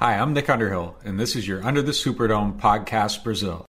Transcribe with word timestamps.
Hi, 0.00 0.16
I'm 0.16 0.32
Nick 0.32 0.48
Underhill, 0.48 0.94
and 1.04 1.18
this 1.18 1.34
is 1.34 1.48
your 1.48 1.60
Under 1.66 1.82
the 1.82 1.90
Superdome 1.90 2.52
podcast 2.56 3.20
Brazil. 3.24 3.64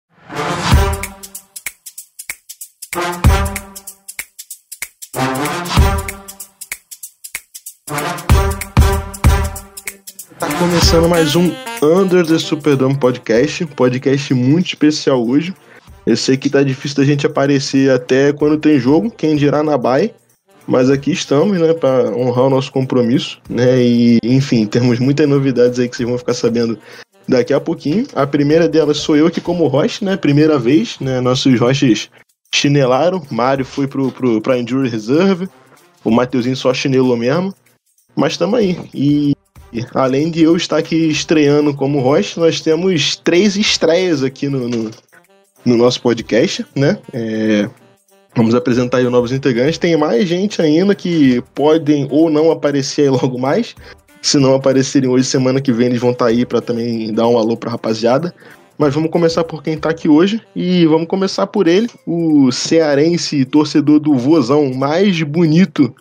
Tá 10.39 10.47
começando 10.57 11.07
mais 11.07 11.35
um 11.35 11.51
Under 11.83 12.25
the 12.25 12.39
Superdome 12.39 12.97
podcast, 12.99 13.63
podcast 13.67 14.33
muito 14.33 14.65
especial 14.65 15.23
hoje. 15.23 15.53
Eu 16.07 16.17
sei 16.17 16.35
que 16.37 16.49
tá 16.49 16.63
difícil 16.63 16.97
da 16.97 17.03
gente 17.03 17.27
aparecer 17.27 17.91
até 17.91 18.33
quando 18.33 18.57
tem 18.57 18.79
jogo, 18.79 19.11
quem 19.11 19.35
dirá 19.35 19.61
na 19.61 19.77
Bay, 19.77 20.11
mas 20.67 20.89
aqui 20.89 21.11
estamos, 21.11 21.59
né, 21.59 21.73
para 21.73 22.15
honrar 22.15 22.45
o 22.45 22.49
nosso 22.49 22.71
compromisso, 22.71 23.39
né? 23.49 23.81
E 23.81 24.19
enfim, 24.23 24.65
temos 24.65 24.99
muitas 24.99 25.27
novidades 25.27 25.79
aí 25.79 25.87
que 25.87 25.95
vocês 25.95 26.07
vão 26.07 26.17
ficar 26.17 26.33
sabendo 26.33 26.77
daqui 27.27 27.53
a 27.53 27.59
pouquinho. 27.59 28.05
A 28.15 28.25
primeira 28.25 28.67
delas 28.67 28.97
sou 28.97 29.15
eu 29.15 29.27
aqui 29.27 29.41
como 29.41 29.67
host, 29.67 30.03
né? 30.03 30.17
Primeira 30.17 30.57
vez, 30.57 30.97
né? 30.99 31.19
Nossos 31.21 31.59
hosts 31.59 32.09
chinelaram. 32.53 33.21
Mário 33.29 33.65
foi 33.65 33.87
pro, 33.87 34.11
pro, 34.11 34.41
pra 34.41 34.57
Injury 34.57 34.89
Reserve. 34.89 35.47
O 36.03 36.11
Mateuzinho 36.11 36.55
só 36.55 36.73
chinelou 36.73 37.17
mesmo. 37.17 37.53
Mas 38.15 38.33
estamos 38.33 38.57
aí. 38.57 38.77
E 38.93 39.35
além 39.93 40.31
de 40.31 40.43
eu 40.43 40.55
estar 40.55 40.77
aqui 40.77 40.95
estreando 41.09 41.73
como 41.73 41.99
host, 41.99 42.39
nós 42.39 42.61
temos 42.61 43.17
três 43.17 43.55
estreias 43.55 44.23
aqui 44.23 44.47
no, 44.47 44.69
no, 44.69 44.91
no 45.65 45.77
nosso 45.77 46.01
podcast, 46.01 46.65
né? 46.75 46.97
É, 47.11 47.69
vamos 48.35 48.53
apresentar 48.53 48.97
aí 48.97 49.05
os 49.05 49.11
novos 49.11 49.31
integrantes. 49.31 49.77
Tem 49.77 49.95
mais 49.95 50.27
gente 50.27 50.61
ainda 50.61 50.93
que 50.93 51.41
podem 51.53 52.07
ou 52.11 52.29
não 52.29 52.51
aparecer 52.51 53.03
aí 53.03 53.09
logo 53.09 53.39
mais. 53.39 53.75
Se 54.21 54.37
não 54.37 54.55
aparecerem 54.55 55.09
hoje, 55.09 55.25
semana 55.25 55.61
que 55.61 55.71
vem 55.71 55.87
eles 55.87 56.01
vão 56.01 56.11
estar 56.11 56.27
aí 56.27 56.45
para 56.45 56.61
também 56.61 57.13
dar 57.13 57.27
um 57.27 57.37
alô 57.37 57.55
pra 57.55 57.71
rapaziada. 57.71 58.33
Mas 58.77 58.93
vamos 58.93 59.09
começar 59.09 59.43
por 59.43 59.63
quem 59.63 59.77
tá 59.77 59.89
aqui 59.89 60.09
hoje 60.09 60.41
e 60.53 60.85
vamos 60.85 61.07
começar 61.07 61.47
por 61.47 61.65
ele, 61.65 61.89
o 62.05 62.51
cearense 62.51 63.45
torcedor 63.45 64.01
do 64.01 64.13
vozão 64.15 64.73
mais 64.73 65.21
bonito 65.23 65.95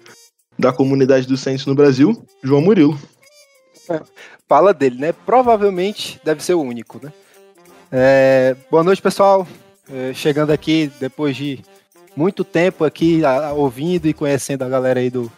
da 0.58 0.72
comunidade 0.72 1.26
do 1.28 1.36
Saints 1.36 1.66
no 1.66 1.74
Brasil, 1.74 2.20
João 2.42 2.60
Murilo. 2.60 2.98
Fala 4.48 4.74
dele, 4.74 4.98
né? 4.98 5.12
Provavelmente 5.12 6.20
deve 6.24 6.42
ser 6.42 6.54
o 6.54 6.62
único, 6.62 6.98
né? 7.00 7.12
É, 7.92 8.56
boa 8.68 8.82
noite, 8.82 9.00
pessoal. 9.00 9.46
É, 9.92 10.12
chegando 10.12 10.50
aqui 10.50 10.90
depois 10.98 11.36
de 11.36 11.60
muito 12.16 12.44
tempo 12.44 12.84
aqui 12.84 13.24
a, 13.24 13.52
ouvindo 13.52 14.06
e 14.06 14.14
conhecendo 14.14 14.62
a 14.62 14.68
galera 14.68 15.00
aí 15.00 15.10
do, 15.10 15.30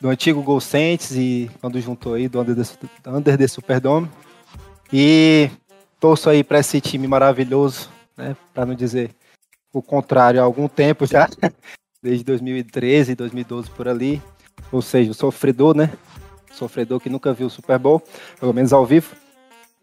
do 0.00 0.08
antigo 0.08 0.42
Gol 0.42 0.60
Saints 0.60 1.12
e 1.12 1.50
quando 1.60 1.80
juntou 1.80 2.14
aí 2.14 2.28
do 2.28 2.40
Under 2.40 2.56
the, 2.56 2.62
Under 3.06 3.36
the 3.36 3.48
Superdome. 3.48 4.08
E 4.92 5.50
torço 6.00 6.30
aí 6.30 6.42
para 6.42 6.60
esse 6.60 6.80
time 6.80 7.06
maravilhoso, 7.06 7.90
né? 8.16 8.36
Para 8.54 8.66
não 8.66 8.74
dizer 8.74 9.10
o 9.72 9.82
contrário 9.82 10.40
há 10.40 10.44
algum 10.44 10.66
tempo 10.66 11.06
já, 11.06 11.28
desde 12.02 12.24
2013, 12.24 13.14
2012 13.14 13.70
por 13.70 13.88
ali. 13.88 14.22
Ou 14.72 14.82
seja, 14.82 15.10
o 15.10 15.14
sofredor, 15.14 15.76
né? 15.76 15.92
Sofredor 16.52 17.00
que 17.00 17.10
nunca 17.10 17.32
viu 17.32 17.46
o 17.46 17.50
Super 17.50 17.78
Bowl, 17.78 18.02
pelo 18.40 18.52
menos 18.52 18.72
ao 18.72 18.84
vivo. 18.84 19.14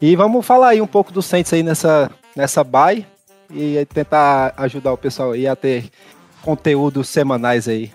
E 0.02 0.16
vamos 0.16 0.46
falar 0.46 0.70
aí 0.70 0.82
um 0.82 0.88
pouco 0.88 1.12
do 1.12 1.22
Saints 1.22 1.54
aí 1.54 1.64
nessa, 1.64 2.12
nessa 2.36 2.64
bye 2.64 3.06
e 3.50 3.86
tentar 3.86 4.54
ajudar 4.58 4.92
o 4.92 4.98
pessoal 4.98 5.32
aí 5.32 5.48
a 5.48 5.56
ter 5.56 5.90
conteúdos 6.46 7.10
semanais 7.10 7.68
aí. 7.68 7.92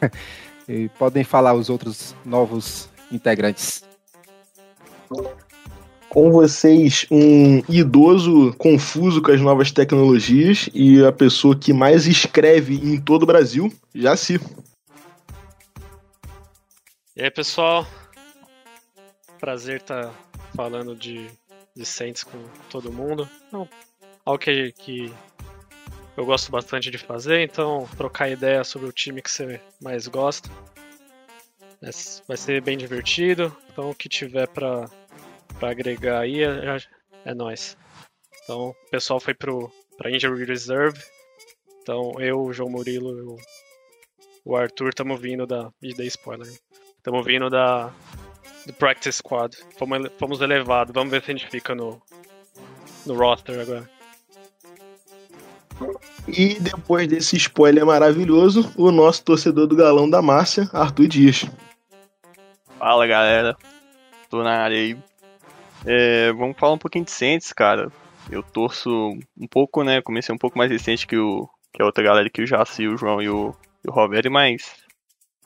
e 0.68 0.88
podem 0.98 1.22
falar 1.22 1.54
os 1.54 1.70
outros 1.70 2.12
novos 2.24 2.88
integrantes. 3.10 3.84
Com 6.08 6.30
vocês, 6.32 7.06
um 7.10 7.62
idoso 7.68 8.52
confuso 8.58 9.22
com 9.22 9.30
as 9.30 9.40
novas 9.40 9.70
tecnologias 9.70 10.68
e 10.74 11.04
a 11.04 11.12
pessoa 11.12 11.56
que 11.56 11.72
mais 11.72 12.06
escreve 12.06 12.74
em 12.74 13.00
todo 13.00 13.22
o 13.22 13.26
Brasil, 13.26 13.72
Jaci. 13.94 14.40
E 17.16 17.22
aí, 17.22 17.30
pessoal? 17.30 17.86
Prazer 19.38 19.80
estar 19.80 20.06
tá 20.06 20.14
falando 20.54 20.96
de, 20.96 21.28
de 21.74 21.86
Saints 21.86 22.24
com 22.24 22.38
todo 22.68 22.92
mundo. 22.92 23.28
Não, 23.50 23.68
algo 24.24 24.38
que, 24.38 24.72
que 24.72 25.12
eu 26.16 26.24
gosto 26.24 26.50
bastante 26.50 26.90
de 26.90 26.98
fazer, 26.98 27.40
então 27.40 27.88
trocar 27.96 28.30
ideia 28.30 28.62
sobre 28.64 28.88
o 28.88 28.92
time 28.92 29.22
que 29.22 29.30
você 29.30 29.60
mais 29.80 30.06
gosta. 30.06 30.48
Vai 32.28 32.36
ser 32.36 32.60
bem 32.60 32.78
divertido, 32.78 33.54
então 33.70 33.90
o 33.90 33.94
que 33.94 34.08
tiver 34.08 34.46
para 34.46 34.88
agregar 35.60 36.20
aí 36.20 36.44
é, 36.44 36.78
é 37.24 37.34
nós. 37.34 37.76
Então 38.44 38.70
o 38.70 38.90
pessoal 38.90 39.18
foi 39.18 39.34
pro, 39.34 39.72
pra 39.96 40.10
Injury 40.10 40.44
Reserve, 40.44 41.00
então 41.82 42.20
eu, 42.20 42.40
o 42.40 42.52
João 42.52 42.70
Murilo 42.70 43.36
e 43.36 43.42
o 44.44 44.56
Arthur 44.56 44.90
estamos 44.90 45.20
vindo 45.20 45.46
da. 45.46 45.72
E 45.82 45.94
dei 45.94 46.06
spoiler. 46.06 46.48
Estamos 46.96 47.24
vindo 47.24 47.50
da, 47.50 47.92
do 48.66 48.72
Practice 48.74 49.18
Squad. 49.18 49.56
Fomos, 49.78 50.10
fomos 50.18 50.40
elevados. 50.40 50.92
Vamos 50.94 51.10
ver 51.10 51.22
se 51.22 51.30
a 51.30 51.34
gente 51.34 51.48
fica 51.48 51.74
no, 51.74 52.00
no 53.04 53.14
roster 53.14 53.60
agora. 53.60 53.88
E 56.28 56.54
depois 56.60 57.08
desse 57.08 57.36
spoiler 57.36 57.84
maravilhoso, 57.84 58.72
o 58.76 58.90
nosso 58.90 59.24
torcedor 59.24 59.66
do 59.66 59.76
galão 59.76 60.08
da 60.08 60.22
Márcia, 60.22 60.68
Arthur 60.72 61.08
Dias. 61.08 61.46
Fala 62.78 63.06
galera, 63.06 63.56
tô 64.30 64.42
na 64.42 64.58
área 64.62 64.76
aí. 64.76 64.96
É, 65.84 66.32
vamos 66.32 66.56
falar 66.56 66.74
um 66.74 66.78
pouquinho 66.78 67.04
de 67.04 67.10
Saints, 67.10 67.52
cara. 67.52 67.90
Eu 68.30 68.42
torço 68.42 68.90
um 69.36 69.46
pouco, 69.48 69.82
né? 69.82 70.00
Comecei 70.00 70.34
um 70.34 70.38
pouco 70.38 70.56
mais 70.56 70.70
recente 70.70 71.06
que, 71.06 71.16
o, 71.16 71.48
que 71.72 71.82
a 71.82 71.84
outra 71.84 72.02
galera 72.02 72.30
que 72.30 72.42
o 72.42 72.46
Jaci, 72.46 72.86
o 72.86 72.96
João 72.96 73.20
e 73.20 73.28
o, 73.28 73.54
e 73.84 73.90
o 73.90 73.92
Roberto, 73.92 74.30
mas 74.30 74.76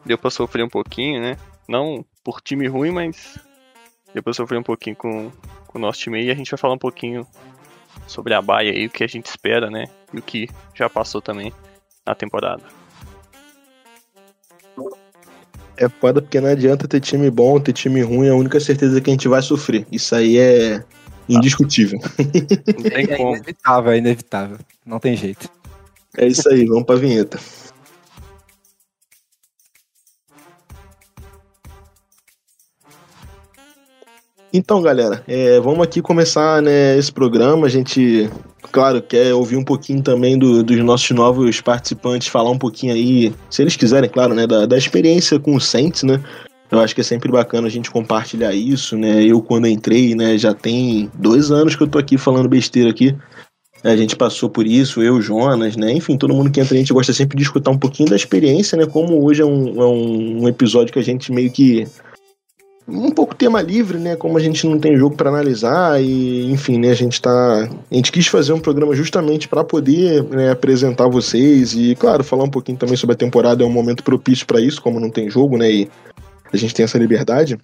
deu 0.04 0.18
pra 0.18 0.30
sofrer 0.30 0.62
um 0.62 0.68
pouquinho, 0.68 1.20
né? 1.20 1.38
Não 1.68 2.04
por 2.22 2.40
time 2.40 2.66
ruim, 2.66 2.90
mas 2.90 3.38
deu 4.12 4.22
pra 4.22 4.32
sofrer 4.32 4.58
um 4.58 4.62
pouquinho 4.62 4.96
com, 4.96 5.30
com 5.66 5.78
o 5.78 5.80
nosso 5.80 6.00
time 6.00 6.18
aí. 6.18 6.26
E 6.26 6.30
a 6.30 6.34
gente 6.34 6.50
vai 6.50 6.58
falar 6.58 6.74
um 6.74 6.78
pouquinho 6.78 7.26
sobre 8.06 8.34
a 8.34 8.42
baia 8.42 8.76
e 8.76 8.86
o 8.86 8.90
que 8.90 9.04
a 9.04 9.06
gente 9.06 9.26
espera, 9.26 9.70
né? 9.70 9.86
E 10.12 10.18
o 10.18 10.22
que 10.22 10.48
já 10.74 10.88
passou 10.88 11.20
também 11.20 11.52
na 12.06 12.14
temporada. 12.14 12.62
É 15.76 15.88
foda 15.88 16.22
porque 16.22 16.40
não 16.40 16.48
adianta 16.48 16.88
ter 16.88 17.00
time 17.00 17.30
bom, 17.30 17.60
ter 17.60 17.72
time 17.72 18.00
ruim, 18.00 18.28
a 18.28 18.34
única 18.34 18.58
certeza 18.58 18.96
é 18.96 19.00
que 19.00 19.10
a 19.10 19.12
gente 19.12 19.28
vai 19.28 19.42
sofrer. 19.42 19.86
Isso 19.92 20.14
aí 20.14 20.38
é 20.38 20.82
indiscutível. 21.28 22.00
Não 22.00 22.90
tem 22.90 23.06
como. 23.06 23.34
É 23.34 23.38
inevitável, 23.38 23.92
é 23.92 23.98
inevitável. 23.98 24.58
Não 24.84 24.98
tem 24.98 25.16
jeito. 25.16 25.50
É 26.16 26.26
isso 26.26 26.48
aí, 26.48 26.64
vamos 26.64 26.84
pra 26.84 26.96
vinheta. 26.96 27.38
Então, 34.52 34.80
galera, 34.80 35.22
é, 35.26 35.60
vamos 35.60 35.80
aqui 35.82 36.00
começar 36.00 36.62
né, 36.62 36.96
esse 36.96 37.12
programa. 37.12 37.66
A 37.66 37.70
gente, 37.70 38.30
claro, 38.72 39.02
quer 39.02 39.34
ouvir 39.34 39.56
um 39.56 39.64
pouquinho 39.64 40.02
também 40.02 40.38
do, 40.38 40.62
dos 40.62 40.78
nossos 40.78 41.10
novos 41.10 41.60
participantes, 41.60 42.28
falar 42.28 42.50
um 42.50 42.58
pouquinho 42.58 42.94
aí, 42.94 43.34
se 43.50 43.62
eles 43.62 43.76
quiserem, 43.76 44.08
claro, 44.08 44.34
né, 44.34 44.46
da, 44.46 44.64
da 44.66 44.78
experiência 44.78 45.38
com 45.38 45.54
o 45.54 45.60
Saints, 45.60 46.04
né? 46.04 46.22
Eu 46.70 46.80
acho 46.80 46.94
que 46.94 47.00
é 47.00 47.04
sempre 47.04 47.30
bacana 47.30 47.68
a 47.68 47.70
gente 47.70 47.90
compartilhar 47.90 48.52
isso, 48.52 48.96
né? 48.96 49.22
Eu, 49.22 49.40
quando 49.40 49.68
entrei, 49.68 50.14
né, 50.14 50.36
já 50.36 50.52
tem 50.52 51.10
dois 51.14 51.50
anos 51.50 51.76
que 51.76 51.82
eu 51.82 51.86
tô 51.86 51.98
aqui 51.98 52.18
falando 52.18 52.48
besteira 52.48 52.90
aqui. 52.90 53.16
A 53.84 53.94
gente 53.94 54.16
passou 54.16 54.50
por 54.50 54.66
isso, 54.66 55.00
eu, 55.00 55.20
Jonas, 55.20 55.76
né? 55.76 55.92
Enfim, 55.92 56.16
todo 56.16 56.34
mundo 56.34 56.50
que 56.50 56.60
entra, 56.60 56.74
a 56.74 56.78
gente 56.78 56.92
gosta 56.92 57.12
sempre 57.12 57.36
de 57.36 57.44
escutar 57.44 57.70
um 57.70 57.78
pouquinho 57.78 58.08
da 58.08 58.16
experiência, 58.16 58.76
né? 58.76 58.84
Como 58.84 59.24
hoje 59.24 59.42
é 59.42 59.44
um, 59.44 59.80
é 59.80 59.86
um 59.86 60.48
episódio 60.48 60.92
que 60.92 60.98
a 60.98 61.04
gente 61.04 61.30
meio 61.30 61.50
que 61.52 61.86
um 62.88 63.10
pouco 63.10 63.34
tema 63.34 63.60
livre, 63.60 63.98
né? 63.98 64.14
Como 64.14 64.38
a 64.38 64.40
gente 64.40 64.66
não 64.66 64.78
tem 64.78 64.96
jogo 64.96 65.16
para 65.16 65.28
analisar 65.28 66.00
e, 66.00 66.50
enfim, 66.50 66.78
né? 66.78 66.90
A 66.90 66.94
gente 66.94 67.20
tá, 67.20 67.68
a 67.90 67.94
gente 67.94 68.12
quis 68.12 68.26
fazer 68.28 68.52
um 68.52 68.60
programa 68.60 68.94
justamente 68.94 69.48
para 69.48 69.64
poder 69.64 70.22
né, 70.24 70.50
apresentar 70.50 71.08
vocês 71.08 71.74
e, 71.74 71.96
claro, 71.96 72.22
falar 72.22 72.44
um 72.44 72.50
pouquinho 72.50 72.78
também 72.78 72.96
sobre 72.96 73.14
a 73.14 73.18
temporada. 73.18 73.64
É 73.64 73.66
um 73.66 73.72
momento 73.72 74.04
propício 74.04 74.46
para 74.46 74.60
isso, 74.60 74.80
como 74.80 75.00
não 75.00 75.10
tem 75.10 75.28
jogo, 75.28 75.58
né? 75.58 75.70
E 75.70 75.90
a 76.52 76.56
gente 76.56 76.74
tem 76.74 76.84
essa 76.84 76.98
liberdade. 76.98 77.58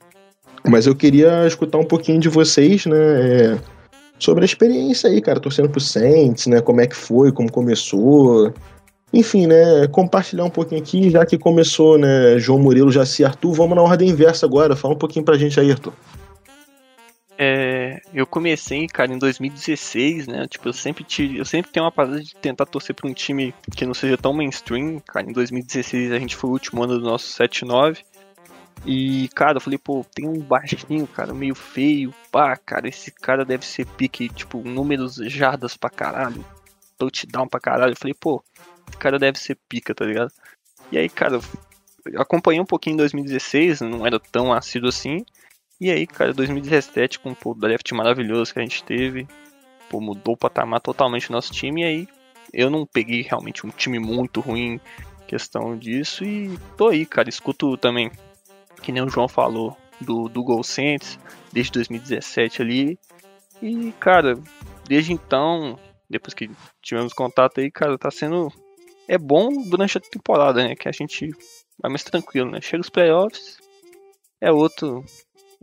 Mas 0.69 0.87
eu 0.87 0.95
queria 0.95 1.47
escutar 1.47 1.79
um 1.79 1.85
pouquinho 1.85 2.21
de 2.21 2.29
vocês, 2.29 2.87
né? 2.87 2.97
É, 2.97 3.59
sobre 4.19 4.43
a 4.43 4.47
experiência 4.47 5.09
aí, 5.09 5.21
cara, 5.21 5.41
torcendo 5.41 5.69
pro 5.69 5.81
Saints, 5.81 6.47
né? 6.49 6.61
Como 6.61 6.81
é 6.81 6.87
que 6.87 6.97
foi, 6.97 7.31
como 7.31 7.51
começou. 7.51 8.53
Enfim, 9.13 9.47
né, 9.47 9.87
compartilhar 9.89 10.45
um 10.45 10.51
pouquinho 10.51 10.81
aqui, 10.81 11.11
já 11.11 11.27
que 11.27 11.37
começou, 11.37 11.99
né, 11.99 12.39
João 12.39 12.59
Murilo, 12.59 12.91
Jaci 12.91 13.25
Arthur, 13.25 13.53
vamos 13.53 13.77
na 13.77 13.83
ordem 13.83 14.09
inversa 14.09 14.47
agora, 14.47 14.75
fala 14.75 14.95
um 14.95 14.99
pouquinho 14.99 15.25
pra 15.25 15.37
gente 15.37 15.61
aí, 15.61 15.71
Arthur. 15.71 15.93
É, 17.37 18.01
eu 18.15 18.27
comecei, 18.27 18.87
cara, 18.87 19.13
em 19.13 19.19
2016, 19.19 20.27
né, 20.29 20.47
tipo, 20.49 20.69
eu 20.69 20.73
sempre 20.73 21.05
tive, 21.05 21.39
eu 21.39 21.45
sempre 21.45 21.71
tenho 21.71 21.85
uma 21.85 21.93
parada 21.93 22.23
de 22.23 22.35
tentar 22.37 22.65
torcer 22.67 22.95
pra 22.95 23.09
um 23.09 23.13
time 23.13 23.55
que 23.77 23.85
não 23.85 23.93
seja 23.93 24.17
tão 24.17 24.33
mainstream, 24.33 24.99
cara, 25.01 25.29
em 25.29 25.33
2016 25.33 26.13
a 26.13 26.19
gente 26.19 26.35
foi 26.35 26.49
o 26.49 26.53
último 26.55 26.83
ano 26.83 26.99
do 26.99 27.05
nosso 27.05 27.27
7-9, 27.37 27.99
E, 28.85 29.29
cara, 29.35 29.59
eu 29.59 29.61
falei, 29.61 29.79
pô, 29.79 30.05
tem 30.13 30.29
um 30.29 30.41
baixinho, 30.41 31.07
cara, 31.07 31.33
meio 31.33 31.55
feio. 31.55 32.13
Pá, 32.33 32.57
cara, 32.57 32.89
esse 32.89 33.11
cara 33.13 33.45
deve 33.45 33.65
ser 33.65 33.87
pique, 33.87 34.29
tipo, 34.29 34.59
números 34.59 35.17
jardas 35.27 35.77
pra 35.77 35.89
caralho. 35.89 36.45
Touchdown 36.99 37.47
pra 37.47 37.61
caralho. 37.61 37.93
Eu 37.93 37.97
falei, 37.97 38.15
pô, 38.15 38.43
esse 38.93 38.99
cara 38.99 39.19
deve 39.19 39.39
ser 39.39 39.59
pica, 39.69 39.95
tá 39.95 40.05
ligado? 40.05 40.31
E 40.91 40.99
aí, 40.99 41.09
cara, 41.09 41.41
acompanhei 42.17 42.61
um 42.61 42.67
pouquinho 42.67 42.95
em 42.95 42.99
2016, 42.99 43.81
não 43.81 44.07
era 44.07 44.21
tão 44.21 44.53
assíduo 44.53 44.91
assim. 44.91 45.25
E 45.81 45.91
aí, 45.91 46.07
cara, 46.07 46.33
2017, 46.33 47.19
com 47.19 47.35
o 47.45 47.55
draft 47.55 47.91
maravilhoso 47.93 48.53
que 48.53 48.59
a 48.59 48.63
gente 48.63 48.85
teve, 48.85 49.27
pô, 49.91 50.01
mudou 50.01 50.35
o 50.35 50.37
patamar 50.37 50.81
totalmente 50.81 51.31
o 51.31 51.33
nosso 51.33 51.53
time. 51.53 51.83
E 51.83 51.85
aí, 51.85 52.09
eu 52.53 52.71
não 52.71 52.87
peguei 52.87 53.23
realmente 53.23 53.67
um 53.67 53.71
time 53.71 53.99
muito 53.99 54.41
ruim, 54.41 54.79
questão 55.27 55.77
disso. 55.77 56.25
E 56.25 56.57
tô 56.77 56.89
aí, 56.89 57.07
cara, 57.07 57.29
escuto 57.29 57.77
também 57.77 58.11
que 58.83 58.93
nem 58.93 59.03
o 59.03 59.09
João 59.09 59.29
falou, 59.29 59.77
do, 60.01 60.29
do 60.29 60.43
Gol 60.43 60.63
Saints, 60.63 61.19
desde 61.53 61.73
2017 61.73 62.61
ali. 62.61 62.99
E, 63.63 63.93
cara, 63.93 64.39
desde 64.87 65.13
então, 65.13 65.79
depois 66.11 66.35
que 66.35 66.51
tivemos 66.83 67.13
contato 67.13 67.61
aí, 67.61 67.71
cara, 67.71 67.97
tá 67.97 68.11
sendo. 68.11 68.53
É 69.09 69.19
bom 69.19 69.63
durante 69.65 69.99
a 69.99 70.01
temporada, 70.01 70.63
né? 70.67 70.75
Que 70.75 70.89
a 70.89 70.93
gente 70.93 71.31
vai 71.81 71.91
mais 71.91 72.05
tranquilo, 72.05 72.51
né? 72.51 72.61
Chega 72.61 72.81
os 72.81 72.91
playoffs, 72.91 73.59
é 74.41 74.51
outro. 74.51 75.05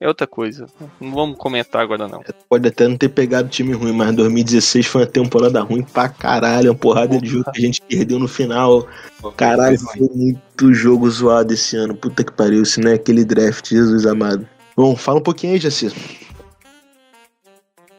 É 0.01 0.07
outra 0.07 0.25
coisa. 0.25 0.65
Não 1.01 1.11
vamos 1.11 1.37
comentar 1.37 1.81
agora, 1.81 2.07
não. 2.07 2.23
Pode 2.47 2.65
até 2.69 2.87
não 2.87 2.95
ter 2.95 3.09
pegado 3.09 3.49
time 3.49 3.73
ruim, 3.73 3.91
mas 3.91 4.15
2016 4.15 4.85
foi 4.85 5.01
uma 5.01 5.07
temporada 5.07 5.59
ruim 5.59 5.83
pra 5.83 6.07
caralho. 6.07 6.71
Uma 6.71 6.77
porrada 6.77 7.19
de 7.19 7.27
jogo 7.27 7.51
que 7.51 7.59
a 7.59 7.65
gente 7.65 7.81
perdeu 7.81 8.17
no 8.17 8.27
final. 8.27 8.87
Caralho, 9.35 9.77
foi 9.77 10.07
muito 10.15 10.73
jogo 10.73 11.09
zoado 11.09 11.53
esse 11.53 11.75
ano. 11.75 11.93
Puta 11.93 12.23
que 12.23 12.31
pariu. 12.31 12.63
Se 12.63 12.79
não 12.79 12.91
é 12.91 12.93
aquele 12.93 13.25
draft, 13.25 13.67
Jesus 13.67 14.05
amado. 14.05 14.47
Bom, 14.73 14.95
fala 14.95 15.19
um 15.19 15.23
pouquinho 15.23 15.51
aí, 15.51 15.59
Jaci. 15.59 15.93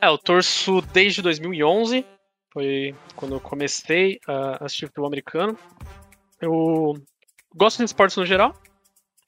É, 0.00 0.08
eu 0.08 0.16
torço 0.16 0.80
desde 0.94 1.20
2011. 1.20 2.06
Foi 2.52 2.94
quando 3.16 3.36
eu 3.36 3.40
comecei 3.40 4.18
a 4.26 4.64
assistir 4.64 4.86
futebol 4.86 5.06
americano. 5.06 5.56
Eu 6.40 6.94
gosto 7.54 7.78
de 7.78 7.84
esportes 7.84 8.16
no 8.16 8.26
geral. 8.26 8.54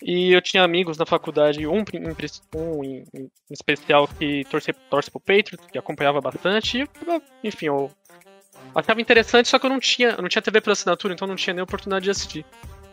E 0.05 0.33
eu 0.33 0.43
tinha 0.43 0.65
amigos 0.65 0.99
na 0.99 1.07
faculdade, 1.07 1.65
um, 1.65 1.85
um 1.95 2.85
em, 2.85 3.05
em, 3.15 3.31
especial 3.49 4.09
que 4.09 4.45
torce, 4.51 4.73
torce 4.91 5.09
pro 5.09 5.21
Patriots, 5.21 5.65
que 5.71 5.79
acompanhava 5.79 6.21
bastante. 6.21 6.83
E, 6.83 7.49
enfim, 7.49 7.67
eu 7.67 7.89
achava 8.75 9.01
interessante, 9.01 9.49
só 9.49 9.61
que 9.61 9.67
eu 9.67 9.71
não 9.71 9.79
tinha, 9.79 10.17
não 10.17 10.29
tinha 10.29 10.43
TV 10.43 10.61
por 10.61 10.73
assinatura, 10.73 11.15
então 11.15 11.29
não 11.29 11.37
tinha 11.37 11.55
nem 11.55 11.63
oportunidade 11.63 12.05
de 12.05 12.11
assistir. 12.11 12.45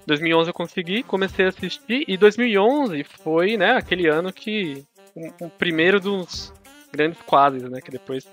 2011 0.05 0.49
eu 0.49 0.53
consegui, 0.53 1.03
comecei 1.03 1.45
a 1.45 1.49
assistir, 1.49 2.03
e 2.07 2.15
2011 2.15 3.03
foi, 3.03 3.57
né, 3.57 3.71
aquele 3.71 4.07
ano 4.07 4.31
que 4.31 4.83
o, 5.15 5.45
o 5.45 5.49
primeiro 5.49 5.99
dos 5.99 6.53
grandes 6.91 7.21
quadros, 7.23 7.69
né, 7.69 7.81
que 7.81 7.91
depois 7.91 8.27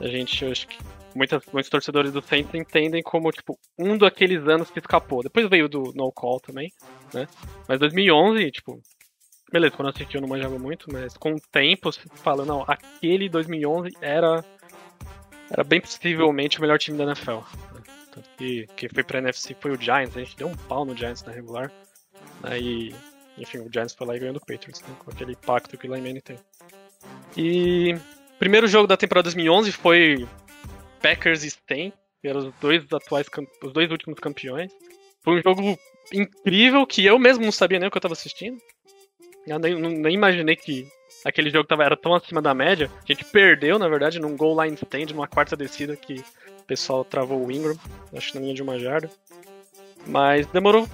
a 0.00 0.06
gente, 0.06 0.44
acho 0.44 0.66
que 0.66 0.78
muitas, 1.18 1.42
muitos 1.52 1.68
torcedores 1.68 2.12
do 2.12 2.22
Saints 2.22 2.54
entendem 2.54 3.02
como, 3.02 3.30
tipo, 3.32 3.58
um 3.76 3.98
daqueles 3.98 4.46
anos 4.46 4.70
que 4.70 4.78
escapou. 4.78 5.22
Depois 5.22 5.48
veio 5.48 5.68
do 5.68 5.92
No 5.94 6.12
Call 6.12 6.40
também, 6.40 6.72
né? 7.12 7.26
Mas 7.66 7.80
2011, 7.80 8.50
tipo, 8.52 8.80
beleza, 9.52 9.74
quando 9.74 9.88
eu 9.88 9.94
assisti 9.94 10.14
eu 10.14 10.20
não 10.20 10.28
manjava 10.28 10.58
muito, 10.58 10.90
mas 10.92 11.16
com 11.16 11.34
o 11.34 11.40
tempo 11.50 11.92
você 11.92 12.00
fala, 12.14 12.44
não, 12.44 12.64
aquele 12.66 13.28
2011 13.28 13.90
era 14.00 14.44
era 15.50 15.64
bem 15.64 15.80
possivelmente 15.80 16.58
o 16.58 16.60
melhor 16.60 16.78
time 16.78 16.98
da 16.98 17.04
NFL. 17.04 17.38
Né? 17.74 17.82
Tanto 18.12 18.28
que, 18.36 18.66
foi 18.92 19.02
pra 19.02 19.18
NFC 19.18 19.56
foi 19.58 19.72
o 19.72 19.80
Giants, 19.80 20.16
a 20.16 20.20
gente 20.20 20.36
deu 20.36 20.46
um 20.46 20.54
pau 20.54 20.84
no 20.84 20.96
Giants 20.96 21.24
na 21.24 21.32
regular. 21.32 21.72
Aí, 22.42 22.94
enfim, 23.36 23.58
o 23.58 23.70
Giants 23.72 23.94
foi 23.94 24.06
lá 24.06 24.16
e 24.16 24.20
ganhou 24.20 24.34
do 24.34 24.40
Patriots, 24.40 24.82
né? 24.82 24.94
com 24.98 25.10
aquele 25.10 25.34
pacto 25.34 25.76
que 25.76 25.88
o 25.88 25.94
Lyman 25.94 26.20
tem. 26.20 26.38
E 27.36 27.96
primeiro 28.38 28.68
jogo 28.68 28.86
da 28.86 28.96
temporada 28.96 29.24
2011 29.24 29.72
foi 29.72 30.28
Packers 31.00 31.44
e 31.44 31.48
Stain, 31.48 31.92
que 32.20 32.28
eram 32.28 32.48
os 32.48 32.54
dois 32.60 32.84
atuais, 32.92 33.26
os 33.62 33.72
dois 33.72 33.90
últimos 33.90 34.18
campeões. 34.18 34.72
Foi 35.22 35.38
um 35.38 35.42
jogo 35.42 35.78
incrível 36.12 36.86
que 36.86 37.04
eu 37.04 37.18
mesmo 37.18 37.44
não 37.44 37.52
sabia 37.52 37.78
nem 37.78 37.88
o 37.88 37.90
que 37.90 37.96
eu 37.96 38.02
tava 38.02 38.14
assistindo. 38.14 38.58
Eu 39.46 39.58
nem, 39.58 39.74
nem 39.74 40.14
imaginei 40.14 40.56
que 40.56 40.86
aquele 41.24 41.50
jogo 41.50 41.66
tava, 41.66 41.84
era 41.84 41.96
tão 41.96 42.14
acima 42.14 42.42
da 42.42 42.54
média. 42.54 42.90
A 42.96 43.06
gente 43.06 43.24
perdeu, 43.24 43.78
na 43.78 43.88
verdade, 43.88 44.18
num 44.18 44.36
goal 44.36 44.62
line 44.62 44.76
stand, 44.76 45.06
numa 45.12 45.26
quarta 45.26 45.56
descida 45.56 45.96
que 45.96 46.14
o 46.60 46.64
pessoal 46.66 47.04
travou 47.04 47.44
o 47.44 47.50
Ingram, 47.50 47.76
acho 48.14 48.32
que 48.32 48.34
na 48.34 48.42
linha 48.42 48.54
de 48.54 48.62
uma 48.62 48.78
jarda. 48.78 49.10
Mas 50.06 50.46
demorou 50.46 50.88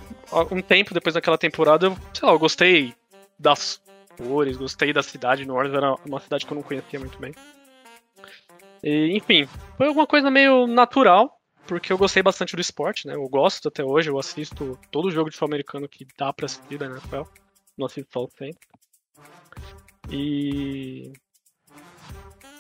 um 0.50 0.60
tempo 0.60 0.94
depois 0.94 1.14
daquela 1.14 1.38
temporada, 1.38 1.86
eu, 1.86 1.96
sei 2.12 2.26
lá, 2.26 2.34
eu 2.34 2.38
gostei 2.38 2.94
das 3.38 3.80
cores, 4.16 4.56
gostei 4.56 4.92
da 4.92 5.02
cidade. 5.02 5.44
New 5.44 5.54
Orleans 5.54 5.74
era 5.74 5.94
uma 6.06 6.20
cidade 6.20 6.46
que 6.46 6.52
eu 6.52 6.56
não 6.56 6.62
conhecia 6.62 6.98
muito 6.98 7.18
bem. 7.18 7.32
E, 8.84 9.16
enfim, 9.16 9.48
foi 9.78 9.86
alguma 9.86 10.06
coisa 10.06 10.30
meio 10.30 10.66
natural, 10.66 11.40
porque 11.66 11.90
eu 11.90 11.96
gostei 11.96 12.22
bastante 12.22 12.54
do 12.54 12.60
esporte, 12.60 13.06
né? 13.06 13.14
Eu 13.14 13.26
gosto 13.30 13.68
até 13.68 13.82
hoje, 13.82 14.10
eu 14.10 14.18
assisto 14.18 14.78
todo 14.90 15.10
jogo 15.10 15.30
de 15.30 15.36
futebol 15.36 15.48
americano 15.48 15.88
que 15.88 16.06
dá 16.18 16.30
pra 16.34 16.44
assistir 16.44 16.76
da 16.76 16.84
NFL. 16.84 17.22
Não 17.78 17.86
assisto 17.86 18.12
só 18.12 18.24
o 18.24 18.28
sempre. 18.28 18.68
E. 20.10 21.12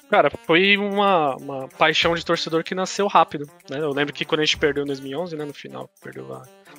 Cara, 0.08 0.30
foi 0.30 0.78
uma, 0.78 1.36
uma 1.36 1.68
paixão 1.68 2.14
de 2.14 2.24
torcedor 2.24 2.64
que 2.64 2.74
nasceu 2.74 3.06
rápido. 3.06 3.46
Né? 3.68 3.80
Eu 3.80 3.90
lembro 3.90 4.14
que 4.14 4.24
quando 4.24 4.40
a 4.40 4.44
gente 4.44 4.56
perdeu 4.56 4.84
em 4.84 4.86
2011, 4.86 5.36
né, 5.36 5.44
no 5.44 5.52
final, 5.52 5.90
perdeu 6.00 6.26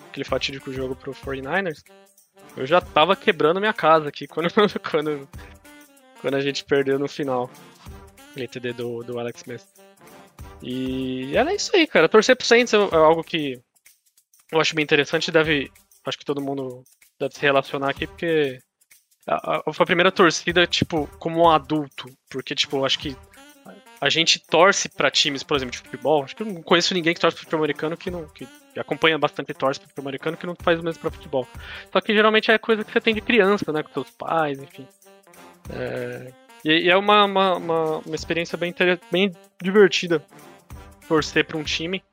aquele 0.10 0.24
fatídico 0.24 0.74
jogo 0.74 0.96
pro 0.96 1.14
49ers, 1.14 1.84
eu 2.58 2.66
já 2.66 2.82
tava 2.82 3.16
quebrando 3.16 3.60
minha 3.60 3.74
casa 3.74 4.10
aqui 4.10 4.26
quando, 4.26 4.48
quando, 4.90 5.28
quando 6.20 6.34
a 6.34 6.42
gente 6.42 6.64
perdeu 6.64 6.98
no 6.98 7.08
final. 7.08 7.50
Aquele 8.36 8.50
TD 8.50 8.74
do, 8.74 9.02
do 9.02 9.18
Alex 9.18 9.40
Smith. 9.42 9.66
E 10.62 11.36
era 11.38 11.54
isso 11.54 11.74
aí, 11.74 11.88
cara. 11.88 12.10
Torcer 12.10 12.36
pro 12.36 12.46
Saints 12.46 12.74
é, 12.74 12.78
é 12.78 12.96
algo 12.98 13.24
que 13.24 13.58
eu 14.52 14.60
acho 14.60 14.76
bem 14.76 14.84
interessante. 14.84 15.32
Deve, 15.32 15.72
acho 16.06 16.18
que 16.18 16.26
todo 16.26 16.42
mundo 16.42 16.84
deve 17.18 17.34
se 17.34 17.42
relacionar 17.42 17.92
aqui, 17.92 18.06
porque 18.06 18.60
a, 19.26 19.62
a, 19.66 19.74
foi 19.74 19.84
a 19.84 19.88
primeira 19.88 20.12
torcida, 20.12 20.68
tipo, 20.68 21.08
como 21.18 21.44
um 21.44 21.50
adulto. 21.50 22.10
Porque, 22.30 22.54
tipo, 22.54 22.84
acho 22.84 23.00
que 23.00 23.16
a 24.02 24.10
gente 24.10 24.38
torce 24.40 24.90
para 24.90 25.10
times, 25.10 25.44
por 25.44 25.56
exemplo, 25.56 25.72
de 25.72 25.78
futebol. 25.78 26.24
Acho 26.24 26.36
que 26.36 26.44
eu 26.44 26.48
não 26.48 26.62
conheço 26.62 26.94
ninguém 26.94 27.14
que 27.14 27.22
torce 27.22 27.38
pro 27.38 27.46
futebol 27.46 27.64
americano 27.64 27.96
que 27.96 28.12
não. 28.12 28.28
Que 28.28 28.46
acompanha 28.78 29.18
bastante 29.18 29.54
torce 29.54 29.80
pro 29.80 29.88
futebol 29.88 30.10
americano 30.10 30.36
que 30.36 30.46
não 30.46 30.56
faz 30.60 30.78
o 30.78 30.84
mesmo 30.84 31.00
pra 31.00 31.10
futebol. 31.10 31.48
Só 31.90 32.02
que 32.02 32.14
geralmente 32.14 32.52
é 32.52 32.58
coisa 32.58 32.84
que 32.84 32.92
você 32.92 33.00
tem 33.00 33.16
de 33.16 33.22
criança, 33.22 33.72
né? 33.72 33.82
Com 33.82 33.94
seus 33.94 34.10
pais, 34.12 34.60
enfim. 34.60 34.86
É, 35.70 36.34
e, 36.66 36.86
e, 36.86 36.90
é 36.90 36.98
uma, 36.98 37.26
uma, 37.26 37.56
uma, 37.56 37.98
uma 38.00 38.16
experiência 38.16 38.58
bem, 38.58 38.74
bem 39.12 39.32
divertida 39.62 40.26
torcer 41.08 41.46
para 41.46 41.58
um 41.58 41.64
time 41.64 42.04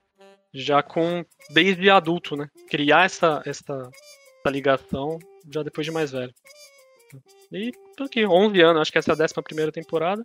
já 0.54 0.82
com 0.82 1.24
desde 1.50 1.88
adulto, 1.88 2.36
né? 2.36 2.48
Criar 2.68 3.06
essa, 3.06 3.42
essa, 3.46 3.72
essa 3.72 4.50
ligação 4.50 5.18
já 5.50 5.62
depois 5.62 5.86
de 5.86 5.90
mais 5.90 6.12
velho. 6.12 6.32
E 7.50 7.72
tô 7.96 8.04
aqui, 8.04 8.26
11 8.26 8.60
anos, 8.60 8.82
acho 8.82 8.92
que 8.92 8.98
essa 8.98 9.12
é 9.12 9.14
a 9.14 9.24
11 9.24 9.34
primeira 9.42 9.72
temporada. 9.72 10.22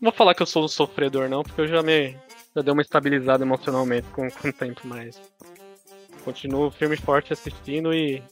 Não 0.00 0.10
vou 0.10 0.12
falar 0.12 0.34
que 0.34 0.42
eu 0.42 0.46
sou 0.46 0.64
um 0.64 0.68
sofredor, 0.68 1.28
não, 1.28 1.42
porque 1.42 1.60
eu 1.60 1.68
já 1.68 1.82
me. 1.82 2.16
Já 2.54 2.62
dei 2.62 2.72
uma 2.72 2.82
estabilizada 2.82 3.42
emocionalmente 3.44 4.06
com, 4.08 4.30
com 4.30 4.48
o 4.48 4.52
tempo, 4.52 4.82
mas. 4.84 5.20
Continuo 6.24 6.70
firme 6.70 6.94
e 6.94 7.00
forte 7.00 7.32
assistindo 7.32 7.92
e 7.92 8.22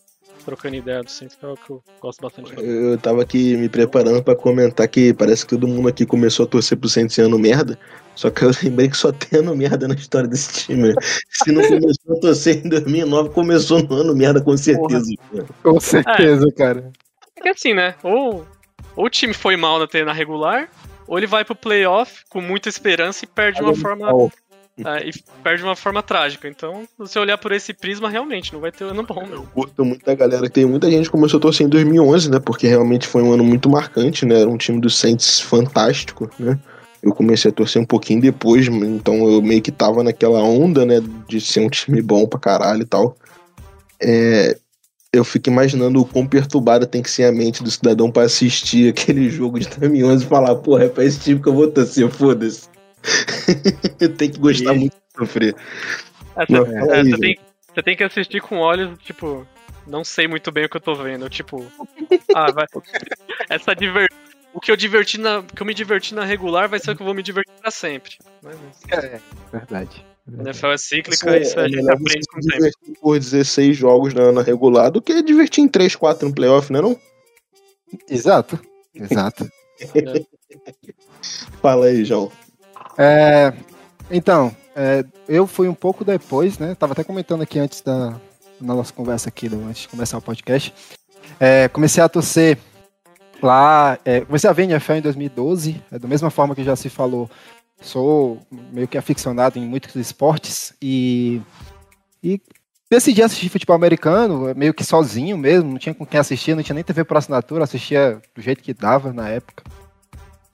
trocando 0.42 0.76
ideia 0.76 1.02
do 1.02 1.10
Saints, 1.10 1.36
que 1.36 1.44
é 1.44 1.48
o 1.48 1.56
que 1.56 1.70
eu 1.70 1.82
gosto 2.00 2.20
bastante. 2.20 2.52
Eu 2.56 2.98
tava 2.98 3.22
aqui 3.22 3.56
me 3.56 3.68
preparando 3.68 4.22
para 4.22 4.36
comentar 4.36 4.86
que 4.88 5.14
parece 5.14 5.44
que 5.44 5.50
todo 5.50 5.68
mundo 5.68 5.88
aqui 5.88 6.04
começou 6.04 6.44
a 6.44 6.48
torcer 6.48 6.78
pro 6.78 6.88
Saints 6.88 7.18
ano 7.18 7.38
merda, 7.38 7.78
só 8.14 8.30
que 8.30 8.44
eu 8.44 8.50
lembrei 8.62 8.88
que 8.88 8.96
só 8.96 9.12
tem 9.12 9.40
ano 9.40 9.56
merda 9.56 9.88
na 9.88 9.94
história 9.94 10.28
desse 10.28 10.52
time. 10.64 10.94
Se 11.30 11.52
não 11.52 11.62
começou 11.62 12.16
a 12.16 12.20
torcer 12.20 12.64
em 12.64 12.68
2009, 12.68 13.30
começou 13.30 13.82
no 13.82 13.94
ano 13.94 14.14
merda, 14.14 14.40
com 14.40 14.56
certeza. 14.56 15.12
Com 15.62 15.80
certeza, 15.80 16.46
é. 16.48 16.52
cara. 16.52 16.92
É 17.36 17.42
que 17.42 17.48
assim, 17.48 17.74
né? 17.74 17.94
Ou, 18.02 18.46
ou 18.96 19.06
o 19.06 19.10
time 19.10 19.34
foi 19.34 19.56
mal 19.56 19.78
na, 19.78 20.04
na 20.04 20.12
regular, 20.12 20.68
ou 21.06 21.18
ele 21.18 21.26
vai 21.26 21.44
pro 21.44 21.54
playoff 21.54 22.24
com 22.28 22.40
muita 22.40 22.68
esperança 22.68 23.24
e 23.24 23.28
perde 23.28 23.58
de 23.58 23.64
uma 23.64 23.74
forma 23.74 24.08
e 25.04 25.12
perde 25.42 25.62
de 25.62 25.68
uma 25.68 25.76
forma 25.76 26.02
trágica. 26.02 26.48
Então, 26.48 26.82
se 26.82 26.98
você 26.98 27.18
olhar 27.18 27.38
por 27.38 27.52
esse 27.52 27.72
prisma, 27.72 28.08
realmente 28.08 28.52
não 28.52 28.60
vai 28.60 28.72
ter 28.72 28.84
ano 28.84 29.02
bom. 29.02 29.26
Eu 29.30 29.42
curto 29.54 29.84
muito 29.84 30.04
da 30.04 30.14
galera. 30.14 30.48
Tem 30.48 30.64
muita 30.64 30.90
gente 30.90 31.06
que 31.06 31.10
começou 31.10 31.38
a 31.38 31.40
torcer 31.40 31.66
em 31.66 31.70
2011, 31.70 32.30
né? 32.30 32.38
Porque 32.38 32.66
realmente 32.66 33.06
foi 33.06 33.22
um 33.22 33.32
ano 33.32 33.44
muito 33.44 33.68
marcante, 33.68 34.24
né? 34.24 34.40
Era 34.40 34.50
um 34.50 34.56
time 34.56 34.80
do 34.80 34.90
Saints 34.90 35.40
fantástico, 35.40 36.30
né? 36.38 36.58
Eu 37.02 37.12
comecei 37.12 37.50
a 37.50 37.54
torcer 37.54 37.82
um 37.82 37.84
pouquinho 37.84 38.20
depois, 38.20 38.68
então 38.68 39.28
eu 39.28 39.42
meio 39.42 39.60
que 39.60 39.72
tava 39.72 40.04
naquela 40.04 40.40
onda, 40.40 40.86
né? 40.86 41.02
De 41.28 41.40
ser 41.40 41.60
um 41.60 41.68
time 41.68 42.00
bom 42.00 42.26
pra 42.26 42.38
caralho 42.38 42.82
e 42.82 42.86
tal. 42.86 43.16
É, 44.00 44.56
eu 45.12 45.24
fico 45.24 45.50
imaginando 45.50 46.00
o 46.00 46.06
quão 46.06 46.26
perturbada 46.26 46.86
tem 46.86 47.02
que 47.02 47.10
ser 47.10 47.24
a 47.24 47.32
mente 47.32 47.62
do 47.62 47.70
cidadão 47.70 48.10
para 48.10 48.22
assistir 48.22 48.88
aquele 48.90 49.28
jogo 49.28 49.60
de 49.60 49.68
2011 49.68 50.24
e 50.24 50.28
falar, 50.28 50.54
porra, 50.56 50.84
é 50.84 50.88
pra 50.88 51.04
esse 51.04 51.20
time 51.20 51.40
que 51.40 51.48
eu 51.48 51.54
vou 51.54 51.68
torcer, 51.68 52.08
foda-se. 52.08 52.71
tem 54.18 54.30
que 54.30 54.38
gostar 54.38 54.74
e... 54.74 54.78
muito 54.78 54.92
de 54.94 55.18
sofrer. 55.18 55.54
É, 56.36 56.46
você, 56.46 56.56
é, 56.56 57.04
você, 57.04 57.18
tem, 57.18 57.38
você 57.74 57.82
tem 57.82 57.96
que 57.96 58.04
assistir 58.04 58.40
com 58.40 58.58
olhos, 58.58 58.98
tipo, 59.02 59.46
não 59.86 60.04
sei 60.04 60.26
muito 60.26 60.50
bem 60.50 60.64
o 60.64 60.68
que 60.68 60.76
eu 60.76 60.80
tô 60.80 60.94
vendo. 60.94 61.28
Tipo, 61.28 61.64
ah, 62.34 62.50
vai. 62.52 62.66
Essa 63.48 63.74
diver... 63.74 64.08
O 64.54 64.60
que 64.60 64.70
eu 64.70 64.76
diverti 64.76 65.18
na. 65.18 65.42
que 65.42 65.62
eu 65.62 65.66
me 65.66 65.72
diverti 65.72 66.14
na 66.14 66.26
regular 66.26 66.68
vai 66.68 66.78
ser 66.78 66.90
o 66.90 66.96
que 66.96 67.00
eu 67.00 67.06
vou 67.06 67.14
me 67.14 67.22
divertir 67.22 67.54
pra 67.58 67.70
sempre. 67.70 68.18
Mas, 68.42 68.56
É, 68.90 69.18
verdade. 69.50 70.04
a 70.28 70.42
NFL 70.42 70.66
é 70.66 70.76
cíclica, 70.76 71.38
isso 71.38 71.58
a 71.58 71.66
gente 71.66 71.76
melhor 71.76 71.94
aprende 71.94 72.26
você 72.26 72.30
com 72.30 72.38
o 72.38 72.42
tempo. 72.42 72.56
divertir 72.56 73.00
por 73.00 73.18
16 73.18 73.74
jogos 73.74 74.12
na, 74.12 74.30
na 74.30 74.42
regular 74.42 74.90
do 74.90 75.00
que 75.00 75.22
divertir 75.22 75.64
em 75.64 75.68
3, 75.68 75.96
4 75.96 76.28
no 76.28 76.34
playoff, 76.34 76.70
né 76.70 76.82
não? 76.82 77.00
Exato. 78.10 78.60
Exato. 78.94 79.50
Fala 81.62 81.86
aí, 81.86 82.04
João. 82.04 82.30
É, 82.98 83.52
então, 84.10 84.54
é, 84.74 85.04
eu 85.28 85.46
fui 85.46 85.68
um 85.68 85.74
pouco 85.74 86.04
depois, 86.04 86.58
né? 86.58 86.74
Tava 86.74 86.92
até 86.92 87.04
comentando 87.04 87.42
aqui 87.42 87.58
antes 87.58 87.80
da 87.80 88.14
nossa 88.60 88.92
conversa 88.92 89.28
aqui, 89.28 89.46
antes 89.46 89.82
de 89.82 89.88
começar 89.88 90.18
o 90.18 90.22
podcast. 90.22 90.72
É, 91.38 91.68
comecei 91.68 92.02
a 92.02 92.08
torcer 92.08 92.58
lá, 93.42 93.98
é, 94.04 94.20
comecei 94.20 94.48
a 94.48 94.52
ver 94.52 94.64
NFL 94.64 94.92
em 94.92 95.00
2012, 95.00 95.82
é, 95.90 95.98
da 95.98 96.08
mesma 96.08 96.30
forma 96.30 96.54
que 96.54 96.62
já 96.62 96.76
se 96.76 96.88
falou, 96.88 97.28
sou 97.80 98.40
meio 98.72 98.86
que 98.86 98.96
aficionado 98.96 99.58
em 99.58 99.66
muitos 99.66 99.94
esportes 99.96 100.72
e, 100.80 101.42
e 102.22 102.40
decidi 102.88 103.22
assistir 103.22 103.48
futebol 103.48 103.74
americano, 103.74 104.54
meio 104.54 104.72
que 104.72 104.84
sozinho 104.84 105.36
mesmo, 105.36 105.70
não 105.70 105.78
tinha 105.78 105.94
com 105.94 106.06
quem 106.06 106.20
assistir, 106.20 106.54
não 106.54 106.62
tinha 106.62 106.74
nem 106.74 106.84
TV 106.84 107.04
por 107.04 107.16
assinatura, 107.16 107.64
assistia 107.64 108.20
do 108.34 108.40
jeito 108.40 108.62
que 108.62 108.72
dava 108.72 109.12
na 109.12 109.28
época. 109.28 109.64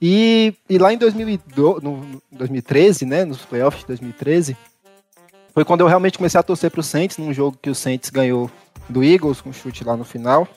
E, 0.01 0.53
e 0.69 0.77
lá 0.77 0.93
em 0.93 0.97
2012, 0.97 1.83
no, 1.83 1.97
no 1.97 2.21
2013, 2.31 3.05
né, 3.05 3.25
nos 3.25 3.39
playoffs 3.39 3.81
de 3.81 3.87
2013, 3.87 4.55
foi 5.53 5.65
quando 5.65 5.81
eu 5.81 5.87
realmente 5.87 6.17
comecei 6.17 6.39
a 6.39 6.43
torcer 6.43 6.71
pro 6.71 6.81
Saints, 6.81 7.17
num 7.17 7.33
jogo 7.33 7.57
que 7.61 7.69
o 7.69 7.75
Saints 7.75 8.09
ganhou 8.09 8.49
do 8.87 9.03
Eagles, 9.03 9.41
com 9.41 9.51
chute 9.51 9.83
lá 9.83 9.97
no 9.97 10.05
final. 10.05 10.47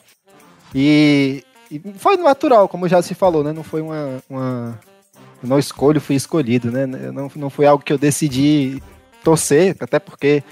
E, 0.75 1.45
e 1.71 1.81
foi 1.99 2.17
natural, 2.17 2.69
como 2.69 2.89
já 2.89 3.03
se 3.03 3.15
falou, 3.15 3.43
né, 3.43 3.53
não 3.53 3.65
foi 3.65 3.81
uma... 3.81 4.23
uma 4.31 4.81
eu 5.43 5.49
não 5.49 5.59
escolho, 5.59 6.01
fui 6.01 6.15
escolhido, 6.15 6.71
né, 6.71 6.87
não, 6.87 7.29
não 7.35 7.51
foi 7.51 7.67
algo 7.67 7.83
que 7.83 7.93
eu 7.93 7.99
decidi 7.99 8.81
torcer, 9.25 9.77
até 9.81 9.99
porque 9.99 10.45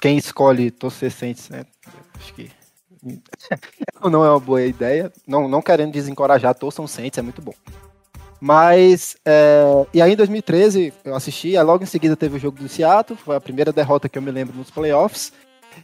quem 0.00 0.16
escolhe 0.16 0.70
torcer 0.70 1.10
Saints, 1.10 1.48
né, 1.48 1.66
acho 2.14 2.32
que 2.34 2.48
não 4.08 4.24
é 4.24 4.30
uma 4.30 4.38
boa 4.38 4.62
ideia, 4.62 5.12
não, 5.26 5.48
não 5.48 5.60
querendo 5.60 5.92
desencorajar, 5.92 6.54
torçam 6.54 6.86
Saints, 6.86 7.18
é 7.18 7.22
muito 7.22 7.42
bom. 7.42 7.54
Mas, 8.44 9.14
é, 9.24 9.86
e 9.94 10.02
aí 10.02 10.14
em 10.14 10.16
2013 10.16 10.92
eu 11.04 11.14
assisti, 11.14 11.56
aí 11.56 11.62
logo 11.62 11.84
em 11.84 11.86
seguida 11.86 12.16
teve 12.16 12.38
o 12.38 12.40
jogo 12.40 12.58
do 12.58 12.68
Seattle, 12.68 13.16
foi 13.16 13.36
a 13.36 13.40
primeira 13.40 13.72
derrota 13.72 14.08
que 14.08 14.18
eu 14.18 14.22
me 14.22 14.32
lembro 14.32 14.56
nos 14.56 14.68
playoffs. 14.68 15.32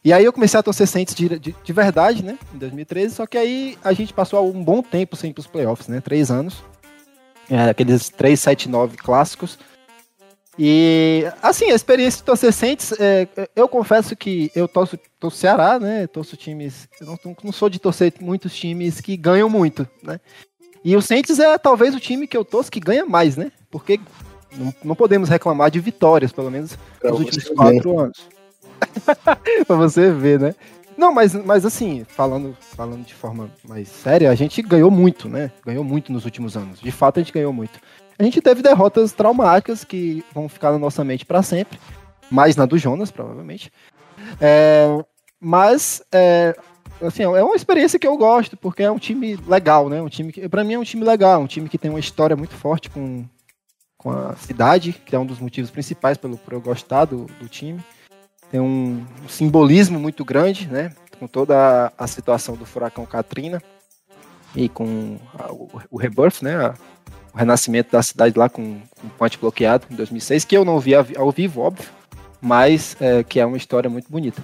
E 0.02 0.12
aí 0.12 0.24
eu 0.24 0.32
comecei 0.32 0.58
a 0.58 0.62
torcer 0.62 0.88
Saints 0.88 1.14
de, 1.14 1.38
de, 1.38 1.54
de 1.62 1.72
verdade, 1.72 2.24
né, 2.24 2.36
em 2.52 2.58
2013, 2.58 3.14
só 3.14 3.28
que 3.28 3.38
aí 3.38 3.78
a 3.84 3.92
gente 3.92 4.12
passou 4.12 4.52
um 4.52 4.60
bom 4.60 4.82
tempo 4.82 5.14
sem 5.14 5.30
ir 5.30 5.34
pros 5.34 5.46
playoffs, 5.46 5.86
né, 5.86 6.00
três 6.00 6.32
anos. 6.32 6.64
É, 7.48 7.70
aqueles 7.70 8.08
3, 8.08 8.40
7, 8.40 8.68
9 8.68 8.96
clássicos. 8.96 9.56
E, 10.58 11.30
assim, 11.40 11.70
a 11.70 11.76
experiência 11.76 12.18
de 12.18 12.24
torcer 12.24 12.52
Saints, 12.52 12.92
é, 12.98 13.28
eu 13.54 13.68
confesso 13.68 14.16
que 14.16 14.50
eu 14.52 14.66
torço, 14.66 14.98
torço 15.20 15.38
Ceará, 15.38 15.78
né, 15.78 16.08
torço 16.08 16.36
times, 16.36 16.88
eu 17.00 17.06
não, 17.06 17.36
não 17.44 17.52
sou 17.52 17.68
de 17.68 17.78
torcer 17.78 18.12
muitos 18.20 18.52
times 18.52 19.00
que 19.00 19.16
ganham 19.16 19.48
muito, 19.48 19.88
né. 20.02 20.18
E 20.85 20.97
o 20.97 21.02
Saints 21.02 21.38
é 21.38 21.58
talvez 21.58 21.94
o 21.94 22.00
time 22.00 22.26
que 22.26 22.37
eu 22.37 22.44
torço 22.44 22.70
que 22.70 22.80
ganha 22.80 23.04
mais, 23.04 23.37
né? 23.37 23.50
Porque 23.70 24.00
não, 24.56 24.75
não 24.85 24.94
podemos 24.94 25.28
reclamar 25.28 25.70
de 25.70 25.80
vitórias, 25.80 26.32
pelo 26.32 26.50
menos 26.50 26.76
Pra 27.00 27.11
nos 27.11 27.20
últimos 27.20 27.44
ver. 27.49 27.54
quatro 27.54 27.99
anos. 27.99 28.28
pra 29.66 29.76
você 29.76 30.11
ver, 30.12 30.40
né? 30.40 30.54
Não, 30.97 31.12
mas, 31.12 31.32
mas 31.32 31.64
assim, 31.64 32.04
falando, 32.08 32.56
falando 32.61 33.04
de 33.04 33.14
forma 33.14 33.49
mais 33.68 33.88
séria, 33.88 34.30
a 34.30 34.35
gente 34.35 34.61
ganhou 34.62 34.90
muito, 34.90 35.28
né? 35.28 35.52
Ganhou 35.64 35.85
muito 35.85 36.12
nos 36.12 36.25
últimos 36.25 36.56
anos. 36.56 36.80
De 36.80 36.90
fato, 36.90 37.18
a 37.18 37.23
gente 37.23 37.32
ganhou 37.32 37.52
muito. 37.52 37.78
A 38.18 38.25
gente 38.25 38.40
teve 38.40 38.62
derrotas 38.62 39.12
traumáticas 39.12 39.85
que 39.85 40.25
vão 40.35 40.49
ficar 40.49 40.73
na 40.73 40.78
nossa 40.78 41.04
mente 41.04 41.25
para 41.25 41.40
sempre. 41.40 41.78
Mais 42.28 42.56
na 42.56 42.66
do 42.66 42.76
Jonas, 42.76 43.12
provavelmente. 43.12 43.73
É, 44.40 44.88
mas 45.40 46.02
é, 46.11 46.56
assim, 47.02 47.23
é 47.23 47.43
uma 47.43 47.57
experiência 47.57 47.99
que 47.99 48.07
eu 48.07 48.17
gosto, 48.17 48.57
porque 48.57 48.83
é 48.83 48.90
um 48.90 48.99
time 48.99 49.37
legal, 49.47 49.88
né? 49.88 50.00
Um 50.02 50.09
time 50.09 50.33
que, 50.33 50.49
para 50.49 50.64
mim 50.64 50.75
é 50.75 50.78
um 50.78 50.85
time 50.85 51.05
legal, 51.05 51.40
um 51.40 51.47
time 51.47 51.69
que 51.69 51.78
tem 51.78 51.90
uma 51.90 52.00
história 52.00 52.37
muito 52.37 52.55
forte 52.55 52.90
com, 52.90 53.25
com 53.97 54.11
a 54.11 54.35
cidade, 54.37 54.93
que 54.93 55.14
é 55.14 55.19
um 55.19 55.26
dos 55.26 55.38
motivos 55.38 55.71
principais 55.71 56.17
pelo 56.17 56.37
por 56.38 56.52
eu 56.52 56.61
gostar 56.61 57.05
do, 57.05 57.26
do 57.40 57.49
time. 57.49 57.81
Tem 58.50 58.61
um, 58.61 59.05
um 59.25 59.28
simbolismo 59.28 59.99
muito 60.00 60.25
grande, 60.25 60.67
né? 60.69 60.93
Com 61.19 61.26
toda 61.26 61.93
a, 61.99 62.05
a 62.05 62.07
situação 62.07 62.55
do 62.57 62.64
furacão 62.64 63.05
Katrina 63.05 63.62
e 64.57 64.69
com 64.69 65.19
a- 65.38 65.52
o, 65.52 65.69
o 65.90 65.99
rebirth, 65.99 66.43
né? 66.43 66.57
A- 66.57 66.75
o 67.35 67.37
renascimento 67.37 67.93
da 67.93 68.02
cidade 68.02 68.38
lá 68.38 68.49
com, 68.49 68.81
com 69.00 69.07
o 69.07 69.11
ponte 69.11 69.37
bloqueado 69.38 69.87
em 69.90 69.95
2006, 69.95 70.45
que 70.47 70.57
eu 70.57 70.64
não 70.64 70.81
vi- 70.81 70.95
ao 70.95 71.31
vivo, 71.31 71.61
óbvio, 71.61 71.87
mas 72.40 72.97
é, 73.00 73.23
que 73.23 73.38
é 73.38 73.45
uma 73.45 73.57
história 73.59 73.90
muito 73.90 74.11
bonita. 74.11 74.43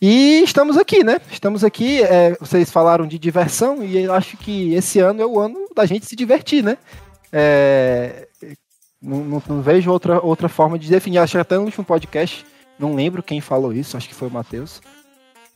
E 0.00 0.42
estamos 0.44 0.76
aqui, 0.76 1.02
né? 1.02 1.20
Estamos 1.30 1.64
aqui. 1.64 2.02
é, 2.02 2.36
vocês 2.38 2.70
falaram 2.70 3.06
de 3.06 3.18
diversão 3.18 3.82
e 3.82 3.98
eu 4.04 4.12
acho 4.12 4.36
que 4.36 4.72
esse 4.74 5.00
ano 5.00 5.20
é 5.22 5.26
o 5.26 5.38
ano 5.40 5.68
da 5.74 5.84
gente 5.86 6.06
se 6.06 6.14
divertir, 6.14 6.62
né? 6.62 6.78
É, 7.32 8.28
não, 9.02 9.24
não- 9.24 9.42
não 9.48 9.60
vejo 9.62 9.90
outra, 9.90 10.20
outra 10.24 10.48
forma 10.48 10.78
de 10.78 10.88
definir. 10.88 11.18
Acho 11.18 11.32
que 11.32 11.38
até 11.38 11.56
no 11.56 11.64
último 11.64 11.84
podcast, 11.84 12.46
não 12.78 12.94
lembro 12.94 13.22
quem 13.22 13.40
falou 13.40 13.72
isso, 13.72 13.96
acho 13.96 14.08
que 14.08 14.14
foi 14.14 14.28
o 14.28 14.30
Matheus. 14.30 14.80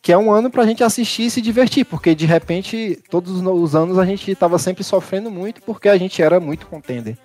Que 0.00 0.10
é 0.12 0.18
um 0.18 0.32
ano 0.32 0.50
pra 0.50 0.66
gente 0.66 0.82
assistir 0.82 1.26
e 1.26 1.30
se 1.30 1.40
divertir, 1.40 1.84
porque 1.84 2.12
de 2.12 2.26
repente, 2.26 3.00
todos 3.08 3.30
os 3.36 3.40
no- 3.40 3.52
os 3.52 3.76
anos 3.76 3.96
a 3.96 4.04
gente 4.04 4.34
tava 4.34 4.58
sempre 4.58 4.82
sofrendo 4.82 5.30
muito 5.30 5.62
porque 5.62 5.88
a 5.88 5.96
gente 5.96 6.20
era 6.20 6.40
muito 6.40 6.66
contender. 6.66 7.16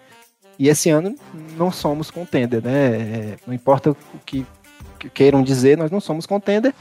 E 0.60 0.70
esse 0.70 0.90
ano 0.92 1.16
não 1.58 1.72
somos 1.72 2.12
contender, 2.12 2.62
né? 2.64 2.72
É, 3.34 3.38
não 3.48 3.54
importa 3.56 3.90
o 3.92 3.96
que 4.24 4.46
queiram 5.14 5.42
dizer, 5.44 5.78
nós 5.78 5.90
não 5.90 6.00
somos 6.00 6.26
contender. 6.28 6.74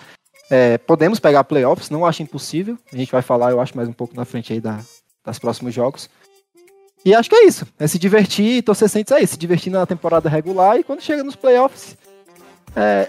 É, 0.51 0.79
podemos 0.79 1.19
pegar 1.19 1.45
playoffs, 1.45 1.91
não 1.91 2.05
acho 2.07 2.23
impossível. 2.23 2.79
A 2.93 2.97
gente 2.97 3.11
vai 3.13 3.23
falar, 3.23 3.51
eu 3.51 3.61
acho, 3.61 3.77
mais 3.77 3.89
um 3.89 3.93
pouco 3.93 4.15
na 4.17 4.25
frente 4.25 4.53
aí 4.53 4.61
da, 4.61 4.81
das 5.25 5.39
próximos 5.39 5.75
jogos. 5.75 6.09
E 7.05 7.15
acho 7.15 7.29
que 7.29 7.37
é 7.37 7.47
isso. 7.47 7.67
É 7.79 7.87
se 7.87 7.99
divertir 7.99 8.59
e 8.59 8.63
torcer 8.63 8.89
Saints 8.89 9.13
aí. 9.13 9.27
Se 9.27 9.37
divertir 9.39 9.71
na 9.71 9.87
temporada 9.87 10.29
regular 10.29 10.77
e 10.79 10.85
quando 10.85 11.01
chega 11.01 11.23
nos 11.23 11.37
playoffs, 11.37 11.97
é, 12.75 13.09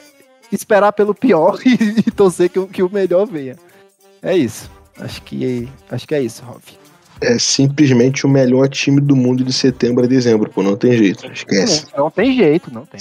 esperar 0.52 0.94
pelo 0.94 1.14
pior 1.16 1.60
e, 1.66 2.00
e 2.08 2.12
torcer 2.12 2.50
que, 2.50 2.60
o- 2.60 2.68
que 2.68 2.84
o 2.84 2.90
melhor 2.92 3.26
venha. 3.26 3.56
É 4.22 4.36
isso. 4.36 4.70
Acho 5.00 5.22
que, 5.22 5.68
acho 5.92 6.08
que 6.08 6.16
é 6.16 6.22
isso, 6.22 6.44
Rob. 6.44 6.62
É 7.22 7.38
simplesmente 7.40 8.26
o 8.26 8.30
melhor 8.30 8.68
time 8.70 9.02
do 9.02 9.16
mundo 9.16 9.44
de 9.44 9.52
setembro 9.54 10.04
a 10.04 10.08
dezembro, 10.08 10.50
pô, 10.52 10.62
não 10.62 10.76
tem 10.76 10.94
jeito, 10.94 11.26
esquece. 11.32 11.86
Não, 11.96 12.04
não 12.06 12.12
tem 12.12 12.36
jeito, 12.36 12.72
não 12.72 12.86
tem. 12.86 13.00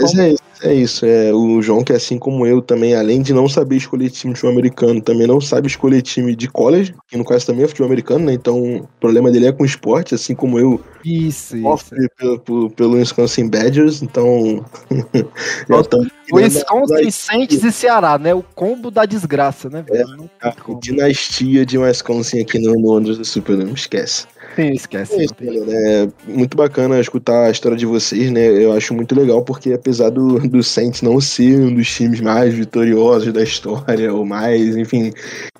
Mas 0.00 0.18
é 0.18 0.28
isso, 0.30 0.42
é 0.62 0.74
isso. 0.74 1.06
É, 1.06 1.32
o 1.32 1.60
João, 1.60 1.84
que 1.84 1.92
assim 1.92 2.18
como 2.18 2.46
eu 2.46 2.62
também, 2.62 2.94
além 2.94 3.22
de 3.22 3.32
não 3.32 3.48
saber 3.48 3.76
escolher 3.76 4.10
time 4.10 4.32
de 4.32 4.40
futebol 4.40 4.58
americano, 4.58 5.00
também 5.00 5.26
não 5.26 5.40
sabe 5.40 5.66
escolher 5.66 6.02
time 6.02 6.34
de 6.34 6.48
college, 6.48 6.94
que 7.08 7.16
no 7.16 7.24
caso 7.24 7.46
também 7.46 7.64
é 7.64 7.68
futebol 7.68 7.86
americano, 7.86 8.26
né? 8.26 8.32
Então 8.32 8.76
o 8.76 8.88
problema 9.00 9.30
dele 9.30 9.46
é 9.46 9.52
com 9.52 9.64
esporte, 9.64 10.14
assim 10.14 10.34
como 10.34 10.58
eu 10.58 10.80
Isso, 11.04 11.56
isso. 11.56 11.90
pelo, 12.16 12.38
pelo, 12.40 12.70
pelo 12.70 12.96
Wisconsin 12.96 13.48
Badgers, 13.48 14.02
então. 14.02 14.64
O 16.30 16.36
Wisconsin, 16.36 17.10
Saints 17.10 17.62
e 17.62 17.72
Ceará, 17.72 18.16
né? 18.16 18.34
O 18.34 18.42
combo 18.42 18.90
da 18.90 19.04
desgraça, 19.04 19.68
né? 19.68 19.84
tem 19.86 20.02
a 20.40 20.54
dinastia 20.80 21.66
de 21.66 21.76
Wisconsin 21.76 22.40
aqui 22.40 22.58
no, 22.58 22.72
no 22.74 22.96
Under 22.96 23.16
the 23.16 23.24
Super, 23.24 23.56
não 23.58 23.74
esquece. 23.74 24.26
Sim, 24.54 24.72
esquece. 24.72 25.14
É 25.14 25.24
isso, 25.24 25.34
galera. 25.40 25.72
É 25.72 26.08
muito 26.26 26.56
bacana 26.56 27.00
escutar 27.00 27.46
a 27.46 27.50
história 27.50 27.76
de 27.76 27.86
vocês, 27.86 28.30
né? 28.30 28.40
Eu 28.40 28.72
acho 28.72 28.92
muito 28.92 29.14
legal, 29.14 29.42
porque 29.42 29.72
apesar 29.72 30.10
do, 30.10 30.38
do 30.48 30.62
Saints 30.62 31.02
não 31.02 31.20
ser 31.20 31.58
um 31.58 31.74
dos 31.74 31.90
times 31.94 32.20
mais 32.20 32.52
vitoriosos 32.52 33.32
da 33.32 33.42
história, 33.42 34.12
ou 34.12 34.24
mais, 34.24 34.76
enfim, 34.76 35.12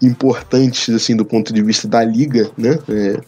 importantes, 0.03 0.95
assim, 0.95 1.17
do 1.17 1.25
ponto 1.25 1.53
de 1.53 1.63
vista 1.63 1.89
da 1.89 2.05
liga, 2.05 2.51
né? 2.57 2.79
É, 2.89 3.21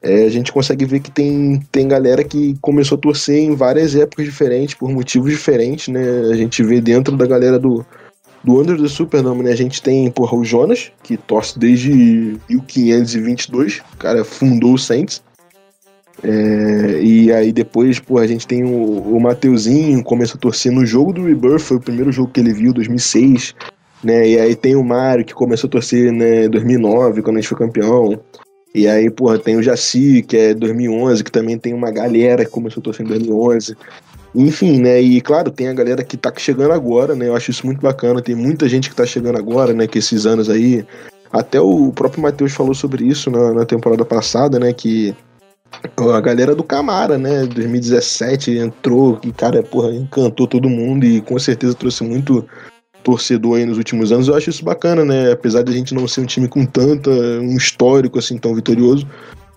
é, 0.00 0.24
a 0.26 0.28
gente 0.28 0.52
consegue 0.52 0.84
ver 0.84 1.00
que 1.00 1.10
tem, 1.10 1.60
tem 1.72 1.88
galera 1.88 2.22
que 2.22 2.56
começou 2.60 2.96
a 2.96 3.00
torcer 3.00 3.38
em 3.38 3.56
várias 3.56 3.96
épocas 3.96 4.26
diferentes, 4.26 4.74
por 4.74 4.90
motivos 4.90 5.30
diferentes, 5.30 5.88
né? 5.88 6.02
A 6.30 6.34
gente 6.34 6.62
vê 6.62 6.80
dentro 6.80 7.16
da 7.16 7.26
galera 7.26 7.58
do, 7.58 7.84
do 8.42 8.60
Under 8.60 8.80
the 8.80 8.88
Supernome? 8.88 9.48
A 9.48 9.56
gente 9.56 9.82
tem, 9.82 10.10
porra, 10.10 10.36
o 10.36 10.44
Jonas, 10.44 10.92
que 11.02 11.16
torce 11.16 11.58
desde 11.58 12.38
1522, 12.48 13.82
o 13.94 13.96
cara 13.96 14.24
fundou 14.24 14.74
o 14.74 14.78
Saints. 14.78 15.22
É, 16.22 17.00
e 17.00 17.32
aí 17.32 17.52
depois, 17.52 18.00
pô, 18.00 18.18
a 18.18 18.26
gente 18.26 18.46
tem 18.46 18.64
o, 18.64 19.16
o 19.16 19.20
Mateuzinho, 19.20 20.02
começou 20.02 20.36
a 20.36 20.40
torcer 20.40 20.72
no 20.72 20.84
jogo 20.84 21.12
do 21.12 21.24
Rebirth, 21.24 21.60
foi 21.60 21.76
o 21.76 21.80
primeiro 21.80 22.10
jogo 22.10 22.32
que 22.32 22.40
ele 22.40 22.52
viu, 22.52 22.72
2006, 22.72 23.54
né? 24.02 24.28
E 24.28 24.38
aí 24.38 24.56
tem 24.56 24.74
o 24.74 24.82
Mário, 24.82 25.24
que 25.24 25.32
começou 25.32 25.68
a 25.68 25.70
torcer, 25.70 26.12
né, 26.12 26.48
2009, 26.48 27.22
quando 27.22 27.36
a 27.36 27.40
gente 27.40 27.48
foi 27.48 27.58
campeão. 27.58 28.20
E 28.74 28.86
aí, 28.86 29.10
porra, 29.10 29.38
tem 29.38 29.56
o 29.56 29.62
Jaci, 29.62 30.22
que 30.22 30.36
é 30.36 30.54
2011, 30.54 31.24
que 31.24 31.32
também 31.32 31.58
tem 31.58 31.72
uma 31.72 31.90
galera 31.90 32.44
que 32.44 32.50
começou 32.50 32.80
a 32.80 32.84
torcer 32.84 33.04
em 33.06 33.08
2011. 33.08 33.76
Enfim, 34.34 34.80
né? 34.80 35.00
E 35.00 35.20
claro, 35.20 35.50
tem 35.50 35.68
a 35.68 35.72
galera 35.72 36.04
que 36.04 36.16
tá 36.16 36.32
chegando 36.36 36.72
agora, 36.72 37.14
né? 37.14 37.28
Eu 37.28 37.36
acho 37.36 37.50
isso 37.50 37.66
muito 37.66 37.80
bacana. 37.80 38.22
Tem 38.22 38.34
muita 38.34 38.68
gente 38.68 38.90
que 38.90 38.96
tá 38.96 39.06
chegando 39.06 39.38
agora, 39.38 39.72
né? 39.72 39.86
Que 39.86 39.98
esses 39.98 40.26
anos 40.26 40.50
aí. 40.50 40.84
Até 41.30 41.60
o 41.60 41.92
próprio 41.92 42.22
Matheus 42.22 42.52
falou 42.52 42.74
sobre 42.74 43.04
isso 43.04 43.30
na, 43.30 43.52
na 43.52 43.64
temporada 43.64 44.04
passada, 44.04 44.58
né? 44.58 44.72
Que 44.72 45.14
a 45.96 46.20
galera 46.20 46.54
do 46.54 46.64
Camara, 46.64 47.18
né? 47.18 47.46
2017 47.46 48.56
entrou 48.58 49.18
e, 49.22 49.32
cara, 49.32 49.62
porra, 49.62 49.92
encantou 49.92 50.46
todo 50.46 50.68
mundo 50.68 51.04
e 51.04 51.20
com 51.20 51.38
certeza 51.38 51.74
trouxe 51.74 52.02
muito 52.02 52.46
torcedor 53.04 53.58
aí 53.58 53.66
nos 53.66 53.78
últimos 53.78 54.12
anos. 54.12 54.28
Eu 54.28 54.34
acho 54.34 54.50
isso 54.50 54.64
bacana, 54.64 55.04
né? 55.04 55.32
Apesar 55.32 55.62
de 55.62 55.72
a 55.72 55.74
gente 55.74 55.94
não 55.94 56.08
ser 56.08 56.20
um 56.22 56.26
time 56.26 56.48
com 56.48 56.64
tanta, 56.64 57.10
um 57.10 57.56
histórico 57.56 58.18
assim 58.18 58.38
tão 58.38 58.54
vitorioso, 58.54 59.06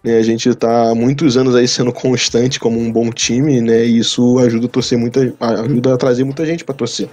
né? 0.04 0.18
A 0.18 0.24
gente 0.24 0.50
está 0.50 0.90
há 0.90 0.96
muitos 0.96 1.38
anos 1.38 1.56
aí 1.56 1.68
sendo 1.68 1.92
constante 1.92 2.60
como 2.60 2.80
um 2.80 2.92
bom 2.92 3.10
time, 3.12 3.62
né? 3.62 3.86
E 3.86 4.00
isso 4.00 4.40
ajuda 4.40 4.66
a 4.66 4.70
torcer 4.70 4.98
muita, 4.98 5.34
ajuda 5.40 5.94
a 5.94 5.98
trazer 5.98 6.24
muita 6.24 6.46
gente 6.46 6.64
para 6.64 6.76
torcer. 6.76 7.08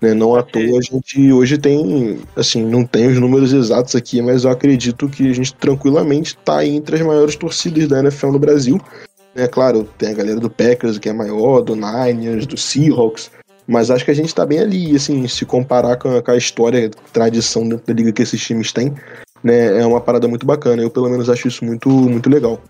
Né? 0.00 0.14
Não 0.14 0.34
à 0.36 0.42
toa 0.42 0.62
a 0.62 0.82
gente 0.82 1.32
hoje 1.32 1.58
tem, 1.58 2.18
assim, 2.36 2.64
não 2.64 2.84
tem 2.84 3.08
os 3.08 3.18
números 3.18 3.52
exatos 3.52 3.94
aqui, 3.96 4.22
mas 4.22 4.44
eu 4.44 4.50
acredito 4.50 5.08
que 5.08 5.28
a 5.28 5.34
gente 5.34 5.54
tranquilamente 5.54 6.36
está 6.36 6.64
entre 6.64 6.96
as 6.96 7.02
maiores 7.02 7.36
torcidas 7.36 7.88
da 7.88 8.00
NFL 8.00 8.28
no 8.28 8.38
Brasil. 8.38 8.80
É 9.34 9.42
né? 9.42 9.48
claro, 9.48 9.88
tem 9.98 10.10
a 10.10 10.14
galera 10.14 10.40
do 10.40 10.50
Packers 10.50 10.98
que 10.98 11.08
é 11.08 11.12
maior, 11.12 11.62
do 11.62 11.74
Niners, 11.74 12.46
do 12.46 12.56
Seahawks, 12.56 13.30
mas 13.66 13.90
acho 13.90 14.04
que 14.04 14.10
a 14.10 14.14
gente 14.14 14.34
tá 14.34 14.46
bem 14.46 14.60
ali, 14.60 14.96
assim, 14.96 15.28
se 15.28 15.44
comparar 15.44 15.96
com 15.96 16.16
a, 16.16 16.22
com 16.22 16.30
a 16.30 16.36
história, 16.36 16.90
tradição 17.12 17.68
da 17.68 17.78
liga 17.88 18.12
que 18.12 18.22
esses 18.22 18.40
times 18.40 18.72
têm, 18.72 18.94
né, 19.42 19.80
é 19.80 19.86
uma 19.86 20.00
parada 20.00 20.28
muito 20.28 20.46
bacana. 20.46 20.82
Eu, 20.82 20.90
pelo 20.90 21.08
menos, 21.08 21.28
acho 21.28 21.48
isso 21.48 21.64
muito, 21.64 21.88
muito 21.88 22.28
legal. 22.28 22.60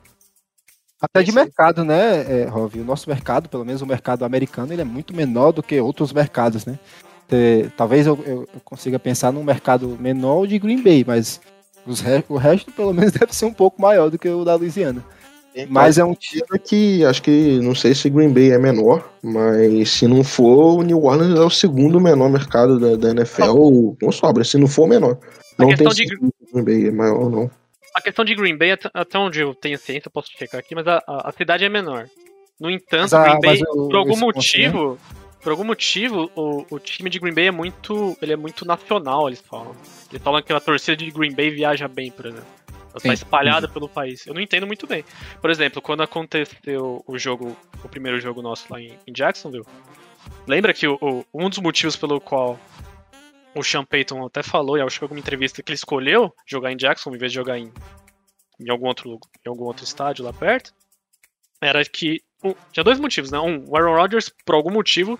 Até 1.00 1.22
de 1.22 1.30
mercado, 1.30 1.84
né, 1.84 2.42
é, 2.42 2.44
Rov? 2.44 2.74
O 2.74 2.84
nosso 2.84 3.08
mercado, 3.08 3.48
pelo 3.48 3.64
menos 3.64 3.82
o 3.82 3.86
mercado 3.86 4.24
americano, 4.24 4.72
ele 4.72 4.82
é 4.82 4.84
muito 4.84 5.14
menor 5.14 5.52
do 5.52 5.62
que 5.62 5.80
outros 5.80 6.12
mercados, 6.12 6.66
né? 6.66 6.78
talvez 7.76 8.06
eu, 8.06 8.18
eu, 8.26 8.48
consiga 8.64 8.98
pensar 8.98 9.30
num 9.30 9.44
mercado 9.44 9.98
menor 10.00 10.46
de 10.46 10.58
Green 10.58 10.82
Bay, 10.82 11.04
mas 11.06 11.40
re 12.02 12.24
o 12.28 12.36
resto, 12.36 12.72
pelo 12.72 12.92
menos, 12.92 13.12
deve 13.12 13.34
ser 13.34 13.44
um 13.44 13.52
pouco 13.52 13.80
maior 13.80 14.10
do 14.10 14.18
que 14.18 14.28
o 14.28 14.44
da 14.44 14.54
Louisiana. 14.54 15.04
Então, 15.54 15.72
mas 15.72 15.98
é 15.98 16.04
um 16.04 16.14
time 16.14 16.58
que 16.64 17.04
acho 17.04 17.22
que 17.22 17.58
não 17.60 17.74
sei 17.74 17.94
se 17.94 18.08
Green 18.08 18.32
Bay 18.32 18.52
é 18.52 18.58
menor, 18.58 19.10
mas 19.22 19.90
se 19.90 20.06
não 20.06 20.22
for, 20.22 20.78
o 20.78 20.82
New 20.82 21.02
Orleans 21.02 21.38
é 21.38 21.42
o 21.42 21.50
segundo 21.50 22.00
menor 22.00 22.30
mercado 22.30 22.78
da, 22.78 22.96
da 22.96 23.10
NFL, 23.10 23.96
não 24.00 24.12
sobra, 24.12 24.44
se 24.44 24.56
não 24.56 24.68
for 24.68 24.86
menor. 24.86 25.18
Não 25.58 25.66
a 25.66 25.74
questão 25.74 25.92
de 25.92 26.06
Green 26.52 26.64
Bay 26.64 26.88
é 26.88 26.90
maior, 26.90 27.30
não. 27.30 27.50
A 27.94 28.00
questão 28.00 28.24
de 28.24 28.34
Green 28.34 28.56
Bay, 28.56 28.70
até 28.94 29.18
onde 29.18 29.40
eu 29.40 29.54
tenho 29.54 29.78
ciência, 29.78 30.08
eu 30.08 30.12
posso 30.12 30.30
checar 30.30 30.60
aqui, 30.60 30.74
mas 30.74 30.86
a, 30.86 31.02
a, 31.06 31.32
cidade 31.32 31.64
é 31.64 31.68
menor. 31.68 32.08
No 32.60 32.70
entanto, 32.70 33.16
Green 33.18 33.40
Bay, 33.40 33.60
eu, 33.60 33.88
por 33.88 33.96
algum 33.96 34.16
motivo, 34.16 34.98
por 35.42 35.50
algum 35.50 35.64
motivo, 35.64 36.30
o, 36.34 36.66
o 36.70 36.78
time 36.78 37.08
de 37.08 37.18
Green 37.18 37.32
Bay 37.34 37.46
é 37.46 37.50
muito, 37.50 38.16
ele 38.20 38.32
é 38.32 38.36
muito 38.36 38.64
nacional, 38.64 39.28
eles 39.28 39.40
falam. 39.40 39.74
Eles 40.10 40.22
falam 40.22 40.42
que 40.42 40.52
a 40.52 40.60
torcida 40.60 40.96
de 40.96 41.10
Green 41.10 41.34
Bay 41.34 41.50
viaja 41.50 41.88
bem, 41.88 42.10
por 42.10 42.26
exemplo. 42.26 42.46
Ela 42.90 43.00
tá 43.00 43.12
espalhada 43.12 43.68
pelo 43.68 43.88
país. 43.88 44.26
Eu 44.26 44.34
não 44.34 44.40
entendo 44.40 44.66
muito 44.66 44.86
bem. 44.86 45.04
Por 45.40 45.50
exemplo, 45.50 45.80
quando 45.80 46.02
aconteceu 46.02 47.04
o 47.06 47.18
jogo, 47.18 47.56
o 47.84 47.88
primeiro 47.88 48.20
jogo 48.20 48.42
nosso 48.42 48.66
lá 48.70 48.80
em, 48.80 48.92
em 49.06 49.12
Jacksonville, 49.12 49.66
lembra 50.46 50.74
que 50.74 50.86
o, 50.86 50.98
o, 51.00 51.24
um 51.32 51.48
dos 51.48 51.58
motivos 51.58 51.96
pelo 51.96 52.20
qual 52.20 52.58
o 53.54 53.62
Sean 53.62 53.84
Payton 53.84 54.26
até 54.26 54.42
falou, 54.42 54.76
e 54.76 54.80
acho 54.80 54.98
que 54.98 55.04
alguma 55.04 55.20
entrevista, 55.20 55.62
que 55.62 55.70
ele 55.70 55.76
escolheu 55.76 56.34
jogar 56.46 56.72
em 56.72 56.76
Jackson 56.76 57.14
em 57.14 57.18
vez 57.18 57.32
de 57.32 57.36
jogar 57.36 57.58
em, 57.58 57.72
em, 58.60 58.70
algum, 58.70 58.86
outro, 58.86 59.18
em 59.44 59.48
algum 59.48 59.64
outro 59.64 59.84
estádio 59.84 60.24
lá 60.24 60.32
perto, 60.32 60.72
era 61.60 61.84
que. 61.84 62.22
Um, 62.42 62.54
tinha 62.70 62.84
dois 62.84 63.00
motivos, 63.00 63.32
né? 63.32 63.38
Um, 63.38 63.64
o 63.68 63.76
Aaron 63.76 63.96
Rodgers, 63.96 64.32
por 64.44 64.54
algum 64.54 64.70
motivo, 64.70 65.18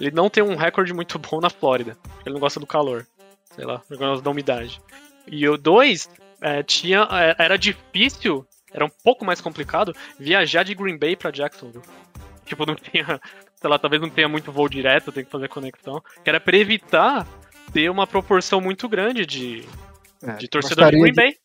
ele 0.00 0.10
não 0.10 0.30
tem 0.30 0.42
um 0.42 0.56
recorde 0.56 0.94
muito 0.94 1.18
bom 1.18 1.40
na 1.40 1.50
Flórida. 1.50 1.98
Ele 2.24 2.34
não 2.34 2.40
gosta 2.40 2.58
do 2.58 2.66
calor. 2.66 3.06
Sei 3.54 3.64
lá, 3.64 3.82
não 3.90 4.20
da 4.20 4.30
umidade. 4.30 4.80
E 5.26 5.46
o 5.48 5.56
dois, 5.56 6.08
é, 6.40 6.62
tinha, 6.62 7.06
é, 7.10 7.36
era 7.38 7.56
difícil, 7.56 8.46
era 8.72 8.84
um 8.84 8.90
pouco 9.02 9.24
mais 9.24 9.40
complicado 9.40 9.94
viajar 10.18 10.62
de 10.62 10.74
Green 10.74 10.98
Bay 10.98 11.16
para 11.16 11.30
Jacksonville. 11.30 11.84
Tipo, 12.44 12.64
não 12.64 12.74
tinha, 12.74 13.20
sei 13.54 13.70
lá, 13.70 13.78
talvez 13.78 14.00
não 14.00 14.08
tenha 14.08 14.28
muito 14.28 14.52
voo 14.52 14.68
direto, 14.68 15.10
tem 15.10 15.24
que 15.24 15.30
fazer 15.30 15.48
conexão. 15.48 16.02
Que 16.22 16.30
era 16.30 16.40
para 16.40 16.56
evitar 16.56 17.26
ter 17.72 17.90
uma 17.90 18.06
proporção 18.06 18.60
muito 18.60 18.88
grande 18.88 19.26
de, 19.26 19.64
é, 20.22 20.32
de 20.34 20.48
torcedor 20.48 20.90
de 20.90 21.00
Green 21.00 21.14
Bay. 21.14 21.32
De... 21.32 21.38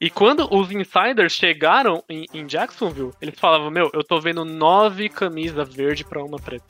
E 0.00 0.10
quando 0.10 0.48
os 0.54 0.70
insiders 0.70 1.32
chegaram 1.32 2.04
em, 2.08 2.26
em, 2.32 2.46
Jacksonville, 2.46 3.12
eles 3.20 3.38
falavam: 3.38 3.70
Meu, 3.70 3.90
eu 3.92 4.04
tô 4.04 4.20
vendo 4.20 4.44
nove 4.44 5.08
camisas 5.08 5.74
verde 5.74 6.04
para 6.04 6.22
uma 6.22 6.38
preta. 6.38 6.64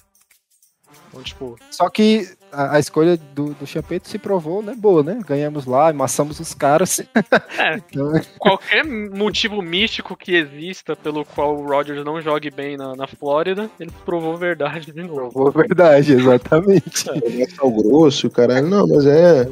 Então, 1.09 1.23
tipo... 1.23 1.59
Só 1.71 1.91
que 1.91 2.38
a, 2.53 2.77
a 2.77 2.79
escolha 2.79 3.17
do, 3.35 3.55
do 3.55 3.67
Champeto 3.67 4.09
se 4.09 4.19
provou, 4.19 4.63
né, 4.63 4.75
boa, 4.77 5.03
né? 5.03 5.19
Ganhamos 5.27 5.67
lá, 5.67 5.89
amassamos 5.89 6.41
os 6.41 6.55
caras. 6.55 7.01
É, 7.59 7.77
então... 7.77 8.13
qualquer 8.39 8.85
motivo 8.85 9.61
místico 9.61 10.17
que 10.17 10.35
exista 10.35 10.95
pelo 10.95 11.25
qual 11.25 11.57
o 11.57 11.67
Rodgers 11.67 12.05
não 12.05 12.21
jogue 12.21 12.51
bem 12.51 12.77
na, 12.77 12.95
na 12.95 13.07
Flórida, 13.07 13.69
ele 13.81 13.91
provou 14.05 14.37
verdade 14.37 14.93
de 14.93 15.03
novo. 15.03 15.33
Provou 15.33 15.53
verdade, 15.53 16.13
exatamente. 16.13 17.11
É, 17.11 17.43
é 17.43 17.63
o 17.63 17.71
grosso, 17.71 18.31
caralho. 18.31 18.69
Não, 18.69 18.87
mas 18.87 19.07
é... 19.07 19.49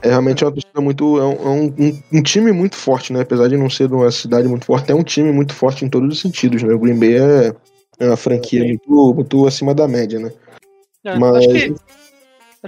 É 0.00 0.10
realmente 0.10 0.44
uma 0.44 0.52
torcida 0.52 0.80
muito. 0.80 1.18
É, 1.18 1.24
um, 1.24 1.66
um, 1.66 2.02
um, 2.12 2.22
time 2.22 2.52
muito 2.52 2.76
forte, 2.76 3.12
né? 3.12 3.22
Apesar 3.22 3.48
de 3.48 3.56
não 3.56 3.68
ser 3.68 3.88
de 3.88 3.94
uma 3.94 4.10
cidade 4.12 4.46
muito 4.46 4.64
forte, 4.64 4.92
é 4.92 4.94
um 4.94 5.02
time 5.02 5.32
muito 5.32 5.52
forte 5.52 5.84
em 5.84 5.88
todos 5.88 6.08
os 6.14 6.20
sentidos, 6.20 6.62
né? 6.62 6.72
O 6.72 6.78
Green 6.78 6.98
Bay 6.98 7.16
é, 7.16 7.52
é 7.98 8.06
uma 8.06 8.16
franquia 8.16 8.62
muito, 8.62 9.14
muito 9.14 9.46
acima 9.46 9.74
da 9.74 9.88
média, 9.88 10.20
né? 10.20 10.30
É, 11.04 11.18
Mas... 11.18 11.36
Acho 11.36 11.48
que, 11.48 11.74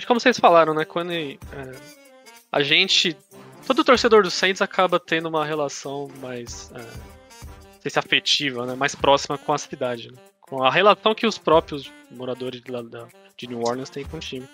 que 0.00 0.06
como 0.06 0.20
vocês 0.20 0.38
falaram, 0.38 0.74
né? 0.74 0.84
Quando 0.84 1.12
é, 1.12 1.36
a 2.50 2.62
gente. 2.62 3.16
Todo 3.66 3.84
torcedor 3.84 4.22
do 4.22 4.30
Saints 4.30 4.60
acaba 4.60 4.98
tendo 4.98 5.28
uma 5.28 5.44
relação 5.44 6.08
mais. 6.20 6.72
É, 6.74 6.78
não 6.78 7.80
sei 7.80 7.90
se 7.90 7.98
afetiva, 7.98 8.66
né? 8.66 8.74
Mais 8.74 8.94
próxima 8.94 9.38
com 9.38 9.52
a 9.52 9.58
cidade. 9.58 10.10
Né? 10.10 10.18
Com 10.40 10.62
a 10.62 10.70
relação 10.70 11.14
que 11.14 11.26
os 11.26 11.38
próprios 11.38 11.90
moradores 12.10 12.60
de, 12.60 12.72
de 13.36 13.46
New 13.46 13.60
Orleans 13.60 13.90
têm 13.90 14.04
com 14.04 14.16
o 14.16 14.20
time. 14.20 14.46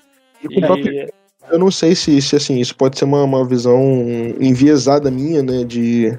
E, 0.42 0.58
e 0.58 1.08
eu 1.50 1.58
não 1.58 1.70
sei 1.70 1.94
se, 1.94 2.20
se 2.20 2.36
assim, 2.36 2.58
isso 2.58 2.76
pode 2.76 2.98
ser 2.98 3.04
uma, 3.04 3.22
uma 3.22 3.46
visão 3.46 3.82
enviesada 4.40 5.10
minha, 5.10 5.42
né? 5.42 5.64
De. 5.64 6.18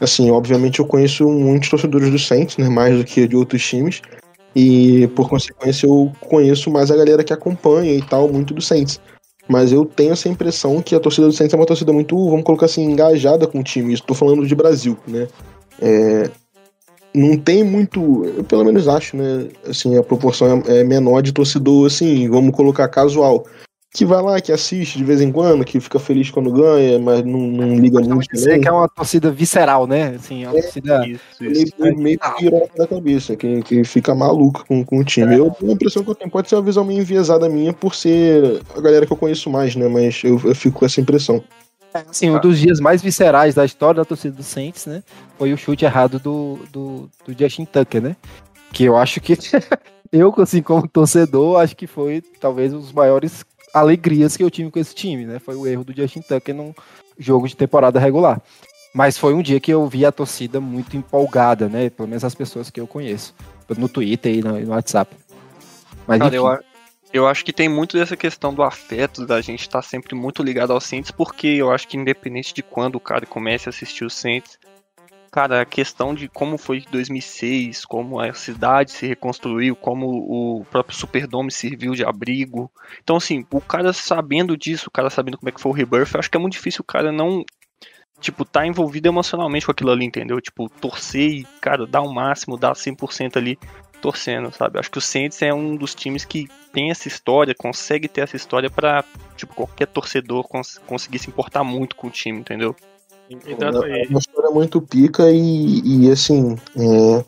Assim, 0.00 0.30
obviamente 0.30 0.80
eu 0.80 0.86
conheço 0.86 1.28
muitos 1.28 1.68
torcedores 1.68 2.10
do 2.10 2.18
Saints, 2.18 2.56
né? 2.56 2.68
Mais 2.68 2.96
do 2.96 3.04
que 3.04 3.28
de 3.28 3.36
outros 3.36 3.64
times. 3.64 4.00
E 4.54 5.06
por 5.08 5.28
consequência 5.28 5.86
eu 5.86 6.12
conheço 6.20 6.70
mais 6.70 6.90
a 6.90 6.96
galera 6.96 7.24
que 7.24 7.32
acompanha 7.32 7.94
e 7.94 8.02
tal, 8.02 8.28
muito 8.28 8.52
do 8.52 8.60
Saints. 8.60 9.00
Mas 9.48 9.72
eu 9.72 9.84
tenho 9.84 10.12
essa 10.12 10.28
impressão 10.28 10.80
que 10.80 10.94
a 10.94 11.00
torcida 11.00 11.26
do 11.26 11.32
Saints 11.32 11.52
é 11.52 11.56
uma 11.56 11.66
torcida 11.66 11.92
muito, 11.92 12.16
vamos 12.28 12.44
colocar 12.44 12.66
assim, 12.66 12.84
engajada 12.84 13.46
com 13.46 13.60
o 13.60 13.64
time. 13.64 13.92
Estou 13.92 14.16
falando 14.16 14.46
de 14.46 14.54
Brasil, 14.54 14.96
né? 15.06 15.26
É, 15.80 16.30
não 17.14 17.36
tem 17.36 17.64
muito, 17.64 18.24
eu 18.24 18.44
pelo 18.44 18.64
menos 18.64 18.86
acho, 18.88 19.16
né? 19.16 19.48
Assim, 19.66 19.96
a 19.96 20.02
proporção 20.02 20.62
é, 20.66 20.80
é 20.80 20.84
menor 20.84 21.22
de 21.22 21.32
torcedor, 21.32 21.86
assim, 21.86 22.28
vamos 22.28 22.54
colocar 22.54 22.88
casual 22.88 23.44
que 23.94 24.06
vai 24.06 24.22
lá, 24.22 24.40
que 24.40 24.50
assiste 24.50 24.96
de 24.96 25.04
vez 25.04 25.20
em 25.20 25.30
quando, 25.30 25.64
que 25.64 25.78
fica 25.78 25.98
feliz 25.98 26.30
quando 26.30 26.50
ganha, 26.50 26.98
mas 26.98 27.22
não, 27.22 27.40
não 27.40 27.74
liga 27.76 28.00
muito. 28.00 28.26
Dizer 28.32 28.58
que 28.58 28.66
é 28.66 28.72
uma 28.72 28.88
torcida 28.88 29.30
visceral, 29.30 29.86
né? 29.86 30.14
Assim, 30.16 30.44
é 30.44 30.48
uma 30.48 30.58
é, 30.58 30.62
torcida. 30.62 31.06
Isso, 31.06 31.44
isso. 31.44 31.74
Meio, 31.78 31.98
meio 31.98 32.18
piroca 32.38 32.70
da 32.74 32.86
cabeça, 32.86 33.36
que, 33.36 33.60
que 33.62 33.84
fica 33.84 34.14
maluca 34.14 34.64
com, 34.66 34.82
com 34.82 35.00
o 35.00 35.04
time. 35.04 35.34
É. 35.34 35.38
Eu 35.38 35.50
tenho 35.50 35.72
a 35.72 35.74
impressão 35.74 36.02
que 36.02 36.08
eu 36.08 36.14
tenho, 36.14 36.30
pode 36.30 36.48
ser 36.48 36.54
uma 36.54 36.62
visão 36.62 36.84
meio 36.84 37.00
enviesada 37.00 37.48
minha 37.50 37.74
por 37.74 37.94
ser 37.94 38.62
a 38.74 38.80
galera 38.80 39.04
que 39.04 39.12
eu 39.12 39.16
conheço 39.16 39.50
mais, 39.50 39.76
né? 39.76 39.86
Mas 39.88 40.22
eu, 40.24 40.40
eu 40.42 40.54
fico 40.54 40.78
com 40.78 40.86
essa 40.86 41.00
impressão. 41.00 41.44
É, 41.92 41.98
assim, 42.08 42.30
um 42.30 42.40
dos 42.40 42.58
dias 42.58 42.80
mais 42.80 43.02
viscerais 43.02 43.54
da 43.54 43.64
história 43.66 43.96
da 43.96 44.06
torcida 44.06 44.34
do 44.34 44.42
Saints, 44.42 44.86
né? 44.86 45.02
Foi 45.36 45.52
o 45.52 45.58
chute 45.58 45.84
errado 45.84 46.18
do, 46.18 46.60
do, 46.72 47.10
do 47.26 47.38
Justin 47.38 47.66
Tucker, 47.66 48.00
né? 48.00 48.16
Que 48.72 48.84
eu 48.84 48.96
acho 48.96 49.20
que. 49.20 49.36
eu, 50.10 50.32
assim, 50.38 50.62
como 50.62 50.88
torcedor, 50.88 51.60
acho 51.60 51.76
que 51.76 51.86
foi 51.86 52.22
talvez 52.40 52.72
um 52.72 52.78
dos 52.78 52.92
maiores 52.92 53.44
alegrias 53.72 54.36
que 54.36 54.42
eu 54.42 54.50
tive 54.50 54.70
com 54.70 54.78
esse 54.78 54.94
time, 54.94 55.24
né? 55.24 55.38
Foi 55.38 55.54
o 55.54 55.66
erro 55.66 55.84
do 55.84 55.94
Justin 55.94 56.20
Tucker 56.20 56.54
num 56.54 56.74
jogo 57.18 57.48
de 57.48 57.56
temporada 57.56 57.98
regular. 57.98 58.40
Mas 58.94 59.16
foi 59.16 59.32
um 59.32 59.42
dia 59.42 59.58
que 59.58 59.72
eu 59.72 59.86
vi 59.88 60.04
a 60.04 60.12
torcida 60.12 60.60
muito 60.60 60.96
empolgada, 60.96 61.68
né? 61.68 61.88
Pelo 61.88 62.08
menos 62.08 62.24
as 62.24 62.34
pessoas 62.34 62.70
que 62.70 62.80
eu 62.80 62.86
conheço. 62.86 63.34
No 63.78 63.88
Twitter 63.88 64.34
e 64.34 64.42
no, 64.42 64.60
no 64.60 64.70
WhatsApp. 64.72 65.16
Mas, 66.06 66.18
Cara, 66.18 66.34
eu, 66.34 66.58
eu 67.10 67.26
acho 67.26 67.42
que 67.42 67.52
tem 67.52 67.70
muito 67.70 67.96
dessa 67.96 68.16
questão 68.16 68.52
do 68.52 68.62
afeto, 68.62 69.26
da 69.26 69.40
gente 69.40 69.62
estar 69.62 69.80
tá 69.80 69.82
sempre 69.82 70.14
muito 70.14 70.42
ligado 70.42 70.74
ao 70.74 70.80
Saints, 70.80 71.10
porque 71.10 71.46
eu 71.46 71.70
acho 71.70 71.88
que 71.88 71.96
independente 71.96 72.52
de 72.52 72.62
quando 72.62 72.96
o 72.96 73.00
cara 73.00 73.24
comece 73.24 73.68
a 73.68 73.70
assistir 73.70 74.04
o 74.04 74.10
Saints, 74.10 74.58
cara, 75.32 75.62
a 75.62 75.64
questão 75.64 76.14
de 76.14 76.28
como 76.28 76.58
foi 76.58 76.84
2006, 76.90 77.86
como 77.86 78.20
a 78.20 78.34
cidade 78.34 78.92
se 78.92 79.06
reconstruiu, 79.06 79.74
como 79.74 80.06
o 80.06 80.64
próprio 80.66 80.94
Superdome 80.94 81.50
serviu 81.50 81.94
de 81.94 82.04
abrigo. 82.04 82.70
Então, 83.02 83.16
assim, 83.16 83.46
o 83.50 83.60
cara 83.60 83.94
sabendo 83.94 84.58
disso, 84.58 84.88
o 84.88 84.90
cara 84.90 85.08
sabendo 85.08 85.38
como 85.38 85.48
é 85.48 85.52
que 85.52 85.60
foi 85.60 85.72
o 85.72 85.74
Rebirth, 85.74 86.12
eu 86.12 86.20
acho 86.20 86.30
que 86.30 86.36
é 86.36 86.40
muito 86.40 86.52
difícil 86.52 86.82
o 86.82 86.84
cara 86.84 87.10
não, 87.10 87.42
tipo, 88.20 88.44
tá 88.44 88.66
envolvido 88.66 89.08
emocionalmente 89.08 89.64
com 89.64 89.72
aquilo 89.72 89.90
ali, 89.90 90.04
entendeu? 90.04 90.38
Tipo, 90.38 90.68
torcer 90.68 91.30
e, 91.30 91.44
cara, 91.62 91.86
dar 91.86 92.02
o 92.02 92.12
máximo, 92.12 92.58
dar 92.58 92.74
100% 92.74 93.38
ali. 93.38 93.58
torcendo, 94.02 94.52
sabe? 94.52 94.78
Acho 94.80 94.90
que 94.90 94.98
o 94.98 95.00
Saints 95.00 95.40
é 95.42 95.54
um 95.54 95.76
dos 95.76 95.94
times 95.94 96.24
que 96.24 96.48
tem 96.72 96.90
essa 96.90 97.06
história, 97.06 97.54
consegue 97.54 98.08
ter 98.08 98.22
essa 98.22 98.34
história 98.34 98.68
para 98.68 99.04
tipo 99.36 99.54
qualquer 99.54 99.86
torcedor 99.86 100.42
cons 100.48 100.76
conseguir 100.88 101.20
se 101.20 101.30
importar 101.30 101.62
muito 101.62 101.94
com 101.94 102.08
o 102.08 102.10
time, 102.10 102.40
entendeu? 102.40 102.74
É 103.88 104.08
uma 104.08 104.18
história 104.18 104.50
muito 104.50 104.80
pica 104.80 105.30
e, 105.30 105.80
e 105.84 106.10
assim, 106.10 106.56
é, 106.76 107.24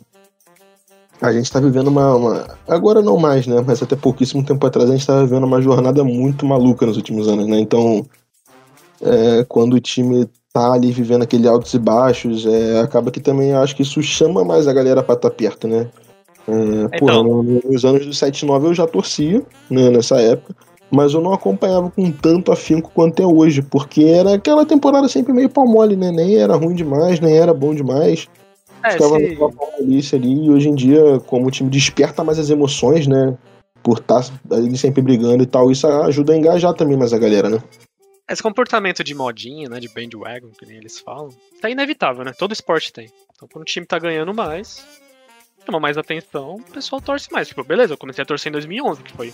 a 1.21 1.31
gente 1.31 1.51
tá 1.51 1.59
vivendo 1.59 1.87
uma, 1.87 2.15
uma, 2.15 2.57
Agora 2.67 3.01
não 3.01 3.17
mais, 3.17 3.47
né? 3.47 3.63
Mas 3.65 3.81
até 3.81 3.95
pouquíssimo 3.95 4.45
tempo 4.45 4.65
atrás 4.65 4.89
a 4.89 4.93
gente 4.93 5.07
tá 5.07 5.21
vivendo 5.21 5.45
uma 5.45 5.61
jornada 5.61 6.03
muito 6.03 6.45
maluca 6.45 6.85
nos 6.85 6.97
últimos 6.97 7.27
anos, 7.27 7.47
né? 7.47 7.59
Então, 7.59 8.05
é, 9.01 9.43
quando 9.45 9.73
o 9.73 9.79
time 9.79 10.27
tá 10.53 10.73
ali 10.73 10.91
vivendo 10.91 11.23
aquele 11.23 11.47
altos 11.47 11.73
e 11.73 11.79
baixos, 11.79 12.45
é, 12.45 12.79
acaba 12.79 13.11
que 13.11 13.19
também 13.19 13.53
acho 13.53 13.75
que 13.75 13.81
isso 13.81 14.01
chama 14.01 14.43
mais 14.43 14.67
a 14.67 14.73
galera 14.73 15.03
pra 15.03 15.15
estar 15.15 15.29
tá 15.29 15.35
perto, 15.35 15.67
né? 15.67 15.89
É, 16.47 16.95
então... 16.95 16.99
porra, 16.99 17.23
nos 17.23 17.85
anos 17.85 18.05
do 18.05 18.11
7-9 18.11 18.65
eu 18.65 18.73
já 18.73 18.85
torcia, 18.85 19.41
né, 19.69 19.89
nessa 19.89 20.21
época, 20.21 20.55
mas 20.91 21.13
eu 21.13 21.21
não 21.21 21.33
acompanhava 21.33 21.89
com 21.89 22.11
tanto 22.11 22.51
afinco 22.51 22.91
quanto 22.93 23.21
é 23.21 23.25
hoje, 23.25 23.61
porque 23.61 24.03
era 24.03 24.35
aquela 24.35 24.65
temporada 24.65 25.07
sempre 25.07 25.33
meio 25.33 25.49
pau 25.49 25.67
mole, 25.67 25.95
né? 25.95 26.11
Nem 26.11 26.37
era 26.37 26.55
ruim 26.55 26.75
demais, 26.75 27.19
nem 27.19 27.37
era 27.37 27.53
bom 27.53 27.73
demais. 27.73 28.27
É, 28.83 28.91
Ficava 28.91 29.17
se... 29.17 29.29
naquela 29.29 29.51
polícia 29.51 30.17
ali, 30.17 30.45
e 30.45 30.49
hoje 30.49 30.69
em 30.69 30.75
dia, 30.75 31.19
como 31.25 31.47
o 31.47 31.51
time 31.51 31.69
desperta 31.69 32.23
mais 32.23 32.37
as 32.37 32.49
emoções, 32.49 33.07
né? 33.07 33.37
Por 33.83 33.99
estar 33.99 34.23
tá 34.23 34.55
ali 34.55 34.77
sempre 34.77 35.01
brigando 35.01 35.43
e 35.43 35.47
tal, 35.47 35.71
isso 35.71 35.87
ajuda 35.87 36.33
a 36.33 36.37
engajar 36.37 36.73
também 36.73 36.97
mais 36.97 37.13
a 37.13 37.17
galera, 37.17 37.49
né? 37.49 37.61
Esse 38.27 38.41
comportamento 38.41 39.03
de 39.03 39.13
modinha, 39.13 39.69
né, 39.69 39.79
de 39.79 39.87
bandwagon, 39.87 40.49
que 40.57 40.65
nem 40.65 40.77
eles 40.77 40.99
falam, 40.99 41.29
tá 41.61 41.69
inevitável, 41.69 42.25
né? 42.25 42.33
Todo 42.35 42.53
esporte 42.53 42.91
tem. 42.91 43.07
Então, 43.35 43.47
quando 43.51 43.61
o 43.61 43.65
time 43.65 43.85
tá 43.85 43.99
ganhando 43.99 44.33
mais, 44.33 44.83
chama 45.63 45.79
mais 45.79 45.97
atenção, 45.97 46.55
o 46.55 46.71
pessoal 46.71 46.99
torce 47.01 47.31
mais. 47.31 47.47
Tipo, 47.47 47.63
beleza, 47.63 47.93
eu 47.93 47.97
comecei 47.97 48.23
a 48.23 48.25
torcer 48.25 48.49
em 48.49 48.53
2011, 48.53 49.03
que 49.03 49.13
foi 49.13 49.31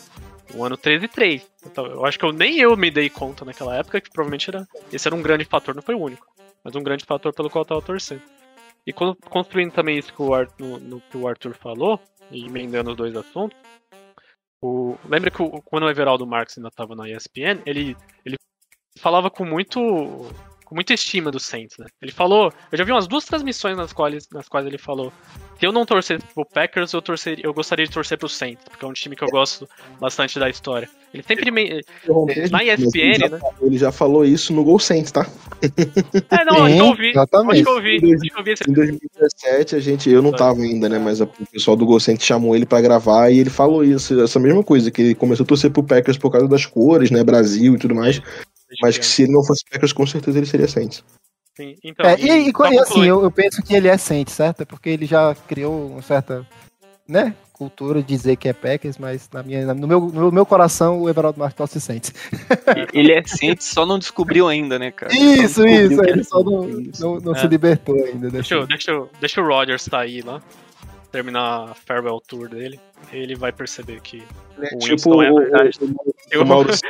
o 0.53 0.63
ano 0.63 0.77
13 0.77 1.05
e 1.05 1.07
3. 1.07 1.51
Então, 1.65 1.85
eu 1.85 2.05
acho 2.05 2.17
que 2.17 2.25
eu 2.25 2.31
nem 2.31 2.59
eu 2.59 2.75
me 2.75 2.91
dei 2.91 3.09
conta 3.09 3.45
naquela 3.45 3.75
época 3.75 4.01
que 4.01 4.09
provavelmente 4.09 4.49
era, 4.49 4.67
esse 4.91 5.07
era 5.07 5.15
um 5.15 5.21
grande 5.21 5.45
fator, 5.45 5.75
não 5.75 5.81
foi 5.81 5.95
o 5.95 6.01
único, 6.01 6.25
mas 6.63 6.75
um 6.75 6.83
grande 6.83 7.05
fator 7.05 7.33
pelo 7.33 7.49
qual 7.49 7.61
eu 7.61 7.67
tava 7.67 7.81
torcendo. 7.81 8.21
E 8.85 8.91
construindo 8.93 9.71
também 9.71 9.97
isso 9.97 10.13
que 10.13 10.21
o 10.21 10.33
Arthur, 10.33 10.55
no, 10.59 10.79
no, 10.79 11.01
que 11.01 11.17
o 11.17 11.27
Arthur 11.27 11.53
falou, 11.53 11.99
e 12.31 12.45
emendando 12.45 12.91
os 12.91 12.97
dois 12.97 13.15
assuntos, 13.15 13.57
o, 14.63 14.95
lembra 15.07 15.31
que 15.31 15.41
o, 15.41 15.61
quando 15.61 15.83
o 15.83 15.89
Everaldo 15.89 16.25
Marques 16.25 16.57
ainda 16.57 16.69
estava 16.69 16.95
na 16.95 17.09
ESPN, 17.09 17.61
ele, 17.65 17.95
ele 18.25 18.37
falava 18.97 19.29
com 19.29 19.45
muito 19.45 19.79
com 20.71 20.75
muita 20.75 20.93
estima 20.93 21.29
do 21.29 21.37
Saints, 21.37 21.77
né? 21.77 21.85
Ele 22.01 22.13
falou, 22.13 22.49
eu 22.71 22.77
já 22.77 22.85
vi 22.85 22.93
umas 22.93 23.05
duas 23.05 23.25
transmissões 23.25 23.75
nas 23.75 23.91
quais, 23.91 24.29
nas 24.31 24.47
quais 24.47 24.65
ele 24.65 24.77
falou, 24.77 25.11
se 25.59 25.65
eu 25.65 25.71
não 25.73 25.85
torcesse 25.85 26.23
pro 26.33 26.45
Packers, 26.45 26.93
eu 26.93 27.01
torceria, 27.01 27.45
eu 27.45 27.53
gostaria 27.53 27.85
de 27.85 27.91
torcer 27.91 28.17
pro 28.17 28.29
Saints, 28.29 28.63
porque 28.69 28.85
é 28.85 28.87
um 28.87 28.93
time 28.93 29.13
que 29.13 29.21
eu 29.21 29.27
gosto 29.27 29.67
bastante 29.99 30.39
da 30.39 30.49
história. 30.49 30.89
Ele 31.13 31.23
sempre 31.23 31.51
me, 31.51 31.81
na 32.49 32.63
ESPN, 32.63 32.95
ele 32.95 33.19
já, 33.19 33.29
né? 33.29 33.39
Ele 33.61 33.77
já 33.77 33.91
falou 33.91 34.23
isso 34.23 34.53
no 34.53 34.63
Gol 34.63 34.79
Saints, 34.79 35.11
tá? 35.11 35.27
É, 36.31 36.45
não, 36.45 36.63
acho 36.63 36.73
que 36.73 36.79
eu 36.79 36.85
ouvi. 36.85 37.09
Exatamente. 37.09 37.51
Acho 37.51 37.63
que 37.63 37.69
eu 37.69 37.73
ouvi. 37.73 37.97
Em, 37.97 38.13
acho 38.13 38.21
que 38.21 38.33
eu 38.33 38.37
ouvi 38.37 38.51
esse... 38.51 38.63
em 38.69 38.73
2017 38.73 39.75
a 39.75 39.79
gente, 39.79 40.09
eu 40.09 40.21
não 40.21 40.31
tava 40.31 40.61
ainda, 40.61 40.87
né, 40.87 40.97
mas 40.97 41.19
o 41.19 41.27
pessoal 41.51 41.75
do 41.75 41.85
Gol 41.85 41.99
Saints 41.99 42.25
chamou 42.25 42.55
ele 42.55 42.65
para 42.65 42.79
gravar 42.79 43.29
e 43.29 43.39
ele 43.39 43.49
falou 43.49 43.83
isso, 43.83 44.21
essa 44.21 44.39
mesma 44.39 44.63
coisa, 44.63 44.89
que 44.89 45.01
ele 45.01 45.15
começou 45.15 45.43
a 45.43 45.47
torcer 45.47 45.69
pro 45.69 45.83
Packers 45.83 46.17
por 46.17 46.31
causa 46.31 46.47
das 46.47 46.65
cores, 46.65 47.11
né, 47.11 47.21
Brasil 47.25 47.75
e 47.75 47.77
tudo 47.77 47.93
mais. 47.93 48.21
Mas 48.81 48.97
que 48.97 49.05
se 49.05 49.23
ele 49.23 49.33
não 49.33 49.43
fosse 49.43 49.63
Packers, 49.69 49.93
com 49.93 50.05
certeza 50.05 50.37
ele 50.37 50.45
seria 50.45 50.67
Saints. 50.67 51.03
Sim, 51.55 51.75
então, 51.83 52.05
é, 52.05 52.15
e, 52.19 52.47
e, 52.47 52.51
e 52.51 52.79
assim, 52.79 53.05
eu, 53.05 53.21
eu, 53.23 53.31
penso 53.31 53.61
que 53.61 53.75
ele 53.75 53.87
é 53.87 53.97
Saints, 53.97 54.33
certo? 54.33 54.61
É 54.61 54.65
porque 54.65 54.89
ele 54.89 55.05
já 55.05 55.35
criou 55.47 55.87
uma 55.87 56.01
certa 56.01 56.47
né, 57.07 57.35
cultura 57.51 58.01
de 58.01 58.07
dizer 58.07 58.37
que 58.37 58.47
é 58.47 58.53
Packers, 58.53 58.97
mas 58.97 59.29
na 59.31 59.43
minha, 59.43 59.73
no, 59.73 59.87
meu, 59.87 59.99
no 59.99 60.31
meu 60.31 60.45
coração 60.45 61.01
o 61.01 61.09
Everaldo 61.09 61.39
Marques 61.39 61.69
se 61.69 61.81
Saints. 61.81 62.13
Ele 62.93 63.11
é 63.11 63.21
Saints, 63.23 63.67
só 63.67 63.85
não 63.85 63.99
descobriu 63.99 64.47
ainda, 64.47 64.79
né, 64.79 64.91
cara? 64.91 65.13
Isso, 65.13 65.67
isso, 65.67 66.03
ele 66.03 66.23
só 66.23 66.41
não, 66.41 66.67
não, 66.99 67.19
não 67.19 67.35
é. 67.35 67.37
se 67.37 67.47
libertou 67.47 67.95
ainda. 67.95 68.31
Deixa, 68.31 68.55
eu, 68.55 68.65
deixa, 68.65 68.91
eu, 68.91 69.09
deixa 69.19 69.41
o 69.41 69.45
Rodgers 69.45 69.83
sair 69.83 70.25
lá, 70.25 70.41
terminar 71.11 71.71
a 71.71 71.73
farewell 71.75 72.21
tour 72.25 72.47
dele, 72.47 72.79
ele 73.11 73.35
vai 73.35 73.51
perceber 73.51 73.99
que 74.01 74.23
é, 74.59 74.75
o 74.75 74.79
tipo 74.79 75.21
é 75.21 75.31
verdade. 75.31 75.77
O, 75.81 76.39
o, 76.39 76.41
o 76.41 76.45
Maurício 76.45 76.87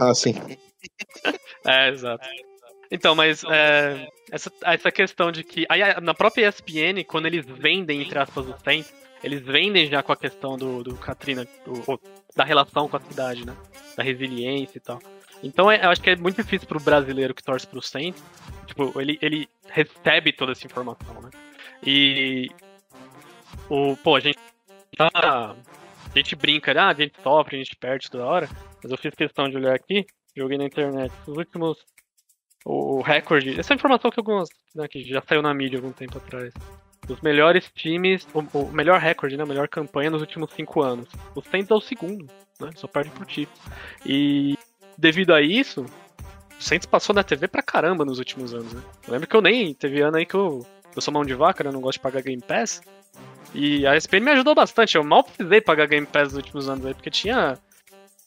assim. 0.00 0.34
É, 1.66 1.90
exato. 1.90 2.26
Então, 2.90 3.14
mas 3.14 3.44
é, 3.44 4.08
essa, 4.32 4.50
essa 4.64 4.90
questão 4.90 5.30
de 5.30 5.44
que. 5.44 5.66
Aí, 5.68 5.80
na 6.00 6.14
própria 6.14 6.48
ESPN, 6.48 7.04
quando 7.06 7.26
eles 7.26 7.44
vendem, 7.46 8.00
entre 8.00 8.18
aspas, 8.18 8.46
os 8.46 8.60
Saints, 8.62 8.92
eles 9.22 9.40
vendem 9.42 9.86
já 9.86 10.02
com 10.02 10.12
a 10.12 10.16
questão 10.16 10.56
do, 10.56 10.82
do 10.82 10.96
Katrina, 10.96 11.46
do, 11.64 12.00
da 12.34 12.44
relação 12.44 12.88
com 12.88 12.96
a 12.96 13.00
cidade, 13.00 13.46
né? 13.46 13.54
Da 13.96 14.02
resiliência 14.02 14.78
e 14.78 14.80
tal. 14.80 14.98
Então 15.42 15.70
é, 15.70 15.84
eu 15.84 15.90
acho 15.90 16.00
que 16.00 16.10
é 16.10 16.16
muito 16.16 16.36
difícil 16.36 16.66
pro 16.66 16.80
brasileiro 16.80 17.34
que 17.34 17.42
torce 17.42 17.66
pro 17.66 17.82
Saints. 17.82 18.22
Tipo, 18.66 18.98
ele, 19.00 19.18
ele 19.20 19.48
recebe 19.68 20.32
toda 20.32 20.52
essa 20.52 20.66
informação, 20.66 21.20
né? 21.20 21.30
E. 21.84 22.50
O, 23.68 23.96
pô, 23.96 24.16
a 24.16 24.20
gente 24.20 24.38
tá. 24.96 25.10
A 25.14 26.18
gente 26.18 26.34
brinca, 26.34 26.72
ah, 26.72 26.88
a 26.88 26.94
gente 26.94 27.14
sofre, 27.22 27.56
a 27.56 27.58
gente 27.58 27.76
perde 27.76 28.10
toda 28.10 28.26
hora. 28.26 28.48
Mas 28.82 28.90
eu 28.90 28.98
fiz 28.98 29.14
questão 29.14 29.48
de 29.48 29.56
olhar 29.56 29.74
aqui, 29.74 30.04
joguei 30.36 30.58
na 30.58 30.64
internet. 30.64 31.12
Os 31.26 31.36
últimos 31.36 31.78
o 32.64 33.00
recorde. 33.00 33.58
Essa 33.58 33.74
informação 33.74 34.10
que 34.10 34.20
algumas. 34.20 34.48
Né, 34.74 34.86
que 34.86 35.02
já 35.02 35.22
saiu 35.26 35.42
na 35.42 35.52
mídia 35.54 35.78
algum 35.78 35.92
tempo 35.92 36.18
atrás. 36.18 36.52
Os 37.08 37.20
melhores 37.22 37.70
times, 37.74 38.26
o, 38.32 38.40
o, 38.58 38.72
melhor 38.72 39.00
recorde, 39.00 39.36
né? 39.36 39.42
A 39.42 39.46
melhor 39.46 39.66
campanha 39.68 40.10
nos 40.10 40.20
últimos 40.20 40.52
cinco 40.52 40.82
anos. 40.82 41.08
O 41.34 41.42
Saints 41.42 41.70
é 41.70 41.74
o 41.74 41.80
segundo, 41.80 42.26
né? 42.60 42.70
Só 42.76 42.86
perde 42.86 43.10
pro 43.10 43.28
Chiefs. 43.28 43.60
E 44.06 44.56
devido 44.96 45.34
a 45.34 45.40
isso, 45.40 45.84
o 46.58 46.62
Saints 46.62 46.86
passou 46.86 47.14
na 47.14 47.24
TV 47.24 47.48
pra 47.48 47.62
caramba 47.62 48.04
nos 48.04 48.18
últimos 48.18 48.54
anos, 48.54 48.72
né? 48.72 48.82
Eu 49.06 49.12
lembro 49.12 49.28
que 49.28 49.34
eu 49.34 49.42
nem. 49.42 49.74
Teve 49.74 50.00
ano 50.02 50.18
aí 50.18 50.26
que 50.26 50.34
eu. 50.34 50.64
Eu 50.94 51.00
sou 51.00 51.12
mão 51.14 51.24
de 51.24 51.34
vaca, 51.34 51.64
né? 51.64 51.70
Não 51.70 51.80
gosto 51.80 51.98
de 51.98 52.02
pagar 52.02 52.22
Game 52.22 52.42
Pass. 52.42 52.80
E 53.54 53.86
a 53.86 53.96
ESPN 53.96 54.20
me 54.20 54.30
ajudou 54.32 54.54
bastante. 54.54 54.96
Eu 54.96 55.02
mal 55.02 55.24
precisei 55.24 55.60
pagar 55.60 55.86
Game 55.86 56.06
Pass 56.06 56.28
nos 56.28 56.36
últimos 56.36 56.68
anos 56.68 56.84
aí, 56.84 56.94
porque 56.94 57.10
tinha 57.10 57.58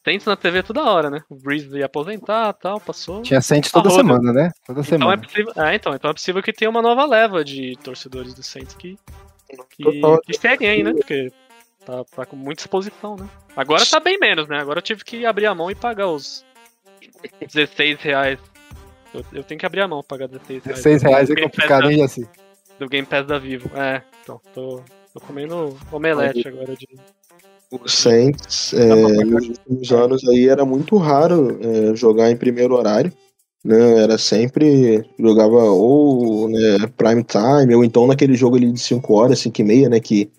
Saints 0.06 0.26
na 0.26 0.36
TV 0.36 0.62
toda 0.62 0.84
hora, 0.84 1.10
né? 1.10 1.24
O 1.30 1.36
Breeze 1.36 1.78
ia 1.78 1.86
aposentar 1.86 2.52
tal, 2.54 2.80
passou. 2.80 3.22
Tinha 3.22 3.42
Saints 3.42 3.72
toda 3.72 3.90
semana, 3.90 4.34
né? 4.34 4.52
Toda 4.68 4.82
então 4.82 5.00
semana. 5.00 5.14
É 5.14 5.18
possível, 5.18 5.54
é, 5.56 5.76
então, 5.76 5.96
então 5.96 6.10
é 6.10 6.14
possível 6.14 6.44
que 6.44 6.52
tenha 6.52 6.70
uma 6.70 6.82
nova 6.82 7.06
leva 7.06 7.44
de 7.44 7.78
torcedores 7.82 8.34
do 8.34 8.44
Saints 8.44 8.76
que, 8.76 8.98
que, 9.70 10.02
que 10.26 10.34
seguem 10.34 10.70
aí, 10.70 10.84
né? 10.84 10.94
Porque 10.94 11.32
tá, 11.86 12.04
tá, 12.04 12.26
com 12.26 12.36
muita 12.36 12.62
exposição, 12.62 13.16
né? 13.16 13.30
Agora 13.56 13.86
tá 13.86 14.00
bem 14.00 14.20
menos, 14.20 14.48
né? 14.48 14.60
Agora 14.60 14.80
eu 14.80 14.84
tive 14.84 15.06
que 15.06 15.26
abrir 15.26 15.46
a 15.46 15.56
mão 15.56 15.72
e 15.72 15.76
pagar 15.76 16.08
os 16.08 16.44
16 17.54 18.02
reais. 18.02 18.40
Eu, 19.14 19.24
eu 19.32 19.44
tenho 19.44 19.60
que 19.60 19.66
abrir 19.66 19.82
a 19.82 19.88
mão 19.88 20.04
pra 20.04 20.18
pagar 20.18 20.28
16 20.28 20.66
reais. 20.66 20.84
16 20.84 21.04
reais 21.04 21.30
é 21.30 21.36
complicado, 21.42 21.90
hein, 21.90 22.04
assim. 22.04 22.26
Do 22.78 22.90
Game 22.90 23.08
Pass 23.08 23.26
da 23.26 23.40
Vivo. 23.40 23.70
É, 23.78 24.02
então, 24.22 24.42
tô, 24.54 24.82
tô 25.14 25.22
comendo 25.22 25.78
omelete 25.92 26.46
agora 26.46 26.76
de 26.76 26.88
o 27.72 27.88
Saints, 27.88 28.74
é, 28.74 29.24
nos 29.26 29.48
últimos 29.48 29.92
anos 29.92 30.28
aí 30.28 30.48
era 30.48 30.66
muito 30.66 30.98
raro 30.98 31.60
é, 31.62 31.96
jogar 31.96 32.30
em 32.32 32.38
primeiro 32.38 32.76
horário. 32.76 33.12
Né, 33.66 34.04
era 34.04 34.18
sempre 34.18 35.06
jogava 35.18 35.56
ou 35.56 36.50
né, 36.50 36.86
prime 36.98 37.24
time, 37.24 37.74
ou 37.74 37.86
então 37.86 38.06
naquele 38.06 38.36
jogo 38.36 38.58
ali 38.58 38.70
de 38.70 38.80
5 38.80 39.14
horas, 39.14 39.40
5 39.40 39.62
e 39.62 39.64
meia, 39.64 39.90
né? 39.90 40.02
Que 40.02 40.30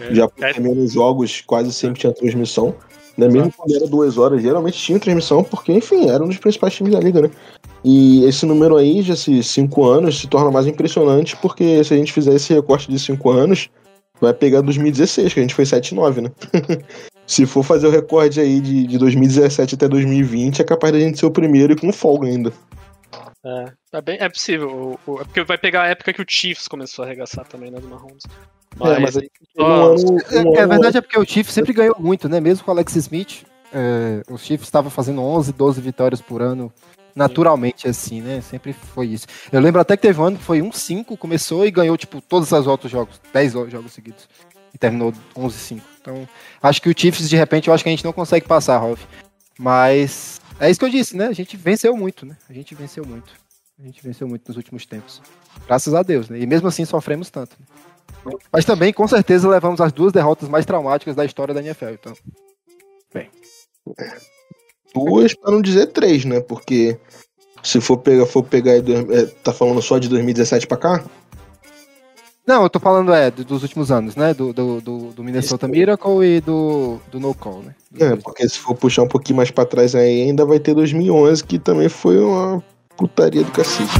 é, 0.00 0.14
já 0.14 0.26
por 0.26 0.58
menos 0.58 0.92
jogos 0.92 1.42
quase 1.42 1.70
sempre 1.70 2.00
tinha 2.00 2.14
transmissão. 2.14 2.74
Né, 3.16 3.28
mesmo 3.28 3.52
quando 3.54 3.74
era 3.74 3.86
duas 3.86 4.16
horas, 4.16 4.40
geralmente 4.40 4.78
tinha 4.78 4.98
transmissão, 4.98 5.44
porque, 5.44 5.70
enfim, 5.70 6.08
era 6.08 6.24
um 6.24 6.28
dos 6.28 6.38
principais 6.38 6.72
times 6.72 6.94
da 6.94 7.00
liga, 7.00 7.20
né? 7.20 7.30
E 7.84 8.24
esse 8.24 8.46
número 8.46 8.76
aí, 8.76 9.02
de 9.02 9.42
5 9.42 9.84
anos, 9.84 10.20
se 10.20 10.26
torna 10.26 10.50
mais 10.50 10.66
impressionante, 10.66 11.36
porque 11.36 11.84
se 11.84 11.92
a 11.92 11.96
gente 11.98 12.10
fizer 12.10 12.34
esse 12.34 12.54
recorte 12.54 12.90
de 12.90 12.98
5 12.98 13.30
anos, 13.30 13.68
vai 14.22 14.34
pegar 14.34 14.60
2016, 14.60 15.34
que 15.34 15.40
a 15.40 15.42
gente 15.42 15.54
foi 15.54 15.64
7-9, 15.64 16.22
né? 16.22 16.30
Se 17.26 17.46
for 17.46 17.62
fazer 17.62 17.86
o 17.86 17.90
recorde 17.90 18.40
aí 18.40 18.60
de, 18.60 18.86
de 18.86 18.98
2017 18.98 19.74
até 19.74 19.88
2020, 19.88 20.60
é 20.60 20.64
capaz 20.64 20.92
da 20.92 21.00
gente 21.00 21.18
ser 21.18 21.26
o 21.26 21.30
primeiro 21.30 21.72
e 21.72 21.76
com 21.76 21.92
folga 21.92 22.28
ainda. 22.28 22.52
É, 23.44 23.72
é, 23.94 24.00
bem, 24.00 24.16
é 24.20 24.28
possível. 24.28 24.98
O, 25.06 25.12
o, 25.12 25.20
é 25.20 25.24
porque 25.24 25.42
vai 25.44 25.58
pegar 25.58 25.82
a 25.82 25.88
época 25.88 26.12
que 26.12 26.22
o 26.22 26.26
Chiefs 26.28 26.68
começou 26.68 27.04
a 27.04 27.06
arregaçar 27.06 27.46
também, 27.46 27.70
né, 27.70 27.80
do 27.80 27.88
Mahomes. 27.88 28.22
Mas, 28.76 28.90
é, 28.90 29.00
mas 29.00 29.16
aí, 29.16 29.30
um 29.58 29.64
ano, 29.64 30.12
um 30.12 30.56
é, 30.56 30.58
é, 30.58 30.62
a 30.62 30.66
verdade 30.66 30.98
é 30.98 31.00
porque 31.00 31.18
o 31.18 31.24
Chiefs 31.24 31.52
sempre 31.52 31.72
ganhou 31.72 31.96
muito, 31.98 32.28
né? 32.28 32.40
Mesmo 32.40 32.64
com 32.64 32.70
o 32.70 32.74
Alex 32.74 32.96
Smith, 32.96 33.44
é, 33.72 34.22
o 34.30 34.38
Chiefs 34.38 34.68
estava 34.68 34.90
fazendo 34.90 35.20
11, 35.22 35.52
12 35.52 35.80
vitórias 35.80 36.20
por 36.20 36.40
ano 36.40 36.72
naturalmente 37.14 37.88
assim, 37.88 38.20
né? 38.20 38.40
Sempre 38.40 38.72
foi 38.72 39.08
isso. 39.08 39.26
Eu 39.50 39.60
lembro 39.60 39.80
até 39.80 39.96
que 39.96 40.02
teve 40.02 40.20
um 40.20 40.24
ano 40.24 40.38
que 40.38 40.44
foi 40.44 40.62
um 40.62 40.72
5, 40.72 41.16
começou 41.16 41.66
e 41.66 41.70
ganhou, 41.70 41.96
tipo, 41.96 42.20
todos 42.20 42.50
os 42.50 42.66
outros 42.66 42.90
jogos, 42.90 43.20
10 43.32 43.52
jogos 43.52 43.92
seguidos. 43.92 44.28
E 44.74 44.78
terminou 44.78 45.12
11-5. 45.36 45.82
Então, 46.00 46.28
acho 46.62 46.80
que 46.80 46.88
o 46.88 46.94
Chiefs, 46.96 47.28
de 47.28 47.36
repente, 47.36 47.68
eu 47.68 47.74
acho 47.74 47.84
que 47.84 47.90
a 47.90 47.92
gente 47.92 48.04
não 48.04 48.12
consegue 48.12 48.46
passar, 48.46 48.78
Rolf. 48.78 49.04
Mas 49.58 50.40
é 50.58 50.70
isso 50.70 50.80
que 50.80 50.86
eu 50.86 50.90
disse, 50.90 51.16
né? 51.16 51.26
A 51.26 51.32
gente 51.32 51.56
venceu 51.56 51.96
muito, 51.96 52.24
né? 52.24 52.36
A 52.48 52.52
gente 52.52 52.74
venceu 52.74 53.04
muito. 53.04 53.32
A 53.78 53.82
gente 53.82 54.02
venceu 54.02 54.26
muito 54.26 54.48
nos 54.48 54.56
últimos 54.56 54.86
tempos. 54.86 55.20
Graças 55.66 55.92
a 55.94 56.02
Deus, 56.02 56.28
né? 56.28 56.38
E 56.40 56.46
mesmo 56.46 56.68
assim 56.68 56.84
sofremos 56.84 57.30
tanto. 57.30 57.56
Né? 57.60 58.32
Mas 58.50 58.64
também, 58.64 58.92
com 58.92 59.06
certeza, 59.06 59.48
levamos 59.48 59.80
as 59.80 59.92
duas 59.92 60.12
derrotas 60.12 60.48
mais 60.48 60.64
traumáticas 60.64 61.14
da 61.14 61.24
história 61.24 61.52
da 61.52 61.60
NFL. 61.60 61.90
Então, 61.90 62.16
Duas, 64.94 65.34
pra 65.34 65.50
não 65.50 65.62
dizer 65.62 65.86
três, 65.86 66.24
né? 66.24 66.40
Porque 66.40 66.96
se 67.62 67.80
for 67.80 67.96
pegar, 67.98 68.26
for 68.26 68.42
pegar 68.42 68.72
é, 68.72 68.82
tá 69.42 69.52
falando 69.52 69.80
só 69.80 69.98
de 69.98 70.08
2017 70.08 70.66
pra 70.66 70.76
cá? 70.76 71.04
não, 72.46 72.64
eu 72.64 72.68
tô 72.70 72.80
falando 72.80 73.14
é 73.14 73.30
do- 73.30 73.44
dos 73.44 73.62
últimos 73.62 73.90
anos, 73.92 74.16
né? 74.16 74.34
Do, 74.34 74.52
do, 74.52 74.80
do, 74.80 74.98
do 75.12 75.24
Minnesota 75.24 75.68
Miracle 75.68 76.24
e 76.24 76.40
do, 76.40 76.98
do 77.10 77.20
No 77.20 77.34
Call, 77.34 77.62
né? 77.62 77.74
Dos 77.90 78.02
É, 78.02 78.16
porque 78.16 78.48
se 78.48 78.58
for 78.58 78.74
puxar 78.74 79.02
um 79.02 79.08
pouquinho 79.08 79.36
mais 79.36 79.50
pra 79.50 79.64
trás 79.64 79.94
aí, 79.94 80.22
ainda 80.22 80.44
vai 80.44 80.58
ter 80.58 80.74
2011, 80.74 81.44
que 81.44 81.58
também 81.58 81.88
foi 81.88 82.18
uma 82.18 82.62
putaria 82.96 83.44
do 83.44 83.50
cacete. 83.52 83.90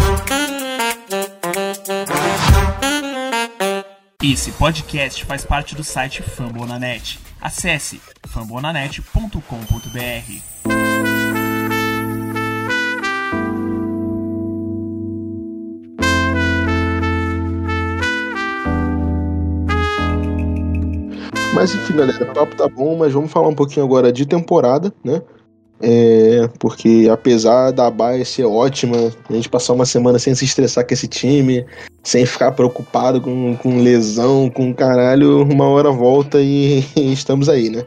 Esse 4.22 4.52
podcast 4.52 5.24
faz 5.24 5.44
parte 5.44 5.74
do 5.74 5.82
site 5.84 6.22
Fambonanet. 6.22 7.18
Acesse 7.42 8.00
fambonanet.com.br. 8.28 9.32
Mas 21.52 21.74
enfim, 21.74 21.96
galera, 21.96 22.30
o 22.30 22.32
papo 22.32 22.56
tá 22.56 22.68
bom, 22.68 22.96
mas 22.96 23.12
vamos 23.12 23.32
falar 23.32 23.48
um 23.48 23.54
pouquinho 23.54 23.84
agora 23.84 24.12
de 24.12 24.24
temporada, 24.24 24.94
né? 25.04 25.20
É, 25.84 26.48
porque 26.60 27.08
apesar 27.10 27.72
da 27.72 27.90
Baia 27.90 28.24
ser 28.24 28.44
ótima, 28.44 28.96
a 29.28 29.32
gente 29.32 29.48
passar 29.48 29.72
uma 29.72 29.84
semana 29.84 30.16
sem 30.16 30.32
se 30.32 30.44
estressar 30.44 30.86
com 30.86 30.94
esse 30.94 31.08
time, 31.08 31.66
sem 32.04 32.24
ficar 32.24 32.52
preocupado 32.52 33.20
com, 33.20 33.56
com 33.56 33.82
lesão, 33.82 34.48
com 34.48 34.72
caralho, 34.72 35.42
uma 35.42 35.66
hora 35.66 35.90
volta 35.90 36.38
e, 36.40 36.84
estamos 36.96 37.48
aí, 37.48 37.68
né? 37.68 37.82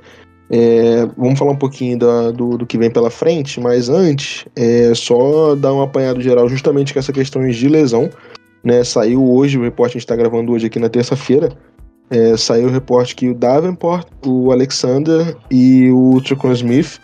É, 0.51 1.07
vamos 1.17 1.39
falar 1.39 1.53
um 1.53 1.57
pouquinho 1.57 1.97
da- 1.97 2.31
do, 2.31 2.57
do 2.57 2.65
que 2.65 2.77
vem 2.77 2.91
pela 2.91 3.09
frente, 3.09 3.59
mas 3.61 3.87
antes, 3.89 4.45
é 4.55 4.93
só 4.93 5.55
dar 5.55 5.73
um 5.73 5.81
apanhado 5.81 6.21
geral 6.21 6.47
justamente 6.49 6.93
com 6.93 6.99
essa 6.99 7.13
questão 7.13 7.47
de 7.49 7.67
lesão. 7.69 8.09
Né, 8.63 8.83
saiu 8.83 9.23
hoje, 9.23 9.59
o 9.59 9.63
reporte 9.63 9.95
a 9.95 9.99
gente 9.99 10.07
tá 10.07 10.15
gravando 10.15 10.51
hoje 10.51 10.65
aqui 10.65 10.79
na 10.79 10.89
terça-feira, 10.89 11.49
é, 12.09 12.35
saiu 12.35 12.67
o 12.67 12.71
reporte 12.71 13.15
que 13.15 13.29
o 13.29 13.35
Davenport, 13.35 14.07
o 14.25 14.51
Alexander 14.51 15.37
e 15.51 15.91
o 15.91 16.19
Tricon 16.19 16.51
Smith, 16.51 16.99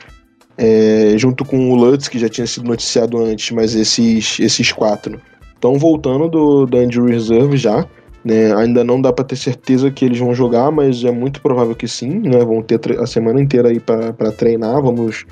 é, 0.61 1.17
junto 1.17 1.43
com 1.43 1.71
o 1.71 1.75
Lutz, 1.75 2.07
que 2.07 2.19
já 2.19 2.29
tinha 2.29 2.45
sido 2.45 2.67
noticiado 2.67 3.17
antes, 3.17 3.49
mas 3.51 3.73
esses, 3.73 4.39
esses 4.39 4.71
quatro 4.71 5.19
estão 5.55 5.73
voltando 5.73 6.29
do, 6.29 6.65
da 6.67 6.83
Injury 6.83 7.13
Reserve 7.13 7.57
já. 7.57 7.85
Né? 8.23 8.53
Ainda 8.55 8.83
não 8.83 9.01
dá 9.01 9.11
para 9.11 9.25
ter 9.25 9.35
certeza 9.35 9.89
que 9.89 10.05
eles 10.05 10.19
vão 10.19 10.35
jogar, 10.35 10.71
mas 10.71 11.03
é 11.03 11.11
muito 11.11 11.41
provável 11.41 11.75
que 11.75 11.87
sim. 11.87 12.19
Né? 12.19 12.45
Vão 12.45 12.61
ter 12.61 12.79
a 12.99 13.07
semana 13.07 13.41
inteira 13.41 13.69
aí 13.69 13.79
para 13.79 14.31
treinar. 14.31 14.79
Vamos 14.81 15.25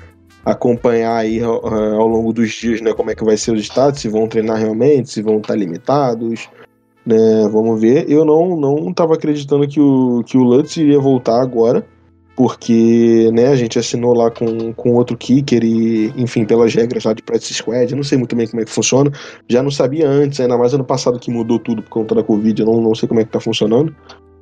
acompanhar 0.44 1.16
aí 1.16 1.40
ao, 1.40 1.64
ao 1.64 2.08
longo 2.08 2.32
dos 2.32 2.50
dias 2.50 2.80
né, 2.80 2.92
como 2.92 3.10
é 3.10 3.14
que 3.14 3.24
vai 3.24 3.36
ser 3.36 3.52
os 3.52 3.60
estados, 3.60 4.00
se 4.00 4.08
vão 4.08 4.26
treinar 4.26 4.56
realmente, 4.56 5.10
se 5.10 5.22
vão 5.22 5.38
estar 5.38 5.54
limitados 5.54 6.48
né? 7.04 7.48
Vamos 7.50 7.80
ver. 7.80 8.10
Eu 8.10 8.24
não 8.24 8.56
não 8.56 8.90
estava 8.90 9.14
acreditando 9.14 9.66
que 9.66 9.80
o 9.80 10.22
que 10.24 10.36
o 10.36 10.42
Lutz 10.42 10.76
iria 10.76 10.98
voltar 10.98 11.40
agora, 11.40 11.84
porque 12.40 13.28
né, 13.34 13.48
a 13.48 13.54
gente 13.54 13.78
assinou 13.78 14.14
lá 14.14 14.30
com, 14.30 14.72
com 14.72 14.94
outro 14.94 15.14
kicker 15.14 15.62
e, 15.62 16.06
enfim, 16.16 16.46
pelas 16.46 16.74
regras 16.74 17.04
lá 17.04 17.12
de 17.12 17.22
practice 17.22 17.52
squad, 17.52 17.92
eu 17.92 17.96
não 17.98 18.02
sei 18.02 18.16
muito 18.16 18.34
bem 18.34 18.46
como 18.46 18.62
é 18.62 18.64
que 18.64 18.70
funciona. 18.70 19.12
Já 19.46 19.62
não 19.62 19.70
sabia 19.70 20.08
antes, 20.08 20.40
ainda 20.40 20.56
mais 20.56 20.72
ano 20.72 20.82
passado 20.82 21.18
que 21.18 21.30
mudou 21.30 21.58
tudo 21.58 21.82
por 21.82 21.90
conta 21.90 22.14
da 22.14 22.22
Covid, 22.22 22.58
eu 22.58 22.66
não, 22.66 22.80
não 22.80 22.94
sei 22.94 23.06
como 23.06 23.20
é 23.20 23.24
que 23.26 23.30
tá 23.30 23.40
funcionando. 23.40 23.94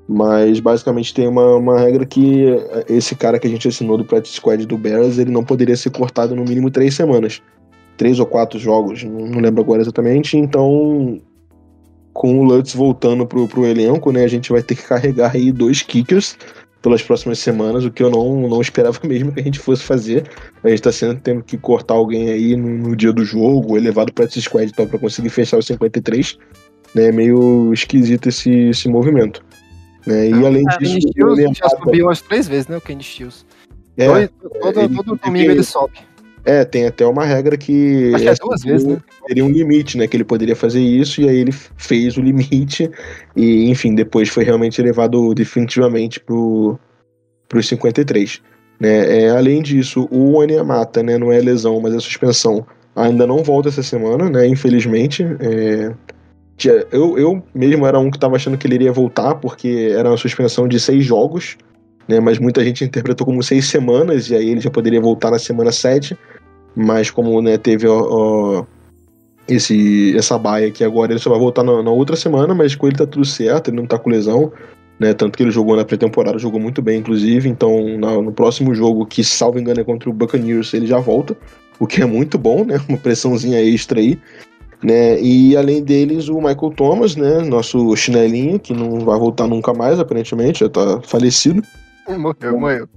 Mas 0.09 0.61
basicamente 0.61 1.13
tem 1.13 1.27
uma, 1.27 1.57
uma 1.57 1.77
regra 1.77 2.07
que 2.07 2.45
esse 2.89 3.17
cara 3.17 3.37
que 3.37 3.49
a 3.49 3.51
gente 3.51 3.67
assinou 3.67 3.99
do 3.99 4.05
practice 4.05 4.37
squad 4.37 4.65
do 4.65 4.79
Bears, 4.79 5.19
ele 5.19 5.33
não 5.33 5.43
poderia 5.43 5.77
ser 5.77 5.91
cortado 5.91 6.37
no 6.37 6.45
mínimo 6.45 6.71
três 6.71 6.95
semanas. 6.95 7.43
Três 7.97 8.21
ou 8.21 8.27
quatro 8.27 8.61
jogos, 8.61 9.03
não 9.03 9.41
lembro 9.41 9.61
agora 9.61 9.83
exatamente. 9.83 10.37
Então, 10.37 11.21
com 12.13 12.39
o 12.39 12.45
Lutz 12.45 12.75
voltando 12.75 13.27
pro, 13.27 13.49
pro 13.49 13.67
elenco, 13.67 14.13
né, 14.13 14.23
a 14.23 14.29
gente 14.29 14.53
vai 14.53 14.63
ter 14.63 14.77
que 14.77 14.87
carregar 14.87 15.33
aí 15.35 15.51
dois 15.51 15.83
kickers 15.83 16.39
pelas 16.89 17.03
próximas 17.03 17.39
semanas, 17.39 17.85
o 17.85 17.91
que 17.91 18.03
eu 18.03 18.11
não, 18.11 18.49
não 18.49 18.63
esperava 18.63 18.99
mesmo 19.07 19.31
que 19.31 19.41
a 19.41 19.43
gente 19.43 19.59
fosse 19.59 19.85
fazer. 19.85 20.25
A 20.65 20.69
gente 20.71 20.83
tá 20.83 20.91
sendo 20.91 21.21
tendo 21.21 21.43
que 21.43 21.59
cortar 21.59 21.95
alguém 21.95 22.31
aí 22.31 22.57
no, 22.57 22.89
no 22.89 22.97
dia 22.97 23.13
do 23.13 23.25
jogo, 23.25 23.77
elevado 23.77 24.11
para 24.13 24.25
esse 24.25 24.41
squad 24.41 24.71
então, 24.71 24.87
para 24.87 24.99
conseguir 24.99 25.29
fechar 25.29 25.59
os 25.59 25.67
53. 25.67 26.39
Né, 26.95 27.09
é 27.09 27.13
meio 27.13 27.71
esquisito 27.75 28.31
esse, 28.31 28.51
esse 28.71 28.89
movimento. 28.89 29.45
Né, 30.07 30.31
e 30.31 30.33
além 30.33 30.63
O 30.65 30.79
Kenny 30.79 30.95
disso, 30.95 31.09
Stills 31.09 31.39
ele 31.39 31.53
já 31.55 31.69
subiu 31.69 32.07
umas 32.07 32.23
três 32.23 32.49
vezes, 32.49 32.67
né? 32.69 32.79
O 32.79 32.81
Kenny 32.81 33.03
Stills. 33.03 33.45
é, 33.99 34.07
todo 34.27 34.51
todo, 34.59 34.73
todo 34.95 35.13
ele- 35.13 35.21
domingo 35.23 35.51
ele 35.51 35.63
sobe. 35.63 35.99
É, 36.49 36.65
tem 36.65 36.87
até 36.87 37.05
uma 37.05 37.27
regra 37.27 37.59
que 37.59 38.11
Acho 38.15 38.25
que 38.25 38.31
é 38.31 38.35
duas 38.35 38.63
vezes, 38.63 38.87
né? 38.87 38.97
teria 39.27 39.45
um 39.45 39.51
limite, 39.51 39.99
né? 39.99 40.07
Que 40.07 40.17
ele 40.17 40.25
poderia 40.25 40.57
fazer 40.57 40.81
isso, 40.81 41.21
e 41.21 41.29
aí 41.29 41.37
ele 41.37 41.53
fez 41.53 42.17
o 42.17 42.23
limite, 42.23 42.91
e 43.37 43.69
enfim, 43.69 43.95
depois 43.95 44.31
foi 44.31 44.45
realmente 44.45 44.81
elevado 44.81 45.35
definitivamente 45.35 46.19
pro, 46.19 46.79
pros 47.47 47.69
53. 47.69 48.41
Né? 48.81 49.25
É, 49.25 49.31
além 49.31 49.61
disso, 49.61 50.09
o 50.11 50.39
Onyemata, 50.39 51.03
né? 51.03 51.19
Não 51.19 51.31
é 51.31 51.39
lesão, 51.39 51.79
mas 51.83 51.95
é 51.95 52.01
suspensão. 52.01 52.67
Ainda 52.97 53.27
não 53.27 53.43
volta 53.43 53.69
essa 53.69 53.83
semana, 53.83 54.31
né? 54.31 54.47
Infelizmente. 54.47 55.23
É, 55.41 55.93
eu, 56.91 57.19
eu 57.19 57.43
mesmo 57.55 57.87
era 57.87 57.99
um 57.99 58.11
que 58.11 58.17
estava 58.17 58.37
achando 58.37 58.57
que 58.57 58.67
ele 58.67 58.77
iria 58.77 58.93
voltar, 58.93 59.35
porque 59.35 59.93
era 59.95 60.09
uma 60.09 60.17
suspensão 60.17 60.67
de 60.67 60.81
seis 60.81 61.05
jogos, 61.05 61.59
né? 62.09 62.21
Mas 62.21 62.39
muita 62.39 62.65
gente 62.65 62.85
interpretou 62.85 63.27
como 63.27 63.43
seis 63.43 63.67
semanas, 63.67 64.31
e 64.31 64.35
aí 64.35 64.49
ele 64.49 64.61
já 64.61 64.71
poderia 64.71 65.01
voltar 65.01 65.31
na 65.31 65.39
semana 65.39 65.71
7 65.71 66.17
mas 66.77 67.11
como 67.11 67.41
né, 67.43 67.59
teve 67.59 67.87
ó, 67.87 68.07
ó, 68.11 68.65
esse, 69.49 70.17
essa 70.17 70.39
baia 70.39 70.69
aqui 70.69 70.85
agora, 70.85 71.13
ele 71.13 71.21
só 71.21 71.31
vai 71.31 71.39
voltar 71.39 71.63
na, 71.63 71.83
na 71.83 71.91
outra 71.91 72.17
semana, 72.17 72.55
mas 72.55 72.75
com 72.75 72.87
ele 72.87 72.97
tá 72.97 73.07
tudo 73.07 73.25
certo, 73.25 73.69
ele 73.69 73.79
não 73.79 73.87
tá 73.87 73.99
com 73.99 74.11
lesão, 74.11 74.53
né? 75.01 75.15
Tanto 75.15 75.37
que 75.37 75.43
ele 75.43 75.51
jogou 75.51 75.77
na 75.77 75.85
pré-temporada, 75.85 76.39
jogou 76.39 76.61
muito 76.61 76.83
bem, 76.83 76.99
inclusive. 76.99 77.49
Então, 77.49 77.99
na- 77.99 78.21
no 78.21 78.33
próximo 78.33 78.75
jogo, 78.75 79.07
que 79.07 79.25
salvo 79.25 79.59
engano 79.59 79.81
é 79.81 79.85
contra 79.85 80.11
o 80.11 80.13
Buccaneers, 80.13 80.75
ele 80.75 80.87
já 80.87 80.99
volta, 80.99 81.37
o 81.79 81.87
que 81.87 82.03
é 82.03 82.07
muito 82.07 82.37
bom, 82.37 82.65
né? 82.65 82.79
Uma 82.89 82.99
pressãozinha 82.99 83.63
extra 83.63 84.01
aí. 84.01 84.19
Né? 84.83 85.21
E 85.21 85.57
além 85.57 85.83
deles, 85.83 86.29
o 86.29 86.37
Michael 86.37 86.73
Thomas, 86.77 87.17
né? 87.17 87.41
Nosso 87.43 87.97
chinelinho, 87.97 88.61
que 88.61 88.73
não 88.73 89.01
vai 89.01 89.19
voltar 89.19 89.47
nunca 89.49 89.73
mais, 89.73 89.99
aparentemente, 89.99 90.61
já 90.61 90.69
tá 90.69 91.01
falecido. 91.03 91.63
Morreu, 92.09 92.59
morreu. 92.59 92.89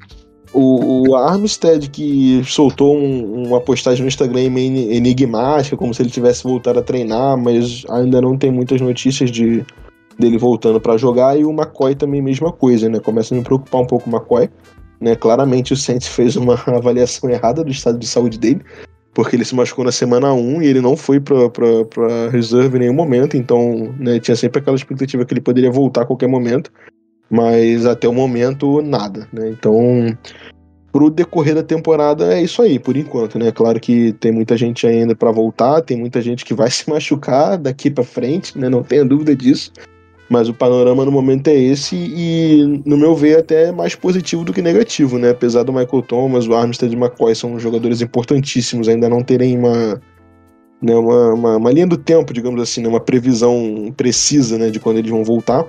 O, 0.53 1.09
o 1.09 1.15
Armstead 1.15 1.89
que 1.89 2.41
soltou 2.45 2.95
um- 2.97 3.47
uma 3.47 3.61
postagem 3.61 4.01
no 4.01 4.07
Instagram 4.07 4.49
meio 4.49 4.91
enigmática, 4.91 5.77
como 5.77 5.93
se 5.93 6.01
ele 6.01 6.09
tivesse 6.09 6.43
voltado 6.43 6.79
a 6.79 6.83
treinar, 6.83 7.37
mas 7.37 7.83
ainda 7.89 8.19
não 8.21 8.37
tem 8.37 8.51
muitas 8.51 8.81
notícias 8.81 9.31
de 9.31 9.65
dele 10.19 10.37
voltando 10.37 10.79
para 10.79 10.97
jogar. 10.97 11.39
E 11.39 11.45
o 11.45 11.51
McCoy 11.51 11.95
também, 11.95 12.21
mesma 12.21 12.51
coisa, 12.51 12.89
né? 12.89 12.99
Começa 12.99 13.33
a 13.33 13.37
me 13.37 13.43
preocupar 13.43 13.81
um 13.81 13.87
pouco 13.87 14.09
o 14.09 14.13
McCoy. 14.13 14.49
Né? 14.99 15.15
Claramente 15.15 15.73
o 15.73 15.75
Saints 15.77 16.07
fez 16.07 16.35
uma 16.35 16.53
avaliação 16.67 17.29
errada 17.29 17.63
do 17.63 17.71
estado 17.71 17.97
de 17.97 18.05
saúde 18.05 18.37
dele, 18.37 18.61
porque 19.13 19.35
ele 19.35 19.43
se 19.43 19.55
machucou 19.55 19.83
na 19.83 19.91
semana 19.91 20.31
1 20.31 20.61
e 20.61 20.67
ele 20.67 20.79
não 20.79 20.95
foi 20.95 21.19
pra 21.19 22.29
reserve 22.31 22.77
em 22.77 22.81
nenhum 22.81 22.93
momento, 22.93 23.35
então 23.35 23.91
né, 23.97 24.19
tinha 24.19 24.35
sempre 24.35 24.59
aquela 24.61 24.75
expectativa 24.75 25.25
que 25.25 25.33
ele 25.33 25.41
poderia 25.41 25.71
voltar 25.71 26.03
a 26.03 26.05
qualquer 26.05 26.27
momento 26.27 26.71
mas 27.31 27.85
até 27.85 28.09
o 28.09 28.13
momento 28.13 28.81
nada, 28.81 29.25
né? 29.31 29.49
Então, 29.49 30.05
pro 30.91 31.09
decorrer 31.09 31.55
da 31.55 31.63
temporada 31.63 32.33
é 32.33 32.43
isso 32.43 32.61
aí, 32.61 32.77
por 32.77 32.97
enquanto, 32.97 33.39
né? 33.39 33.53
Claro 33.53 33.79
que 33.79 34.11
tem 34.19 34.33
muita 34.33 34.57
gente 34.57 34.85
ainda 34.85 35.15
para 35.15 35.31
voltar, 35.31 35.81
tem 35.81 35.97
muita 35.97 36.21
gente 36.21 36.43
que 36.43 36.53
vai 36.53 36.69
se 36.69 36.89
machucar 36.89 37.57
daqui 37.57 37.89
para 37.89 38.03
frente, 38.03 38.57
né? 38.57 38.67
Não 38.67 38.83
tenha 38.83 39.05
dúvida 39.05 39.33
disso. 39.33 39.71
Mas 40.29 40.47
o 40.47 40.53
panorama 40.53 41.03
no 41.03 41.11
momento 41.11 41.49
é 41.49 41.55
esse 41.55 41.93
e, 41.93 42.81
no 42.85 42.97
meu 42.97 43.13
ver, 43.13 43.39
até 43.39 43.65
é 43.65 43.71
mais 43.71 43.95
positivo 43.95 44.45
do 44.45 44.53
que 44.53 44.61
negativo, 44.61 45.17
né? 45.17 45.31
Apesar 45.31 45.63
do 45.63 45.73
Michael 45.73 46.01
Thomas, 46.03 46.47
o 46.47 46.53
Armstead 46.53 46.93
e 46.93 46.97
o 46.97 46.99
McCoy 46.99 47.35
são 47.35 47.59
jogadores 47.59 48.01
importantíssimos, 48.01 48.87
ainda 48.87 49.09
não 49.09 49.21
terem 49.23 49.57
uma, 49.57 50.01
né, 50.81 50.95
uma, 50.95 51.33
uma, 51.33 51.57
uma 51.57 51.71
linha 51.71 51.87
do 51.87 51.97
tempo, 51.97 52.31
digamos 52.31 52.61
assim, 52.61 52.81
né? 52.81 52.87
uma 52.87 53.01
previsão 53.01 53.93
precisa 53.97 54.57
né, 54.57 54.69
de 54.69 54.79
quando 54.79 54.99
eles 54.99 55.11
vão 55.11 55.21
voltar 55.21 55.65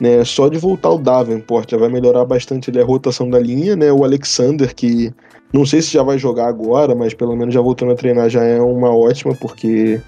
né? 0.00 0.24
Só 0.24 0.48
de 0.48 0.58
voltar 0.58 0.90
o 0.90 0.98
Davenport 0.98 1.70
já 1.70 1.76
vai 1.76 1.88
melhorar 1.88 2.24
bastante 2.24 2.70
ali 2.70 2.80
a 2.80 2.84
rotação 2.84 3.28
da 3.28 3.38
linha, 3.38 3.76
né? 3.76 3.92
O 3.92 4.04
Alexander, 4.04 4.74
que 4.74 5.12
não 5.52 5.64
sei 5.64 5.82
se 5.82 5.92
já 5.92 6.02
vai 6.02 6.18
jogar 6.18 6.48
agora, 6.48 6.94
mas 6.94 7.14
pelo 7.14 7.36
menos 7.36 7.54
já 7.54 7.60
voltando 7.60 7.92
a 7.92 7.96
treinar 7.96 8.28
já 8.28 8.42
é 8.44 8.60
uma 8.60 8.94
ótima, 8.94 9.34
porque 9.34 10.00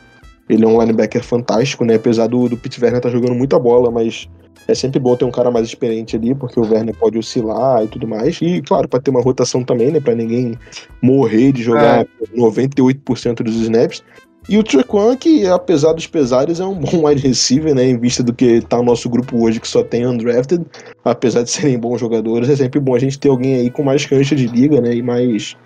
ele 0.49 0.64
é 0.64 0.68
um 0.68 0.81
linebacker 0.81 1.22
fantástico, 1.22 1.85
né? 1.85 1.94
Apesar 1.94 2.27
do, 2.27 2.49
do 2.49 2.57
Pete 2.57 2.81
Werner 2.81 2.99
estar 2.99 3.09
tá 3.09 3.14
jogando 3.14 3.35
muita 3.35 3.59
bola, 3.59 3.90
mas 3.90 4.29
é 4.68 4.75
sempre 4.75 4.99
bom 4.99 5.14
ter 5.16 5.25
um 5.25 5.31
cara 5.31 5.51
mais 5.51 5.66
experiente 5.66 6.16
ali, 6.16 6.35
porque 6.35 6.59
o 6.59 6.64
Werner 6.64 6.94
pode 6.96 7.18
oscilar 7.18 7.85
e 7.85 7.88
tudo 7.88 8.09
mais. 8.09 8.40
E, 8.42 8.61
claro, 8.62 8.88
para 8.88 9.01
ter 9.01 9.11
uma 9.11 9.22
rotação 9.22 9.62
também, 9.62 9.90
né? 9.90 10.01
Para 10.01 10.14
ninguém 10.14 10.59
morrer 11.01 11.53
de 11.53 11.62
jogar 11.62 12.07
98% 12.37 13.42
dos 13.42 13.55
snaps. 13.55 14.03
E 14.48 14.56
o 14.56 14.62
Trequan, 14.62 15.16
que 15.16 15.44
apesar 15.46 15.92
dos 15.92 16.06
pesares, 16.06 16.61
é 16.61 16.64
um 16.64 16.74
bom 16.78 17.06
wide 17.06 17.26
receiver, 17.26 17.74
né? 17.74 17.85
Em 17.85 17.98
vista 17.98 18.22
do 18.22 18.32
que 18.32 18.61
tá 18.61 18.78
o 18.78 18.85
nosso 18.85 19.09
grupo 19.09 19.42
hoje, 19.42 19.61
que 19.61 19.66
só 19.66 19.82
tem 19.82 20.06
undrafted. 20.06 20.64
Apesar 21.04 21.42
de 21.42 21.50
serem 21.50 21.78
bons 21.78 22.00
jogadores, 22.00 22.48
é 22.48 22.56
sempre 22.56 22.78
bom 22.78 22.94
a 22.94 22.98
gente 22.98 23.18
ter 23.18 23.28
alguém 23.28 23.56
aí 23.56 23.70
com 23.70 23.82
mais 23.82 24.06
cancha 24.06 24.37
de 24.37 24.46
liga, 24.46 24.80
né? 24.80 24.94
E 24.94 25.02
mais. 25.02 25.56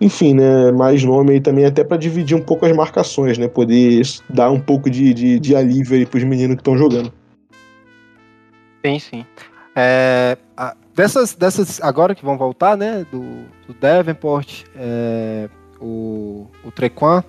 Enfim, 0.00 0.34
né? 0.34 0.72
Mais 0.72 1.04
nome 1.04 1.34
aí 1.34 1.40
também, 1.40 1.64
até 1.64 1.84
para 1.84 1.96
dividir 1.96 2.36
um 2.36 2.42
pouco 2.42 2.66
as 2.66 2.74
marcações, 2.74 3.38
né? 3.38 3.46
Poder 3.46 4.02
dar 4.28 4.50
um 4.50 4.60
pouco 4.60 4.90
de, 4.90 5.14
de, 5.14 5.38
de 5.38 5.54
alívio 5.54 5.96
aí 5.96 6.04
pros 6.04 6.24
meninos 6.24 6.56
que 6.56 6.60
estão 6.60 6.76
jogando. 6.76 7.12
Sim, 8.84 8.98
sim. 8.98 9.26
É, 9.76 10.36
dessas, 10.92 11.34
dessas, 11.34 11.80
agora 11.80 12.16
que 12.16 12.24
vão 12.24 12.36
voltar, 12.36 12.76
né? 12.76 13.06
Do, 13.12 13.22
do 13.68 13.74
Davenport, 13.80 14.64
é, 14.74 15.48
o, 15.80 16.48
o 16.64 16.70
Trequan 16.72 17.22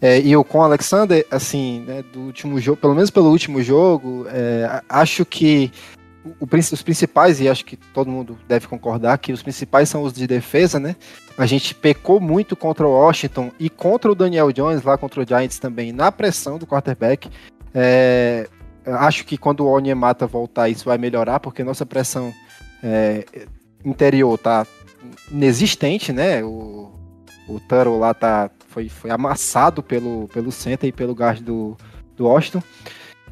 é, 0.00 0.20
e 0.20 0.36
o 0.36 0.42
com 0.42 0.62
Alexander, 0.62 1.26
assim, 1.30 1.80
né, 1.86 2.02
do 2.12 2.20
último 2.20 2.58
jogo, 2.60 2.80
pelo 2.80 2.94
menos 2.94 3.10
pelo 3.10 3.30
último 3.30 3.62
jogo, 3.62 4.26
é, 4.28 4.82
acho 4.88 5.24
que 5.24 5.70
o, 6.24 6.46
os 6.72 6.82
principais, 6.82 7.40
e 7.40 7.48
acho 7.48 7.64
que 7.64 7.76
todo 7.76 8.10
mundo 8.10 8.38
deve 8.48 8.66
concordar, 8.66 9.18
que 9.18 9.32
os 9.32 9.42
principais 9.42 9.88
são 9.88 10.02
os 10.02 10.12
de 10.12 10.26
defesa, 10.26 10.78
né? 10.78 10.96
A 11.36 11.46
gente 11.46 11.74
pecou 11.74 12.20
muito 12.20 12.56
contra 12.56 12.86
o 12.86 12.92
Washington 12.92 13.50
e 13.58 13.68
contra 13.68 14.10
o 14.10 14.14
Daniel 14.14 14.52
Jones, 14.52 14.82
lá 14.82 14.96
contra 14.96 15.22
o 15.22 15.26
Giants 15.26 15.58
também, 15.58 15.92
na 15.92 16.10
pressão 16.10 16.58
do 16.58 16.66
quarterback. 16.66 17.30
É, 17.74 18.48
acho 18.86 19.24
que 19.24 19.36
quando 19.36 19.60
o 19.60 19.70
Onyemata 19.70 20.26
voltar, 20.26 20.68
isso 20.68 20.84
vai 20.84 20.98
melhorar, 20.98 21.40
porque 21.40 21.64
nossa 21.64 21.86
pressão 21.86 22.32
é, 22.82 23.24
interior 23.84 24.38
tá 24.38 24.66
inexistente, 25.30 26.12
né? 26.12 26.42
O, 26.42 26.92
o 27.48 27.60
Taro 27.60 27.98
lá 27.98 28.12
tá 28.12 28.50
foi, 28.70 28.88
foi 28.88 29.10
amassado 29.10 29.82
pelo, 29.82 30.28
pelo 30.28 30.52
center 30.52 30.88
e 30.88 30.92
pelo 30.92 31.12
guard 31.12 31.40
do, 31.40 31.76
do 32.16 32.26
Washington. 32.26 32.62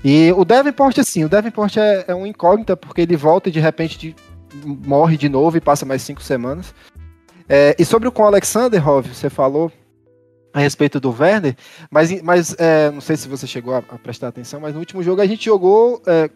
E 0.05 0.33
o 0.37 0.45
Davenport, 0.45 0.99
assim, 0.99 1.25
o 1.25 1.29
Davenport 1.29 1.77
é, 1.77 2.05
é 2.09 2.15
um 2.15 2.27
incógnita, 2.27 2.77
porque 2.77 3.01
ele 3.01 3.17
volta 3.17 3.49
e 3.49 3.53
de 3.53 3.61
repente 3.61 3.99
de, 3.99 4.17
morre 4.65 5.17
de 5.17 5.29
novo 5.29 5.57
e 5.57 5.61
passa 5.61 5.87
mais 5.87 6.03
cinco 6.03 6.23
semanas. 6.23 6.75
É, 7.49 7.75
e 7.79 7.85
sobre 7.85 8.09
o 8.09 8.13
com 8.13 8.25
Alexander, 8.25 8.83
Rov, 8.85 9.07
você 9.07 9.31
falou 9.31 9.73
a 10.53 10.61
respeito 10.61 10.99
do 10.99 11.11
Werner, 11.11 11.57
mas, 11.91 12.23
mas 12.23 12.55
é, 12.59 12.91
não 12.91 13.01
sei 13.01 13.17
se 13.17 13.29
você 13.29 13.47
chegou 13.47 13.75
a, 13.75 13.79
a, 13.79 13.99
prestar 13.99 14.29
atenção, 14.29 14.61
mas 14.61 14.75
no 14.75 14.81
último 14.81 15.03
jogo 15.03 15.21
a 15.21 15.27
gente 15.27 15.45
jogou 15.45 16.03
é, 16.07 16.29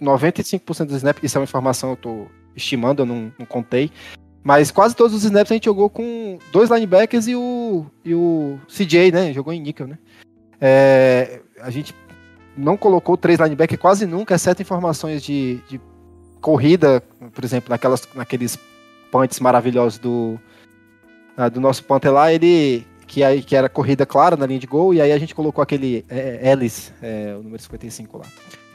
95% 0.00 0.86
dos 0.86 0.96
snaps, 0.96 1.22
isso 1.22 1.38
é 1.38 1.40
uma 1.40 1.44
informação 1.44 1.90
que 1.90 2.06
eu 2.06 2.12
estou 2.12 2.30
estimando, 2.56 3.02
eu 3.02 3.06
não, 3.06 3.32
não 3.38 3.46
contei, 3.46 3.90
mas 4.44 4.70
quase 4.70 4.96
todos 4.96 5.14
os 5.14 5.24
snaps 5.24 5.52
a 5.52 5.54
gente 5.54 5.66
jogou 5.66 5.88
com 5.88 6.38
dois 6.50 6.70
linebackers 6.70 7.28
e 7.28 7.36
o, 7.36 7.86
e 8.04 8.14
o 8.14 8.58
CJ, 8.68 9.12
né? 9.12 9.32
Jogou 9.32 9.52
em 9.52 9.60
níquel, 9.60 9.86
né? 9.86 9.98
É, 10.60 11.40
a 11.60 11.70
gente 11.70 11.94
não 12.56 12.76
colocou 12.76 13.16
três 13.16 13.38
linebackers 13.38 13.80
quase 13.80 14.06
nunca, 14.06 14.34
exceto 14.34 14.62
informações 14.62 15.22
de, 15.22 15.60
de 15.68 15.80
corrida, 16.40 17.02
por 17.32 17.44
exemplo, 17.44 17.70
naquelas, 17.70 18.06
naqueles 18.14 18.58
punts 19.10 19.38
maravilhosos 19.40 19.98
do, 19.98 20.38
uh, 21.38 21.50
do 21.50 21.60
nosso 21.60 21.84
punter 21.84 22.12
lá, 22.12 22.32
ele 22.32 22.86
que, 23.06 23.22
aí, 23.22 23.42
que 23.42 23.54
era 23.54 23.68
corrida 23.68 24.04
clara 24.04 24.36
na 24.36 24.46
linha 24.46 24.58
de 24.58 24.66
gol, 24.66 24.92
e 24.92 25.00
aí 25.00 25.12
a 25.12 25.18
gente 25.18 25.34
colocou 25.34 25.62
aquele 25.62 26.04
é, 26.08 26.50
Ellis, 26.50 26.92
é, 27.00 27.34
o 27.38 27.42
número 27.42 27.62
55 27.62 28.18
lá. 28.18 28.24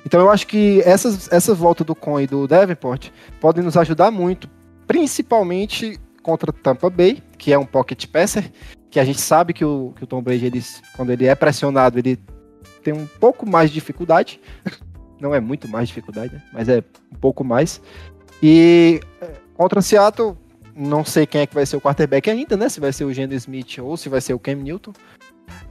Então 0.05 0.21
eu 0.21 0.29
acho 0.29 0.47
que 0.47 0.81
essas, 0.85 1.31
essa 1.31 1.53
volta 1.53 1.83
do 1.83 1.93
Con 1.93 2.19
e 2.19 2.27
do 2.27 2.47
Davenport 2.47 3.09
podem 3.41 3.63
nos 3.63 3.75
ajudar 3.75 4.11
muito, 4.11 4.49
principalmente 4.87 5.99
contra 6.23 6.51
Tampa 6.51 6.89
Bay, 6.89 7.21
que 7.37 7.53
é 7.53 7.59
um 7.59 7.65
pocket 7.65 8.07
passer, 8.07 8.51
que 8.89 8.99
a 8.99 9.05
gente 9.05 9.21
sabe 9.21 9.53
que 9.53 9.63
o, 9.63 9.93
que 9.95 10.03
o 10.03 10.07
Tom 10.07 10.21
Brady, 10.21 10.45
ele, 10.45 10.63
quando 10.95 11.11
ele 11.11 11.25
é 11.25 11.35
pressionado, 11.35 11.99
ele 11.99 12.17
tem 12.83 12.93
um 12.93 13.05
pouco 13.05 13.47
mais 13.47 13.69
de 13.69 13.75
dificuldade. 13.75 14.39
Não 15.19 15.33
é 15.33 15.39
muito 15.39 15.67
mais 15.67 15.87
dificuldade, 15.87 16.35
né? 16.35 16.43
mas 16.53 16.69
é 16.69 16.83
um 17.11 17.17
pouco 17.17 17.43
mais. 17.43 17.81
E 18.41 19.01
é, 19.19 19.31
contra 19.55 19.81
Seattle, 19.81 20.37
não 20.75 21.03
sei 21.03 21.25
quem 21.25 21.41
é 21.41 21.47
que 21.47 21.55
vai 21.55 21.65
ser 21.65 21.75
o 21.75 21.81
quarterback 21.81 22.29
ainda, 22.29 22.55
né? 22.55 22.69
Se 22.69 22.79
vai 22.79 22.93
ser 22.93 23.03
o 23.03 23.11
Geno 23.11 23.33
Smith 23.33 23.79
ou 23.79 23.97
se 23.97 24.09
vai 24.09 24.21
ser 24.21 24.35
o 24.35 24.39
Cam 24.39 24.57
Newton. 24.57 24.93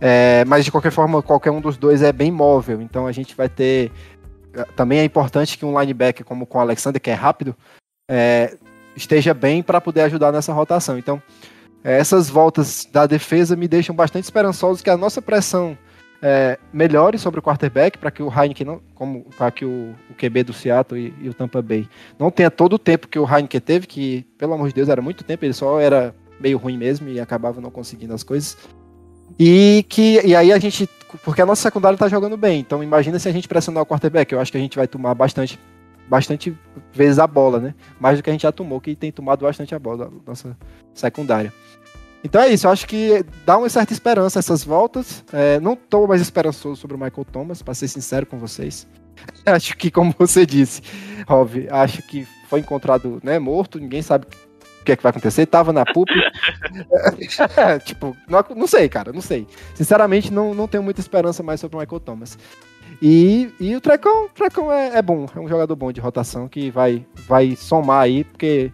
É, 0.00 0.44
mas 0.46 0.64
de 0.64 0.72
qualquer 0.72 0.90
forma, 0.90 1.22
qualquer 1.22 1.52
um 1.52 1.60
dos 1.60 1.76
dois 1.76 2.02
é 2.02 2.12
bem 2.12 2.32
móvel. 2.32 2.82
Então 2.82 3.06
a 3.06 3.12
gente 3.12 3.36
vai 3.36 3.48
ter. 3.48 3.92
É, 4.52 4.64
também 4.74 4.98
é 4.98 5.04
importante 5.04 5.56
que 5.56 5.64
um 5.64 5.80
linebacker 5.80 6.26
como 6.26 6.44
com 6.44 6.58
o 6.58 6.60
Alexander, 6.60 7.00
que 7.00 7.10
é 7.10 7.14
rápido, 7.14 7.54
é, 8.10 8.56
esteja 8.96 9.34
bem 9.34 9.62
para 9.62 9.80
poder 9.80 10.02
ajudar 10.02 10.32
nessa 10.32 10.52
rotação. 10.52 10.98
Então, 10.98 11.22
é, 11.84 11.98
essas 11.98 12.28
voltas 12.28 12.88
da 12.90 13.06
defesa 13.06 13.54
me 13.54 13.68
deixam 13.68 13.94
bastante 13.94 14.24
esperançosos 14.24 14.82
que 14.82 14.90
a 14.90 14.96
nossa 14.96 15.20
pressão 15.20 15.76
é, 16.20 16.58
melhore 16.72 17.18
sobre 17.18 17.38
o 17.38 17.42
quarterback 17.42 17.98
para 17.98 18.10
que 18.10 18.22
o 18.22 18.28
Heineken 18.28 18.66
não, 18.66 18.80
como 18.94 19.24
para 19.36 19.50
que 19.50 19.64
o, 19.64 19.94
o, 20.10 20.14
QB 20.14 20.44
do 20.44 20.52
Seattle 20.52 20.98
e, 21.00 21.24
e, 21.24 21.28
o 21.28 21.34
Tampa 21.34 21.60
Bay 21.60 21.88
não 22.18 22.30
tenha 22.30 22.50
todo 22.50 22.74
o 22.74 22.78
tempo 22.78 23.06
que 23.06 23.18
o 23.18 23.24
Heineken 23.24 23.60
teve, 23.60 23.86
que 23.86 24.26
pelo 24.38 24.54
amor 24.54 24.68
de 24.68 24.74
Deus 24.74 24.88
era 24.88 25.02
muito 25.02 25.22
tempo, 25.22 25.44
ele 25.44 25.52
só 25.52 25.78
era 25.78 26.14
meio 26.40 26.58
ruim 26.58 26.76
mesmo 26.76 27.08
e 27.08 27.20
acabava 27.20 27.60
não 27.60 27.70
conseguindo 27.70 28.14
as 28.14 28.22
coisas. 28.22 28.56
E 29.38 29.84
que 29.88 30.20
e 30.24 30.34
aí 30.34 30.52
a 30.52 30.58
gente, 30.58 30.88
porque 31.22 31.42
a 31.42 31.46
nossa 31.46 31.62
secundária 31.62 31.96
está 31.96 32.08
jogando 32.08 32.36
bem, 32.36 32.60
então 32.60 32.82
imagina 32.82 33.18
se 33.18 33.28
a 33.28 33.32
gente 33.32 33.48
pressionar 33.48 33.82
o 33.82 33.86
quarterback, 33.86 34.32
eu 34.32 34.40
acho 34.40 34.50
que 34.50 34.58
a 34.58 34.60
gente 34.60 34.76
vai 34.76 34.88
tomar 34.88 35.14
bastante 35.14 35.58
bastante 36.08 36.56
vezes 36.92 37.18
a 37.18 37.26
bola, 37.26 37.58
né? 37.58 37.74
Mais 37.98 38.18
do 38.18 38.22
que 38.22 38.30
a 38.30 38.32
gente 38.32 38.42
já 38.42 38.52
tomou, 38.52 38.80
que 38.80 38.94
tem 38.94 39.12
tomado 39.12 39.44
bastante 39.44 39.74
a 39.74 39.78
bola 39.78 40.10
nossa 40.26 40.56
secundária. 40.94 41.52
Então 42.24 42.42
é 42.42 42.48
isso, 42.48 42.66
eu 42.66 42.70
acho 42.72 42.86
que 42.88 43.24
dá 43.44 43.56
uma 43.56 43.68
certa 43.68 43.92
esperança 43.92 44.38
essas 44.38 44.64
voltas. 44.64 45.24
É, 45.32 45.60
não 45.60 45.74
estou 45.74 46.08
mais 46.08 46.20
esperançoso 46.20 46.80
sobre 46.80 46.96
o 46.96 46.98
Michael 46.98 47.24
Thomas, 47.30 47.62
para 47.62 47.74
ser 47.74 47.88
sincero 47.88 48.26
com 48.26 48.38
vocês. 48.38 48.86
acho 49.46 49.76
que, 49.76 49.90
como 49.90 50.14
você 50.18 50.44
disse, 50.44 50.82
Rob, 51.28 51.68
acho 51.70 52.02
que 52.02 52.26
foi 52.48 52.60
encontrado 52.60 53.20
né, 53.22 53.38
morto, 53.38 53.78
ninguém 53.78 54.02
sabe 54.02 54.26
o 54.80 54.84
que 54.84 54.92
é 54.92 54.96
que 54.96 55.02
vai 55.02 55.10
acontecer. 55.10 55.46
Tava 55.46 55.72
na 55.72 55.84
PUP. 55.84 56.10
tipo, 57.84 58.16
não, 58.28 58.44
não, 58.56 58.66
sei, 58.66 58.88
cara, 58.88 59.12
não 59.12 59.20
sei. 59.20 59.46
Sinceramente, 59.74 60.32
não, 60.32 60.54
não 60.54 60.68
tenho 60.68 60.82
muita 60.82 61.00
esperança 61.00 61.42
mais 61.42 61.60
sobre 61.60 61.76
o 61.76 61.80
Michael 61.80 62.00
Thomas. 62.00 62.38
E, 63.00 63.52
e 63.60 63.76
o 63.76 63.80
Trecão, 63.80 64.28
Trecão 64.34 64.72
é, 64.72 64.96
é, 64.98 65.02
bom, 65.02 65.26
é 65.34 65.38
um 65.38 65.48
jogador 65.48 65.76
bom 65.76 65.92
de 65.92 66.00
rotação 66.00 66.48
que 66.48 66.70
vai, 66.70 67.04
vai 67.26 67.54
somar 67.56 68.02
aí, 68.02 68.24
porque 68.24 68.72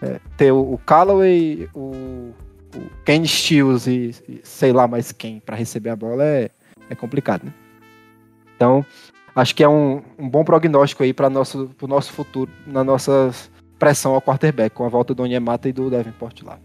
é, 0.00 0.20
ter 0.36 0.52
o, 0.52 0.74
o 0.74 0.78
Callaway, 0.78 1.68
o, 1.74 2.32
o 2.74 2.90
Ken 3.04 3.24
Stills 3.24 3.90
e, 3.90 4.14
e, 4.28 4.40
sei 4.44 4.72
lá 4.72 4.86
mais 4.86 5.12
quem 5.12 5.40
para 5.40 5.56
receber 5.56 5.90
a 5.90 5.96
bola 5.96 6.24
é, 6.24 6.50
é 6.88 6.94
complicado, 6.94 7.44
né? 7.44 7.52
Então, 8.56 8.84
acho 9.34 9.54
que 9.54 9.64
é 9.64 9.68
um, 9.68 10.02
um 10.18 10.28
bom 10.28 10.44
prognóstico 10.44 11.02
aí 11.02 11.12
para 11.12 11.28
nosso, 11.28 11.70
o 11.80 11.86
nosso 11.86 12.12
futuro, 12.12 12.50
na 12.66 12.84
nossa 12.84 13.32
pressão 13.78 14.14
ao 14.14 14.22
quarterback, 14.22 14.74
com 14.74 14.84
a 14.84 14.88
volta 14.88 15.14
do 15.14 15.22
Onyemata 15.22 15.68
e 15.68 15.72
do 15.72 15.90
Davenport 15.90 16.42
lá. 16.42 16.58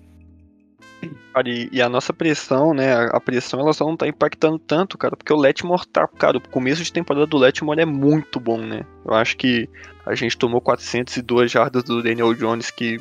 Cara, 1.34 1.50
e, 1.50 1.70
e, 1.72 1.82
a 1.82 1.88
nossa 1.88 2.12
pressão, 2.12 2.74
né? 2.74 2.94
A, 2.94 3.04
a, 3.18 3.20
pressão 3.20 3.60
ela 3.60 3.72
só 3.72 3.86
não 3.86 3.96
tá 3.96 4.08
impactando 4.08 4.60
tanto, 4.60 4.98
cara, 4.98 5.16
porque 5.16 5.32
o 5.32 5.38
Letmore 5.38 5.88
tá. 5.88 6.08
Cara, 6.08 6.38
o 6.38 6.50
começo 6.50 6.84
de 6.84 6.92
temporada 6.92 7.26
do 7.26 7.38
Letmore 7.38 7.82
é 7.82 7.86
muito 7.86 8.40
bom, 8.40 8.58
né? 8.58 8.86
Eu 9.06 9.14
acho 9.14 9.38
que 9.38 9.70
a 10.06 10.14
gente 10.16 10.38
tomou 10.38 10.60
402 10.60 11.52
jardas 11.52 11.84
do 11.84 12.04
Daniel 12.04 12.34
Jones 12.34 12.72
que 12.72 12.98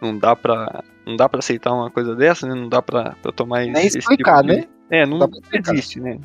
não 0.00 0.16
dá 0.16 0.36
pra. 0.36 0.84
Não 1.04 1.16
dá 1.16 1.28
pra 1.28 1.40
aceitar 1.40 1.72
uma 1.72 1.90
coisa 1.90 2.14
dessa, 2.14 2.46
né? 2.46 2.54
Não 2.54 2.68
dá 2.68 2.80
pra, 2.80 3.16
pra 3.22 3.32
tomar 3.32 3.66
Nem 3.66 3.86
esse 3.86 3.98
explicar, 3.98 4.42
tipo 4.42 4.52
de... 4.52 4.60
né? 4.60 4.68
É, 4.90 5.06
não, 5.06 5.18
não 5.18 5.30
existe, 5.52 6.00
né? 6.00 6.18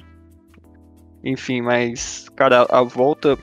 Enfim, 1.23 1.61
mas, 1.61 2.29
cara, 2.35 2.63
a, 2.69 2.79
a 2.79 2.83
volta 2.83 3.37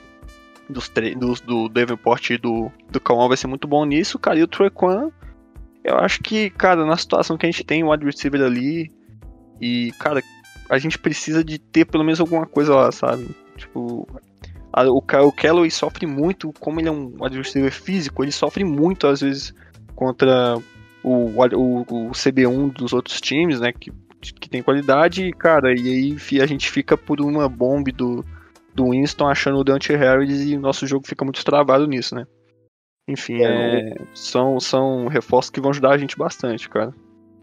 dos, 0.69 0.89
dos 1.17 1.41
do 1.41 1.67
Davenport 1.67 2.29
e 2.29 2.37
do, 2.37 2.71
do 2.89 2.99
Calmon 3.01 3.27
vai 3.27 3.35
ser 3.35 3.47
muito 3.47 3.67
bom 3.67 3.83
nisso, 3.83 4.17
cara. 4.17 4.39
E 4.39 4.43
o 4.43 4.47
Trequan 4.47 5.11
eu 5.83 5.97
acho 5.97 6.21
que, 6.21 6.49
cara, 6.49 6.85
na 6.85 6.97
situação 6.97 7.37
que 7.37 7.45
a 7.45 7.51
gente 7.51 7.63
tem 7.63 7.83
um 7.83 7.91
wide 7.91 8.05
receiver 8.05 8.41
ali, 8.41 8.91
e, 9.59 9.91
cara, 9.99 10.21
a 10.69 10.77
gente 10.77 10.97
precisa 10.97 11.43
de 11.43 11.59
ter 11.59 11.85
pelo 11.85 12.03
menos 12.03 12.19
alguma 12.19 12.45
coisa 12.45 12.73
lá, 12.73 12.91
sabe? 12.91 13.27
Tipo, 13.57 14.07
a, 14.71 14.83
o, 14.89 14.97
o 14.97 15.31
Callaway 15.31 15.69
sofre 15.69 16.05
muito, 16.05 16.53
como 16.59 16.79
ele 16.79 16.87
é 16.87 16.91
um 16.91 17.13
wide 17.19 17.37
receiver 17.37 17.71
físico, 17.71 18.23
ele 18.23 18.31
sofre 18.31 18.63
muito 18.63 19.07
às 19.07 19.21
vezes 19.21 19.53
contra 19.95 20.57
o, 21.03 21.29
o, 21.55 21.81
o 21.81 22.11
CB1 22.11 22.73
dos 22.73 22.93
outros 22.93 23.19
times, 23.19 23.59
né? 23.59 23.71
Que, 23.73 23.91
que 24.21 24.49
tem 24.49 24.63
qualidade, 24.63 25.25
e, 25.25 25.33
cara, 25.33 25.73
e 25.77 26.17
aí 26.31 26.41
a 26.41 26.45
gente 26.45 26.71
fica 26.71 26.97
por 26.97 27.19
uma 27.19 27.49
bomba 27.49 27.91
do, 27.91 28.25
do 28.73 28.91
Winston 28.91 29.27
achando 29.27 29.59
o 29.59 29.63
Dante 29.63 29.93
Harris 29.93 30.41
e 30.45 30.55
o 30.55 30.61
nosso 30.61 30.87
jogo 30.87 31.05
fica 31.05 31.25
muito 31.25 31.43
travado 31.43 31.85
nisso, 31.85 32.15
né? 32.15 32.25
Enfim, 33.07 33.41
é, 33.41 33.89
é, 33.89 33.95
são, 34.13 34.59
são 34.59 35.07
reforços 35.07 35.49
que 35.49 35.59
vão 35.59 35.71
ajudar 35.71 35.91
a 35.91 35.97
gente 35.97 36.17
bastante, 36.17 36.69
cara. 36.69 36.93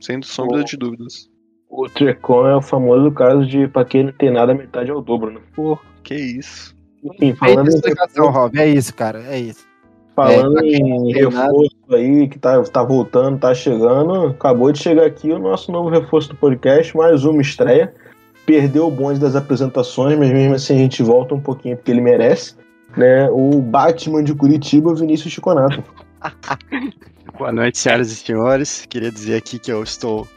Sem 0.00 0.20
sombra 0.22 0.64
de 0.64 0.76
dúvidas. 0.76 1.28
O 1.68 1.88
Trecon 1.88 2.48
é 2.48 2.56
o 2.56 2.62
famoso 2.62 3.12
caso 3.12 3.46
de 3.46 3.68
pra 3.68 3.84
quem 3.84 4.04
não 4.04 4.12
tem 4.12 4.30
nada, 4.30 4.54
metade 4.54 4.90
é 4.90 4.94
o 4.94 5.00
dobro, 5.00 5.30
né? 5.30 5.40
Pô, 5.54 5.78
que 6.02 6.14
isso. 6.14 6.74
Enfim, 7.04 7.34
falando 7.34 7.70
em 7.70 7.74
explicação, 7.74 8.30
Rob, 8.30 8.58
é 8.58 8.68
isso, 8.68 8.94
cara, 8.94 9.22
é 9.28 9.38
isso. 9.38 9.68
Falando 10.16 10.58
é, 10.58 10.66
em 10.66 11.12
reforço 11.12 11.76
nada. 11.88 11.96
aí, 11.96 12.28
que 12.28 12.38
tá, 12.38 12.62
tá 12.64 12.82
voltando, 12.82 13.38
tá 13.38 13.54
chegando, 13.54 14.28
acabou 14.28 14.72
de 14.72 14.78
chegar 14.78 15.06
aqui 15.06 15.30
o 15.30 15.38
nosso 15.38 15.70
novo 15.70 15.88
reforço 15.88 16.30
do 16.30 16.36
podcast, 16.36 16.96
mais 16.96 17.24
uma 17.24 17.40
estreia. 17.40 17.94
perdeu 18.44 18.86
o 18.86 18.90
bonde 18.90 19.20
das 19.20 19.36
apresentações, 19.36 20.18
mas 20.18 20.32
mesmo 20.32 20.54
assim 20.54 20.74
a 20.74 20.78
gente 20.78 21.02
volta 21.02 21.34
um 21.34 21.40
pouquinho 21.40 21.76
porque 21.76 21.90
ele 21.90 22.00
merece. 22.00 22.56
Né? 22.96 23.28
O 23.30 23.60
Batman 23.60 24.24
de 24.24 24.34
Curitiba, 24.34 24.94
Vinícius 24.94 25.32
Chiconato. 25.32 25.82
Boa 27.38 27.52
noite, 27.52 27.78
senhoras 27.78 28.10
e 28.10 28.16
senhores. 28.16 28.86
Queria 28.86 29.10
dizer 29.10 29.36
aqui 29.36 29.58
que 29.58 29.72
eu 29.72 29.82
estou 29.82 30.28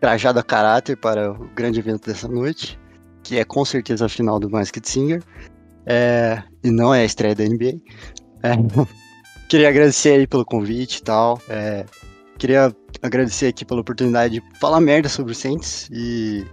trajado 0.00 0.38
a 0.38 0.42
caráter 0.42 0.96
para 0.96 1.32
o 1.32 1.48
grande 1.54 1.78
evento 1.78 2.06
dessa 2.06 2.26
noite, 2.26 2.78
que 3.22 3.38
é 3.38 3.44
com 3.44 3.64
certeza 3.64 4.06
a 4.06 4.08
final 4.08 4.38
do 4.38 4.50
Masked 4.50 4.88
Singer, 4.88 5.22
é, 5.86 6.42
e 6.64 6.70
não 6.70 6.94
é 6.94 7.02
a 7.02 7.04
estreia 7.04 7.34
da 7.34 7.44
NBA. 7.44 7.80
É, 8.42 8.56
queria 9.48 9.68
agradecer 9.68 10.10
aí 10.10 10.26
pelo 10.26 10.44
convite 10.44 10.98
e 10.98 11.02
tal. 11.02 11.40
É, 11.48 11.84
queria 12.38 12.74
agradecer 13.02 13.46
aqui 13.46 13.64
pela 13.64 13.80
oportunidade 13.80 14.40
de 14.40 14.58
falar 14.58 14.80
merda 14.80 15.08
sobre 15.08 15.32
o 15.32 15.34
Saints 15.34 15.88
e 15.92 16.44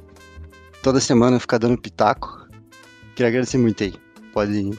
toda 0.82 1.00
semana 1.00 1.40
ficar 1.40 1.58
dando 1.58 1.82
pitaco. 1.82 2.48
Queria 3.16 3.30
agradecer 3.30 3.58
muito 3.58 3.84
aí. 3.84 3.94
Pode. 4.34 4.72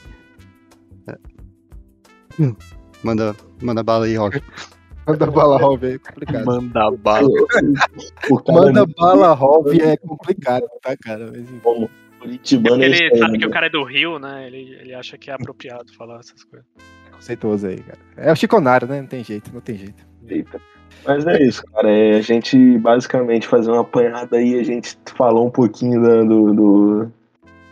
Hum, 2.39 2.55
Manda, 3.03 3.35
manda 3.61 3.83
bala 3.83 4.05
aí, 4.05 4.15
Rob. 4.15 4.41
Manda 5.07 5.27
bala, 5.27 5.57
Rob, 5.57 5.85
é 5.85 5.97
complicado. 5.99 6.45
Manda 6.45 6.91
bala. 6.91 7.29
Manda 8.49 8.85
bala, 8.97 9.33
Rob, 9.33 9.79
é 9.79 9.95
complicado, 9.97 10.65
tá, 10.81 10.95
cara? 10.97 11.31
Mas, 11.31 11.47
como 11.61 11.89
Curitibano 12.19 12.81
é 12.81 12.85
Ele 12.87 13.17
sabe 13.17 13.33
né? 13.33 13.39
que 13.39 13.45
o 13.45 13.51
cara 13.51 13.67
é 13.67 13.69
do 13.69 13.83
Rio, 13.83 14.17
né? 14.17 14.47
Ele, 14.47 14.75
ele 14.81 14.93
acha 14.95 15.17
que 15.17 15.29
é 15.29 15.33
apropriado 15.33 15.93
falar 15.93 16.19
essas 16.19 16.43
coisas. 16.43 16.65
Conceituoso 17.11 17.67
aí, 17.67 17.77
cara. 17.81 17.99
É 18.17 18.31
o 18.31 18.35
Chiconário, 18.35 18.87
né? 18.87 18.99
Não 19.01 19.07
tem 19.07 19.23
jeito, 19.23 19.51
não 19.53 19.61
tem 19.61 19.77
jeito. 19.77 20.03
Eita. 20.27 20.59
Mas 21.05 21.27
é 21.27 21.43
isso, 21.43 21.63
cara. 21.71 21.91
É, 21.91 22.15
a 22.17 22.21
gente 22.21 22.77
basicamente 22.79 23.47
fazer 23.47 23.69
uma 23.69 23.81
apanhada 23.81 24.37
aí, 24.37 24.59
a 24.59 24.63
gente 24.63 24.97
falou 25.15 25.45
um 25.45 25.51
pouquinho 25.51 26.01
do, 26.01 26.53
do- 26.53 27.11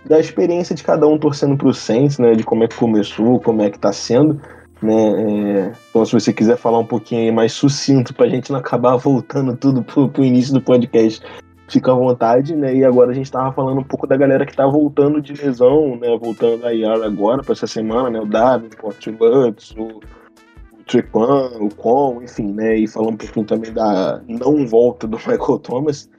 da 0.05 0.19
experiência 0.19 0.75
de 0.75 0.83
cada 0.83 1.07
um 1.07 1.17
torcendo 1.17 1.57
pro 1.57 1.73
Saints, 1.73 2.17
né? 2.17 2.33
De 2.33 2.43
como 2.43 2.63
é 2.63 2.67
que 2.67 2.75
começou, 2.75 3.39
como 3.39 3.61
é 3.61 3.69
que 3.69 3.79
tá 3.79 3.91
sendo. 3.91 4.39
Né? 4.81 4.93
É, 4.93 5.71
então, 5.89 6.05
se 6.05 6.11
você 6.11 6.33
quiser 6.33 6.57
falar 6.57 6.79
um 6.79 6.85
pouquinho 6.85 7.33
mais 7.33 7.53
sucinto 7.53 8.13
pra 8.13 8.27
gente 8.27 8.51
não 8.51 8.59
acabar 8.59 8.97
voltando 8.97 9.55
tudo 9.55 9.81
pro, 9.81 10.09
pro 10.09 10.25
início 10.25 10.53
do 10.53 10.61
podcast, 10.61 11.25
fica 11.69 11.91
à 11.91 11.95
vontade, 11.95 12.55
né? 12.55 12.75
E 12.75 12.83
agora 12.83 13.11
a 13.11 13.13
gente 13.13 13.31
tava 13.31 13.51
falando 13.53 13.79
um 13.79 13.83
pouco 13.83 14.05
da 14.05 14.17
galera 14.17 14.45
que 14.45 14.55
tá 14.55 14.67
voltando 14.67 15.21
de 15.21 15.33
lesão, 15.33 15.95
né? 15.95 16.17
Voltando 16.21 16.61
da 16.61 16.73
IR 16.73 17.01
agora 17.03 17.41
pra 17.41 17.53
essa 17.53 17.65
semana, 17.65 18.09
né? 18.09 18.19
O 18.19 18.25
Davenport, 18.25 19.07
o 19.07 19.11
Lutz, 19.11 19.71
o, 19.71 19.83
o 19.83 20.83
Trepan, 20.85 21.49
o 21.61 21.73
Con, 21.73 22.21
enfim, 22.21 22.51
né? 22.51 22.75
E 22.75 22.87
falar 22.87 23.07
um 23.07 23.17
pouquinho 23.17 23.45
também 23.45 23.71
da 23.71 24.21
não 24.27 24.67
volta 24.67 25.07
do 25.07 25.17
Michael 25.25 25.59
Thomas. 25.59 26.09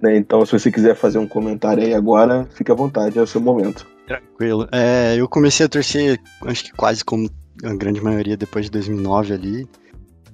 Né? 0.00 0.16
Então, 0.16 0.44
se 0.44 0.52
você 0.52 0.70
quiser 0.70 0.94
fazer 0.94 1.18
um 1.18 1.26
comentário 1.26 1.82
aí 1.82 1.94
agora, 1.94 2.46
fique 2.52 2.70
à 2.70 2.74
vontade, 2.74 3.18
é 3.18 3.22
o 3.22 3.26
seu 3.26 3.40
momento. 3.40 3.86
Tranquilo. 4.06 4.68
É, 4.72 5.14
eu 5.16 5.28
comecei 5.28 5.66
a 5.66 5.68
torcer, 5.68 6.20
acho 6.46 6.64
que 6.64 6.72
quase 6.72 7.04
como 7.04 7.30
a 7.62 7.74
grande 7.74 8.00
maioria 8.00 8.36
depois 8.36 8.66
de 8.66 8.70
2009 8.72 9.34
ali. 9.34 9.68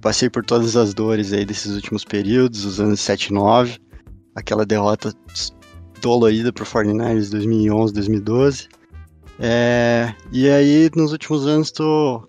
Passei 0.00 0.30
por 0.30 0.44
todas 0.44 0.76
as 0.76 0.94
dores 0.94 1.32
aí 1.32 1.44
desses 1.44 1.74
últimos 1.74 2.04
períodos, 2.04 2.64
os 2.64 2.80
anos 2.80 3.00
7 3.00 3.26
e 3.26 3.32
9. 3.32 3.78
Aquela 4.34 4.64
derrota 4.64 5.12
dolorida 6.00 6.52
pro 6.52 6.64
49ers 6.64 7.30
2011, 7.30 7.92
2012. 7.92 8.68
É, 9.38 10.14
e 10.32 10.48
aí, 10.48 10.90
nos 10.94 11.12
últimos 11.12 11.46
anos, 11.46 11.70
tô 11.70 12.26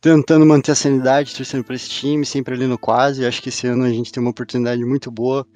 tentando 0.00 0.46
manter 0.46 0.72
a 0.72 0.74
sanidade, 0.74 1.34
torcendo 1.34 1.62
pra 1.62 1.74
esse 1.74 1.88
time, 1.88 2.24
sempre 2.24 2.54
ali 2.54 2.66
no 2.66 2.78
quase. 2.78 3.26
Acho 3.26 3.42
que 3.42 3.50
esse 3.50 3.66
ano 3.66 3.84
a 3.84 3.90
gente 3.90 4.10
tem 4.10 4.20
uma 4.20 4.30
oportunidade 4.30 4.84
muito 4.84 5.10
boa, 5.10 5.46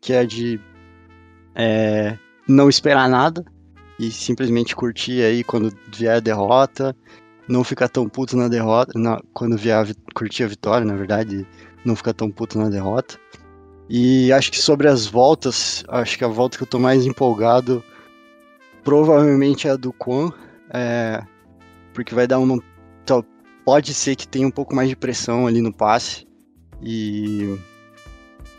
que 0.00 0.12
é 0.12 0.24
de 0.24 0.60
é, 1.54 2.16
não 2.48 2.68
esperar 2.68 3.08
nada 3.08 3.44
e 3.98 4.10
simplesmente 4.10 4.76
curtir 4.76 5.22
aí 5.22 5.42
quando 5.42 5.72
vier 5.94 6.16
a 6.16 6.20
derrota, 6.20 6.94
não 7.48 7.64
ficar 7.64 7.88
tão 7.88 8.08
puto 8.08 8.36
na 8.36 8.46
derrota, 8.48 8.96
na- 8.98 9.20
quando 9.32 9.56
vier 9.56 9.76
a 9.76 9.86
curtir 10.14 10.44
a 10.44 10.48
vitória, 10.48 10.86
na 10.86 10.94
verdade, 10.94 11.46
não 11.84 11.96
ficar 11.96 12.12
tão 12.12 12.30
puto 12.30 12.58
na 12.58 12.68
derrota. 12.68 13.18
E 13.90 14.30
acho 14.32 14.50
que 14.52 14.58
sobre 14.60 14.86
as 14.86 15.06
voltas, 15.06 15.82
acho 15.88 16.16
que 16.18 16.24
a 16.24 16.28
volta 16.28 16.56
que 16.58 16.62
eu 16.62 16.66
tô 16.68 16.78
mais 16.78 17.06
empolgado 17.06 17.82
provavelmente 18.84 19.66
é 19.66 19.70
a 19.72 19.76
do 19.76 19.92
Quan, 19.92 20.30
é, 20.70 21.22
porque 21.92 22.14
vai 22.14 22.26
dar 22.26 22.38
uma. 22.38 22.62
tal- 23.04 23.24
Pode 23.64 23.92
ser 23.92 24.16
que 24.16 24.26
tenha 24.26 24.46
um 24.46 24.50
pouco 24.50 24.74
mais 24.74 24.88
de 24.88 24.96
pressão 24.96 25.46
ali 25.46 25.60
no 25.60 25.72
passe. 25.72 26.26
E. 26.82 27.58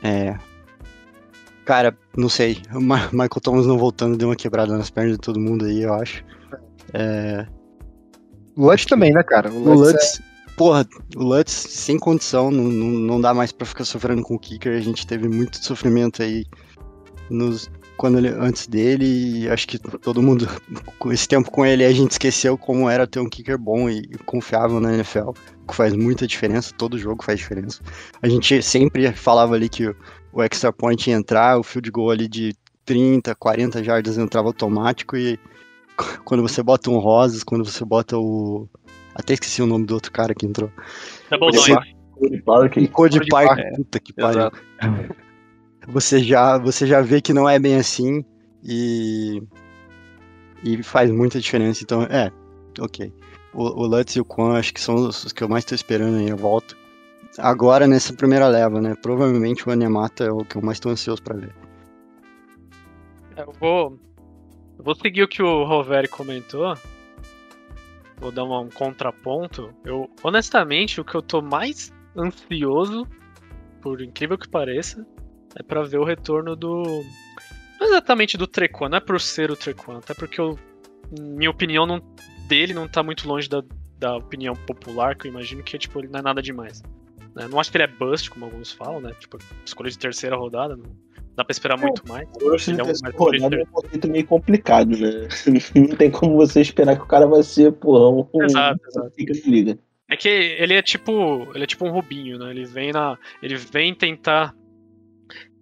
É. 0.03 0.37
Cara, 1.69 1.95
não 2.17 2.29
sei. 2.29 2.63
O 2.73 2.79
Michael 2.79 3.29
Thomas 3.43 3.67
não 3.67 3.77
voltando 3.77 4.17
deu 4.17 4.29
uma 4.29 4.35
quebrada 4.35 4.75
nas 4.75 4.89
pernas 4.89 5.11
de 5.11 5.19
todo 5.19 5.39
mundo 5.39 5.65
aí, 5.65 5.83
eu 5.83 5.93
acho. 5.93 6.25
É, 6.95 7.45
Lutz 8.57 8.87
também, 8.87 9.13
né, 9.13 9.21
cara? 9.21 9.51
o 9.53 9.75
Lutz, 9.75 10.19
porra, 10.57 10.83
o 11.15 11.23
Lutz 11.23 11.51
sem 11.51 11.99
condição, 11.99 12.49
não, 12.49 12.63
não, 12.63 12.87
não 12.87 13.21
dá 13.21 13.35
mais 13.35 13.51
pra 13.51 13.67
ficar 13.67 13.85
sofrendo 13.85 14.23
com 14.23 14.33
o 14.33 14.39
kicker. 14.39 14.75
A 14.75 14.81
gente 14.81 15.05
teve 15.05 15.29
muito 15.29 15.63
sofrimento 15.63 16.23
aí 16.23 16.43
nos, 17.29 17.69
quando 17.97 18.17
ele, 18.17 18.29
antes 18.29 18.65
dele. 18.65 19.43
E 19.43 19.49
acho 19.51 19.67
que 19.67 19.77
todo 19.77 20.23
mundo, 20.23 20.49
com 20.97 21.11
esse 21.11 21.27
tempo 21.27 21.51
com 21.51 21.63
ele, 21.63 21.85
a 21.85 21.91
gente 21.91 22.13
esqueceu 22.13 22.57
como 22.57 22.89
era 22.89 23.05
ter 23.05 23.19
um 23.19 23.29
kicker 23.29 23.59
bom 23.59 23.87
e, 23.87 23.99
e 23.99 24.17
confiável 24.25 24.79
na 24.79 24.91
NFL, 24.91 25.33
que 25.67 25.75
faz 25.75 25.93
muita 25.93 26.25
diferença. 26.25 26.73
Todo 26.75 26.97
jogo 26.97 27.23
faz 27.23 27.37
diferença. 27.37 27.79
A 28.23 28.27
gente 28.27 28.59
sempre 28.63 29.11
falava 29.13 29.53
ali 29.53 29.69
que 29.69 29.93
o, 30.31 30.41
extra 30.41 30.71
point 30.71 31.09
entrar, 31.09 31.57
o 31.57 31.63
field 31.63 31.89
goal 31.91 32.11
ali 32.11 32.27
de 32.27 32.53
30, 32.85 33.35
40 33.35 33.83
jardas 33.83 34.17
entrava 34.17 34.47
automático 34.47 35.15
e 35.15 35.39
quando 36.25 36.41
você 36.41 36.63
bota 36.63 36.89
um 36.89 36.97
Rosas, 36.97 37.43
quando 37.43 37.65
você 37.65 37.83
bota 37.85 38.17
o. 38.17 38.67
Até 39.13 39.33
esqueci 39.33 39.61
o 39.61 39.67
nome 39.67 39.85
do 39.85 39.93
outro 39.93 40.11
cara 40.11 40.33
que 40.33 40.45
entrou. 40.45 40.71
Double 41.29 41.51
Você-. 41.51 41.73
O 42.21 42.39
Cody 42.43 42.87
Cody 42.89 43.19
Parker, 43.29 43.29
Parker. 43.29 43.75
puta 43.77 43.99
que 43.99 44.13
pariu. 44.13 44.39
Exato. 44.41 45.15
Você 45.87 46.21
já, 46.21 46.57
você 46.57 46.85
já 46.85 47.01
vê 47.01 47.21
que 47.21 47.33
não 47.33 47.47
é 47.47 47.57
bem 47.57 47.75
assim 47.75 48.23
e. 48.63 49.41
E 50.63 50.83
faz 50.83 51.09
muita 51.09 51.39
diferença. 51.39 51.83
Então, 51.83 52.03
é, 52.03 52.31
ok. 52.79 53.13
O, 53.53 53.63
o 53.63 53.87
Lutz 53.87 54.15
e 54.15 54.19
o 54.19 54.25
Quan 54.25 54.57
acho 54.57 54.73
que 54.73 54.81
são 54.81 54.95
os, 54.95 55.23
os 55.23 55.31
que 55.31 55.41
eu 55.41 55.47
mais 55.47 55.63
tô 55.63 55.73
esperando 55.73 56.17
aí 56.17 56.29
a 56.29 56.35
volta. 56.35 56.75
Agora 57.37 57.87
nessa 57.87 58.13
primeira 58.13 58.47
leva, 58.47 58.81
né? 58.81 58.95
Provavelmente 58.95 59.67
o 59.67 59.71
Anemata 59.71 60.25
é 60.25 60.31
o 60.31 60.43
que 60.43 60.55
eu 60.57 60.61
mais 60.61 60.79
tô 60.79 60.89
ansioso 60.89 61.21
pra 61.21 61.35
ver. 61.37 61.53
Eu 63.37 63.53
vou. 63.59 63.99
Eu 64.77 64.83
vou 64.83 64.95
seguir 64.95 65.23
o 65.23 65.27
que 65.27 65.41
o 65.41 65.63
Roveri 65.63 66.07
comentou. 66.07 66.75
Vou 68.17 68.31
dar 68.31 68.43
uma- 68.43 68.59
um 68.59 68.69
contraponto. 68.69 69.73
Eu, 69.85 70.09
honestamente, 70.23 70.99
o 70.99 71.05
que 71.05 71.15
eu 71.15 71.21
tô 71.21 71.41
mais 71.41 71.93
ansioso, 72.17 73.07
por 73.81 74.01
incrível 74.01 74.37
que 74.37 74.47
pareça, 74.49 75.05
é 75.55 75.63
pra 75.63 75.83
ver 75.83 75.97
o 75.99 76.03
retorno 76.03 76.55
do. 76.55 76.83
Não 77.79 77.87
exatamente 77.87 78.37
do 78.37 78.45
Trequan, 78.47 78.89
não 78.89 78.97
é 78.97 79.01
por 79.01 79.21
ser 79.21 79.49
o 79.51 79.55
Trequan, 79.55 79.99
até 79.99 80.13
porque 80.13 80.41
eu, 80.41 80.59
minha 81.17 81.49
opinião 81.49 81.85
não, 81.85 82.01
dele 82.47 82.73
não 82.73 82.89
tá 82.89 83.01
muito 83.01 83.25
longe 83.25 83.47
da, 83.47 83.63
da 83.97 84.17
opinião 84.17 84.53
popular, 84.53 85.15
que 85.15 85.27
eu 85.27 85.31
imagino 85.31 85.63
que 85.63 85.77
tipo, 85.77 85.97
ele 85.99 86.09
não 86.09 86.19
é 86.19 86.23
nada 86.23 86.41
demais. 86.41 86.83
Né? 87.39 87.47
Não 87.47 87.59
acho 87.59 87.71
que 87.71 87.77
ele 87.77 87.85
é 87.85 87.87
bust, 87.87 88.29
como 88.29 88.45
alguns 88.45 88.71
falam, 88.73 88.99
né? 88.99 89.13
Tipo, 89.17 89.37
escolha 89.65 89.89
de 89.89 89.97
terceira 89.97 90.35
rodada, 90.35 90.75
não 90.75 90.83
dá 91.35 91.45
pra 91.45 91.53
esperar 91.53 91.77
muito 91.77 92.05
mais. 92.05 92.27
Ele 92.41 92.81
é 92.81 92.83
um 92.83 92.87
rodada 93.17 93.55
é 93.55 93.63
um 93.63 93.71
momento 93.71 94.09
meio 94.09 94.27
complicado, 94.27 94.89
né? 94.89 95.27
Não 95.73 95.95
tem 95.95 96.11
como 96.11 96.35
você 96.35 96.59
esperar 96.59 96.97
que 96.97 97.03
o 97.03 97.07
cara 97.07 97.25
vai 97.25 97.41
ser, 97.43 97.71
porra, 97.71 98.09
um. 98.09 98.43
Exato, 98.43 98.81
exato. 98.87 99.13
Liga. 99.45 99.79
É 100.09 100.17
que 100.17 100.27
ele 100.27 100.73
é 100.73 100.81
tipo. 100.81 101.47
Ele 101.55 101.63
é 101.63 101.67
tipo 101.67 101.85
um 101.85 101.91
Rubinho, 101.91 102.37
né? 102.37 102.51
Ele 102.51 102.65
vem 102.65 102.91
na. 102.91 103.17
Ele 103.41 103.55
vem 103.55 103.95
tentar 103.95 104.53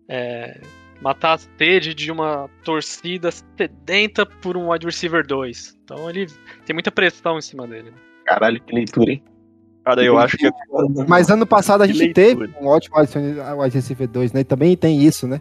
é, 0.10 0.60
matar 1.00 1.34
a 1.34 1.38
sede 1.38 1.94
de 1.94 2.12
uma 2.12 2.50
torcida 2.64 3.30
sedenta 3.32 4.26
por 4.26 4.58
um 4.58 4.72
wide 4.72 4.86
receiver 4.86 5.26
2. 5.26 5.78
Então 5.84 6.10
ele 6.10 6.26
tem 6.66 6.74
muita 6.74 6.92
pressão 6.92 7.38
em 7.38 7.42
cima 7.42 7.68
dele. 7.68 7.92
né? 7.92 7.98
Caralho, 8.26 8.60
que 8.62 8.74
leitura, 8.74 9.12
hein? 9.12 9.24
Cara, 9.88 10.04
eu 10.04 10.18
acho 10.18 10.38
que 10.38 10.50
Mas 11.08 11.30
ano 11.30 11.46
passado 11.46 11.82
a 11.84 11.88
gente 11.88 11.98
leitura. 12.00 12.48
teve 12.48 12.54
um 12.62 12.68
ótimo 12.68 12.96
wide 12.98 13.76
receiver 13.76 14.08
2, 14.08 14.34
né? 14.34 14.42
E 14.42 14.44
também 14.44 14.76
tem 14.76 15.02
isso, 15.02 15.28
né? 15.28 15.40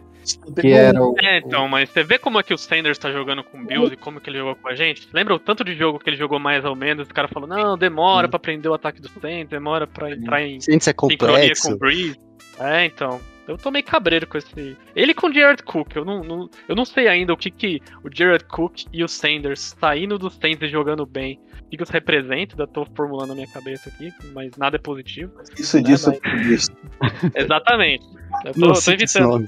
Que 0.59 0.71
era 0.71 1.01
o. 1.01 1.13
É, 1.21 1.37
então, 1.39 1.67
mas 1.67 1.89
você 1.89 2.03
vê 2.03 2.17
como 2.17 2.39
é 2.39 2.43
que 2.43 2.53
o 2.53 2.57
Sanders 2.57 2.97
tá 2.97 3.11
jogando 3.11 3.43
com 3.43 3.59
o 3.59 3.65
Bills 3.65 3.93
e 3.93 3.97
como 3.97 4.19
que 4.19 4.29
ele 4.29 4.37
jogou 4.39 4.55
com 4.55 4.67
a 4.69 4.75
gente? 4.75 5.07
Lembra 5.13 5.35
o 5.35 5.39
tanto 5.39 5.63
de 5.63 5.73
jogo 5.75 5.99
que 5.99 6.09
ele 6.09 6.17
jogou 6.17 6.39
mais 6.39 6.65
ou 6.65 6.75
menos? 6.75 7.07
O 7.09 7.13
cara 7.13 7.27
falou, 7.27 7.47
não, 7.47 7.77
demora 7.77 8.27
pra 8.27 8.37
aprender 8.37 8.67
o 8.69 8.73
ataque 8.73 9.01
do 9.01 9.09
Saints, 9.21 9.49
demora 9.49 9.87
pra 9.87 10.11
entrar 10.11 10.41
em 10.41 10.59
Saints 10.59 10.87
é 10.87 10.91
sincronia 10.91 11.17
complexo. 11.17 11.67
com 11.69 11.73
o 11.75 11.77
Breeze. 11.77 12.19
É, 12.59 12.85
então. 12.85 13.19
Eu 13.47 13.57
tô 13.57 13.71
meio 13.71 13.85
cabreiro 13.85 14.27
com 14.27 14.37
esse. 14.37 14.75
Ele 14.93 15.13
com 15.13 15.27
o 15.27 15.33
Jared 15.33 15.63
Cook. 15.63 15.95
Eu 15.95 16.03
não, 16.03 16.21
não- 16.21 16.49
eu 16.67 16.75
não 16.75 16.83
sei 16.83 17.07
ainda 17.07 17.31
o 17.31 17.37
que, 17.37 17.49
que 17.49 17.79
o 18.03 18.09
Jared 18.13 18.43
Cook 18.43 18.81
e 18.91 19.01
o 19.05 19.07
Sanders 19.07 19.73
saindo 19.79 20.29
Saints 20.29 20.61
e 20.63 20.67
jogando 20.67 21.05
bem. 21.05 21.39
O 21.67 21.69
que, 21.69 21.77
que 21.77 21.83
isso 21.83 21.91
representa? 21.91 22.53
Ainda 22.53 22.65
tô 22.65 22.85
formulando 22.95 23.29
na 23.29 23.35
minha 23.35 23.47
cabeça 23.47 23.89
aqui, 23.89 24.11
mas 24.33 24.51
nada 24.57 24.77
é 24.77 24.79
positivo. 24.79 25.33
Isso 25.59 25.77
É, 25.77 25.81
disso, 25.81 26.11
mas- 26.23 26.41
disso. 26.47 26.71
Exatamente. 27.35 28.05
Eu 28.45 28.53
tô, 28.53 28.59
Não 28.59 28.67
eu 28.73 28.81
tô 28.81 28.91
evitando. 28.91 29.27
nome. 29.27 29.47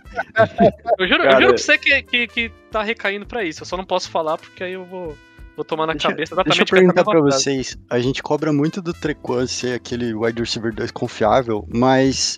Eu 0.99 1.07
juro, 1.07 1.23
eu 1.23 1.29
Cara, 1.29 1.41
juro 1.41 1.53
pra 1.53 1.57
você 1.63 1.77
que, 1.77 2.01
que, 2.03 2.27
que 2.27 2.51
tá 2.71 2.83
recaindo 2.83 3.25
pra 3.25 3.43
isso. 3.43 3.61
Eu 3.61 3.65
só 3.65 3.77
não 3.77 3.85
posso 3.85 4.09
falar 4.09 4.37
porque 4.37 4.63
aí 4.63 4.73
eu 4.73 4.83
vou, 4.85 5.15
vou 5.55 5.63
tomar 5.63 5.85
na 5.87 5.93
Deixa- 5.93 6.09
cabeça 6.09 6.35
Deixa 6.35 6.49
eu 6.49 6.63
exatamente 6.63 6.71
perguntar 6.71 7.03
pra 7.05 7.21
vocês. 7.21 7.77
A 7.89 7.99
gente 7.99 8.21
cobra 8.21 8.51
muito 8.51 8.81
do 8.81 8.93
Trequan 8.93 9.47
ser 9.47 9.73
aquele 9.75 10.13
wide 10.13 10.41
receiver 10.41 10.73
2 10.73 10.91
confiável, 10.91 11.65
mas 11.73 12.37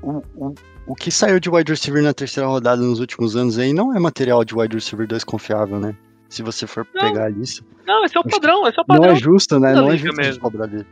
o, 0.00 0.22
o, 0.34 0.54
o 0.86 0.94
que 0.94 1.10
saiu 1.10 1.38
de 1.38 1.50
wide 1.50 1.70
receiver 1.72 2.02
na 2.02 2.14
terceira 2.14 2.48
rodada 2.48 2.80
nos 2.80 3.00
últimos 3.00 3.36
anos 3.36 3.58
aí 3.58 3.72
não 3.74 3.94
é 3.94 4.00
material 4.00 4.44
de 4.44 4.54
wide 4.54 4.74
receiver 4.76 5.06
2 5.06 5.24
confiável, 5.24 5.78
né? 5.78 5.94
Se 6.28 6.42
você 6.42 6.66
for 6.66 6.86
Não. 6.94 7.02
pegar 7.02 7.24
a 7.24 7.28
lista. 7.28 7.64
Não, 7.86 8.04
esse 8.04 8.16
é 8.16 8.20
o 8.20 8.24
padrão, 8.24 8.66
esse 8.66 8.78
é 8.78 8.82
o 8.82 8.84
Não 8.88 8.96
padrão. 8.96 9.12
é 9.12 9.16
justo, 9.16 9.60
né? 9.60 9.72
Não 9.74 9.90
é 9.90 9.96
justo 9.96 10.16
mesmo. 10.16 10.40
cobrar 10.42 10.66
dele. 10.66 10.86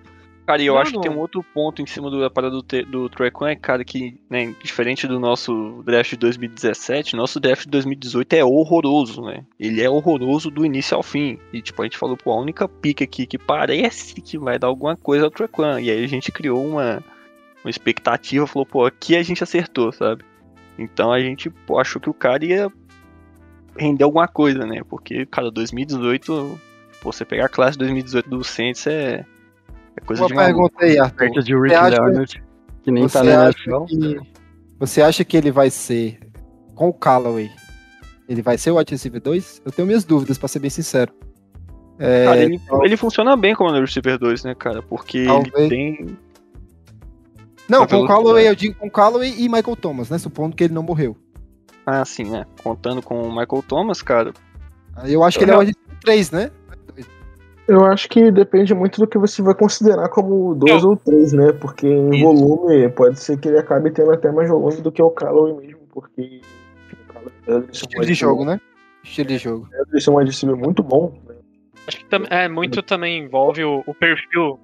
Cara, 0.44 0.60
e 0.60 0.66
eu 0.66 0.74
Não, 0.74 0.80
acho 0.80 0.92
que 0.92 1.00
tem 1.00 1.10
não. 1.10 1.18
um 1.18 1.20
outro 1.20 1.42
ponto 1.54 1.80
em 1.80 1.86
cima 1.86 2.10
do- 2.10 2.20
da 2.20 2.28
parada 2.28 2.56
do, 2.56 2.62
te- 2.64 2.82
do 2.84 3.08
Trequan, 3.08 3.50
é, 3.50 3.56
cara, 3.56 3.84
que, 3.84 4.18
né, 4.28 4.52
diferente 4.60 5.06
do 5.06 5.20
nosso 5.20 5.82
draft 5.86 6.10
de 6.10 6.16
2017, 6.16 7.14
nosso 7.14 7.38
draft 7.38 7.62
de 7.64 7.70
2018 7.70 8.32
é 8.34 8.44
horroroso, 8.44 9.22
né? 9.22 9.44
Ele 9.58 9.80
é 9.80 9.88
horroroso 9.88 10.50
do 10.50 10.66
início 10.66 10.96
ao 10.96 11.02
fim. 11.02 11.38
E, 11.52 11.62
tipo, 11.62 11.80
a 11.80 11.84
gente 11.84 11.96
falou, 11.96 12.16
pô, 12.16 12.32
a 12.32 12.40
única 12.40 12.68
pica 12.68 13.04
aqui 13.04 13.24
que 13.24 13.38
parece 13.38 14.20
que 14.20 14.36
vai 14.36 14.58
dar 14.58 14.66
alguma 14.66 14.96
coisa 14.96 15.24
é 15.24 15.28
o 15.28 15.30
Trequan. 15.30 15.80
E 15.80 15.90
aí 15.90 16.04
a 16.04 16.08
gente 16.08 16.32
criou 16.32 16.64
uma, 16.66 17.02
uma 17.64 17.70
expectativa, 17.70 18.44
falou, 18.46 18.66
pô, 18.66 18.84
aqui 18.84 19.16
a 19.16 19.22
gente 19.22 19.44
acertou, 19.44 19.92
sabe? 19.92 20.24
Então 20.76 21.12
a 21.12 21.20
gente, 21.20 21.50
pô, 21.50 21.78
achou 21.78 22.00
que 22.02 22.10
o 22.10 22.14
cara 22.14 22.44
ia 22.44 22.72
render 23.76 24.04
alguma 24.04 24.28
coisa, 24.28 24.64
né? 24.66 24.82
Porque, 24.88 25.26
cara, 25.26 25.50
2018, 25.50 26.60
pô, 27.00 27.12
você 27.12 27.24
pegar 27.24 27.46
a 27.46 27.48
classe 27.48 27.78
2018 27.78 28.28
do 28.28 28.44
Saints 28.44 28.86
é, 28.86 29.24
é 29.96 30.00
coisa 30.04 30.22
Uma 30.22 30.28
de 30.28 30.34
pergunta 30.34 30.84
aí, 30.84 30.98
Arthur. 30.98 31.16
Perto 31.16 31.42
de 31.42 31.54
Rick 31.54 31.74
Leonard, 31.74 32.42
que 32.82 32.90
nem 32.90 33.02
Você 33.08 33.18
tá 33.18 33.24
na 33.24 33.48
acha, 33.48 33.58
NFL. 33.58 33.84
que, 33.84 34.20
você 34.78 35.02
acha 35.02 35.24
que 35.24 35.36
ele 35.36 35.50
vai 35.50 35.70
ser 35.70 36.18
com 36.74 36.88
o 36.88 36.92
Callaway? 36.92 37.50
Ele 38.28 38.42
vai 38.42 38.56
ser 38.56 38.70
o 38.70 38.78
wide 38.78 38.90
receiver 38.92 39.20
2? 39.20 39.62
Eu 39.64 39.72
tenho 39.72 39.86
minhas 39.86 40.04
dúvidas, 40.04 40.38
pra 40.38 40.48
ser 40.48 40.58
bem 40.58 40.70
sincero. 40.70 41.12
É, 41.98 42.24
Cara, 42.24 42.42
ele, 42.42 42.60
ele 42.82 42.96
funciona 42.96 43.36
bem 43.36 43.54
como 43.54 43.70
wide 43.70 43.84
receiver 43.84 44.18
2, 44.18 44.44
né, 44.44 44.54
cara? 44.54 44.82
Porque 44.82 45.24
Talvez. 45.24 45.54
ele 45.54 45.68
tem. 45.68 46.18
não, 47.68 47.86
com 47.86 48.00
o. 48.00 48.06
Callaway, 48.06 48.48
eu 48.48 48.54
digo 48.54 48.74
com 48.76 48.86
o 48.86 48.90
Callaway 48.90 49.34
e 49.38 49.48
Michael 49.48 49.76
Thomas, 49.76 50.10
né? 50.10 50.18
Supondo 50.18 50.56
que 50.56 50.64
ele 50.64 50.74
não 50.74 50.82
morreu. 50.82 51.16
Ah, 51.86 52.04
sim, 52.04 52.24
né? 52.30 52.44
Contando 52.62 53.02
com 53.02 53.22
o 53.22 53.28
Michael 53.28 53.64
Thomas, 53.66 54.02
cara. 54.02 54.32
Aí 54.96 55.12
Eu 55.12 55.24
acho 55.24 55.38
que 55.38 55.44
ele 55.44 55.50
é 55.52 55.56
o 55.56 55.60
wide 55.60 55.72
receiver 55.72 56.00
3, 56.00 56.30
né? 56.30 56.50
Eu 57.68 57.84
acho 57.86 58.08
que 58.08 58.30
depende 58.30 58.74
muito 58.74 59.00
do 59.00 59.06
que 59.06 59.16
você 59.16 59.40
vai 59.40 59.54
considerar 59.54 60.08
como 60.08 60.54
dois 60.54 60.82
Eu- 60.82 60.90
ou 60.90 60.96
três, 60.96 61.32
né? 61.32 61.52
Porque 61.52 61.86
em 61.86 62.10
Isso. 62.16 62.24
volume 62.24 62.88
pode 62.90 63.20
ser 63.20 63.38
que 63.38 63.48
ele 63.48 63.58
acabe 63.58 63.90
tendo 63.90 64.10
até 64.12 64.30
mais 64.32 64.48
volume 64.48 64.80
do 64.80 64.90
que 64.90 65.00
o 65.00 65.10
Callaway 65.10 65.54
mesmo, 65.54 65.80
porque 65.92 66.40
o 66.92 67.12
Callaway 67.12 67.32
é 67.46 67.54
um 67.54 67.70
Estilo 67.70 68.04
de 68.04 68.14
jogo, 68.14 68.44
né? 68.44 68.60
Estilo 69.04 69.28
de 69.28 69.38
jogo. 69.38 69.68
Ele 69.72 70.04
é 70.04 70.10
um 70.10 70.16
receiver 70.16 70.56
muito 70.56 70.82
bom. 70.82 71.14
né? 71.26 71.34
Acho 71.86 72.04
que 72.04 72.06
é, 72.30 72.48
muito 72.48 72.82
também 72.82 73.24
envolve 73.24 73.64
o, 73.64 73.82
o 73.86 73.94
perfil. 73.94 74.58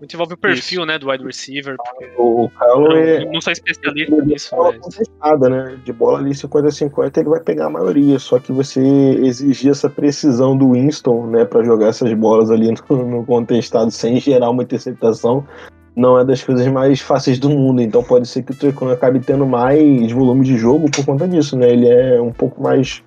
Muito 0.00 0.12
envolve 0.12 0.34
o 0.34 0.36
perfil, 0.36 0.84
né, 0.84 0.98
do 0.98 1.08
wide 1.08 1.24
receiver. 1.24 1.76
O, 2.18 2.44
eu 2.44 2.50
Callaway 2.58 3.24
não, 3.30 3.40
sou 3.40 3.52
especialista 3.52 4.16
nisso, 4.22 4.54
bola 4.54 4.72
mas. 4.72 4.80
contestada, 4.80 5.48
né? 5.48 5.78
De 5.84 5.92
bola 5.92 6.18
ali 6.18 6.30
50-50 6.30 7.18
ele 7.18 7.28
vai 7.28 7.40
pegar 7.40 7.66
a 7.66 7.70
maioria. 7.70 8.18
Só 8.18 8.38
que 8.38 8.52
você 8.52 8.80
exigir 8.80 9.70
essa 9.70 9.88
precisão 9.88 10.56
do 10.56 10.72
Winston, 10.72 11.26
né, 11.28 11.44
para 11.44 11.62
jogar 11.62 11.88
essas 11.88 12.12
bolas 12.14 12.50
ali 12.50 12.72
no, 12.90 13.06
no 13.06 13.24
contestado 13.24 13.90
sem 13.90 14.18
gerar 14.18 14.50
uma 14.50 14.64
interceptação, 14.64 15.46
não 15.94 16.18
é 16.18 16.24
das 16.24 16.42
coisas 16.42 16.66
mais 16.66 17.00
fáceis 17.00 17.38
do 17.38 17.48
mundo. 17.48 17.80
Então 17.80 18.02
pode 18.02 18.26
ser 18.26 18.42
que 18.42 18.52
o 18.52 18.56
Trecon 18.56 18.90
acabe 18.90 19.20
tendo 19.20 19.46
mais 19.46 20.10
volume 20.10 20.44
de 20.44 20.58
jogo 20.58 20.90
por 20.90 21.04
conta 21.04 21.28
disso, 21.28 21.56
né? 21.56 21.70
Ele 21.70 21.88
é 21.88 22.20
um 22.20 22.32
pouco 22.32 22.60
mais 22.60 23.02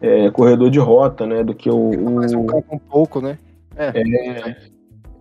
é, 0.00 0.30
corredor 0.30 0.68
de 0.68 0.80
rota, 0.80 1.26
né, 1.26 1.44
do 1.44 1.54
que 1.54 1.70
o, 1.70 1.90
Mas 2.16 2.34
um 2.34 2.44
um 2.72 2.78
pouco, 2.78 3.20
né? 3.20 3.38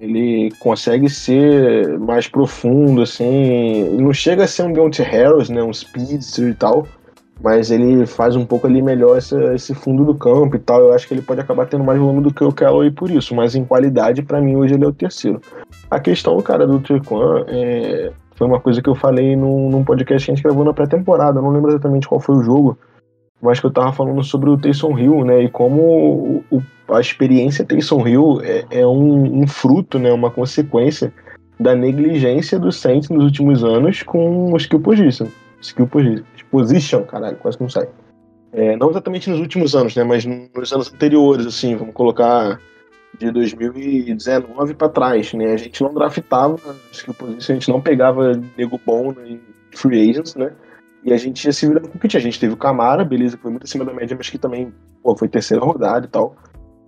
Ele 0.04 0.52
consegue 0.60 1.10
ser 1.10 1.98
mais 1.98 2.28
profundo, 2.28 3.02
assim. 3.02 3.24
Ele 3.24 4.04
não 4.04 4.12
chega 4.12 4.44
a 4.44 4.48
ser 4.48 4.64
um 4.64 4.74
Deontay 4.74 5.06
Harris, 5.06 5.50
né? 5.50 5.64
Um 5.64 5.72
speedster 5.72 6.50
e 6.50 6.54
tal. 6.54 6.86
Mas 7.42 7.72
ele 7.72 8.06
faz 8.06 8.36
um 8.36 8.46
pouco 8.46 8.68
ali 8.68 8.82
melhor 8.82 9.18
esse, 9.18 9.36
esse 9.54 9.74
fundo 9.74 10.04
do 10.04 10.14
campo 10.14 10.58
e 10.58 10.60
tal. 10.60 10.82
Eu 10.82 10.94
acho 10.94 11.08
que 11.08 11.14
ele 11.14 11.22
pode 11.22 11.40
acabar 11.40 11.68
tendo 11.68 11.86
mais 11.86 11.98
volume 11.98 12.22
do 12.22 12.34
que 12.34 12.44
o 12.44 12.52
Callaway 12.52 12.92
por 12.92 13.10
isso. 13.10 13.34
Mas 13.34 13.56
em 13.56 13.64
qualidade, 13.64 14.22
pra 14.22 14.42
mim, 14.42 14.58
hoje 14.58 14.74
ele 14.74 14.84
é 14.84 14.88
o 14.88 14.94
terceiro. 14.94 15.40
A 15.90 16.02
questão, 16.02 16.38
cara, 16.42 16.68
do 16.68 16.82
Trequan 16.82 17.46
é, 17.48 18.12
foi 18.36 18.46
uma 18.46 18.60
coisa 18.60 18.82
que 18.82 18.90
eu 18.90 18.96
falei 18.96 19.38
num, 19.38 19.70
num 19.70 19.86
podcast 19.86 20.26
que 20.26 20.32
a 20.32 20.36
gente 20.36 20.44
gravou 20.44 20.66
na 20.66 20.74
pré-temporada. 20.74 21.42
Não 21.42 21.50
lembro 21.50 21.72
exatamente 21.72 22.10
qual 22.10 22.20
foi 22.20 22.36
o 22.36 22.44
jogo. 22.44 22.78
Mas 23.44 23.60
que 23.60 23.66
eu 23.66 23.72
tava 23.72 23.92
falando 23.92 24.24
sobre 24.24 24.50
o 24.50 24.58
Taysom 24.58 24.98
Hill, 24.98 25.26
né? 25.26 25.44
E 25.44 25.50
como 25.50 25.82
o, 25.82 26.44
o- 26.58 26.64
a 26.96 27.00
experiência 27.02 27.66
Taysom 27.66 28.08
Hill 28.08 28.42
é, 28.42 28.66
é 28.72 28.88
um, 28.88 29.42
um 29.42 29.48
fruto, 29.48 30.00
né? 30.00 30.12
Uma 30.14 30.32
consequência 30.32 31.14
da 31.60 31.76
negligência 31.76 32.58
do 32.58 32.72
Saints 32.72 33.10
nos 33.10 33.24
últimos 33.26 33.64
anos 33.64 34.02
com 34.02 34.52
o 34.54 34.58
skill 34.58 34.80
position. 34.80 35.28
Skill 35.62 35.88
posi- 35.88 36.24
position, 36.50 37.04
caralho, 37.04 37.38
quase 37.38 37.60
não 37.60 37.70
sai. 37.70 37.88
É, 38.54 38.76
não 38.78 38.90
exatamente 38.90 39.30
nos 39.30 39.40
últimos 39.40 39.76
anos, 39.76 39.96
né? 39.96 40.04
Mas 40.04 40.24
nos 40.26 40.72
anos 40.72 40.92
anteriores, 40.94 41.46
assim, 41.46 41.76
vamos 41.76 41.94
colocar 41.94 42.60
de 43.20 43.30
2019 43.32 44.74
pra 44.74 44.90
trás, 44.90 45.34
né? 45.34 45.54
A 45.54 45.58
gente 45.58 45.82
não 45.82 45.94
draftava 45.94 46.58
skill 46.92 47.14
position, 47.14 47.52
a 47.54 47.56
gente 47.56 47.70
não 47.70 47.82
pegava 47.82 48.40
nego 48.58 48.80
bom 48.86 49.14
em 49.26 49.40
free 49.72 50.10
agents, 50.10 50.36
né? 50.36 50.52
E 51.06 51.12
a 51.12 51.18
gente 51.18 51.44
ia 51.46 51.52
se 51.52 51.68
virando 51.68 51.90
com 51.90 51.98
o 51.98 52.00
que 52.00 52.08
tinha. 52.08 52.20
A 52.20 52.24
gente 52.24 52.40
teve 52.40 52.54
o 52.54 52.58
Camara, 52.58 53.04
beleza, 53.04 53.36
que 53.36 53.44
foi 53.44 53.52
muito 53.52 53.64
acima 53.64 53.84
da 53.84 53.94
média, 53.94 54.16
mas 54.18 54.30
que 54.30 54.38
também 54.38 54.74
pô, 55.02 55.16
foi 55.16 55.28
terceira 55.28 55.64
rodada 55.64 56.06
e 56.06 56.10
tal. 56.10 56.36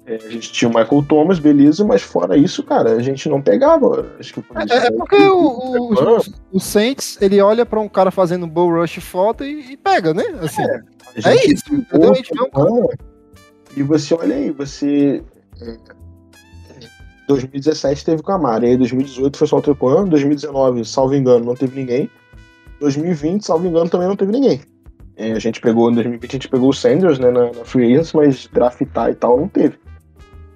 É, 0.07 0.15
a 0.15 0.29
gente 0.29 0.51
tinha 0.51 0.69
o 0.69 0.73
Michael 0.73 1.03
Thomas, 1.07 1.39
beleza, 1.39 1.83
mas 1.83 2.03
fora 2.03 2.37
isso, 2.37 2.61
cara, 2.63 2.91
a 2.91 3.01
gente 3.01 3.27
não 3.27 3.41
pegava. 3.41 4.05
Acho 4.19 4.35
que 4.35 4.43
É, 4.69 4.87
é 4.87 4.91
porque 4.91 5.15
o, 5.15 5.89
o, 5.91 6.19
o 6.53 6.59
Saints, 6.59 7.17
ele 7.19 7.41
olha 7.41 7.65
pra 7.65 7.79
um 7.79 7.89
cara 7.89 8.11
fazendo 8.11 8.45
bull 8.45 8.79
rush 8.79 8.97
foda 8.97 9.45
e, 9.45 9.71
e 9.71 9.77
pega, 9.77 10.13
né? 10.13 10.23
Assim, 10.41 10.61
é, 10.61 10.81
gente 11.21 11.53
isso, 11.55 11.73
entendeu? 11.73 12.11
A 12.11 12.15
gente 12.15 12.31
vê 12.31 12.41
um 12.41 12.49
cara 12.51 12.69
Não. 12.69 12.89
E 13.75 13.81
você 13.81 14.13
olha 14.13 14.35
aí, 14.35 14.51
você. 14.51 15.23
é, 15.59 15.77
2017 17.27 18.05
teve 18.05 18.21
o 18.21 18.23
Camara, 18.23 18.65
e 18.65 18.69
aí 18.69 18.77
2018 18.77 19.35
foi 19.35 19.47
só 19.47 19.57
o 19.57 19.61
Trepan, 19.61 20.07
2019, 20.07 20.85
salvo 20.85 21.15
engano, 21.15 21.45
não 21.45 21.55
teve 21.55 21.79
ninguém. 21.79 22.09
2020, 22.79 23.45
salvo 23.45 23.67
engano, 23.67 23.89
também 23.89 24.07
não 24.07 24.15
teve 24.15 24.31
ninguém. 24.31 24.61
É, 25.17 25.31
a 25.31 25.39
gente 25.39 25.61
pegou, 25.61 25.89
em 25.89 25.95
2020 25.95 26.29
a 26.29 26.33
gente 26.33 26.49
pegou 26.49 26.69
o 26.69 26.73
Sanders 26.73 27.19
né, 27.19 27.31
na, 27.31 27.45
na 27.51 27.63
Free 27.65 27.85
Agents, 27.93 28.11
mas 28.13 28.47
draftar 28.51 29.11
e 29.11 29.15
tal 29.15 29.37
não 29.39 29.47
teve. 29.47 29.77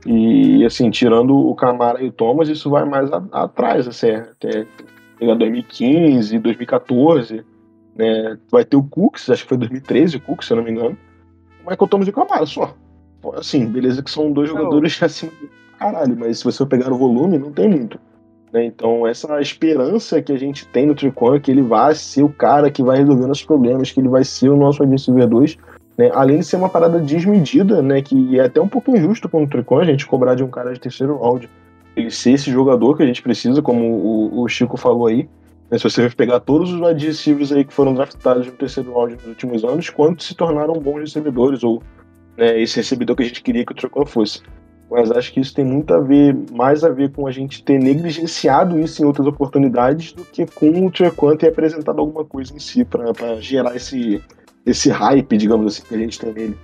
E 0.05 0.65
assim, 0.65 0.89
tirando 0.89 1.35
o 1.35 1.55
Camara 1.55 2.01
e 2.03 2.07
o 2.07 2.11
Thomas, 2.11 2.49
isso 2.49 2.69
vai 2.69 2.85
mais 2.85 3.11
a- 3.11 3.23
atrás, 3.31 3.87
assim, 3.87 4.11
até 4.11 4.65
pegar 5.17 5.35
2015, 5.35 6.39
2014, 6.39 7.43
né? 7.95 8.37
Vai 8.51 8.63
ter 8.63 8.77
o 8.77 8.83
Cooks, 8.83 9.29
acho 9.29 9.43
que 9.43 9.49
foi 9.49 9.57
2013 9.57 10.17
o 10.17 10.21
Cooks, 10.21 10.47
se 10.47 10.53
eu 10.53 10.57
não 10.57 10.63
me 10.63 10.71
engano. 10.71 10.97
O 11.65 11.69
Michael 11.69 11.87
Thomas 11.89 12.07
e 12.07 12.09
o 12.09 12.13
Camara 12.13 12.45
só. 12.45 12.73
Assim, 13.33 13.65
beleza 13.65 14.01
que 14.01 14.09
são 14.09 14.31
dois 14.31 14.49
Não. 14.49 14.57
jogadores 14.57 14.97
acima 15.03 15.31
do 15.41 15.49
caralho, 15.77 16.15
mas 16.17 16.39
se 16.39 16.45
você 16.45 16.65
pegar 16.65 16.91
o 16.91 16.97
volume, 16.97 17.37
não 17.37 17.51
tem 17.51 17.69
muito. 17.69 17.99
Né? 18.51 18.65
Então, 18.65 19.05
essa 19.07 19.39
esperança 19.39 20.21
que 20.21 20.31
a 20.31 20.37
gente 20.37 20.67
tem 20.67 20.85
no 20.85 20.95
Tricon 20.95 21.35
é 21.35 21.39
que 21.39 21.51
ele 21.51 21.61
vai 21.61 21.93
ser 21.95 22.23
o 22.23 22.29
cara 22.29 22.71
que 22.71 22.83
vai 22.83 22.97
resolver 22.97 23.27
nossos 23.27 23.45
problemas, 23.45 23.91
que 23.91 23.99
ele 23.99 24.09
vai 24.09 24.23
ser 24.23 24.49
o 24.49 24.57
nosso 24.57 24.81
wide 24.81 24.93
receiver 24.93 25.27
2, 25.27 25.57
né? 25.97 26.11
além 26.13 26.39
de 26.39 26.45
ser 26.45 26.55
uma 26.55 26.69
parada 26.69 26.99
desmedida, 26.99 27.81
né? 27.81 28.01
que 28.01 28.39
é 28.39 28.45
até 28.45 28.59
um 28.59 28.67
pouco 28.67 28.95
injusto 28.95 29.29
com 29.29 29.43
o 29.43 29.47
Tricon 29.47 29.79
a 29.79 29.85
gente 29.85 30.07
cobrar 30.07 30.35
de 30.35 30.43
um 30.43 30.49
cara 30.49 30.73
de 30.73 30.79
terceiro 30.79 31.17
round 31.17 31.49
ele 31.95 32.11
ser 32.11 32.31
esse 32.31 32.51
jogador 32.51 32.95
que 32.95 33.03
a 33.03 33.05
gente 33.05 33.21
precisa, 33.21 33.61
como 33.61 33.83
o, 33.83 34.41
o 34.43 34.47
Chico 34.47 34.77
falou 34.77 35.07
aí. 35.07 35.27
né? 35.69 35.77
Se 35.77 35.83
você 35.83 36.09
pegar 36.09 36.39
todos 36.39 36.71
os 36.71 37.03
receivers 37.03 37.51
aí 37.51 37.65
que 37.65 37.73
foram 37.73 37.93
draftados 37.93 38.47
no 38.47 38.53
terceiro 38.53 38.93
round 38.93 39.15
nos 39.15 39.25
últimos 39.25 39.63
anos, 39.63 39.89
quantos 39.89 40.27
se 40.27 40.35
tornaram 40.35 40.73
bons 40.73 41.01
recebedores, 41.01 41.63
ou 41.63 41.81
né, 42.37 42.59
esse 42.61 42.77
recebedor 42.77 43.15
que 43.15 43.23
a 43.23 43.25
gente 43.25 43.43
queria 43.43 43.65
que 43.65 43.71
o 43.71 43.75
Tricon 43.75 44.05
fosse. 44.05 44.41
Mas 44.89 45.11
acho 45.11 45.31
que 45.31 45.39
isso 45.39 45.53
tem 45.53 45.63
muito 45.63 45.93
a 45.93 45.99
ver, 45.99 46.35
mais 46.51 46.83
a 46.83 46.89
ver 46.89 47.11
com 47.11 47.27
a 47.27 47.31
gente 47.31 47.63
ter 47.63 47.79
negligenciado 47.79 48.79
isso 48.79 49.01
em 49.01 49.05
outras 49.05 49.27
oportunidades 49.27 50.11
do 50.13 50.25
que 50.25 50.47
com 50.47 50.85
o 50.85 50.91
Trequan 50.91 51.37
ter 51.37 51.49
apresentado 51.49 51.99
alguma 51.99 52.25
coisa 52.25 52.55
em 52.55 52.59
si 52.59 52.83
para 52.83 53.39
gerar 53.39 53.75
esse, 53.75 54.23
esse 54.65 54.89
hype, 54.89 55.37
digamos 55.37 55.73
assim, 55.73 55.87
que 55.87 55.93
a 55.93 55.97
gente 55.97 56.19
tem 56.19 56.33
nele. 56.33 56.57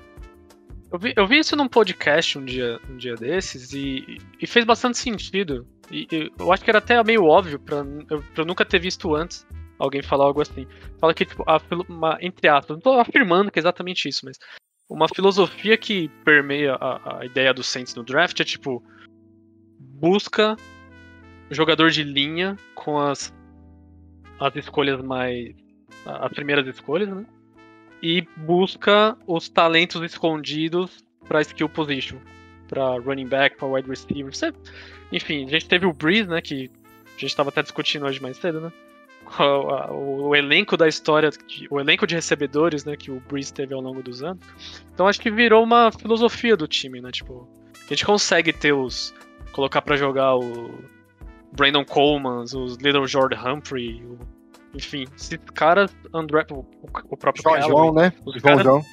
Eu 0.92 1.00
vi, 1.00 1.14
eu 1.16 1.28
vi 1.28 1.40
isso 1.40 1.56
num 1.56 1.68
podcast 1.68 2.38
um 2.40 2.46
dia, 2.46 2.80
um 2.90 2.98
dia 2.98 3.16
desses 3.16 3.74
e, 3.74 4.18
e 4.42 4.48
fez 4.48 4.66
bastante 4.66 4.98
sentido. 4.98 5.68
E, 5.92 6.08
e 6.12 6.32
eu 6.40 6.52
acho 6.52 6.64
que 6.64 6.70
era 6.72 6.80
até 6.80 7.04
meio 7.04 7.26
óbvio 7.26 7.60
pra, 7.60 7.86
eu, 8.10 8.24
eu 8.36 8.46
nunca 8.46 8.66
ter 8.66 8.80
visto 8.80 9.14
antes 9.14 9.46
alguém 9.78 10.02
falar 10.02 10.26
algo 10.26 10.42
assim. 10.42 10.66
Fala 11.00 11.14
que, 11.14 11.26
tipo, 11.26 11.44
a, 11.46 11.62
uma, 11.90 12.18
entre 12.22 12.48
aspas, 12.48 12.78
não 12.78 12.82
tô 12.82 13.00
afirmando 13.00 13.52
que 13.52 13.60
é 13.60 13.62
exatamente 13.62 14.08
isso, 14.08 14.22
mas 14.26 14.38
uma 14.90 15.08
filosofia 15.08 15.78
que 15.78 16.10
permeia 16.24 16.76
a, 16.76 17.20
a 17.20 17.26
ideia 17.26 17.54
do 17.54 17.64
Saints 17.64 17.96
no 17.96 18.04
draft 18.04 18.40
é 18.40 18.44
tipo 18.44 18.84
busca 19.80 20.56
jogador 21.50 21.90
de 21.90 22.04
linha 22.04 22.58
com 22.74 23.00
as, 23.00 23.34
as 24.40 24.56
escolhas 24.56 25.02
mais 25.02 25.56
as 26.06 26.32
primeiras 26.34 26.68
escolhas, 26.68 27.10
né? 27.10 27.26
E 28.02 28.22
busca 28.38 29.18
os 29.26 29.50
talentos 29.50 30.02
escondidos 30.04 31.04
para 31.28 31.42
skill 31.42 31.68
position, 31.68 32.20
para 32.68 33.00
running 33.00 33.28
back, 33.28 33.58
para 33.58 33.68
wide 33.68 33.90
receiver. 33.90 34.32
Enfim, 35.12 35.46
a 35.46 35.50
gente 35.50 35.68
teve 35.68 35.88
o 35.88 35.94
Breeze, 35.94 36.30
né? 36.30 36.42
Que 36.42 36.70
a 37.08 37.12
gente 37.12 37.26
estava 37.26 37.50
até 37.50 37.64
discutindo 37.64 38.06
hoje 38.06 38.22
mais 38.22 38.38
cedo, 38.38 38.62
né? 38.62 38.72
O, 39.92 40.36
elenco 40.36 40.78
da 40.78 40.88
história, 40.88 41.30
o 41.70 41.80
elenco 41.80 42.06
de 42.06 42.16
recebedores, 42.16 42.86
né, 42.86 42.96
que 42.96 43.12
o 43.12 43.20
Breeze 43.22 43.54
teve 43.54 43.74
ao 43.74 43.82
longo 43.82 44.02
dos 44.02 44.24
anos. 44.24 44.40
Então 44.94 45.08
acho 45.08 45.20
que 45.20 45.32
virou 45.32 45.64
uma 45.64 45.92
filosofia 45.92 46.56
do 46.56 46.68
time, 46.68 47.02
né? 47.02 47.12
Tipo, 47.12 47.48
a 47.74 47.88
gente 47.90 48.06
consegue 48.06 48.54
ter 48.54 48.74
os 48.74 49.14
colocar 49.52 49.82
para 49.82 49.96
jogar 49.96 50.36
o 50.36 50.80
Brandon 51.54 51.86
Coleman, 51.86 52.44
os 52.44 52.76
Little 52.78 53.08
Jordan 53.08 53.38
Humphrey, 53.38 54.04
o, 54.04 54.20
enfim, 54.74 55.06
esses 55.16 55.40
caras, 55.54 55.96
André, 56.14 56.46
o, 56.52 56.66
o 57.10 57.18
próprio 57.18 57.42
João, 57.44 57.62
João 57.62 57.94
né? 57.94 58.14
Os 58.26 58.34
João, 58.34 58.58
caras, 58.58 58.64
João. 58.64 58.86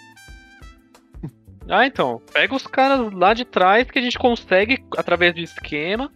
ah, 1.68 1.87
então, 1.87 2.22
pega 2.33 2.55
os 2.55 2.66
caras 2.66 3.12
lá 3.12 3.35
de 3.35 3.45
trás 3.45 3.91
que 3.91 3.99
a 3.99 4.03
gente 4.03 4.18
consegue 4.18 4.85
através 4.97 5.35
do 5.35 5.41
esquema, 5.41 6.11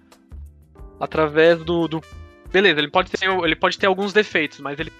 através 1.01 1.59
do, 1.65 1.89
do 1.89 2.01
beleza, 2.53 2.81
ele 2.81 2.91
pode 2.91 3.11
ter 3.11 3.29
ele 3.29 3.57
pode 3.57 3.79
ter 3.79 3.87
alguns 3.87 4.13
defeitos, 4.13 4.61
mas 4.61 4.79
ele 4.79 4.93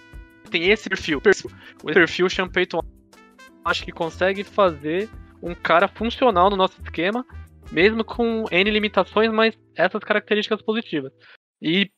tem 0.49 0.69
esse 0.69 0.89
perfil. 0.89 1.21
O 1.83 1.87
perfil 1.87 2.29
Sean 2.29 2.47
Payton 2.47 2.81
acho 3.65 3.83
que 3.83 3.91
consegue 3.91 4.43
fazer 4.43 5.09
um 5.41 5.53
cara 5.53 5.87
funcional 5.87 6.49
no 6.49 6.55
nosso 6.55 6.81
esquema 6.81 7.25
mesmo 7.71 8.03
com 8.03 8.45
N 8.49 8.69
limitações, 8.69 9.31
mas 9.31 9.57
essas 9.75 10.03
características 10.03 10.61
positivas. 10.61 11.11
E 11.61 11.89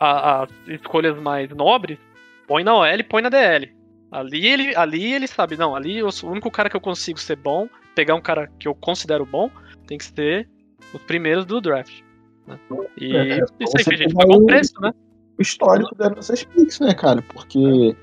as 0.00 0.48
escolhas 0.66 1.18
mais 1.20 1.50
nobres, 1.50 1.98
põe 2.46 2.62
na 2.62 2.74
OL 2.74 3.04
põe 3.08 3.22
na 3.22 3.28
DL. 3.28 3.74
Ali 4.10 4.46
ele, 4.46 4.76
ali 4.76 5.12
ele 5.12 5.26
sabe, 5.26 5.56
não, 5.56 5.76
ali 5.76 6.02
o 6.02 6.08
único 6.24 6.50
cara 6.50 6.70
que 6.70 6.76
eu 6.76 6.80
consigo 6.80 7.18
ser 7.18 7.36
bom, 7.36 7.68
pegar 7.94 8.14
um 8.14 8.20
cara 8.20 8.48
que 8.58 8.66
eu 8.66 8.74
considero 8.74 9.26
bom, 9.26 9.50
tem 9.86 9.98
que 9.98 10.04
ser 10.04 10.48
os 10.94 11.02
primeiros 11.02 11.44
do 11.44 11.60
draft. 11.60 12.00
Né? 12.48 12.58
E 12.96 13.16
É, 13.16 13.38
isso 13.38 13.44
aí, 13.60 13.84
você 13.84 13.96
gente, 13.96 14.14
pegar 14.14 14.20
pagou 14.26 14.42
o- 14.42 14.46
preço, 14.46 14.72
né? 14.80 14.92
O 15.38 15.42
histórico 15.42 15.94
nossas 15.98 16.42
picks, 16.42 16.80
né, 16.80 16.92
cara? 16.94 17.22
Porque, 17.22 17.94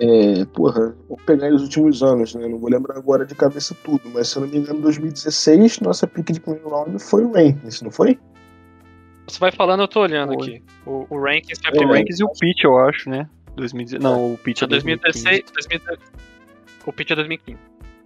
é, 0.00 0.44
porra, 0.46 0.94
vou 1.08 1.16
pegar 1.24 1.52
os 1.54 1.62
últimos 1.62 2.02
anos, 2.02 2.34
né? 2.34 2.48
Não 2.48 2.58
vou 2.58 2.68
lembrar 2.68 2.96
agora 2.96 3.24
de 3.24 3.34
cabeça 3.34 3.76
tudo, 3.84 4.10
mas 4.12 4.28
se 4.28 4.36
eu 4.36 4.42
não 4.42 4.48
me 4.48 4.58
engano, 4.58 4.78
em 4.80 4.82
2016, 4.82 5.80
nossa 5.80 6.06
pick 6.06 6.32
de 6.32 6.40
primeiro 6.40 6.68
round 6.68 6.98
foi 6.98 7.24
o 7.24 7.32
Rankings, 7.32 7.82
não 7.84 7.92
foi? 7.92 8.18
Você 9.28 9.38
vai 9.38 9.52
falando, 9.52 9.80
eu 9.82 9.88
tô 9.88 10.00
olhando 10.00 10.34
Foi. 10.34 10.48
aqui. 10.48 10.62
O, 10.84 11.06
o 11.08 11.18
Rankings 11.20 11.60
foi 11.64 11.78
É, 11.78 11.86
O 11.86 11.88
Rankings 11.88 12.20
e 12.20 12.24
o 12.24 12.28
Pitch, 12.38 12.64
eu 12.64 12.76
acho, 12.78 13.08
né? 13.08 13.28
2016. 13.56 14.02
Não, 14.02 14.34
o 14.34 14.38
Pitch 14.38 14.62
é 14.62 14.66
2016, 14.66 15.44
2016. 15.52 15.98
O 16.86 16.92
pitch 16.92 17.10
é 17.12 17.14
2015. 17.14 17.58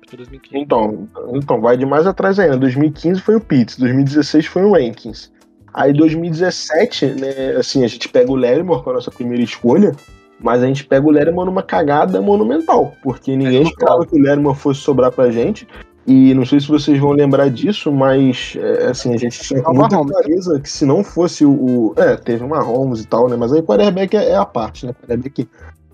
Pitch 0.03 0.12
é 0.12 0.16
2015. 0.16 0.62
Então, 0.62 1.09
então, 1.35 1.61
vai 1.61 1.76
de 1.76 1.87
mais 1.87 2.07
atrás 2.07 2.39
ainda. 2.39 2.57
2015 2.59 3.20
foi 3.20 3.35
o 3.35 3.41
Pitts, 3.41 3.79
2016 3.79 4.47
foi 4.47 4.62
o 4.62 4.72
Rankings. 4.74 5.33
Aí 5.81 5.93
2017, 5.93 7.07
né, 7.07 7.57
assim, 7.57 7.85
a 7.85 7.89
gente 7.89 8.09
pega 8.09 8.31
o 8.31 8.35
Lermor 8.35 8.83
com 8.83 8.91
a 8.91 8.95
nossa 8.95 9.11
primeira 9.12 9.43
escolha, 9.43 9.93
mas 10.41 10.62
a 10.62 10.66
gente 10.66 10.85
pega 10.85 11.07
o 11.07 11.11
Lermor 11.11 11.45
numa 11.47 11.62
cagada 11.62 12.20
monumental, 12.20 12.95
porque 13.03 13.37
ninguém 13.37 13.62
esperava 13.62 14.05
que 14.05 14.16
o 14.16 14.20
Lermor 14.20 14.55
fosse 14.57 14.81
sobrar 14.81 15.12
pra 15.12 15.31
gente. 15.31 15.68
E 16.07 16.33
não 16.35 16.45
sei 16.47 16.59
se 16.59 16.66
vocês 16.68 16.99
vão 16.99 17.12
lembrar 17.12 17.51
disso, 17.51 17.93
mas 17.93 18.57
é, 18.59 18.87
assim, 18.87 19.12
a 19.14 19.16
gente 19.18 19.39
tinha 19.41 19.62
muita 19.62 19.95
Mahomes. 19.97 20.12
clareza 20.12 20.59
que 20.59 20.68
se 20.70 20.87
não 20.87 21.05
fosse 21.05 21.45
o. 21.45 21.51
o- 21.53 21.95
é, 21.99 22.16
teve 22.16 22.43
uma 22.43 22.61
Holmes 22.62 23.03
e 23.03 23.07
tal, 23.07 23.29
né? 23.29 23.37
Mas 23.37 23.53
aí 23.53 23.61
o 23.61 23.62
quarterback 23.62 24.16
é, 24.16 24.31
é 24.31 24.35
a 24.37 24.47
parte, 24.47 24.87
né? 24.87 24.93
O 24.93 24.95
quarterback 24.95 25.47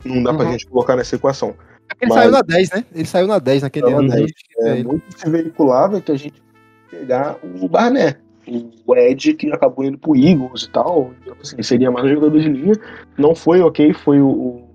não 0.04 0.22
dá 0.22 0.32
pra 0.32 0.46
Uhum. 0.46 0.52
gente 0.52 0.66
colocar 0.68 0.94
nessa 0.94 1.16
equação. 1.16 1.54
Ele 2.00 2.08
Mas- 2.10 2.14
saiu 2.20 2.30
na 2.30 2.40
10, 2.42 2.70
né? 2.70 2.84
Ele 2.94 3.04
saiu 3.06 3.26
na 3.26 3.38
10 3.40 3.62
naquele 3.62 3.92
ano. 3.92 4.14
É, 4.60 4.70
Ele- 4.70 4.84
muito 4.84 5.02
se 5.18 5.28
veiculava 5.28 6.00
que 6.00 6.12
a 6.12 6.16
gente 6.16 6.40
pegar 6.90 7.36
o 7.42 7.68
Barnett. 7.68 8.18
O 8.86 8.94
Ed 8.94 9.34
que 9.34 9.50
acabou 9.52 9.84
indo 9.84 9.98
pro 9.98 10.16
Eagles 10.16 10.62
e 10.62 10.70
tal. 10.70 11.12
Então, 11.22 11.36
assim, 11.40 11.62
seria 11.62 11.90
mais 11.90 12.06
um 12.06 12.14
jogador 12.14 12.38
de 12.38 12.48
linha. 12.48 12.74
Não 13.16 13.34
foi 13.34 13.60
ok, 13.60 13.92
foi 13.92 14.20
o, 14.20 14.28
o, 14.28 14.70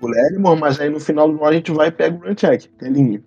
o 0.00 0.08
Lermor, 0.08 0.56
mas 0.56 0.80
aí 0.80 0.88
no 0.88 1.00
final 1.00 1.28
do 1.28 1.36
ano 1.36 1.46
a 1.46 1.52
gente 1.52 1.72
vai 1.72 1.88
e 1.88 1.92
pega 1.92 2.16
o 2.16 2.28
Runcheck, 2.28 2.68
que 2.68 2.84
é 2.84 2.88
linha. 2.88 3.22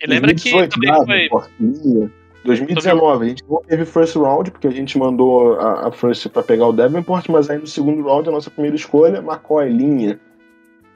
e 0.00 0.06
lembra 0.06 0.34
que 0.34 0.50
2018, 0.50 0.74
também 0.74 0.90
dado, 0.90 1.06
foi. 1.06 1.28
forte 1.28 1.52
linha. 1.60 2.12
2019, 2.44 3.24
a 3.24 3.28
gente 3.28 3.44
não 3.48 3.62
teve 3.62 3.84
first 3.84 4.16
round, 4.16 4.50
porque 4.50 4.66
a 4.66 4.70
gente 4.70 4.98
mandou 4.98 5.60
a, 5.60 5.88
a 5.88 5.92
first 5.92 6.26
pra 6.28 6.42
pegar 6.42 6.66
o 6.66 6.72
Davenport, 6.72 7.28
mas 7.28 7.50
aí 7.50 7.58
no 7.58 7.66
segundo 7.66 8.02
round, 8.02 8.28
a 8.28 8.32
nossa 8.32 8.50
primeira 8.50 8.76
escolha, 8.76 9.18
McCoy, 9.18 9.68
linha. 9.68 10.18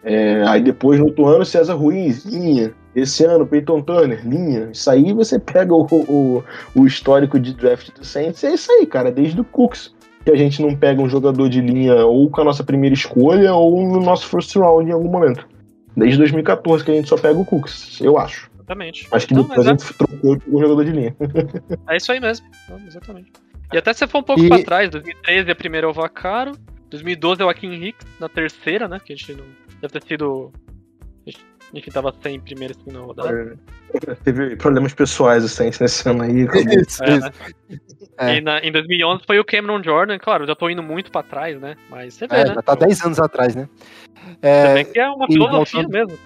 É, 0.02 0.42
aí 0.46 0.62
depois, 0.62 0.98
no 0.98 1.06
outro 1.06 1.26
ano, 1.26 1.44
César 1.44 1.74
Ruiz, 1.74 2.24
linha. 2.24 2.74
Esse 2.94 3.24
ano, 3.24 3.46
Peyton 3.46 3.82
Turner, 3.82 4.26
linha. 4.26 4.70
Isso 4.72 4.88
aí 4.90 5.12
você 5.12 5.38
pega 5.38 5.74
o, 5.74 5.86
o, 5.90 6.44
o 6.74 6.86
histórico 6.86 7.38
de 7.40 7.52
draft 7.54 7.90
do 7.90 8.04
Saints, 8.04 8.44
é 8.44 8.54
isso 8.54 8.70
aí, 8.72 8.86
cara, 8.86 9.10
desde 9.10 9.40
o 9.40 9.44
Cooks. 9.44 9.94
Que 10.24 10.30
a 10.30 10.36
gente 10.36 10.62
não 10.62 10.74
pega 10.74 11.02
um 11.02 11.08
jogador 11.08 11.48
de 11.50 11.60
linha 11.60 12.06
ou 12.06 12.30
com 12.30 12.40
a 12.40 12.44
nossa 12.44 12.64
primeira 12.64 12.94
escolha 12.94 13.52
ou 13.54 13.86
no 13.86 14.00
nosso 14.00 14.26
first 14.26 14.54
round 14.56 14.88
em 14.88 14.92
algum 14.92 15.10
momento. 15.10 15.46
Desde 15.96 16.16
2014 16.18 16.82
que 16.82 16.90
a 16.90 16.94
gente 16.94 17.08
só 17.08 17.16
pega 17.16 17.38
o 17.38 17.44
Cooks, 17.44 18.00
eu 18.00 18.16
acho. 18.18 18.50
Exatamente. 18.56 19.06
Acho 19.12 19.26
que 19.26 19.34
Não, 19.34 19.42
depois 19.42 19.66
a 19.66 19.70
gente 19.72 19.92
trocou 19.92 20.38
o 20.46 20.60
jogador 20.60 20.84
de 20.84 20.92
linha. 20.92 21.14
É 21.88 21.96
isso 21.98 22.10
aí 22.10 22.20
mesmo. 22.20 22.46
Não, 22.70 22.78
exatamente. 22.86 23.30
E 23.72 23.76
até 23.76 23.92
se 23.92 23.98
você 23.98 24.06
for 24.06 24.18
um 24.18 24.22
pouco 24.22 24.42
E- 24.42 24.48
pra 24.48 24.62
trás, 24.62 24.88
2013 24.90 25.50
a 25.50 25.54
primeira 25.54 25.86
é 25.86 25.90
o 25.90 25.92
Vacaro, 25.92 26.52
2012 26.88 27.42
é 27.42 27.44
o 27.44 27.48
Akin 27.50 27.72
Hicks 27.72 28.06
na 28.18 28.28
terceira, 28.28 28.88
né? 28.88 28.98
Que 29.04 29.12
a 29.12 29.16
gente 29.16 29.34
não. 29.34 29.44
Deve 29.82 29.92
ter 29.92 30.02
sido. 30.04 30.50
A 31.74 31.76
gente, 31.76 31.88
Enfim, 31.88 31.90
tava 31.90 32.14
sem 32.22 32.40
primeira 32.40 32.72
e 32.72 32.76
segunda 32.76 33.00
rodada. 33.00 33.58
Teve 34.24 34.56
problemas 34.56 34.94
pessoais 34.94 35.44
o 35.44 35.48
Saints 35.48 35.78
nesse 35.80 36.08
ano 36.08 36.22
aí. 36.22 36.46
Isso, 36.86 37.02
É, 37.04 37.10
isso. 37.16 37.20
né? 37.20 37.32
É. 38.18 38.36
E 38.36 38.40
na- 38.40 38.60
em 38.60 38.70
2011 38.72 39.24
foi 39.26 39.38
o 39.40 39.44
Cameron 39.44 39.82
Jordan, 39.82 40.18
claro, 40.18 40.46
já 40.46 40.54
tô 40.54 40.68
indo 40.70 40.82
muito 40.82 41.10
pra 41.10 41.22
trás, 41.22 41.60
né? 41.60 41.74
Mas 41.90 42.14
você 42.14 42.26
vê, 42.26 42.36
É, 42.36 42.44
né? 42.44 42.54
já 42.54 42.62
tá 42.62 42.74
10 42.74 43.04
anos 43.04 43.18
atrás, 43.18 43.54
né? 43.56 43.68
É, 44.40 44.84
que 44.84 44.98
é 44.98 45.08
uma 45.08 45.26
e 45.28 45.32
filosofia 45.32 45.82
voltando- 45.82 45.92
mesmo. 45.92 46.18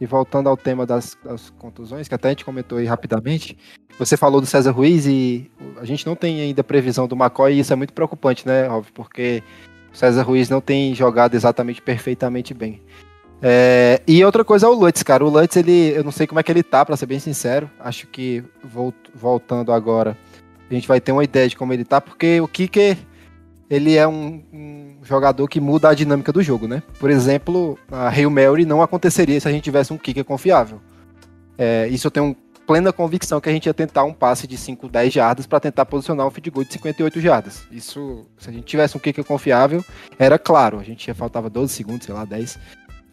E 0.00 0.06
voltando 0.06 0.48
ao 0.48 0.56
tema 0.56 0.84
das, 0.84 1.16
das 1.24 1.50
contusões, 1.50 2.08
que 2.08 2.14
até 2.14 2.28
a 2.28 2.30
gente 2.32 2.44
comentou 2.44 2.78
aí 2.78 2.84
rapidamente, 2.84 3.56
você 3.98 4.16
falou 4.16 4.40
do 4.40 4.46
César 4.46 4.72
Ruiz 4.72 5.06
e 5.06 5.50
a 5.78 5.84
gente 5.84 6.04
não 6.06 6.16
tem 6.16 6.40
ainda 6.40 6.64
previsão 6.64 7.06
do 7.06 7.14
McCoy 7.14 7.52
e 7.54 7.60
isso 7.60 7.72
é 7.72 7.76
muito 7.76 7.92
preocupante, 7.92 8.46
né, 8.46 8.68
óbvio, 8.68 8.92
porque 8.92 9.42
o 9.92 9.96
César 9.96 10.22
Ruiz 10.22 10.50
não 10.50 10.60
tem 10.60 10.94
jogado 10.94 11.34
exatamente 11.34 11.80
perfeitamente 11.80 12.52
bem. 12.52 12.82
É, 13.46 14.00
e 14.08 14.24
outra 14.24 14.42
coisa 14.42 14.64
é 14.66 14.68
o 14.70 14.72
Lutz, 14.72 15.02
cara. 15.02 15.22
O 15.22 15.28
Lutz, 15.28 15.54
ele, 15.54 15.92
eu 15.94 16.02
não 16.02 16.10
sei 16.10 16.26
como 16.26 16.40
é 16.40 16.42
que 16.42 16.50
ele 16.50 16.62
tá, 16.62 16.82
pra 16.82 16.96
ser 16.96 17.04
bem 17.04 17.18
sincero. 17.18 17.70
Acho 17.78 18.06
que 18.06 18.42
volt- 18.62 18.94
voltando 19.14 19.70
agora, 19.70 20.16
a 20.70 20.72
gente 20.72 20.88
vai 20.88 20.98
ter 20.98 21.12
uma 21.12 21.22
ideia 21.22 21.46
de 21.46 21.54
como 21.54 21.70
ele 21.70 21.84
tá, 21.84 22.00
porque 22.00 22.40
o 22.40 22.48
Kicker, 22.48 22.96
ele 23.68 23.96
é 23.96 24.08
um, 24.08 24.42
um 24.50 24.96
jogador 25.02 25.46
que 25.46 25.60
muda 25.60 25.90
a 25.90 25.94
dinâmica 25.94 26.32
do 26.32 26.42
jogo, 26.42 26.66
né? 26.66 26.82
Por 26.98 27.10
exemplo, 27.10 27.78
a 27.92 28.08
Hail 28.08 28.30
Mary 28.30 28.64
não 28.64 28.80
aconteceria 28.80 29.38
se 29.38 29.46
a 29.46 29.50
gente 29.52 29.64
tivesse 29.64 29.92
um 29.92 29.98
kicker 29.98 30.24
confiável. 30.24 30.80
É, 31.58 31.86
isso 31.88 32.06
eu 32.06 32.10
tenho 32.10 32.34
plena 32.66 32.94
convicção 32.94 33.42
que 33.42 33.48
a 33.50 33.52
gente 33.52 33.66
ia 33.66 33.74
tentar 33.74 34.04
um 34.04 34.14
passe 34.14 34.46
de 34.46 34.56
5, 34.56 34.88
10 34.88 35.12
jardas 35.12 35.46
para 35.46 35.60
tentar 35.60 35.84
posicionar 35.84 36.26
um 36.26 36.30
feed 36.30 36.48
goal 36.50 36.64
de 36.64 36.72
58 36.72 37.20
jardas. 37.20 37.62
Isso, 37.70 38.24
se 38.38 38.48
a 38.48 38.52
gente 38.52 38.64
tivesse 38.64 38.96
um 38.96 39.00
kicker 39.00 39.22
confiável, 39.22 39.84
era 40.18 40.38
claro. 40.38 40.78
A 40.80 40.82
gente 40.82 41.06
ia 41.06 41.14
faltava 41.14 41.50
12 41.50 41.74
segundos, 41.74 42.06
sei 42.06 42.14
lá, 42.14 42.24
10. 42.24 42.58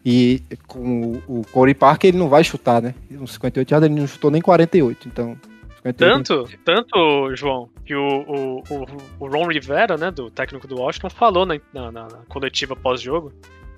E 0.04 0.42
com 0.66 1.22
o, 1.28 1.40
o 1.40 1.42
Corey 1.52 1.74
Parker, 1.74 2.08
ele 2.08 2.18
não 2.18 2.28
vai 2.28 2.42
chutar, 2.42 2.82
né? 2.82 2.94
Uns 3.10 3.32
58 3.32 3.68
jardas, 3.68 3.88
ele 3.90 4.00
não 4.00 4.06
chutou 4.06 4.30
nem 4.30 4.42
48, 4.42 5.08
então... 5.08 5.36
58 5.84 5.96
Tanto, 5.96 6.58
tanto, 6.64 7.34
João, 7.34 7.68
que 7.84 7.94
o, 7.94 8.06
o, 8.06 8.62
o, 8.70 8.86
o 9.18 9.26
Ron 9.26 9.48
Rivera, 9.48 9.96
né, 9.96 10.12
do 10.12 10.30
técnico 10.30 10.68
do 10.68 10.76
Washington, 10.76 11.10
falou 11.10 11.44
na, 11.44 11.58
na, 11.72 11.90
na 11.90 12.08
coletiva 12.28 12.76
pós-jogo 12.76 13.32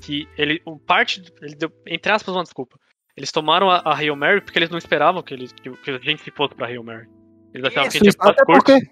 que 0.04 0.28
ele, 0.36 0.60
um 0.66 0.76
parte, 0.76 1.22
ele 1.40 1.54
deu, 1.54 1.72
entre 1.86 2.12
aspas, 2.12 2.34
uma 2.34 2.42
desculpa. 2.42 2.78
Eles 3.16 3.32
tomaram 3.32 3.70
a, 3.70 3.78
a 3.78 3.96
Hail 3.96 4.14
Mary 4.14 4.40
porque 4.40 4.58
eles 4.58 4.68
não 4.68 4.76
esperavam 4.76 5.22
que, 5.22 5.32
eles, 5.32 5.52
que, 5.52 5.70
que 5.70 5.90
a 5.90 5.98
gente 5.98 6.22
se 6.22 6.30
fosse 6.30 6.54
pra 6.54 6.66
Hail 6.66 6.82
Mary. 6.82 7.08
Eles 7.54 7.66
achavam 7.66 7.88
que 7.88 7.96
a 7.96 8.00
gente 8.00 8.04
ia 8.04 8.08
Isso, 8.10 8.18
até 8.20 8.44
curto. 8.44 8.64
porque, 8.64 8.90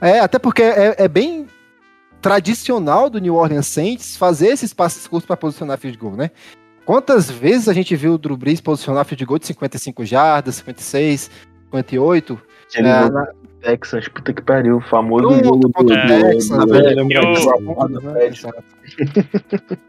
é, 0.00 0.20
até 0.20 0.38
porque 0.38 0.62
é, 0.62 0.94
é 0.98 1.08
bem 1.08 1.46
tradicional 2.26 3.08
do 3.08 3.20
New 3.20 3.36
Orleans 3.36 3.68
Saints 3.68 4.16
fazer 4.16 4.48
esses 4.48 4.74
passes 4.74 5.06
curtos 5.06 5.26
para 5.26 5.36
posicionar 5.36 5.78
field 5.78 5.96
goal, 5.96 6.16
né? 6.16 6.32
Quantas 6.84 7.30
vezes 7.30 7.68
a 7.68 7.72
gente 7.72 7.94
viu 7.94 8.14
o 8.14 8.18
Drew 8.18 8.36
Brees 8.36 8.60
posicionar 8.60 9.04
field 9.04 9.24
goal 9.24 9.38
de 9.38 9.46
55 9.46 10.04
jardas, 10.04 10.56
56, 10.56 11.30
58? 11.70 12.40
Aquele 12.68 12.88
É, 12.88 13.08
na- 13.08 13.08
do 13.26 13.46
Texans, 13.60 14.08
puta 14.08 14.32
que 14.32 14.42
pariu, 14.42 14.78
o 14.78 14.80
famoso 14.80 15.28
Pronto, 15.28 15.44
jogo 15.44 15.58
do, 15.68 15.72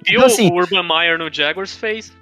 e 0.08 0.18
o, 0.18 0.26
assim- 0.26 0.50
o 0.52 0.56
Urban 0.56 0.84
Meyer 0.84 1.18
no 1.18 1.32
Jaguars 1.34 1.76
fez 1.76 2.14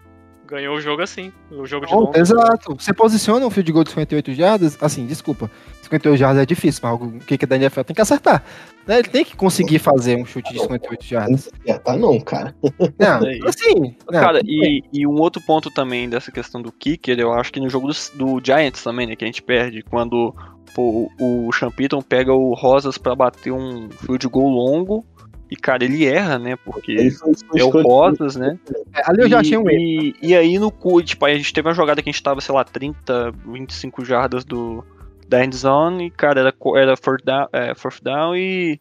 ganhou 0.48 0.76
o 0.76 0.82
jogo 0.82 1.02
assim. 1.02 1.32
O 1.52 1.66
jogo 1.66 1.86
de 1.86 1.92
Pronto, 1.92 2.06
Londres. 2.08 2.30
exato. 2.30 2.76
Você 2.76 2.94
posiciona 2.94 3.46
um 3.46 3.50
field 3.50 3.72
goal 3.72 3.84
de 3.84 3.90
58 3.92 4.34
jardas, 4.34 4.78
assim, 4.82 5.06
desculpa. 5.06 5.50
58 5.84 6.18
jardas 6.18 6.42
é 6.42 6.46
difícil, 6.46 6.82
mas 6.84 7.02
o 7.02 7.20
kicker 7.20 7.48
da 7.48 7.56
NFL 7.56 7.82
tem 7.82 7.96
que 7.96 8.02
acertar. 8.02 8.44
né? 8.88 9.00
Ele 9.00 9.08
tem 9.08 9.24
que 9.24 9.36
conseguir 9.36 9.80
fazer 9.80 10.16
um 10.18 10.26
chute 10.26 10.52
de 10.54 10.60
58 10.60 11.06
jardas. 11.06 11.50
Acertar 11.64 11.98
não, 11.98 12.20
cara. 12.20 12.56
Não, 12.98 13.28
É 13.28 13.40
assim. 13.48 13.96
não, 14.12 14.20
Cara, 14.20 14.42
e, 14.44 14.84
e 14.92 15.06
um 15.06 15.20
outro 15.20 15.42
ponto 15.46 15.70
também 15.70 16.10
dessa 16.10 16.32
questão 16.32 16.62
do 16.62 16.72
kicker, 16.72 17.20
eu 17.20 17.32
acho 17.34 17.52
que 17.52 17.60
no 17.60 17.70
jogo 17.70 17.88
do, 17.88 17.94
do 18.16 18.42
Giants 18.44 18.84
também, 18.84 19.08
né, 19.08 19.16
que 19.16 19.24
a 19.24 19.28
gente 19.28 19.44
perde, 19.44 19.84
quando 19.84 20.34
pô, 20.74 21.10
o, 21.20 21.50
Payton 21.76 22.02
pega 22.02 22.34
o 22.34 22.54
Rosas 22.54 22.98
pra 22.98 23.16
bater 23.16 23.52
um 23.52 23.90
field 23.90 24.28
goal 24.28 24.50
longo, 24.50 25.06
e 25.50 25.56
cara, 25.56 25.84
ele 25.84 26.06
erra, 26.06 26.40
né, 26.40 26.56
porque 26.56 27.10
foi- 27.12 27.34
foi 27.48 27.60
é 27.60 27.64
o. 27.64 27.70
Rosas, 27.70 28.36
né, 28.36 28.58
É, 28.94 29.02
ali 29.10 29.22
eu 29.22 29.30
já 29.30 29.40
achei 29.40 29.58
um 29.58 29.70
erro. 29.70 29.80
e, 29.80 30.16
e 30.22 30.36
aí 30.36 30.58
no 30.58 30.72
cu, 30.72 31.02
tipo, 31.04 31.24
aí 31.26 31.34
a 31.36 31.38
gente 31.38 31.54
teve 31.54 31.68
uma 31.68 31.74
jogada 31.74 32.02
que 32.02 32.10
a 32.10 32.12
gente 32.12 32.24
tava, 32.24 32.42
sei 32.42 32.54
lá, 32.56 32.64
30, 32.64 33.32
25 33.46 34.04
jardas 34.04 34.44
do, 34.44 34.84
da 35.28 35.44
end 35.44 35.56
zone, 35.56 36.08
e 36.08 36.10
cara, 36.12 36.40
era, 36.40 36.54
era 36.78 36.98
fourth 36.98 37.24
down, 37.24 37.48
é, 37.54 37.76
fourth 37.76 38.02
down 38.02 38.36
e, 38.36 38.80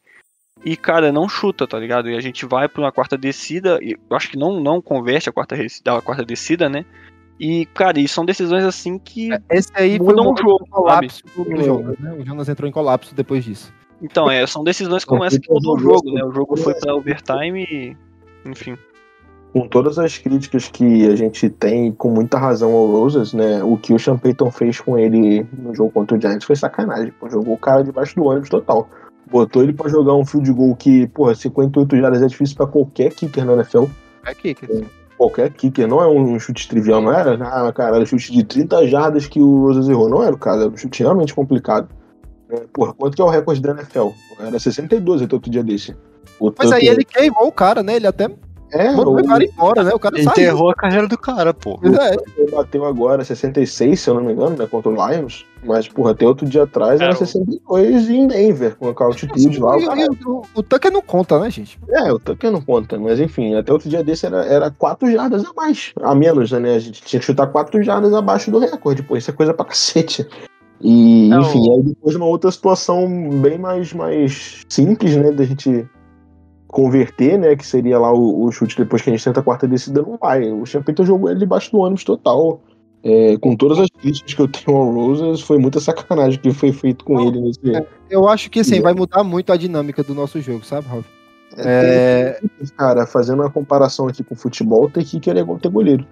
e, 0.64 0.76
cara, 0.76 1.12
não 1.12 1.28
chuta, 1.28 1.66
tá 1.66 1.78
ligado? 1.78 2.08
E 2.08 2.16
a 2.16 2.20
gente 2.20 2.46
vai 2.46 2.68
pra 2.68 2.82
uma 2.82 2.92
quarta 2.92 3.18
descida, 3.18 3.78
e 3.82 3.92
eu 4.08 4.16
acho 4.16 4.30
que 4.30 4.38
não, 4.38 4.60
não 4.60 4.80
converte 4.80 5.28
a 5.28 5.32
quarta, 5.32 5.54
a 5.54 6.00
quarta 6.00 6.24
descida, 6.24 6.68
né? 6.68 6.84
E, 7.38 7.66
cara, 7.66 7.98
e 7.98 8.06
são 8.06 8.24
decisões 8.24 8.64
assim 8.64 8.98
que. 8.98 9.28
Esse 9.50 9.68
aí 9.74 9.98
foi 9.98 10.06
Mudam 10.06 10.28
o 10.28 10.32
o 10.32 10.36
jogo, 10.36 10.66
colapso 10.70 11.22
do, 11.36 11.44
do 11.44 11.62
Jonas, 11.62 11.98
né? 11.98 12.12
O 12.18 12.24
Jonas 12.24 12.48
entrou 12.48 12.68
em 12.68 12.72
colapso 12.72 13.14
depois 13.14 13.44
disso. 13.44 13.72
Então, 14.04 14.30
é, 14.30 14.46
são 14.46 14.62
decisões 14.62 15.02
como 15.02 15.24
essa 15.24 15.40
que 15.40 15.50
mudou 15.50 15.76
o 15.76 15.78
jogo, 15.78 16.12
né? 16.12 16.22
O 16.22 16.30
jogo 16.30 16.56
foi 16.58 16.74
pra 16.74 16.94
overtime 16.94 17.62
e. 17.64 17.96
Enfim. 18.44 18.76
com 19.54 19.66
todas 19.66 19.98
as 19.98 20.18
críticas 20.18 20.68
que 20.68 21.06
a 21.08 21.16
gente 21.16 21.48
tem, 21.48 21.90
com 21.90 22.10
muita 22.10 22.36
razão 22.36 22.72
ao 22.72 22.86
Rosas, 22.86 23.32
né? 23.32 23.64
O 23.64 23.78
que 23.78 23.94
o 23.94 23.98
Sean 23.98 24.18
Payton 24.18 24.50
fez 24.50 24.78
com 24.78 24.98
ele 24.98 25.46
no 25.56 25.74
jogo 25.74 25.90
contra 25.90 26.18
o 26.18 26.20
Giants 26.20 26.44
foi 26.44 26.54
sacanagem. 26.54 27.14
Pô, 27.18 27.30
jogou 27.30 27.54
o 27.54 27.58
cara 27.58 27.82
debaixo 27.82 28.14
do 28.14 28.24
ônibus 28.24 28.50
total. 28.50 28.86
Botou 29.30 29.62
ele 29.62 29.72
pra 29.72 29.88
jogar 29.88 30.12
um 30.12 30.26
field 30.26 30.52
goal 30.52 30.76
que, 30.76 31.06
porra, 31.06 31.34
58 31.34 31.96
jardas 31.96 32.22
é 32.22 32.26
difícil 32.26 32.56
pra 32.56 32.66
qualquer 32.66 33.14
kicker 33.14 33.44
na 33.46 33.54
NFL. 33.54 33.84
É 34.26 34.34
kicker. 34.34 34.84
Qualquer 35.16 35.50
kicker, 35.50 35.88
não 35.88 36.02
é 36.02 36.06
um 36.06 36.38
chute 36.38 36.68
trivial, 36.68 37.00
não 37.00 37.12
era? 37.12 37.34
Ah, 37.42 37.72
cara, 37.72 37.96
era 37.96 38.02
um 38.02 38.06
chute 38.06 38.32
de 38.32 38.44
30 38.44 38.86
jardas 38.86 39.26
que 39.26 39.40
o 39.40 39.62
Rosas 39.62 39.88
errou. 39.88 40.10
Não 40.10 40.22
era 40.22 40.34
o 40.34 40.38
caso, 40.38 40.62
era 40.62 40.70
um 40.70 40.76
chute 40.76 41.02
realmente 41.02 41.32
complicado. 41.32 41.88
É, 42.50 42.60
porra, 42.72 42.92
quanto 42.94 43.14
que 43.16 43.22
é 43.22 43.24
o 43.24 43.28
recorde 43.28 43.60
da 43.60 43.70
NFL? 43.72 44.08
Era 44.38 44.58
62 44.58 45.22
até 45.22 45.34
outro 45.34 45.50
dia 45.50 45.62
desse. 45.62 45.96
O 46.40 46.52
Mas 46.58 46.72
aí 46.72 46.86
ele 46.88 47.04
queimou 47.04 47.46
o 47.46 47.52
cara, 47.52 47.82
né? 47.82 47.96
Ele 47.96 48.06
até 48.06 48.28
é, 48.72 48.90
mandou 48.90 49.14
o- 49.16 49.20
o 49.20 49.24
cara 49.24 49.44
embora, 49.44 49.84
né? 49.84 49.92
O 49.94 49.98
cara 50.00 50.16
saiu. 50.16 50.30
Enterrou 50.30 50.68
a 50.70 50.74
carreira 50.74 51.06
do 51.06 51.16
cara, 51.16 51.54
pô. 51.54 51.78
É, 51.84 52.16
Ele 52.40 52.50
bateu 52.50 52.84
agora 52.84 53.24
66, 53.24 54.00
se 54.00 54.10
eu 54.10 54.14
não 54.14 54.24
me 54.24 54.32
engano, 54.32 54.56
né, 54.56 54.66
contra 54.66 54.90
o 54.90 54.94
Lions. 55.10 55.46
Mas, 55.64 55.88
porra, 55.88 56.10
até 56.10 56.26
outro 56.26 56.46
dia 56.46 56.64
atrás 56.64 57.00
era 57.00 57.04
Era 57.10 57.14
o- 57.14 57.26
62 57.26 58.10
em 58.10 58.26
Denver, 58.26 58.76
com 58.76 58.88
a 58.88 59.06
altitude 59.06 59.58
lá. 59.60 59.76
O, 59.76 59.80
E- 59.80 59.86
cara, 59.86 60.08
o, 60.26 60.42
o 60.56 60.62
Tucker 60.62 60.90
não 60.92 61.00
conta, 61.02 61.38
né, 61.38 61.50
gente? 61.50 61.78
é, 61.88 62.12
o 62.12 62.18
Tucker 62.18 62.50
não 62.50 62.60
conta, 62.60 62.98
mas 62.98 63.20
enfim, 63.20 63.54
até 63.54 63.72
outro 63.72 63.88
dia 63.88 64.02
desse 64.02 64.26
era, 64.26 64.44
era 64.44 64.70
4 64.70 65.10
jardas 65.10 65.44
a 65.44 65.52
mais, 65.54 65.92
a 66.02 66.14
menos, 66.14 66.50
né? 66.52 66.74
A 66.74 66.78
gente 66.80 67.00
tinha 67.00 67.20
que 67.20 67.26
chutar 67.26 67.46
4 67.46 67.80
jardas 67.82 68.12
abaixo 68.12 68.50
do 68.50 68.58
recorde, 68.58 69.02
pô, 69.04 69.16
isso 69.16 69.30
é 69.30 69.34
coisa 69.34 69.54
pra 69.54 69.64
cacete. 69.64 70.26
E, 70.86 71.32
É, 71.32 71.36
enfim, 71.38 71.70
o- 71.70 71.72
aí 71.76 71.82
depois 71.82 72.14
uma 72.14 72.26
outra 72.26 72.50
situação 72.50 73.08
bem 73.40 73.56
mais, 73.58 73.92
mais 73.94 74.60
simples, 74.68 75.16
né, 75.16 75.32
da 75.32 75.42
gente 75.44 75.88
converter, 76.68 77.38
né, 77.38 77.56
que 77.56 77.66
seria 77.66 77.98
lá 77.98 78.12
o, 78.12 78.44
o 78.44 78.52
chute 78.52 78.76
depois 78.76 79.00
que 79.00 79.08
a 79.08 79.12
gente 79.12 79.24
tenta 79.24 79.40
a 79.40 79.42
quarta 79.42 79.66
descida, 79.66 80.02
não 80.02 80.18
vai. 80.18 80.50
O 80.52 80.66
Champeta 80.66 81.04
jogou 81.04 81.30
ele 81.30 81.38
debaixo 81.38 81.70
do 81.72 81.78
ônibus 81.78 82.04
total. 82.04 82.60
É, 83.06 83.36
com 83.36 83.54
todas 83.54 83.78
as 83.78 83.88
críticas 83.90 84.32
que 84.32 84.40
eu 84.40 84.48
tenho 84.48 84.76
ao 84.78 84.90
Rosas, 84.90 85.42
foi 85.42 85.58
muita 85.58 85.78
sacanagem 85.78 86.40
que 86.40 86.50
foi 86.52 86.72
feito 86.72 87.04
com 87.04 87.20
ele 87.20 87.38
nesse. 87.38 87.60
Eu 88.08 88.26
acho 88.26 88.50
que, 88.50 88.60
assim, 88.60 88.80
vai 88.80 88.94
mudar 88.94 89.22
muito 89.22 89.52
a 89.52 89.56
dinâmica 89.58 90.02
do 90.02 90.14
nosso 90.14 90.40
jogo, 90.40 90.64
sabe, 90.64 90.88
Ralf? 90.88 91.04
É, 91.58 92.40
Cara, 92.76 93.06
fazendo 93.06 93.42
uma 93.42 93.50
comparação 93.50 94.08
aqui 94.08 94.24
com 94.24 94.34
futebol, 94.34 94.88
tem 94.90 95.04
que 95.04 95.20
querer 95.20 95.44
ter 95.60 95.68
goleiro. 95.68 96.06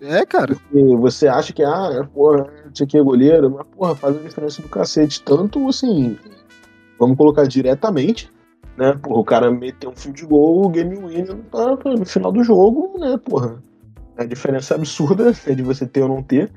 É, 0.00 0.24
cara. 0.24 0.56
Você 0.98 1.28
acha 1.28 1.52
que, 1.52 1.62
ah, 1.62 2.08
porra, 2.12 2.46
esse 2.72 2.82
aqui 2.82 2.96
é 2.96 3.02
goleiro, 3.02 3.50
mas, 3.50 3.66
porra, 3.76 3.94
faz 3.94 4.16
a 4.16 4.20
diferença 4.20 4.62
do 4.62 4.68
cacete. 4.68 5.22
Tanto, 5.22 5.68
assim, 5.68 6.16
vamos 6.98 7.16
colocar 7.16 7.44
diretamente, 7.46 8.30
né? 8.78 8.92
Porra, 9.02 9.20
o 9.20 9.24
cara 9.24 9.50
meteu 9.50 9.90
um 9.90 9.96
field 9.96 10.24
goal, 10.24 10.64
o 10.64 10.68
game 10.70 10.96
winner 10.96 11.36
tá, 11.50 11.76
no 11.84 12.06
final 12.06 12.32
do 12.32 12.42
jogo, 12.42 12.98
né, 12.98 13.18
porra. 13.18 13.62
A 14.16 14.24
diferença 14.24 14.74
absurda 14.74 15.32
é 15.46 15.54
de 15.54 15.62
você 15.62 15.86
ter 15.86 16.02
ou 16.02 16.08
não 16.08 16.22
ter, 16.22 16.50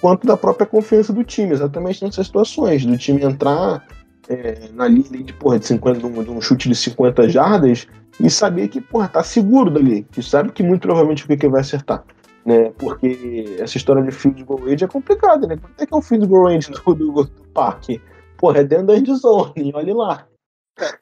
quanto 0.00 0.26
da 0.26 0.36
própria 0.36 0.66
confiança 0.66 1.12
do 1.12 1.24
time, 1.24 1.52
exatamente 1.52 2.04
nessas 2.04 2.26
situações, 2.26 2.86
do 2.86 2.96
time 2.96 3.24
entrar 3.24 3.84
é, 4.28 4.68
na 4.72 4.86
linha 4.86 5.22
de, 5.22 5.32
porra, 5.32 5.58
de, 5.58 5.66
50, 5.66 5.98
de, 5.98 6.06
um, 6.06 6.22
de 6.22 6.30
um 6.30 6.40
chute 6.40 6.68
de 6.68 6.76
50 6.76 7.28
jardas 7.28 7.88
e 8.20 8.30
saber 8.30 8.68
que, 8.68 8.80
porra, 8.80 9.08
tá 9.08 9.22
seguro 9.24 9.70
dali, 9.70 10.06
que 10.12 10.22
sabe 10.22 10.52
que 10.52 10.62
muito 10.62 10.82
provavelmente 10.82 11.24
o 11.24 11.26
que 11.26 11.36
que 11.36 11.48
vai 11.48 11.60
acertar 11.60 12.04
né? 12.44 12.70
Porque 12.78 13.56
essa 13.58 13.76
história 13.76 14.02
de 14.02 14.10
field 14.10 14.42
goal 14.44 14.60
range 14.60 14.84
é 14.84 14.88
complicada, 14.88 15.46
né? 15.46 15.56
Quanto 15.56 15.80
é 15.80 15.86
que 15.86 15.94
é 15.94 15.96
o 15.96 16.02
field 16.02 16.26
goal 16.26 16.46
range 16.46 16.70
do, 16.70 16.94
do, 16.94 17.12
do 17.24 17.48
parque? 17.52 18.00
Porra, 18.36 18.60
é 18.60 18.64
dentro 18.64 18.86
da 18.86 18.96
end 18.96 19.14
zone, 19.14 19.72
olha 19.74 19.94
lá. 19.94 20.26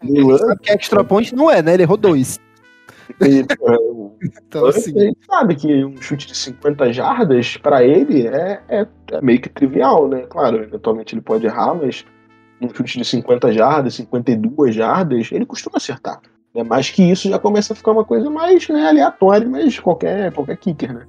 E, 0.03 0.39
Sabe 0.39 0.61
que 0.61 0.73
extra 0.73 1.03
point 1.03 1.35
não 1.35 1.51
é, 1.51 1.63
né? 1.63 1.75
Ele 1.75 1.83
errou 1.83 1.97
dois. 1.97 2.39
e, 3.21 3.45
porra, 3.57 3.77
Então, 4.23 4.67
assim, 4.67 4.97
a 4.99 5.05
gente 5.05 5.19
sabe 5.27 5.57
que 5.57 5.85
um 5.85 6.01
chute 6.01 6.27
de 6.27 6.37
50 6.37 6.93
jardas, 6.93 7.57
pra 7.57 7.83
ele, 7.83 8.27
é, 8.29 8.63
é, 8.69 8.87
é 9.11 9.21
meio 9.21 9.41
que 9.41 9.49
trivial, 9.49 10.09
né? 10.09 10.23
Claro, 10.29 10.63
eventualmente 10.63 11.15
ele 11.15 11.23
pode 11.23 11.47
errar, 11.47 11.75
mas 11.75 12.05
um 12.61 12.69
chute 12.69 12.99
de 12.99 13.05
50 13.05 13.53
jardas, 13.53 13.95
52 13.95 14.75
jardas, 14.75 15.33
ele 15.33 15.45
costuma 15.45 15.79
acertar. 15.79 16.21
Né? 16.55 16.63
Mais 16.63 16.91
que 16.91 17.03
isso 17.03 17.29
já 17.29 17.39
começa 17.39 17.73
a 17.73 17.77
ficar 17.77 17.91
uma 17.91 18.05
coisa 18.05 18.31
mais 18.31 18.69
né, 18.69 18.89
aleatória, 18.89 19.49
mas 19.49 19.79
qualquer, 19.81 20.33
qualquer 20.33 20.57
kicker, 20.57 20.95
né? 20.95 21.07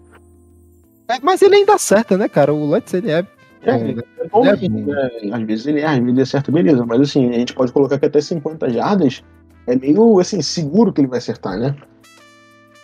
É, 1.07 1.19
mas 1.21 1.41
ele 1.41 1.55
ainda 1.55 1.75
acerta, 1.75 2.17
né, 2.17 2.27
cara? 2.27 2.53
O 2.53 2.65
Lutz, 2.65 2.93
ele 2.93 3.11
é. 3.11 3.25
É, 3.65 3.77
bom, 3.77 3.83
né? 3.85 4.03
é 4.19 4.27
bom, 4.27 4.45
É 4.45 4.69
né? 4.69 5.09
Às 5.31 5.43
vezes 5.43 5.65
ele 5.67 5.79
erra, 5.79 5.93
às 5.93 5.99
vezes 5.99 6.11
ele 6.13 6.21
acerta, 6.21 6.51
beleza. 6.51 6.85
Mas 6.85 7.01
assim, 7.01 7.29
a 7.29 7.33
gente 7.39 7.53
pode 7.53 7.71
colocar 7.71 7.97
que 7.97 8.05
até 8.05 8.19
50 8.19 8.69
jardas 8.69 9.23
é 9.67 9.75
meio 9.75 10.19
assim, 10.19 10.41
seguro 10.41 10.91
que 10.91 11.01
ele 11.01 11.07
vai 11.07 11.19
acertar, 11.19 11.57
né? 11.57 11.75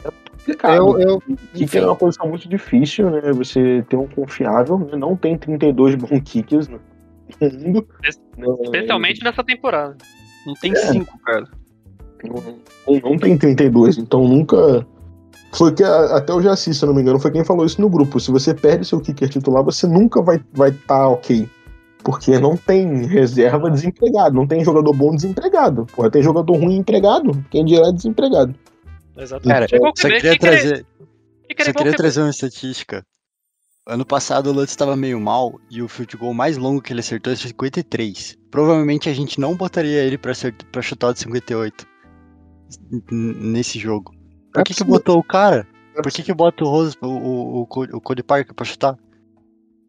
É 0.06 0.10
complicado. 0.38 0.76
Eu, 0.76 1.00
eu, 1.00 1.24
Kicker 1.54 1.84
é 1.84 1.86
uma 1.86 1.96
posição 1.96 2.30
muito 2.30 2.48
difícil, 2.48 3.10
né? 3.10 3.22
Você 3.34 3.84
ter 3.90 3.98
um 3.98 4.08
confiável, 4.08 4.80
né? 4.80 4.96
não 4.98 5.16
tem 5.18 5.38
32 5.38 5.96
bons 5.96 6.22
kickers 6.24 6.68
no 6.70 6.80
mundo. 7.42 7.88
né? 8.38 8.48
Especialmente 8.64 9.24
nessa 9.24 9.44
temporada. 9.44 9.98
Não 10.46 10.54
tem 10.54 10.72
É. 10.72 10.76
cinco, 10.76 11.20
cara. 11.20 11.46
Não, 12.24 13.00
não 13.02 13.18
tem 13.18 13.38
32, 13.38 13.98
então 13.98 14.28
nunca. 14.28 14.86
Foi 15.52 15.74
que 15.74 15.84
a- 15.84 16.18
até 16.18 16.32
o 16.34 16.42
Jaci, 16.42 16.74
se 16.74 16.84
eu 16.84 16.88
não 16.88 16.94
me 16.96 17.02
engano, 17.02 17.20
foi 17.20 17.32
quem 17.32 17.44
falou 17.44 17.66
isso 17.66 17.82
no 17.82 17.90
grupo. 17.90 18.20
Se 18.20 18.32
você 18.32 18.54
perde 18.54 18.86
seu 18.86 19.00
kicker 19.02 19.28
titular, 19.30 19.64
você 19.64 19.88
nunca 19.88 20.22
vai 20.22 20.36
estar 20.38 20.48
vai 20.54 20.72
tá 20.72 21.08
ok. 21.08 21.50
Porque 22.04 22.40
não 22.40 22.56
tem 22.56 23.06
reserva 23.08 23.70
desempregado, 23.70 24.34
não 24.36 24.48
tem 24.48 24.64
jogador 24.64 24.94
bom 24.94 25.14
desempregado. 25.14 25.86
Porra, 25.88 26.10
tem 26.10 26.24
jogador 26.24 26.56
ruim 26.56 26.78
empregado, 26.78 27.32
quem 27.50 27.66
dirá 27.66 27.92
desempregado. 27.92 28.56
Exatamente. 29.18 29.54
Cara, 29.54 29.66
a 29.66 29.94
queria 29.94 30.20
querer- 30.22 30.40
trazer, 30.40 30.86
querer 31.50 31.64
só 31.66 31.70
igual 31.72 31.74
queria 31.84 31.92
que- 31.92 31.98
trazer 31.98 32.22
uma 32.22 32.30
estatística. 32.30 33.04
Ano 33.88 34.06
passado 34.06 34.48
o 34.52 34.54
Lutz 34.54 34.70
estava 34.72 34.96
meio 34.96 35.20
mal 35.20 35.60
e 35.70 35.82
o 35.82 35.88
field 35.90 36.16
goal 36.16 36.34
mais 36.34 36.58
longo 36.58 36.80
que 36.82 36.94
ele 36.94 37.00
acertou 37.00 37.34
é 37.34 37.36
53. 37.36 38.38
Provavelmente 38.52 39.10
a 39.10 39.14
gente 39.14 39.40
não 39.40 39.56
botaria 39.56 40.04
ele 40.04 40.18
pra 40.18 40.32
chutar 40.82 41.08
o 41.10 41.14
de 41.14 41.20
58 41.20 41.86
n- 42.92 43.34
nesse 43.52 43.80
jogo. 43.80 44.12
Por 44.54 44.62
É 44.62 44.64
que, 44.64 44.74
que 44.74 44.84
botou 44.84 45.18
o 45.18 45.24
cara? 45.24 45.68
Por 46.02 46.12
que, 46.12 46.24
que 46.24 46.34
bota 46.34 46.64
o 46.64 46.68
Rosas, 46.68 46.96
o, 47.02 47.08
o, 47.08 47.62
o, 47.62 47.66
Co- 47.68 47.84
o 47.92 48.00
Cody 48.02 48.24
Parker 48.24 48.54
pra 48.54 48.66
chutar? 48.66 48.98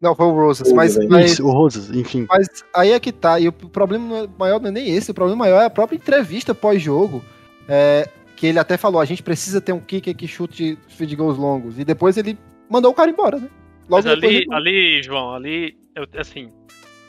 Não, 0.01 0.15
foi 0.15 0.25
o 0.25 0.31
Rosas. 0.31 0.71
Mas, 0.73 0.95
velho. 0.95 1.09
mas, 1.09 1.33
Isso, 1.33 1.45
o 1.45 1.51
Rosas, 1.51 1.91
enfim. 1.91 2.25
mas 2.27 2.47
aí 2.75 2.91
é 2.91 2.99
que 2.99 3.11
tá. 3.11 3.39
E 3.39 3.47
o 3.47 3.51
problema 3.53 4.19
é- 4.19 4.27
maior 4.37 4.59
não 4.59 4.69
é 4.69 4.71
nem 4.71 4.89
esse. 4.95 5.11
O 5.11 5.13
problema 5.13 5.37
maior 5.39 5.61
é 5.61 5.65
a 5.65 5.69
própria 5.69 5.95
entrevista 5.95 6.53
pós-jogo. 6.55 7.23
é, 7.67 8.09
que 8.35 8.47
ele 8.47 8.57
até 8.57 8.75
falou: 8.77 8.99
a 8.99 9.05
gente 9.05 9.21
precisa 9.21 9.61
ter 9.61 9.71
um 9.71 9.79
kicker 9.79 10.15
que 10.15 10.27
chute 10.27 10.77
field 10.87 11.15
goals 11.15 11.37
longos. 11.37 11.77
E 11.77 11.85
depois 11.85 12.17
ele 12.17 12.37
mandou 12.69 12.91
o 12.91 12.95
cara 12.95 13.11
embora, 13.11 13.37
né? 13.37 13.47
Mas 13.87 14.03
depois 14.03 14.23
ali, 14.23 14.45
ali, 14.51 15.03
João, 15.03 15.33
ali, 15.35 15.77
eu, 15.95 16.05
assim, 16.19 16.49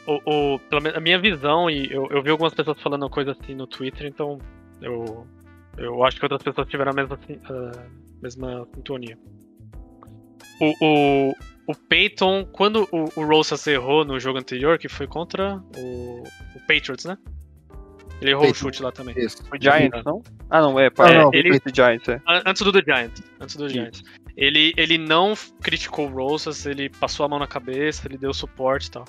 o, 0.06 0.54
o, 0.54 0.58
pelo 0.58 0.82
menos 0.82 0.98
a 0.98 1.00
minha 1.00 1.18
visão, 1.18 1.70
e 1.70 1.90
eu, 1.90 2.06
eu 2.10 2.22
vi 2.22 2.28
algumas 2.30 2.52
pessoas 2.52 2.78
falando 2.82 3.08
coisa 3.08 3.32
assim 3.32 3.54
no 3.54 3.66
Twitter, 3.66 4.06
então 4.06 4.38
eu, 4.82 5.26
eu 5.76 6.04
acho 6.04 6.18
que 6.18 6.24
outras 6.24 6.42
pessoas 6.42 6.68
tiveram 6.68 6.92
a 6.92 6.94
mesma, 6.94 7.18
a 7.48 8.22
mesma 8.22 8.68
sintonia. 8.74 9.18
O, 10.60 10.74
o, 10.80 11.34
o 11.68 11.74
Peyton, 11.88 12.44
quando 12.52 12.88
o, 12.92 13.04
o 13.20 13.24
Rosas 13.26 13.66
errou 13.66 14.04
no 14.04 14.18
jogo 14.20 14.38
anterior, 14.38 14.78
que 14.78 14.88
foi 14.88 15.06
contra 15.06 15.56
o, 15.76 16.22
o 16.54 16.60
Patriots, 16.68 17.04
né? 17.04 17.16
Ele 18.20 18.30
errou 18.30 18.42
o 18.44 18.46
Peyton. 18.46 18.58
chute 18.58 18.82
lá 18.82 18.92
também. 18.92 19.14
Isso. 19.18 19.42
O 19.52 19.60
Giants, 19.60 20.04
não? 20.04 20.22
Ah, 20.48 20.60
não, 20.60 20.78
é, 20.78 20.88
para 20.90 21.22
não, 21.22 21.30
ele 21.32 21.48
ele- 21.48 21.58
do 21.60 21.74
Giants, 21.74 22.08
é. 22.08 22.20
An- 22.28 22.42
Antes 22.46 22.62
do 22.62 22.70
do 22.70 22.80
Giants. 22.84 23.22
Antes 23.40 23.56
do 23.56 23.68
Giants. 23.68 24.02
Ele, 24.36 24.72
ele 24.76 24.96
não 24.98 25.34
criticou 25.62 26.06
o 26.08 26.10
Rosas, 26.12 26.64
ele 26.64 26.88
passou 26.88 27.26
a 27.26 27.28
mão 27.28 27.38
na 27.38 27.46
cabeça, 27.46 28.06
ele 28.06 28.16
deu 28.16 28.32
suporte 28.32 28.86
e 28.86 28.90
tal. 28.92 29.04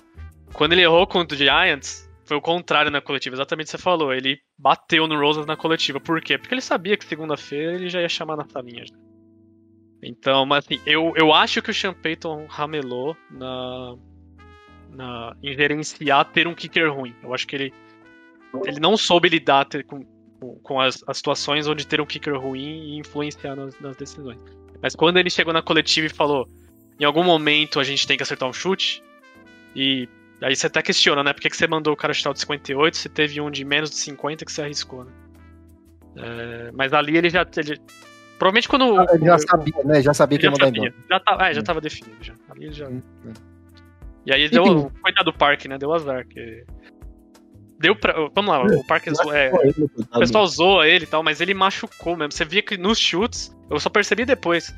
Quando 0.53 0.73
ele 0.73 0.81
errou 0.81 1.05
contra 1.05 1.35
o 1.35 1.37
Giants, 1.37 2.09
foi 2.33 2.37
o 2.37 2.41
contrário 2.41 2.89
na 2.89 2.99
coletiva, 2.99 3.35
exatamente 3.35 3.67
o 3.67 3.71
que 3.71 3.77
você 3.77 3.83
falou. 3.83 4.11
Ele 4.11 4.39
bateu 4.57 5.07
no 5.07 5.19
Rosas 5.19 5.45
na 5.45 5.55
coletiva. 5.55 5.99
Por 5.99 6.19
quê? 6.19 6.37
Porque 6.37 6.53
ele 6.53 6.61
sabia 6.61 6.97
que 6.97 7.05
segunda-feira 7.05 7.73
ele 7.73 7.89
já 7.89 8.01
ia 8.01 8.09
chamar 8.09 8.35
na 8.35 8.45
salinha. 8.45 8.83
Então, 10.01 10.45
mas 10.45 10.65
assim, 10.65 10.81
eu, 10.85 11.13
eu 11.15 11.31
acho 11.31 11.61
que 11.61 11.69
o 11.69 11.73
Sean 11.73 11.93
Payton 11.93 12.47
ramelou 12.49 13.15
na, 13.29 13.95
na, 14.89 15.35
em 15.43 15.53
gerenciar 15.55 16.25
ter 16.25 16.47
um 16.47 16.55
kicker 16.55 16.91
ruim. 16.91 17.13
Eu 17.21 17.33
acho 17.33 17.45
que 17.45 17.55
ele, 17.55 17.73
ele 18.65 18.79
não 18.79 18.97
soube 18.97 19.29
lidar 19.29 19.65
ter, 19.65 19.83
com, 19.83 20.03
com 20.63 20.81
as, 20.81 21.03
as, 21.07 21.17
situações 21.17 21.67
onde 21.67 21.85
ter 21.85 22.01
um 22.01 22.05
kicker 22.05 22.35
ruim 22.35 22.95
e 22.95 22.99
influenciar 22.99 23.55
nas, 23.55 23.79
nas, 23.79 23.95
decisões. 23.95 24.39
Mas 24.81 24.95
quando 24.95 25.17
ele 25.17 25.29
chegou 25.29 25.53
na 25.53 25.61
coletiva 25.61 26.07
e 26.07 26.09
falou: 26.09 26.47
em 26.99 27.05
algum 27.05 27.23
momento 27.23 27.79
a 27.79 27.83
gente 27.83 28.07
tem 28.07 28.17
que 28.17 28.23
acertar 28.23 28.49
um 28.49 28.53
chute, 28.53 29.03
e 29.75 30.09
aí 30.43 30.55
você 30.55 30.67
até 30.67 30.81
questiona, 30.81 31.23
né? 31.23 31.33
Por 31.33 31.41
que, 31.41 31.49
que 31.49 31.57
você 31.57 31.67
mandou 31.67 31.93
o 31.93 31.97
cara 31.97 32.13
chutar 32.13 32.33
de 32.33 32.39
58 32.39 32.97
se 32.97 33.09
teve 33.09 33.39
um 33.39 33.49
de 33.49 33.63
menos 33.63 33.89
de 33.89 33.97
50 33.97 34.45
que 34.45 34.51
você 34.51 34.61
arriscou, 34.61 35.05
né? 35.05 35.11
É, 36.15 36.71
mas 36.73 36.93
ali 36.93 37.17
ele 37.17 37.29
já. 37.29 37.45
Ele, 37.57 37.79
provavelmente 38.37 38.67
quando. 38.67 38.99
Ah, 38.99 39.05
ele 39.13 39.25
já 39.25 39.37
sabia, 39.39 39.83
né? 39.83 40.01
Já 40.01 40.13
sabia 40.13 40.37
que 40.37 40.45
ia 40.45 40.51
mandar 40.51 40.69
embora. 40.69 40.93
Já, 41.09 41.19
tá, 41.19 41.49
é, 41.49 41.53
já 41.53 41.63
tava 41.63 41.81
definido. 41.81 42.17
Já. 42.21 42.33
Ali 42.49 42.65
ele 42.65 42.73
já. 42.73 42.87
Hum, 42.87 43.01
é. 43.25 43.31
E 44.25 44.33
aí 44.33 44.49
deu. 44.49 44.91
Coitado 45.01 45.31
do 45.31 45.37
Parque, 45.37 45.67
né? 45.67 45.77
Deu 45.77 45.93
azar. 45.93 46.25
Que... 46.27 46.63
Deu 47.79 47.95
pra. 47.95 48.13
Vamos 48.33 48.51
lá, 48.51 48.63
o 48.63 48.85
Parque 48.85 49.09
é, 49.09 49.51
O 50.13 50.19
pessoal 50.19 50.47
zoa 50.47 50.87
ele 50.87 51.05
e 51.05 51.07
tal, 51.07 51.23
mas 51.23 51.41
ele 51.41 51.53
machucou 51.53 52.15
mesmo. 52.15 52.31
Você 52.31 52.45
via 52.45 52.61
que 52.61 52.77
nos 52.77 52.99
chutes, 52.99 53.55
eu 53.69 53.79
só 53.79 53.89
percebi 53.89 54.23
depois. 54.25 54.73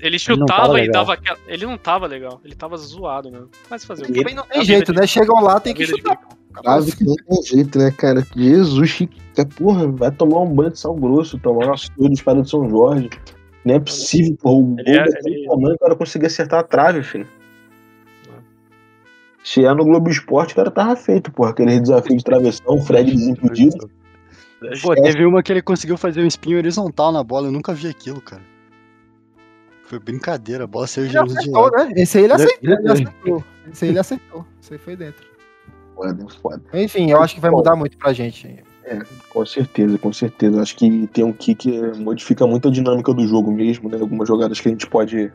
Ele 0.00 0.18
chutava 0.18 0.78
ele 0.78 0.88
e 0.88 0.90
dava 0.90 1.14
aquela. 1.14 1.38
Ele 1.46 1.66
não 1.66 1.76
tava 1.76 2.06
legal, 2.06 2.40
ele 2.44 2.54
tava 2.54 2.76
zoado 2.76 3.30
mesmo. 3.30 3.48
Mas 3.68 3.84
fazer 3.84 4.04
o 4.04 4.06
quê? 4.06 4.20
Também 4.20 4.34
não 4.34 4.46
tem 4.46 4.64
jeito, 4.64 4.92
né? 4.92 5.06
Chegam 5.06 5.42
lá, 5.42 5.58
tem 5.58 5.74
que 5.74 5.86
chutar. 5.86 6.18
Quase 6.54 6.94
que 6.96 7.04
não 7.04 7.14
tem 7.14 7.42
jeito, 7.42 7.78
né, 7.78 7.90
cara? 7.90 8.26
Jesus, 8.36 9.08
porra, 9.56 9.88
vai 9.88 10.10
tomar 10.10 10.40
um 10.40 10.54
banho 10.54 10.70
de 10.70 10.78
sal 10.78 10.94
grosso, 10.94 11.38
tomar 11.38 11.66
uma 11.66 11.76
surra 11.76 12.08
de 12.08 12.14
espada 12.14 12.42
de 12.42 12.50
São 12.50 12.68
Jorge. 12.68 13.10
Não 13.64 13.74
é 13.74 13.80
possível, 13.80 14.36
porra. 14.40 14.56
O 14.56 14.62
gol 14.62 14.84
é, 14.86 15.04
tamanho, 15.48 15.74
o 15.74 15.78
cara 15.78 15.96
conseguir 15.96 16.26
acertar 16.26 16.60
a 16.60 16.62
trave, 16.62 17.02
filho. 17.02 17.26
Se 19.42 19.64
é 19.64 19.74
no 19.74 19.84
Globo 19.84 20.08
Esporte, 20.08 20.52
o 20.52 20.56
cara 20.56 20.70
tava 20.70 20.94
feito, 20.94 21.32
porra. 21.32 21.50
Aquele 21.50 21.80
desafio 21.80 22.16
de 22.16 22.22
travessão, 22.22 22.80
Fred 22.82 23.10
desimpedido. 23.10 23.90
Pô, 24.80 24.94
teve 24.94 25.24
uma 25.24 25.42
que 25.42 25.52
ele 25.52 25.62
conseguiu 25.62 25.96
fazer 25.96 26.22
um 26.22 26.26
espinho 26.26 26.58
horizontal 26.58 27.10
na 27.10 27.24
bola, 27.24 27.48
eu 27.48 27.52
nunca 27.52 27.74
vi 27.74 27.88
aquilo, 27.88 28.20
cara. 28.20 28.51
Foi 29.86 29.98
brincadeira, 29.98 30.64
a 30.64 30.66
bola 30.66 30.86
saiu 30.86 31.08
de 31.08 31.16
lado. 31.16 31.32
Né? 31.32 31.92
Esse 31.96 32.18
aí 32.18 32.24
ele 32.24 32.32
aceitou, 32.32 32.58
ele 32.62 32.92
aceitou. 32.92 33.44
Esse 33.70 33.84
aí 33.84 33.90
ele 33.90 33.98
aceitou. 33.98 34.46
Esse 34.60 34.72
aí 34.72 34.78
foi 34.78 34.96
dentro. 34.96 35.26
Foda, 35.94 36.26
foda. 36.40 36.62
Enfim, 36.72 37.10
eu 37.10 37.20
acho 37.20 37.34
que 37.34 37.40
vai 37.40 37.50
mudar 37.50 37.76
muito 37.76 37.96
pra 37.98 38.12
gente. 38.12 38.64
É, 38.84 38.98
com 39.28 39.46
certeza, 39.46 39.98
com 39.98 40.12
certeza. 40.12 40.60
Acho 40.60 40.76
que 40.76 41.06
tem 41.08 41.24
um 41.24 41.32
kick 41.32 41.70
que 41.70 41.98
modifica 41.98 42.46
muito 42.46 42.68
a 42.68 42.70
dinâmica 42.70 43.12
do 43.12 43.26
jogo 43.26 43.52
mesmo, 43.52 43.88
né? 43.88 43.98
Algumas 44.00 44.26
jogadas 44.26 44.60
que 44.60 44.68
a 44.68 44.72
gente 44.72 44.86
pode 44.86 45.32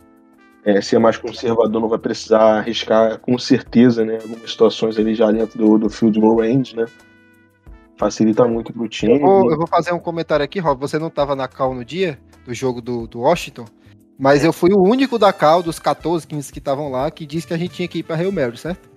é, 0.66 0.82
ser 0.82 1.00
mais 1.00 1.18
conservador, 1.18 1.82
não 1.82 1.88
vai 1.88 2.00
precisar 2.00 2.58
arriscar 2.60 3.20
com 3.20 3.38
certeza, 3.38 4.04
né? 4.04 4.20
Algumas 4.22 4.52
situações 4.52 4.98
ali 4.98 5.16
já 5.16 5.32
dentro 5.32 5.58
do, 5.58 5.78
do 5.78 5.90
field 5.90 6.20
goal 6.20 6.40
range, 6.40 6.76
né? 6.76 6.86
Facilita 7.96 8.46
muito 8.46 8.74
pro 8.74 8.88
time. 8.88 9.14
Eu 9.14 9.20
vou, 9.22 9.52
eu 9.52 9.58
vou 9.58 9.68
fazer 9.68 9.94
um 9.94 10.00
comentário 10.00 10.44
aqui, 10.44 10.60
Rob. 10.60 10.80
Você 10.82 11.00
não 11.00 11.10
tava 11.10 11.36
na 11.36 11.48
cal 11.48 11.74
no 11.74 11.86
dia 11.86 12.20
do 12.46 12.54
jogo 12.54 12.82
do, 12.82 13.08
do 13.08 13.22
Washington, 13.22 13.66
mas 14.20 14.44
eu 14.44 14.52
fui 14.52 14.72
o 14.74 14.82
único 14.82 15.20
da 15.20 15.32
cal, 15.32 15.62
dos 15.62 15.80
14, 15.80 16.26
15 16.26 16.52
que 16.52 16.60
estavam 16.60 16.90
lá, 16.90 17.12
que 17.12 17.26
disse 17.26 17.46
que 17.46 17.54
a 17.54 17.58
gente 17.58 17.74
tinha 17.74 17.88
que 17.88 18.00
ir 18.00 18.04
pra 18.04 18.16
Rio 18.16 18.32
Mary, 18.32 18.58
certo? 18.58 18.90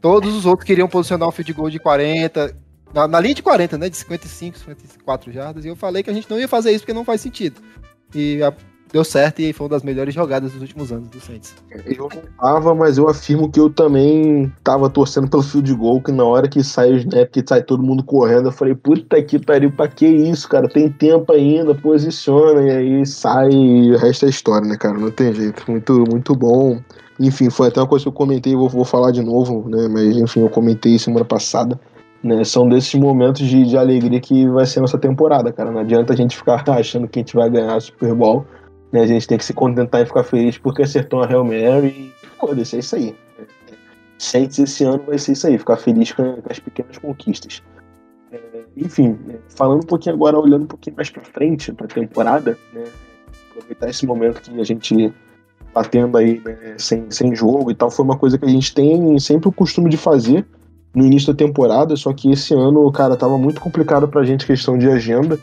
Todos 0.00 0.34
os 0.34 0.44
outros 0.44 0.66
queriam 0.66 0.88
posicionar 0.88 1.28
um 1.28 1.32
field 1.32 1.52
goal 1.52 1.70
de 1.70 1.78
40, 1.78 2.54
na, 2.92 3.08
na, 3.08 3.20
linha 3.20 3.34
de 3.34 3.42
40, 3.42 3.78
né? 3.78 3.88
De 3.88 3.96
55, 3.96 4.58
54 4.58 5.32
jardas. 5.32 5.64
E 5.64 5.68
eu 5.68 5.76
falei 5.76 6.02
que 6.02 6.10
a 6.10 6.12
gente 6.12 6.28
não 6.28 6.38
ia 6.38 6.48
fazer 6.48 6.72
isso 6.72 6.80
porque 6.80 6.92
não 6.92 7.04
faz 7.04 7.20
sentido. 7.20 7.60
E 8.14 8.42
a, 8.42 8.52
deu 8.94 9.02
certo 9.02 9.40
e 9.40 9.52
foi 9.52 9.64
uma 9.64 9.70
das 9.70 9.82
melhores 9.82 10.14
jogadas 10.14 10.52
dos 10.52 10.62
últimos 10.62 10.92
anos 10.92 11.08
do 11.08 11.18
Saints. 11.18 11.52
Eu 11.84 12.08
não 12.08 12.22
tava, 12.38 12.72
mas 12.76 12.96
eu 12.96 13.08
afirmo 13.08 13.50
que 13.50 13.58
eu 13.58 13.68
também 13.68 14.52
tava 14.62 14.88
torcendo 14.88 15.28
pelo 15.28 15.42
field 15.42 15.74
goal, 15.74 16.00
que 16.00 16.12
na 16.12 16.22
hora 16.22 16.48
que 16.48 16.62
sai 16.62 16.92
o 16.92 16.96
snap, 16.98 17.28
que 17.28 17.44
sai 17.44 17.64
todo 17.64 17.82
mundo 17.82 18.04
correndo, 18.04 18.48
eu 18.48 18.52
falei, 18.52 18.72
puta 18.72 19.20
que 19.20 19.36
pariu, 19.36 19.72
pra 19.72 19.88
que 19.88 20.06
isso, 20.06 20.48
cara? 20.48 20.68
Tem 20.68 20.88
tempo 20.88 21.32
ainda, 21.32 21.74
posiciona, 21.74 22.62
e 22.62 22.70
aí 22.70 23.06
sai 23.06 23.50
e 23.50 23.92
o 23.92 23.98
resto 23.98 24.26
é 24.26 24.28
história, 24.28 24.68
né, 24.68 24.76
cara? 24.76 24.96
Não 24.96 25.10
tem 25.10 25.34
jeito. 25.34 25.68
Muito, 25.68 26.04
muito 26.08 26.36
bom. 26.36 26.78
Enfim, 27.18 27.50
foi 27.50 27.68
até 27.68 27.80
uma 27.80 27.88
coisa 27.88 28.04
que 28.04 28.08
eu 28.08 28.12
comentei, 28.12 28.54
vou, 28.54 28.68
vou 28.68 28.84
falar 28.84 29.10
de 29.10 29.22
novo, 29.22 29.68
né? 29.68 29.88
Mas 29.90 30.16
enfim, 30.16 30.40
eu 30.40 30.48
comentei 30.48 31.00
semana 31.00 31.24
passada. 31.24 31.80
Né, 32.22 32.42
são 32.42 32.66
desses 32.66 32.94
momentos 32.94 33.46
de, 33.46 33.66
de 33.66 33.76
alegria 33.76 34.18
que 34.18 34.48
vai 34.48 34.64
ser 34.64 34.80
nossa 34.80 34.96
temporada, 34.96 35.52
cara. 35.52 35.70
Não 35.70 35.80
adianta 35.80 36.12
a 36.14 36.16
gente 36.16 36.36
ficar 36.36 36.64
achando 36.70 37.08
que 37.08 37.18
a 37.18 37.22
gente 37.22 37.34
vai 37.34 37.50
ganhar 37.50 37.78
Super 37.80 38.14
Bowl 38.14 38.46
né? 38.94 39.02
A 39.02 39.06
gente 39.06 39.26
tem 39.26 39.36
que 39.36 39.44
se 39.44 39.52
contentar 39.52 40.00
e 40.00 40.06
ficar 40.06 40.22
feliz 40.22 40.56
porque 40.56 40.82
acertou 40.82 41.22
a 41.22 41.26
Hail 41.26 41.44
Mary 41.44 41.88
e 41.88 42.12
foda-se, 42.38 42.76
é 42.76 42.78
isso 42.78 42.94
aí. 42.94 43.16
Saints 44.16 44.58
esse 44.60 44.84
ano 44.84 45.02
vai 45.04 45.18
ser 45.18 45.32
isso 45.32 45.48
aí, 45.48 45.58
ficar 45.58 45.76
feliz 45.76 46.12
com, 46.12 46.38
as 46.48 46.60
pequenas 46.60 46.96
conquistas. 46.98 47.60
É, 48.30 48.38
enfim, 48.76 49.18
né, 49.26 49.34
falando 49.56 49.82
um 49.82 49.86
pouquinho 49.86 50.14
agora, 50.14 50.38
olhando 50.38 50.62
um 50.62 50.68
pouquinho 50.68 50.94
mais 50.94 51.10
pra 51.10 51.24
frente, 51.24 51.72
pra 51.72 51.88
temporada, 51.88 52.56
né? 52.72 52.84
aproveitar 53.50 53.90
esse 53.90 54.06
momento 54.06 54.40
que 54.40 54.60
a 54.60 54.64
gente 54.64 55.12
tá 55.72 55.82
tendo 55.82 56.16
aí 56.16 56.40
né, 56.44 56.76
sem, 56.78 57.10
sem 57.10 57.34
jogo 57.34 57.72
e 57.72 57.74
tal, 57.74 57.90
foi 57.90 58.04
uma 58.04 58.16
coisa 58.16 58.38
que 58.38 58.44
a 58.44 58.48
gente 58.48 58.72
tem 58.72 59.18
sempre 59.18 59.48
o 59.48 59.52
costume 59.52 59.90
de 59.90 59.96
fazer 59.96 60.46
no 60.94 61.04
início 61.04 61.32
da 61.32 61.36
temporada, 61.36 61.96
só 61.96 62.12
que 62.12 62.30
esse 62.30 62.54
ano, 62.54 62.90
cara, 62.92 63.16
tava 63.16 63.36
muito 63.36 63.60
complicado 63.60 64.06
pra 64.06 64.22
gente 64.22 64.46
questão 64.46 64.78
de 64.78 64.88
agenda. 64.88 65.38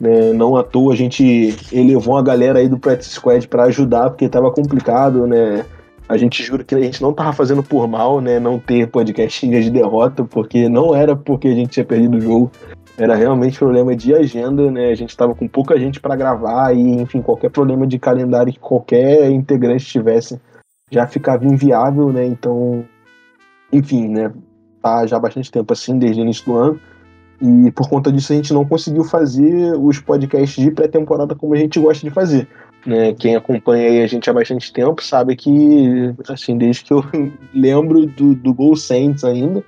Né? 0.00 0.32
Não 0.32 0.56
à 0.56 0.62
toa 0.62 0.92
a 0.92 0.96
gente 0.96 1.56
elevou 1.72 2.16
a 2.16 2.22
galera 2.22 2.60
aí 2.60 2.68
do 2.68 2.78
Practice 2.78 3.10
Squad 3.10 3.46
para 3.48 3.64
ajudar, 3.64 4.10
porque 4.10 4.26
estava 4.26 4.50
complicado, 4.50 5.26
né? 5.26 5.64
A 6.08 6.16
gente 6.16 6.42
jura 6.42 6.64
que 6.64 6.74
a 6.74 6.80
gente 6.80 7.02
não 7.02 7.12
tava 7.12 7.32
fazendo 7.32 7.62
por 7.62 7.86
mal, 7.86 8.20
né? 8.20 8.40
Não 8.40 8.58
ter 8.58 8.88
podcast 8.88 9.46
de 9.46 9.70
derrota, 9.70 10.24
porque 10.24 10.68
não 10.68 10.94
era 10.94 11.14
porque 11.14 11.48
a 11.48 11.54
gente 11.54 11.70
tinha 11.70 11.84
perdido 11.84 12.16
o 12.16 12.20
jogo. 12.20 12.50
Era 12.96 13.14
realmente 13.14 13.58
problema 13.58 13.94
de 13.94 14.14
agenda, 14.14 14.70
né? 14.70 14.88
A 14.88 14.94
gente 14.94 15.10
estava 15.10 15.34
com 15.34 15.46
pouca 15.46 15.78
gente 15.78 16.00
para 16.00 16.16
gravar 16.16 16.74
e, 16.74 16.80
enfim, 16.80 17.20
qualquer 17.20 17.50
problema 17.50 17.86
de 17.86 17.98
calendário 17.98 18.52
que 18.52 18.58
qualquer 18.58 19.30
integrante 19.30 19.84
tivesse 19.84 20.40
já 20.90 21.06
ficava 21.06 21.44
inviável, 21.44 22.12
né? 22.12 22.24
Então, 22.24 22.84
enfim, 23.72 24.08
né? 24.08 24.32
Tá 24.82 25.06
já 25.06 25.16
há 25.16 25.20
bastante 25.20 25.50
tempo 25.50 25.72
assim, 25.72 25.98
desde 25.98 26.20
o 26.20 26.24
início 26.24 26.44
do 26.46 26.56
ano. 26.56 26.80
E 27.40 27.70
por 27.70 27.88
conta 27.88 28.10
disso 28.10 28.32
a 28.32 28.36
gente 28.36 28.52
não 28.52 28.64
conseguiu 28.64 29.04
fazer 29.04 29.74
os 29.76 30.00
podcasts 30.00 30.62
de 30.62 30.70
pré-temporada 30.70 31.34
como 31.34 31.54
a 31.54 31.56
gente 31.56 31.78
gosta 31.78 32.06
de 32.06 32.12
fazer. 32.12 32.48
Né? 32.84 33.12
Quem 33.12 33.36
acompanha 33.36 34.04
a 34.04 34.06
gente 34.06 34.28
há 34.28 34.32
bastante 34.32 34.72
tempo 34.72 35.02
sabe 35.02 35.36
que, 35.36 36.14
assim, 36.28 36.56
desde 36.56 36.84
que 36.84 36.92
eu 36.92 37.04
lembro 37.54 38.06
do, 38.06 38.34
do 38.34 38.52
Gol 38.52 38.76
Saints 38.76 39.24
ainda, 39.24 39.64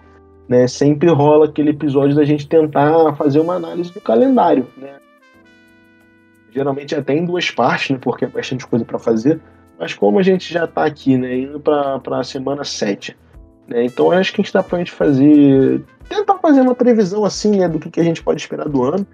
né, 0.49 0.67
sempre 0.67 1.09
rola 1.11 1.47
aquele 1.47 1.71
episódio 1.71 2.17
da 2.17 2.25
gente 2.25 2.49
tentar 2.49 3.15
fazer 3.15 3.39
uma 3.39 3.55
análise 3.55 3.93
do 3.93 4.01
calendário. 4.01 4.67
Né? 4.77 4.95
Geralmente 6.51 6.95
até 6.95 7.15
em 7.15 7.25
duas 7.25 7.51
partes, 7.53 7.91
né, 7.91 7.99
porque 8.01 8.25
é 8.25 8.29
bastante 8.29 8.67
coisa 8.67 8.85
para 8.85 8.99
fazer. 8.99 9.41
Mas 9.79 9.95
como 9.95 10.19
a 10.19 10.23
gente 10.23 10.53
já 10.53 10.65
está 10.65 10.85
aqui, 10.85 11.17
né, 11.17 11.39
indo 11.39 11.61
para 11.61 12.01
a 12.19 12.25
semana 12.25 12.65
7, 12.65 13.17
né, 13.71 13.85
então 13.85 14.11
acho 14.11 14.33
que 14.33 14.41
a 14.41 14.45
gente 14.45 14.53
dá 14.53 14.63
para 14.63 14.77
a 14.77 14.79
gente 14.81 14.91
fazer 14.91 15.85
tentar 16.09 16.39
fazer 16.39 16.61
uma 16.61 16.75
previsão 16.75 17.25
assim, 17.25 17.53
né, 17.59 17.69
do 17.69 17.79
que, 17.79 17.89
que 17.89 18.01
a 18.01 18.05
gente 18.05 18.23
pode 18.23 18.41
esperar 18.41 18.69
do 18.69 18.83
ano, 18.83 19.07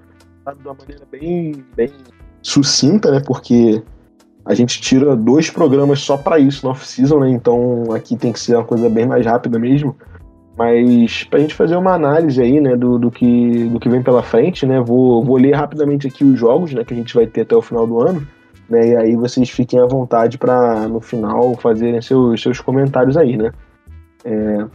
sabe, 0.42 0.62
de 0.62 0.66
uma 0.66 0.74
maneira 0.74 1.02
bem, 1.12 1.64
bem 1.76 1.92
sucinta, 2.40 3.10
né, 3.10 3.20
porque 3.24 3.82
a 4.46 4.54
gente 4.54 4.80
tira 4.80 5.14
dois 5.14 5.50
programas 5.50 6.00
só 6.00 6.16
para 6.16 6.38
isso 6.38 6.64
no 6.64 6.72
off-season, 6.72 7.20
né, 7.20 7.30
então 7.30 7.84
aqui 7.94 8.16
tem 8.16 8.32
que 8.32 8.40
ser 8.40 8.56
uma 8.56 8.64
coisa 8.64 8.88
bem 8.88 9.06
mais 9.06 9.26
rápida 9.26 9.58
mesmo, 9.58 9.94
mas 10.56 11.24
para 11.24 11.38
a 11.38 11.42
gente 11.42 11.54
fazer 11.54 11.76
uma 11.76 11.92
análise 11.92 12.40
aí, 12.40 12.58
né, 12.60 12.74
do, 12.74 12.98
do, 12.98 13.10
que, 13.10 13.68
do 13.68 13.78
que 13.78 13.90
vem 13.90 14.02
pela 14.02 14.22
frente, 14.22 14.64
né, 14.64 14.80
vou, 14.80 15.22
vou 15.22 15.36
ler 15.36 15.54
rapidamente 15.54 16.06
aqui 16.06 16.24
os 16.24 16.38
jogos, 16.38 16.72
né, 16.72 16.82
que 16.82 16.94
a 16.94 16.96
gente 16.96 17.14
vai 17.14 17.26
ter 17.26 17.42
até 17.42 17.54
o 17.54 17.60
final 17.60 17.86
do 17.86 18.00
ano, 18.00 18.26
né, 18.70 18.88
e 18.88 18.96
aí 18.96 19.16
vocês 19.16 19.50
fiquem 19.50 19.78
à 19.78 19.86
vontade 19.86 20.38
para 20.38 20.88
no 20.88 21.00
final 21.00 21.54
fazerem 21.56 22.00
seus, 22.00 22.40
seus 22.40 22.58
comentários 22.58 23.18
aí, 23.18 23.36
né. 23.36 23.52
É, 24.26 24.66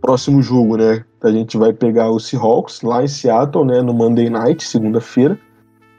próximo 0.00 0.40
jogo, 0.40 0.78
né? 0.78 1.04
A 1.22 1.30
gente 1.30 1.58
vai 1.58 1.70
pegar 1.70 2.10
o 2.10 2.18
Seahawks 2.18 2.80
lá 2.80 3.04
em 3.04 3.08
Seattle, 3.08 3.66
né? 3.66 3.82
No 3.82 3.92
Monday 3.92 4.30
Night, 4.30 4.64
segunda-feira. 4.64 5.38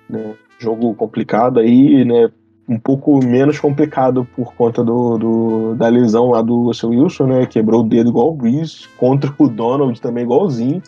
Né, 0.09 0.33
jogo 0.57 0.93
complicado 0.95 1.59
aí, 1.59 2.03
né? 2.03 2.31
Um 2.67 2.79
pouco 2.79 3.23
menos 3.23 3.59
complicado 3.59 4.27
por 4.35 4.55
conta 4.55 4.83
do, 4.83 5.17
do 5.17 5.75
da 5.75 5.87
lesão 5.89 6.31
lá 6.31 6.41
do 6.41 6.63
Russell 6.63 6.89
Wilson, 6.89 7.27
né? 7.27 7.45
Quebrou 7.45 7.81
o 7.81 7.87
dedo 7.87 8.09
igual 8.09 8.29
o 8.29 8.35
Breeze, 8.35 8.87
contra 8.97 9.31
o 9.37 9.47
Donald 9.47 10.01
também 10.01 10.23
igualzinho, 10.23 10.81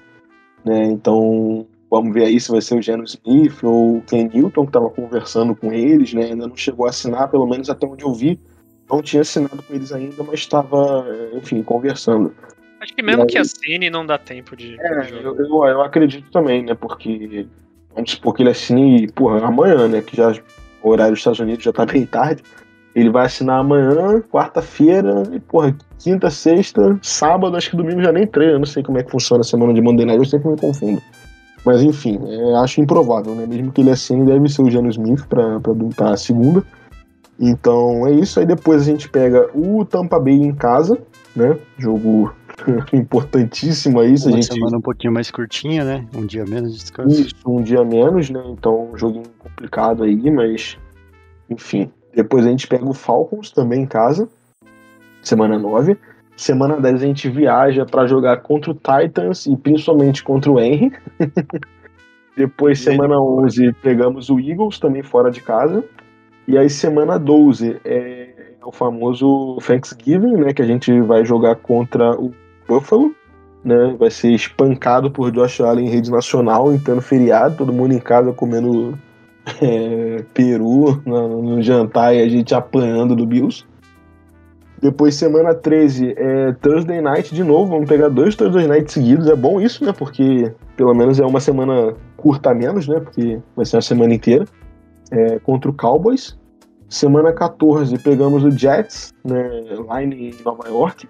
né? 0.66 0.86
Então, 0.86 1.68
Vamos 1.94 2.12
ver 2.12 2.26
aí 2.26 2.40
se 2.40 2.50
vai 2.50 2.60
ser 2.60 2.76
o 2.76 2.82
Geno 2.82 3.04
Smith 3.04 3.64
ou 3.64 3.98
o 3.98 4.02
Ken 4.02 4.28
Newton, 4.28 4.64
que 4.64 4.70
estava 4.70 4.90
conversando 4.90 5.56
com 5.56 5.72
eles, 5.72 6.12
né? 6.12 6.24
Ainda 6.24 6.48
não 6.48 6.56
chegou 6.56 6.88
a 6.88 6.90
assinar, 6.90 7.30
pelo 7.30 7.46
menos 7.46 7.70
até 7.70 7.86
onde 7.86 8.04
eu 8.04 8.12
vi. 8.12 8.40
Não 8.90 9.02
tinha 9.02 9.22
assinado 9.22 9.62
com 9.64 9.74
eles 9.74 9.92
ainda, 9.92 10.24
mas 10.24 10.40
estava, 10.40 11.06
enfim, 11.34 11.64
conversando. 11.64 12.34
Acho 12.82 12.94
que 12.94 13.02
mesmo 13.02 13.22
aí- 13.22 13.28
que 13.28 13.38
assine, 13.38 13.90
não 13.90 14.06
dá 14.06 14.18
tempo 14.18 14.56
de. 14.56 14.76
É, 14.80 15.10
eu, 15.12 15.36
eu, 15.38 15.66
eu 15.66 15.82
acredito 15.82 16.30
também, 16.32 16.64
né? 16.64 16.74
Porque 16.76 17.48
vamos 17.96 18.12
supor 18.12 18.34
que 18.34 18.44
ele 18.44 18.50
assine, 18.50 19.10
porra, 19.12 19.46
amanhã, 19.46 19.88
né? 19.88 20.02
Que 20.02 20.18
já 20.18 20.34
o 20.82 20.90
horário 20.90 21.14
dos 21.14 21.20
Estados 21.20 21.40
Unidos 21.40 21.64
já 21.64 21.72
tá 21.72 21.86
bem 21.88 22.06
tarde. 22.06 22.44
Ele 22.94 23.10
vai 23.10 23.26
assinar 23.26 23.60
amanhã, 23.60 24.22
quarta-feira, 24.32 25.24
e, 25.32 25.40
porra, 25.40 25.76
quinta, 25.98 26.30
sexta, 26.30 27.00
sábado, 27.02 27.58
acho 27.58 27.72
que 27.72 27.76
domingo 27.78 28.04
já 28.04 28.12
nem 28.12 28.28
treina. 28.28 28.54
Eu 28.54 28.60
não 28.60 28.68
sei 28.68 28.84
como 28.84 29.00
é 29.00 29.04
que 29.04 29.10
funciona 29.10 29.42
a 29.42 29.44
semana 29.44 29.74
de 29.74 29.82
Monday 29.82 30.06
Night, 30.06 30.20
eu 30.20 30.26
sempre 30.26 30.50
me 30.52 30.58
confundo. 30.60 31.02
Mas 31.66 31.82
enfim, 31.82 32.20
é, 32.28 32.56
acho 32.58 32.82
improvável, 32.82 33.34
né? 33.34 33.48
Mesmo 33.48 33.72
que 33.72 33.82
ele 33.82 33.90
assine, 33.90 34.26
deve 34.26 34.48
ser 34.50 34.62
o 34.62 34.70
Geno 34.70 34.90
Smith 34.90 35.26
pra, 35.28 35.60
pra, 35.60 35.74
pra 35.96 36.10
a 36.12 36.18
segunda. 36.18 36.62
Então 37.40 38.06
é 38.08 38.12
isso. 38.12 38.40
Aí 38.40 38.46
depois 38.46 38.82
a 38.82 38.86
gente 38.86 39.10
pega 39.10 39.50
o 39.54 39.84
Tampa 39.86 40.20
Bay 40.20 40.36
em 40.36 40.54
casa, 40.54 40.98
né? 41.36 41.58
Jogo 41.78 42.34
importantíssimo 42.94 44.00
aí. 44.00 44.18
Se 44.18 44.28
a 44.28 44.32
Uma 44.32 44.42
gente 44.42 44.54
semana 44.54 44.78
um 44.78 44.82
pouquinho 44.82 45.14
mais 45.14 45.32
curtinha, 45.32 45.84
né? 45.84 46.08
Um 46.16 46.26
dia 46.26 46.46
menos 46.46 46.74
de 46.74 46.80
descanso. 46.80 47.22
isso, 47.22 47.36
um 47.46 47.62
dia 47.62 47.84
menos, 47.84 48.30
né? 48.30 48.42
Então, 48.48 48.92
um 48.92 48.98
joguinho 48.98 49.26
complicado 49.40 50.04
aí, 50.04 50.32
mas. 50.32 50.78
Enfim. 51.50 51.92
Depois 52.16 52.46
a 52.46 52.50
gente 52.50 52.68
pega 52.68 52.88
o 52.88 52.94
Falcons 52.94 53.52
também 53.52 53.82
em 53.82 53.88
casa. 53.88 54.30
Semana 55.22 55.58
9. 55.58 55.98
Semana 56.36 56.80
10 56.80 57.04
a 57.04 57.06
gente 57.06 57.30
viaja 57.30 57.86
pra 57.86 58.06
jogar 58.06 58.38
contra 58.38 58.72
o 58.72 58.74
Titans 58.74 59.46
e 59.46 59.56
principalmente 59.56 60.24
contra 60.24 60.52
o 60.52 60.60
Henry. 60.60 60.92
Depois, 62.36 62.80
semana 62.80 63.20
11, 63.22 63.74
pegamos 63.74 64.30
o 64.32 64.40
Eagles 64.40 64.80
também 64.80 65.04
fora 65.04 65.30
de 65.30 65.40
casa. 65.40 65.84
E 66.48 66.58
aí, 66.58 66.70
semana 66.70 67.18
12 67.18 67.80
é 67.86 68.30
o 68.66 68.72
famoso 68.72 69.58
Thanksgiving, 69.66 70.38
né? 70.38 70.54
Que 70.54 70.62
a 70.62 70.66
gente 70.66 71.02
vai 71.02 71.26
jogar 71.26 71.56
contra 71.56 72.12
o 72.20 72.34
Buffalo 72.68 73.14
né? 73.64 73.96
Vai 73.98 74.12
ser 74.12 74.32
espancado 74.32 75.10
por 75.10 75.32
Josh 75.32 75.62
Allen 75.62 75.88
em 75.88 75.90
rede 75.90 76.12
nacional, 76.12 76.74
em 76.74 76.80
feriado, 77.02 77.56
todo 77.58 77.72
mundo 77.72 77.94
em 77.94 78.00
casa 78.00 78.34
comendo 78.34 78.98
é, 79.62 80.24
peru 80.34 81.02
no, 81.06 81.42
no 81.42 81.62
jantar 81.62 82.16
e 82.16 82.22
a 82.22 82.28
gente 82.28 82.54
apanhando 82.54 83.16
do 83.16 83.26
Bills. 83.26 83.66
Depois, 84.82 85.16
semana 85.16 85.54
13, 85.54 86.14
é 86.18 86.52
Thursday 86.62 87.00
Night 87.00 87.34
de 87.34 87.42
novo. 87.42 87.72
Vamos 87.72 87.88
pegar 87.88 88.10
dois 88.10 88.36
Thursday 88.36 88.68
Night 88.68 88.92
seguidos. 88.92 89.30
É 89.30 89.36
bom 89.36 89.62
isso, 89.62 89.86
né? 89.86 89.94
Porque 89.94 90.52
pelo 90.76 90.94
menos 90.94 91.22
é 91.22 91.26
uma 91.26 91.40
semana 91.40 91.94
curta 92.18 92.54
menos, 92.54 92.86
né? 92.86 93.00
Porque 93.00 93.40
vai 93.56 93.66
ser 93.66 93.78
uma 93.78 93.82
semana 93.82 94.14
inteira. 94.14 94.46
É, 95.14 95.38
contra 95.40 95.70
o 95.70 95.74
Cowboys. 95.74 96.38
Semana 96.90 97.32
14, 97.32 97.98
pegamos 98.00 98.44
o 98.44 98.52
Jets, 98.52 99.14
né? 99.24 99.50
Lá 99.88 100.04
em 100.04 100.34
Nova 100.44 100.68
York. 100.68 101.08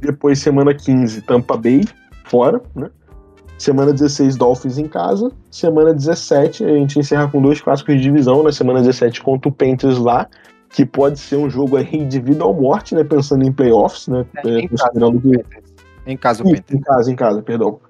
Depois, 0.00 0.38
semana 0.38 0.74
15, 0.74 1.22
Tampa 1.22 1.56
Bay, 1.56 1.84
fora, 2.24 2.60
né? 2.74 2.90
Semana 3.58 3.92
16, 3.92 4.36
Dolphins 4.36 4.76
em 4.78 4.86
casa. 4.86 5.30
Semana 5.50 5.94
17, 5.94 6.64
a 6.64 6.74
gente 6.74 6.98
encerra 6.98 7.28
com 7.28 7.40
dois 7.40 7.60
clássicos 7.60 7.94
de 7.96 8.02
divisão. 8.02 8.42
Na 8.42 8.52
semana 8.52 8.80
17, 8.80 9.22
contra 9.22 9.48
o 9.48 9.52
Panthers 9.52 9.98
lá, 9.98 10.28
que 10.70 10.84
pode 10.84 11.18
ser 11.18 11.36
um 11.36 11.48
jogo 11.48 11.76
aí 11.76 12.04
de 12.04 12.20
vida 12.20 12.44
ou 12.44 12.54
morte, 12.54 12.94
né? 12.94 13.02
Pensando 13.02 13.46
em 13.46 13.52
playoffs, 13.52 14.08
né? 14.08 14.26
É, 14.44 14.48
em 14.48 14.64
É, 14.64 14.68
considerando 14.68 15.20
que 15.20 15.44
Em 16.06 16.16
casa 16.16 16.42
o 16.42 16.50
Penta. 16.50 16.76
em 16.76 16.80
casa, 16.80 17.10
em 17.12 17.16
casa, 17.16 17.42
perdão. 17.42 17.80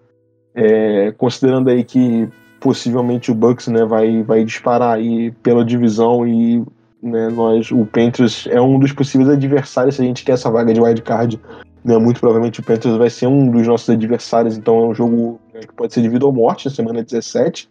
É, 0.54 1.12
considerando 1.12 1.68
aí 1.68 1.82
que 1.82 2.28
possivelmente 2.66 3.30
o 3.30 3.34
Bucks 3.34 3.68
né, 3.68 3.84
vai, 3.84 4.24
vai 4.24 4.44
disparar 4.44 4.96
aí 4.96 5.30
pela 5.40 5.64
divisão 5.64 6.26
e 6.26 6.64
né, 7.00 7.28
nós, 7.28 7.70
o 7.70 7.86
Panthers 7.86 8.48
é 8.50 8.60
um 8.60 8.76
dos 8.76 8.92
possíveis 8.92 9.30
adversários 9.30 9.94
se 9.94 10.02
a 10.02 10.04
gente 10.04 10.24
quer 10.24 10.32
essa 10.32 10.50
vaga 10.50 10.74
de 10.74 10.80
wildcard. 10.80 11.40
Né, 11.84 11.96
muito 11.96 12.18
provavelmente 12.18 12.58
o 12.58 12.64
Panthers 12.64 12.96
vai 12.96 13.08
ser 13.08 13.28
um 13.28 13.48
dos 13.48 13.64
nossos 13.68 13.88
adversários, 13.88 14.58
então 14.58 14.76
é 14.78 14.86
um 14.88 14.94
jogo 14.96 15.40
né, 15.54 15.60
que 15.60 15.72
pode 15.74 15.94
ser 15.94 16.02
de 16.02 16.08
vida 16.08 16.26
ou 16.26 16.32
morte 16.32 16.66
na 16.66 16.74
semana 16.74 17.04
17. 17.04 17.68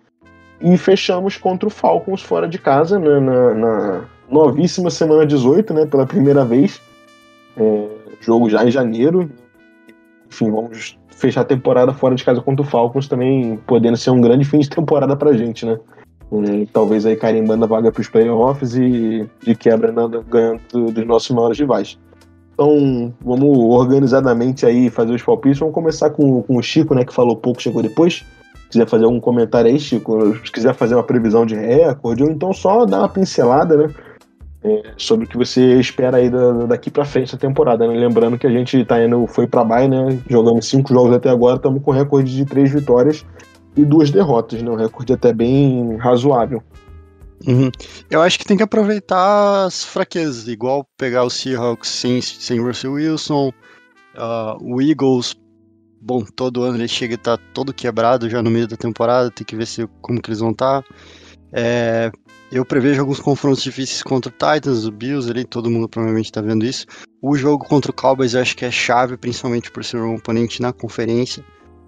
E 0.62 0.78
fechamos 0.78 1.36
contra 1.36 1.68
o 1.68 1.70
Falcons 1.70 2.22
fora 2.22 2.48
de 2.48 2.58
casa 2.58 2.98
né, 2.98 3.20
na, 3.20 3.54
na 3.54 4.06
novíssima 4.32 4.90
semana 4.90 5.26
18, 5.26 5.74
né, 5.74 5.86
pela 5.86 6.06
primeira 6.06 6.46
vez. 6.46 6.80
É, 7.58 7.88
jogo 8.22 8.50
já 8.50 8.64
em 8.64 8.72
janeiro. 8.72 9.30
Enfim, 10.30 10.50
vamos 10.50 10.98
fechar 11.16 11.42
a 11.42 11.46
temporada 11.46 11.94
fora 11.94 12.14
de 12.14 12.24
casa 12.24 12.42
contra 12.42 12.62
o 12.66 12.68
Falcons 12.70 13.08
também, 13.08 13.58
podendo 13.66 13.98
ser 13.98 14.12
um 14.12 14.22
grande 14.22 14.46
fim 14.46 14.60
de 14.60 14.70
temporada 14.70 15.16
pra 15.16 15.34
gente, 15.34 15.66
né? 15.66 15.80
Talvez 16.74 17.06
aí 17.06 17.16
carimbando 17.16 17.64
a 17.64 17.68
vaga 17.68 17.92
pros 17.92 18.10
playoffs 18.10 18.76
e 18.76 19.26
de 19.44 19.56
quebra 19.56 19.92
nada 19.92 20.22
ganhando 20.28 20.60
do- 20.72 20.92
dos 20.92 21.06
nossos 21.06 21.30
maiores 21.32 21.58
rivais. 21.58 21.98
Então, 22.54 23.14
vamos 23.24 23.58
organizadamente 23.58 24.66
aí 24.66 24.90
fazer 24.90 25.14
os 25.14 25.22
palpites. 25.22 25.60
Vamos 25.60 25.74
começar 25.74 26.10
com, 26.10 26.42
com 26.42 26.58
o 26.58 26.62
Chico, 26.62 26.94
né, 26.96 27.04
que 27.06 27.14
falou 27.14 27.36
pouco, 27.36 27.62
chegou 27.62 27.82
depois. 27.82 28.26
Se 28.64 28.70
quiser 28.72 28.88
fazer 28.88 29.06
algum 29.06 29.20
comentário 29.20 29.70
aí, 29.70 29.80
Chico, 29.80 30.36
se 30.44 30.52
quiser 30.52 30.74
fazer 30.74 30.96
uma 30.96 31.04
previsão 31.04 31.46
de 31.46 31.56
recorde, 31.56 32.24
ou 32.24 32.30
então 32.30 32.52
só 32.54 32.86
dar 32.86 33.00
uma 33.00 33.10
pincelada, 33.10 33.78
né? 33.78 33.94
É, 34.66 34.94
sobre 34.98 35.26
o 35.26 35.30
que 35.30 35.38
você 35.38 35.80
espera 35.80 36.18
aí 36.18 36.30
da- 36.30 36.66
daqui 36.66 36.90
pra 36.90 37.06
frente 37.06 37.34
da 37.34 37.38
temporada, 37.38 37.88
né? 37.88 37.94
Lembrando 37.94 38.38
que 38.38 38.48
a 38.48 38.50
gente 38.50 38.84
tá 38.84 39.04
indo, 39.04 39.28
foi 39.28 39.46
pra 39.46 39.64
baixo, 39.64 39.90
né? 39.90 40.20
Jogando 40.28 40.62
cinco 40.64 40.92
jogos 40.92 41.16
até 41.16 41.30
agora, 41.30 41.58
estamos 41.58 41.84
com 41.84 41.92
recorde 41.92 42.36
de 42.36 42.46
três 42.46 42.72
vitórias 42.72 43.24
e 43.78 43.86
duas 43.86 44.10
derrotas, 44.10 44.62
né? 44.64 44.72
Um 44.72 44.76
recorde 44.76 45.14
até 45.14 45.32
bem 45.32 45.98
razoável. 45.98 46.64
Uhum. 47.48 47.70
Eu 48.10 48.22
acho 48.22 48.40
que 48.40 48.46
tem 48.46 48.58
que 48.58 48.64
aproveitar 48.64 49.66
as 49.66 49.84
fraquezas, 49.84 50.48
igual 50.48 50.88
pegar 50.98 51.24
o 51.24 51.30
Seahawks 51.30 51.90
sem, 51.90 52.22
sem 52.22 52.60
Russell 52.60 52.94
Wilson, 52.94 53.52
ah, 54.16 54.58
o 54.62 54.82
Eagles, 54.82 55.36
bom, 56.02 56.24
todo 56.36 56.64
ano 56.64 56.78
ele 56.78 56.88
chega 56.88 57.14
e 57.14 57.18
tá 57.18 57.38
todo 57.54 57.74
quebrado 57.74 58.30
já 58.30 58.42
no 58.42 58.50
meio 58.50 58.68
da 58.68 58.78
temporada, 58.78 59.30
tem 59.30 59.46
que 59.46 59.56
ver 59.56 59.68
se, 59.68 59.88
como 60.02 60.20
que 60.22 60.30
eles 60.30 60.40
vão 60.40 60.52
estar. 60.52 60.84
Eu 62.56 62.64
prevejo 62.64 63.02
alguns 63.02 63.20
confrontos 63.20 63.62
difíceis 63.62 64.02
contra 64.02 64.30
o 64.30 64.32
Titans, 64.32 64.86
o 64.86 64.92
Bills 64.92 65.30
ali, 65.30 65.44
todo 65.44 65.70
mundo 65.70 65.90
provavelmente 65.90 66.32
tá 66.32 66.40
vendo 66.40 66.66
isso. 66.66 66.86
O 67.22 67.36
jogo 67.36 67.66
contra 67.66 67.92
o 67.92 67.94
Cowboys 67.94 68.34
eu 68.34 68.42
acho 68.42 68.56
que 68.56 68.64
é 68.64 68.72
chave, 68.72 69.18
principalmente 69.18 69.70
por 69.70 69.84
ser 69.84 69.98
um 69.98 70.16
oponente 70.16 70.62
na 70.62 70.72
conferência. 70.72 71.44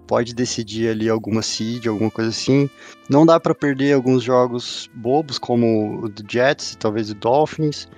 Pode 0.06 0.34
decidir 0.34 0.90
ali 0.90 1.08
alguma 1.08 1.40
seed, 1.40 1.86
alguma 1.86 2.10
coisa 2.10 2.28
assim. 2.28 2.68
Não 3.08 3.24
dá 3.24 3.40
pra 3.40 3.54
perder 3.54 3.94
alguns 3.94 4.22
jogos 4.22 4.90
bobos, 4.94 5.38
como 5.38 6.02
o 6.02 6.08
do 6.10 6.22
Jets, 6.30 6.76
talvez 6.78 7.08
o 7.10 7.14
Dolphins, 7.14 7.88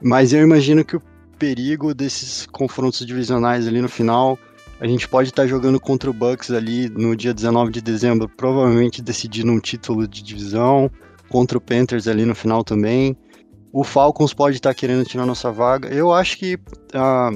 mas 0.00 0.32
eu 0.32 0.40
imagino 0.40 0.84
que 0.84 0.94
o 0.94 1.02
perigo 1.36 1.92
desses 1.92 2.46
confrontos 2.46 3.04
divisionais 3.04 3.66
ali 3.66 3.82
no 3.82 3.88
final, 3.88 4.38
a 4.80 4.86
gente 4.86 5.08
pode 5.08 5.30
estar 5.30 5.48
jogando 5.48 5.80
contra 5.80 6.08
o 6.08 6.12
Bucks 6.12 6.52
ali 6.52 6.88
no 6.90 7.16
dia 7.16 7.34
19 7.34 7.72
de 7.72 7.80
dezembro, 7.80 8.28
provavelmente 8.28 9.02
decidindo 9.02 9.50
um 9.50 9.58
título 9.58 10.06
de 10.06 10.22
divisão, 10.22 10.88
contra 11.30 11.56
o 11.56 11.60
Panthers 11.60 12.06
ali 12.06 12.26
no 12.26 12.34
final 12.34 12.62
também. 12.62 13.16
O 13.72 13.84
Falcons 13.84 14.34
pode 14.34 14.56
estar 14.56 14.74
querendo 14.74 15.04
tirar 15.04 15.24
nossa 15.24 15.50
vaga. 15.50 15.88
Eu 15.88 16.12
acho 16.12 16.36
que 16.36 16.58
ah, 16.92 17.30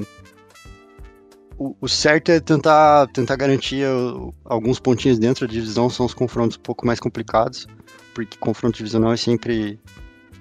o, 1.57 1.75
o 1.79 1.87
certo 1.87 2.29
é 2.31 2.39
tentar, 2.39 3.07
tentar 3.07 3.35
garantir 3.37 3.85
uh, 3.85 4.33
alguns 4.43 4.79
pontinhos 4.79 5.17
dentro 5.17 5.47
da 5.47 5.53
divisão, 5.53 5.89
são 5.89 6.05
os 6.05 6.13
confrontos 6.13 6.57
um 6.57 6.61
pouco 6.61 6.85
mais 6.85 6.99
complicados, 6.99 7.67
porque 8.13 8.37
confronto 8.37 8.77
divisional 8.77 9.13
é 9.13 9.17
sempre 9.17 9.79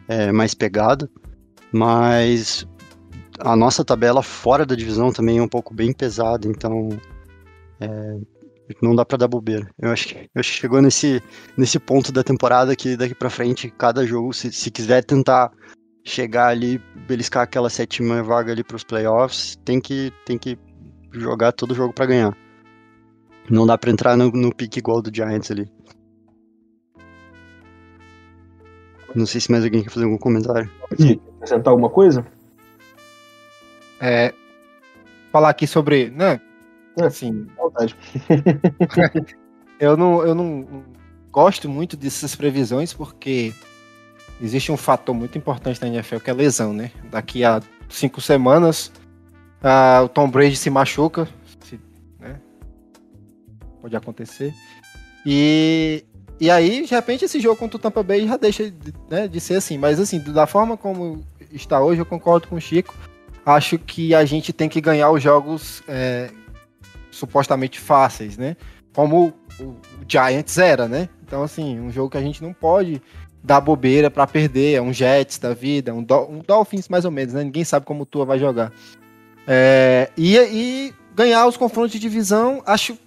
é, 0.08 0.32
mais 0.32 0.54
pegado, 0.54 1.08
mas 1.72 2.66
a 3.38 3.54
nossa 3.54 3.84
tabela 3.84 4.22
fora 4.22 4.66
da 4.66 4.74
divisão 4.74 5.12
também 5.12 5.38
é 5.38 5.42
um 5.42 5.48
pouco 5.48 5.72
bem 5.72 5.92
pesada, 5.92 6.48
então 6.48 6.88
é, 7.80 8.18
não 8.82 8.94
dá 8.94 9.04
pra 9.04 9.18
dar 9.18 9.28
bobeira. 9.28 9.68
Eu 9.78 9.90
acho 9.90 10.08
que, 10.08 10.14
eu 10.14 10.40
acho 10.40 10.52
que 10.52 10.58
chegou 10.58 10.80
nesse, 10.80 11.22
nesse 11.56 11.78
ponto 11.78 12.12
da 12.12 12.22
temporada 12.22 12.74
que 12.74 12.96
daqui 12.96 13.14
pra 13.14 13.30
frente, 13.30 13.70
cada 13.70 14.06
jogo, 14.06 14.32
se, 14.32 14.52
se 14.52 14.70
quiser 14.70 15.04
tentar 15.04 15.50
chegar 16.04 16.48
ali, 16.48 16.78
beliscar 17.06 17.42
aquela 17.42 17.70
sétima 17.70 18.22
vaga 18.22 18.52
ali 18.52 18.62
pros 18.62 18.84
playoffs, 18.84 19.56
tem 19.64 19.80
que, 19.80 20.12
tem 20.24 20.38
que 20.38 20.58
jogar 21.12 21.52
todo 21.52 21.74
jogo 21.74 21.92
pra 21.92 22.06
ganhar. 22.06 22.36
Não 23.50 23.66
dá 23.66 23.76
pra 23.76 23.90
entrar 23.90 24.16
no, 24.16 24.30
no 24.30 24.54
pique 24.54 24.78
igual 24.78 25.02
do 25.02 25.14
Giants 25.14 25.50
ali. 25.50 25.70
Não 29.14 29.26
sei 29.26 29.40
se 29.40 29.50
mais 29.50 29.62
alguém 29.62 29.82
quer 29.82 29.90
fazer 29.90 30.04
algum 30.04 30.18
comentário. 30.18 30.70
Quer 30.96 31.18
acrescentar 31.36 31.70
alguma 31.70 31.88
coisa? 31.88 32.26
É, 34.00 34.34
falar 35.30 35.50
aqui 35.50 35.66
sobre, 35.66 36.10
né? 36.10 36.40
É. 36.98 37.04
Assim, 37.04 37.46
vontade. 37.74 37.96
eu 39.80 39.96
não, 39.96 40.24
eu 40.24 40.34
não 40.34 40.84
gosto 41.30 41.68
muito 41.68 41.96
dessas 41.96 42.34
previsões 42.36 42.92
porque 42.92 43.52
existe 44.40 44.70
um 44.70 44.76
fator 44.76 45.14
muito 45.14 45.36
importante 45.36 45.80
na 45.80 45.88
NFL 45.88 46.18
que 46.18 46.30
é 46.30 46.32
lesão, 46.32 46.72
né? 46.72 46.90
Daqui 47.10 47.44
a 47.44 47.60
cinco 47.88 48.20
semanas 48.20 48.92
o 50.02 50.08
Tom 50.08 50.28
Brady 50.28 50.56
se 50.56 50.68
machuca, 50.68 51.26
se- 51.60 51.80
né? 52.20 52.38
pode 53.80 53.96
acontecer. 53.96 54.52
E, 55.24 56.04
e 56.38 56.50
aí, 56.50 56.84
de 56.84 56.94
repente, 56.94 57.24
esse 57.24 57.40
jogo 57.40 57.56
contra 57.56 57.76
o 57.78 57.80
Tampa 57.80 58.02
Bay 58.02 58.26
já 58.26 58.36
deixa 58.36 58.72
né, 59.08 59.26
de 59.26 59.40
ser 59.40 59.56
assim. 59.56 59.78
Mas 59.78 59.98
assim, 59.98 60.18
da 60.20 60.46
forma 60.46 60.76
como 60.76 61.24
está 61.50 61.80
hoje, 61.80 62.00
eu 62.00 62.06
concordo 62.06 62.46
com 62.46 62.56
o 62.56 62.60
Chico. 62.60 62.94
Acho 63.46 63.78
que 63.78 64.14
a 64.14 64.24
gente 64.24 64.52
tem 64.52 64.68
que 64.68 64.80
ganhar 64.80 65.10
os 65.10 65.22
jogos 65.22 65.82
é, 65.88 66.30
supostamente 67.14 67.80
fáceis, 67.80 68.36
né? 68.36 68.56
Como 68.94 69.32
o, 69.58 69.76
Giants 70.08 70.58
era, 70.58 70.86
né? 70.86 71.08
Então, 71.26 71.42
assim, 71.42 71.80
um 71.80 71.90
jogo 71.90 72.10
que 72.10 72.18
a 72.18 72.22
gente 72.22 72.42
não 72.42 72.52
pode 72.52 73.00
dar 73.42 73.60
bobeira 73.60 74.10
para 74.10 74.26
perder. 74.26 74.74
É 74.74 74.82
um 74.82 74.92
Jets 74.92 75.38
da 75.38 75.52
vida, 75.52 75.92
um, 75.94 76.02
Do 76.02 76.22
um 76.30 76.38
Dolphins 76.38 76.88
mais 76.88 77.04
ou 77.04 77.10
menos, 77.10 77.34
né? 77.34 77.44
Ninguém 77.44 77.64
sabe 77.64 77.86
como 77.86 78.02
o 78.02 78.06
Tua 78.06 78.24
vai 78.24 78.38
jogar. 78.38 78.72
É, 79.46 80.10
e, 80.16 80.36
e 80.36 80.94
ganhar 81.14 81.46
os 81.46 81.56
confrontos 81.56 81.92
de 81.92 81.98
divisão, 81.98 82.62
acho, 82.66 82.98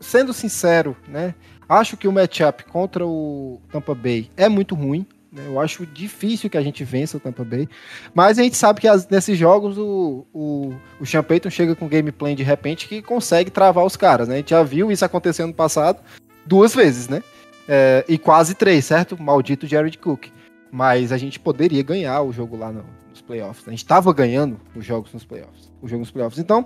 sendo 0.00 0.32
sincero, 0.32 0.96
né? 1.06 1.34
Acho 1.68 1.96
que 1.96 2.08
o 2.08 2.12
matchup 2.12 2.64
contra 2.64 3.06
o 3.06 3.60
Tampa 3.70 3.94
Bay 3.94 4.30
é 4.36 4.48
muito 4.48 4.74
ruim. 4.74 5.06
Né? 5.38 5.46
Eu 5.46 5.60
acho 5.60 5.86
difícil 5.86 6.50
que 6.50 6.58
a 6.58 6.62
gente 6.62 6.84
vença 6.84 7.16
o 7.16 7.20
Tampa 7.20 7.44
Bay. 7.44 7.68
Mas 8.14 8.38
a 8.38 8.42
gente 8.42 8.56
sabe 8.56 8.80
que 8.80 8.88
as, 8.88 9.08
nesses 9.08 9.38
jogos 9.38 9.78
o, 9.78 10.26
o, 10.34 10.74
o 11.00 11.06
Sean 11.06 11.22
Payton 11.22 11.50
chega 11.50 11.74
com 11.74 11.88
gameplay 11.88 12.34
de 12.34 12.42
repente 12.42 12.88
que 12.88 13.00
consegue 13.00 13.50
travar 13.50 13.84
os 13.84 13.96
caras, 13.96 14.28
né? 14.28 14.34
A 14.34 14.38
gente 14.38 14.50
já 14.50 14.62
viu 14.62 14.90
isso 14.90 15.04
acontecendo 15.04 15.48
no 15.48 15.54
passado 15.54 16.00
duas 16.44 16.74
vezes, 16.74 17.08
né? 17.08 17.22
É, 17.68 18.04
e 18.08 18.18
quase 18.18 18.54
três, 18.54 18.84
certo? 18.84 19.20
Maldito 19.20 19.66
Jared 19.66 19.96
Cook. 19.98 20.26
Mas 20.70 21.12
a 21.12 21.16
gente 21.16 21.38
poderia 21.38 21.82
ganhar 21.82 22.20
o 22.22 22.32
jogo 22.32 22.56
lá 22.56 22.72
no, 22.72 22.84
nos 23.08 23.22
playoffs. 23.22 23.66
A 23.66 23.70
gente 23.70 23.84
estava 23.84 24.12
ganhando 24.12 24.60
os 24.74 24.84
jogos 24.84 25.12
nos 25.12 25.24
playoffs. 25.24 25.70
O 25.80 25.88
jogo 25.88 26.00
nos 26.00 26.10
playoffs. 26.10 26.38
Então, 26.38 26.64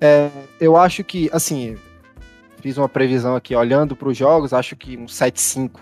é, 0.00 0.30
eu 0.60 0.76
acho 0.76 1.02
que, 1.04 1.28
assim, 1.32 1.76
fiz 2.60 2.78
uma 2.78 2.88
previsão 2.88 3.34
aqui 3.34 3.54
olhando 3.54 3.96
para 3.96 4.08
os 4.08 4.16
jogos, 4.16 4.52
acho 4.52 4.76
que 4.76 4.96
um 4.96 5.06
7-5 5.06 5.80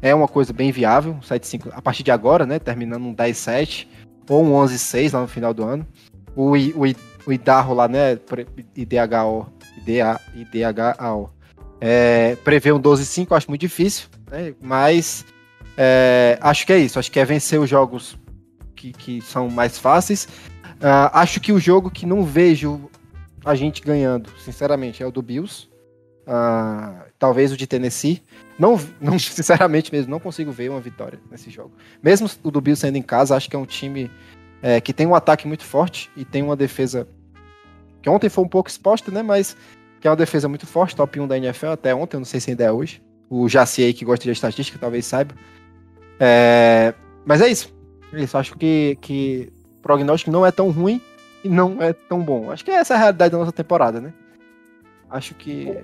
é 0.00 0.14
uma 0.14 0.28
coisa 0.28 0.52
bem 0.52 0.70
viável. 0.70 1.12
Um 1.12 1.20
7-5 1.20 1.70
a 1.72 1.82
partir 1.82 2.02
de 2.02 2.10
agora, 2.10 2.46
né? 2.46 2.58
Terminando 2.58 3.04
um 3.04 3.14
10-7 3.14 3.86
ou 4.28 4.44
um 4.44 4.52
11-6 4.52 5.12
lá 5.12 5.20
no 5.20 5.28
final 5.28 5.54
do 5.54 5.64
ano. 5.64 5.86
O, 6.34 6.56
o, 6.56 6.82
o 7.26 7.32
Idarro 7.32 7.74
lá, 7.74 7.88
né? 7.88 8.18
IDHO. 8.76 9.46
IDA, 9.78 10.20
IDHO 10.34 11.30
é, 11.80 12.36
prever 12.36 12.72
um 12.72 12.80
12-5 12.80 13.28
eu 13.30 13.36
acho 13.36 13.50
muito 13.50 13.60
difícil, 13.60 14.08
né? 14.30 14.54
mas 14.60 15.24
é, 15.76 16.38
acho 16.40 16.66
que 16.66 16.72
é 16.72 16.78
isso. 16.78 16.98
Acho 16.98 17.10
que 17.10 17.20
é 17.20 17.24
vencer 17.24 17.60
os 17.60 17.68
jogos 17.68 18.18
que, 18.74 18.92
que 18.92 19.20
são 19.20 19.48
mais 19.48 19.78
fáceis. 19.78 20.24
Uh, 20.76 21.08
acho 21.12 21.40
que 21.40 21.52
o 21.52 21.58
jogo 21.58 21.90
que 21.90 22.04
não 22.04 22.22
vejo 22.22 22.90
a 23.44 23.54
gente 23.54 23.80
ganhando, 23.80 24.30
sinceramente, 24.38 25.02
é 25.02 25.06
o 25.06 25.10
do 25.10 25.22
Bills. 25.22 25.68
Uh, 26.26 27.04
talvez 27.18 27.52
o 27.52 27.56
de 27.56 27.66
Tennessee. 27.66 28.22
Não, 28.58 28.80
não, 29.00 29.18
sinceramente 29.18 29.92
mesmo, 29.92 30.10
não 30.10 30.20
consigo 30.20 30.50
ver 30.50 30.70
uma 30.70 30.80
vitória 30.80 31.18
nesse 31.30 31.50
jogo. 31.50 31.72
Mesmo 32.02 32.28
o 32.42 32.50
do 32.50 32.60
Bills 32.60 32.80
sendo 32.80 32.96
em 32.96 33.02
casa, 33.02 33.36
acho 33.36 33.48
que 33.48 33.56
é 33.56 33.58
um 33.58 33.66
time 33.66 34.10
é, 34.62 34.80
que 34.80 34.92
tem 34.92 35.06
um 35.06 35.14
ataque 35.14 35.46
muito 35.46 35.64
forte 35.64 36.10
e 36.16 36.24
tem 36.24 36.42
uma 36.42 36.56
defesa 36.56 37.06
que 38.02 38.08
ontem 38.08 38.28
foi 38.28 38.44
um 38.44 38.48
pouco 38.48 38.68
exposta, 38.68 39.10
né? 39.10 39.22
Mas 39.22 39.56
que 40.00 40.06
é 40.06 40.10
uma 40.10 40.16
defesa 40.16 40.48
muito 40.48 40.66
forte, 40.66 40.94
top 40.94 41.18
1 41.18 41.26
da 41.26 41.36
NFL 41.36 41.68
até 41.68 41.94
ontem, 41.94 42.16
eu 42.16 42.20
não 42.20 42.24
sei 42.24 42.40
se 42.40 42.50
ainda 42.50 42.64
é 42.64 42.72
hoje. 42.72 43.02
O 43.28 43.48
Jaci 43.48 43.82
aí 43.82 43.92
que 43.92 44.04
gosta 44.04 44.24
de 44.24 44.30
estatística 44.30 44.78
talvez 44.78 45.04
saiba. 45.04 45.34
É... 46.20 46.94
Mas 47.24 47.40
é 47.40 47.48
isso. 47.48 47.74
É 48.12 48.22
isso. 48.22 48.38
Acho 48.38 48.56
que, 48.56 48.96
que 49.00 49.52
o 49.78 49.82
prognóstico 49.82 50.30
não 50.30 50.46
é 50.46 50.52
tão 50.52 50.70
ruim 50.70 51.00
e 51.42 51.48
não 51.48 51.82
é 51.82 51.92
tão 51.92 52.22
bom. 52.22 52.50
Acho 52.50 52.64
que 52.64 52.70
essa 52.70 52.94
é 52.94 52.96
a 52.96 53.00
realidade 53.00 53.32
da 53.32 53.38
nossa 53.38 53.52
temporada, 53.52 54.00
né? 54.00 54.12
Acho 55.10 55.34
que 55.34 55.76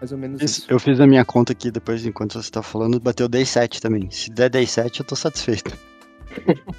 mais 0.00 0.12
ou 0.12 0.18
menos 0.18 0.42
isso. 0.42 0.66
Eu 0.68 0.78
fiz 0.78 1.00
a 1.00 1.06
minha 1.06 1.24
conta 1.24 1.52
aqui 1.52 1.70
depois, 1.70 2.04
enquanto 2.04 2.40
você 2.40 2.50
tá 2.50 2.62
falando, 2.62 3.00
bateu 3.00 3.28
10-7 3.28 3.80
também. 3.80 4.10
Se 4.10 4.30
der 4.30 4.50
10-7, 4.50 5.00
eu 5.00 5.06
tô 5.06 5.16
satisfeito. 5.16 5.76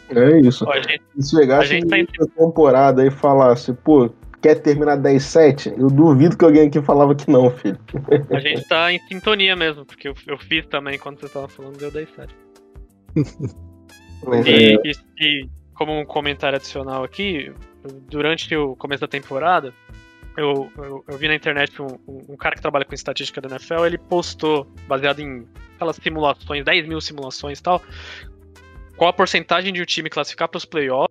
É 0.10 0.40
isso. 0.42 0.66
Ó, 0.68 0.76
gente, 0.76 1.02
Se 1.20 1.36
chegasse 1.36 1.80
tá 1.86 1.98
em... 1.98 2.06
temporada 2.06 3.06
e 3.06 3.10
falasse, 3.10 3.74
pô, 3.74 4.10
quer 4.42 4.56
terminar 4.56 4.98
10-7? 4.98 5.74
Eu 5.78 5.88
duvido 5.88 6.38
que 6.38 6.46
alguém 6.46 6.68
aqui 6.68 6.82
falava 6.82 7.16
que 7.16 7.30
não, 7.30 7.50
filho. 7.50 7.80
A 8.32 8.40
gente 8.40 8.68
tá 8.68 8.92
em 8.92 9.00
sintonia 9.08 9.56
mesmo, 9.56 9.86
porque 9.86 10.08
eu, 10.08 10.16
eu 10.28 10.38
fiz 10.38 10.66
também 10.68 10.98
quando 10.98 11.20
você 11.20 11.30
tava 11.30 11.48
falando, 11.48 11.78
deu 11.78 11.92
10-7. 11.92 12.30
e, 14.46 14.50
é. 14.50 14.76
e, 14.84 14.92
e, 15.20 15.50
como 15.74 16.00
um 16.00 16.06
comentário 16.06 16.58
adicional 16.58 17.04
aqui, 17.04 17.52
durante 18.10 18.56
o 18.56 18.76
começo 18.76 19.02
da 19.02 19.08
temporada, 19.08 19.74
eu, 20.38 20.72
eu, 20.78 21.04
eu 21.08 21.18
vi 21.18 21.28
na 21.28 21.34
internet 21.34 21.82
um, 21.82 21.88
um, 22.08 22.38
cara 22.38 22.56
que 22.56 22.62
trabalha 22.62 22.86
com 22.86 22.94
estatística 22.94 23.42
da 23.42 23.50
NFL, 23.50 23.86
ele 23.86 23.98
postou, 23.98 24.66
baseado 24.88 25.20
em 25.20 25.48
aquelas 25.76 25.96
simulações, 25.96 26.64
10 26.64 26.88
mil 26.88 27.02
simulações 27.02 27.60
e 27.60 27.64
tal, 27.64 27.82
qual 28.96 29.10
a 29.10 29.14
porcentagem 29.14 29.74
de 29.74 29.82
um 29.82 29.86
time 29.86 30.10
classificar 30.10 30.48
para 30.48 30.58
os 30.58 30.66
playoffs 30.66 31.08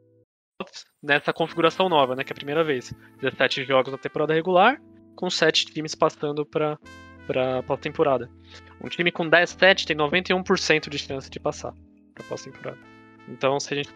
nessa 1.03 1.33
configuração 1.33 1.89
nova, 1.89 2.14
né? 2.14 2.22
Que 2.22 2.33
é 2.33 2.35
a 2.35 2.37
primeira 2.37 2.62
vez. 2.62 2.95
17 3.20 3.64
jogos 3.64 3.93
na 3.93 3.99
temporada 3.99 4.33
regular, 4.33 4.81
com 5.16 5.29
7 5.29 5.66
times 5.66 5.95
passando 5.95 6.47
para 6.47 6.79
para 7.27 7.61
pós-temporada. 7.64 8.31
Um 8.81 8.89
time 8.89 9.11
com 9.11 9.29
10-7 9.29 9.85
tem 9.85 9.97
91% 9.97 10.89
de 10.89 10.97
chance 10.97 11.29
de 11.29 11.41
passar 11.41 11.74
para 12.14 12.22
pós-temporada. 12.22 12.79
Então, 13.29 13.59
se 13.59 13.74
a 13.74 13.77
gente 13.77 13.91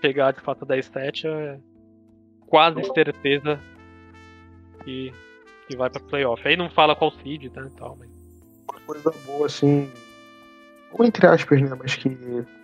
pegar 0.00 0.30
de 0.30 0.40
fato 0.40 0.64
10-7, 0.64 1.26
é 1.26 1.58
quase 2.46 2.80
certeza 2.94 3.60
que, 4.86 5.12
que 5.68 5.76
vai 5.76 5.90
para 5.90 6.00
playoff. 6.00 6.46
Aí 6.46 6.56
não 6.56 6.70
fala 6.70 6.94
qual 6.94 7.10
seed, 7.10 7.52
tá, 7.52 7.66
tal, 7.76 7.96
mas... 7.98 8.08
Uma 8.70 8.80
coisa 8.86 9.12
boa, 9.26 9.46
assim, 9.46 9.90
ou 10.92 11.04
entre 11.04 11.26
aspas, 11.26 11.60
né, 11.60 11.70
mas 11.78 11.94
que 11.94 12.08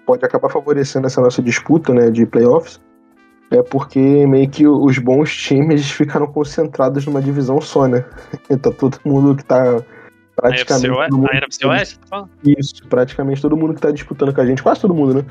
pode 0.06 0.24
acabar 0.24 0.48
favorecendo 0.48 1.06
essa 1.06 1.20
nossa 1.20 1.42
disputa, 1.42 1.92
né, 1.92 2.10
de 2.10 2.24
playoffs, 2.24 2.80
é 3.50 3.62
porque 3.62 3.98
meio 4.26 4.48
que 4.48 4.66
os 4.66 4.98
bons 4.98 5.36
times 5.36 5.90
ficaram 5.90 6.26
concentrados 6.26 7.04
numa 7.04 7.20
divisão 7.20 7.60
só, 7.60 7.86
né? 7.86 8.04
Então 8.48 8.72
todo 8.72 8.98
mundo 9.04 9.36
que 9.36 9.44
tá 9.44 9.84
praticamente. 10.50 10.90
A 11.30 11.36
NFC 11.36 11.66
Oeste, 11.66 11.98
tá 12.10 12.24
Isso, 12.44 12.74
praticamente 12.88 13.40
todo 13.40 13.56
mundo 13.56 13.74
que 13.74 13.80
tá 13.80 13.90
disputando 13.90 14.34
com 14.34 14.40
a 14.40 14.46
gente, 14.46 14.62
quase 14.62 14.80
todo 14.80 14.94
mundo, 14.94 15.14
né? 15.14 15.24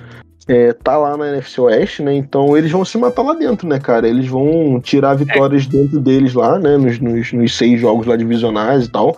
É, 0.48 0.74
tá 0.74 0.98
lá 0.98 1.16
na 1.16 1.30
NFC 1.30 1.62
Oeste, 1.62 2.02
né? 2.02 2.14
Então 2.16 2.58
eles 2.58 2.72
vão 2.72 2.84
se 2.84 2.98
matar 2.98 3.22
lá 3.22 3.34
dentro, 3.34 3.68
né, 3.68 3.80
cara? 3.80 4.08
Eles 4.08 4.28
vão 4.28 4.80
tirar 4.82 5.14
vitórias 5.16 5.66
é. 5.66 5.70
dentro 5.70 6.00
deles 6.00 6.34
lá, 6.34 6.58
né? 6.58 6.78
Nos, 6.78 7.00
nos, 7.00 7.32
nos 7.34 7.58
seis 7.58 7.80
jogos 7.80 8.08
lá 8.08 8.16
divisionais 8.16 8.86
e 8.86 8.90
tal. 8.90 9.18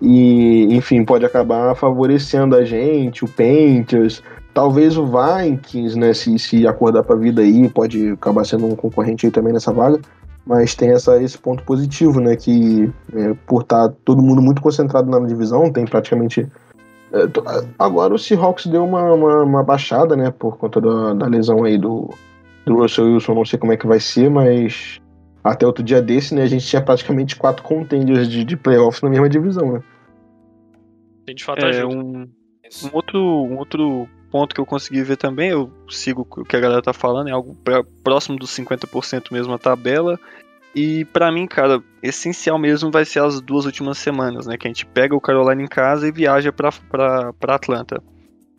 E, 0.00 0.74
enfim, 0.74 1.04
pode 1.04 1.24
acabar 1.24 1.74
favorecendo 1.74 2.56
a 2.56 2.64
gente, 2.64 3.24
o 3.24 3.28
Panthers, 3.28 4.22
Talvez 4.54 4.96
o 4.96 5.04
Vikings, 5.04 5.98
né, 5.98 6.14
se, 6.14 6.38
se 6.38 6.64
acordar 6.64 7.02
para 7.02 7.16
a 7.16 7.18
vida 7.18 7.42
aí, 7.42 7.68
pode 7.68 8.10
acabar 8.10 8.44
sendo 8.44 8.66
um 8.66 8.76
concorrente 8.76 9.26
aí 9.26 9.32
também 9.32 9.52
nessa 9.52 9.72
vaga. 9.72 9.98
Mas 10.46 10.74
tem 10.74 10.90
essa, 10.90 11.22
esse 11.22 11.38
ponto 11.38 11.62
positivo, 11.64 12.20
né? 12.20 12.36
Que 12.36 12.92
é, 13.14 13.34
por 13.46 13.62
estar 13.62 13.88
tá 13.88 13.94
todo 14.04 14.22
mundo 14.22 14.42
muito 14.42 14.60
concentrado 14.60 15.10
na 15.10 15.26
divisão, 15.26 15.72
tem 15.72 15.84
praticamente. 15.86 16.46
É, 17.12 17.18
agora 17.78 18.14
o 18.14 18.18
Seahawks 18.18 18.66
deu 18.66 18.84
uma, 18.84 19.12
uma, 19.12 19.42
uma, 19.42 19.62
baixada, 19.62 20.14
né? 20.16 20.30
Por 20.30 20.58
conta 20.58 20.80
da, 20.80 21.14
da 21.14 21.26
lesão 21.26 21.64
aí 21.64 21.78
do, 21.78 22.10
do 22.66 22.76
Russell 22.76 23.06
Wilson, 23.06 23.34
não 23.34 23.44
sei 23.44 23.58
como 23.58 23.72
é 23.72 23.76
que 23.76 23.86
vai 23.86 24.00
ser, 24.00 24.28
mas 24.28 25.00
até 25.42 25.66
outro 25.66 25.82
dia 25.82 26.02
desse, 26.02 26.34
né? 26.34 26.42
A 26.42 26.46
gente 26.46 26.66
tinha 26.66 26.82
praticamente 26.82 27.36
quatro 27.36 27.62
contenders 27.62 28.28
de, 28.28 28.44
de 28.44 28.56
playoffs 28.56 29.02
na 29.02 29.08
mesma 29.08 29.28
divisão, 29.28 29.72
né? 29.72 29.82
Tem 31.24 31.34
de 31.34 31.44
fato 31.44 31.64
é, 31.64 31.86
um, 31.86 32.22
um, 32.22 32.90
outro, 32.92 33.18
um 33.20 33.56
outro 33.58 34.08
ponto 34.34 34.52
que 34.52 34.60
eu 34.60 34.66
consegui 34.66 35.00
ver 35.04 35.16
também, 35.16 35.50
eu 35.50 35.70
sigo 35.88 36.26
o 36.28 36.44
que 36.44 36.56
a 36.56 36.60
galera 36.60 36.82
tá 36.82 36.92
falando, 36.92 37.28
é 37.28 37.30
algo 37.30 37.54
pra, 37.62 37.84
próximo 38.02 38.36
dos 38.36 38.50
50% 38.50 39.30
mesmo 39.30 39.54
a 39.54 39.58
tabela. 39.58 40.18
E 40.74 41.04
para 41.04 41.30
mim, 41.30 41.46
cara, 41.46 41.80
essencial 42.02 42.58
mesmo 42.58 42.90
vai 42.90 43.04
ser 43.04 43.22
as 43.22 43.40
duas 43.40 43.64
últimas 43.64 43.96
semanas, 43.96 44.44
né? 44.44 44.56
Que 44.56 44.66
a 44.66 44.70
gente 44.70 44.84
pega 44.86 45.14
o 45.14 45.20
Carolina 45.20 45.62
em 45.62 45.68
casa 45.68 46.08
e 46.08 46.10
viaja 46.10 46.52
pra, 46.52 46.72
pra, 46.72 47.32
pra 47.34 47.54
Atlanta. 47.54 48.02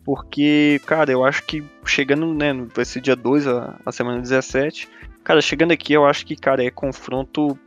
Porque, 0.02 0.80
cara, 0.86 1.12
eu 1.12 1.22
acho 1.22 1.44
que 1.44 1.62
chegando, 1.84 2.32
né? 2.32 2.54
Vai 2.74 2.86
ser 2.86 3.02
dia 3.02 3.14
2, 3.14 3.46
a, 3.46 3.78
a 3.84 3.92
semana 3.92 4.22
17. 4.22 4.88
Cara, 5.22 5.42
chegando 5.42 5.72
aqui, 5.72 5.92
eu 5.92 6.06
acho 6.06 6.24
que, 6.24 6.36
cara, 6.36 6.64
é 6.64 6.70
confronto, 6.70 7.58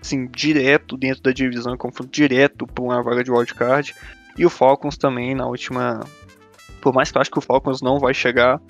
assim, 0.00 0.26
direto 0.26 0.96
dentro 0.96 1.22
da 1.22 1.30
divisão, 1.30 1.74
é 1.74 1.76
confronto 1.76 2.10
direto 2.10 2.66
pra 2.66 2.82
uma 2.82 3.00
vaga 3.04 3.22
de 3.22 3.30
wildcard. 3.30 3.94
E 4.36 4.44
o 4.44 4.50
Falcons 4.50 4.96
também 4.96 5.32
na 5.32 5.46
última, 5.46 6.00
por 6.82 6.92
mais 6.92 7.10
que 7.10 7.16
eu 7.16 7.22
acho 7.22 7.30
que 7.30 7.38
o 7.38 7.42
Falcons 7.42 7.80
não 7.80 7.98
vai 7.98 8.12
chegar, 8.12 8.60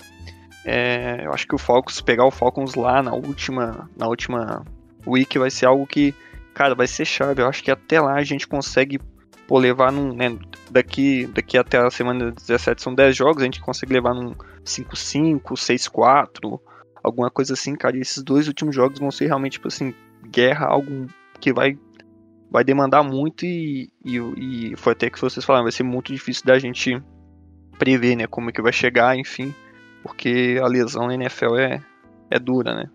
é, 0.63 1.21
eu 1.25 1.33
acho 1.33 1.45
que 1.47 1.55
o 1.55 1.57
Falcons, 1.57 1.99
pegar 1.99 2.25
o 2.25 2.31
Falcons 2.31 2.75
lá 2.75 3.01
na 3.01 3.13
última, 3.13 3.89
na 3.97 4.07
última 4.07 4.63
week 5.05 5.37
vai 5.37 5.49
ser 5.49 5.65
algo 5.65 5.85
que, 5.85 6.13
cara, 6.53 6.75
vai 6.75 6.87
ser 6.87 7.03
chave. 7.03 7.41
Eu 7.41 7.47
acho 7.47 7.63
que 7.63 7.71
até 7.71 7.99
lá 7.99 8.13
a 8.13 8.23
gente 8.23 8.47
consegue 8.47 8.99
pô, 9.47 9.57
levar 9.57 9.91
num. 9.91 10.13
Né, 10.13 10.37
daqui, 10.69 11.25
daqui 11.27 11.57
até 11.57 11.79
a 11.79 11.89
semana 11.89 12.31
17 12.31 12.81
são 12.81 12.93
10 12.93 13.15
jogos, 13.15 13.41
a 13.41 13.45
gente 13.45 13.59
consegue 13.59 13.91
levar 13.91 14.13
num 14.13 14.33
5-5, 14.63 15.41
6-4, 15.41 16.59
alguma 17.03 17.29
coisa 17.29 17.53
assim, 17.53 17.75
cara. 17.75 17.97
E 17.97 18.01
esses 18.01 18.23
dois 18.23 18.47
últimos 18.47 18.75
jogos 18.75 18.99
vão 18.99 19.11
ser 19.11 19.25
realmente, 19.25 19.53
tipo 19.53 19.67
assim, 19.67 19.93
guerra, 20.29 20.67
algo 20.67 21.07
que 21.41 21.51
vai 21.51 21.77
vai 22.49 22.63
demandar 22.63 23.01
muito 23.01 23.47
e, 23.47 23.91
e, 24.05 24.71
e 24.71 24.75
foi 24.77 24.93
até 24.93 25.09
que 25.09 25.19
vocês 25.19 25.43
falaram, 25.43 25.63
vai 25.63 25.71
ser 25.71 25.81
muito 25.81 26.13
difícil 26.13 26.45
da 26.45 26.59
gente 26.59 27.01
prever, 27.83 28.15
né, 28.15 28.27
como 28.27 28.49
é 28.49 28.53
que 28.53 28.61
vai 28.61 28.71
chegar, 28.71 29.17
enfim, 29.17 29.53
porque 30.01 30.57
a 30.63 30.67
lesão 30.67 31.07
na 31.07 31.15
NFL 31.15 31.57
é, 31.57 31.81
é 32.31 32.39
dura, 32.39 32.73
né? 32.73 32.89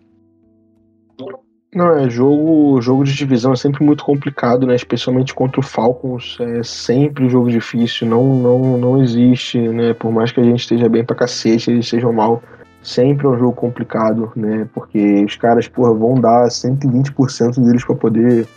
Não, 1.71 1.95
é 1.95 2.09
jogo, 2.09 2.81
jogo 2.81 3.03
de 3.03 3.13
divisão 3.13 3.53
é 3.53 3.55
sempre 3.55 3.83
muito 3.83 4.03
complicado, 4.03 4.65
né? 4.65 4.75
Especialmente 4.75 5.35
contra 5.35 5.59
o 5.59 5.63
Falcons, 5.63 6.35
é 6.39 6.63
sempre 6.63 7.23
um 7.23 7.29
jogo 7.29 7.51
difícil, 7.51 8.07
não, 8.07 8.23
não, 8.33 8.77
não 8.79 9.01
existe, 9.03 9.59
né? 9.59 9.93
Por 9.93 10.11
mais 10.11 10.31
que 10.31 10.39
a 10.39 10.43
gente 10.43 10.61
esteja 10.61 10.89
bem 10.89 11.05
pra 11.05 11.15
cacete, 11.15 11.69
eles 11.69 11.85
estejam 11.85 12.11
mal, 12.11 12.41
sempre 12.81 13.27
é 13.27 13.29
um 13.29 13.37
jogo 13.37 13.53
complicado, 13.53 14.31
né? 14.35 14.67
Porque 14.73 15.23
os 15.23 15.35
caras, 15.35 15.67
porra, 15.67 15.93
vão 15.93 16.15
dar 16.15 16.47
120% 16.47 17.63
deles 17.63 17.85
para 17.85 17.95
poder 17.95 18.47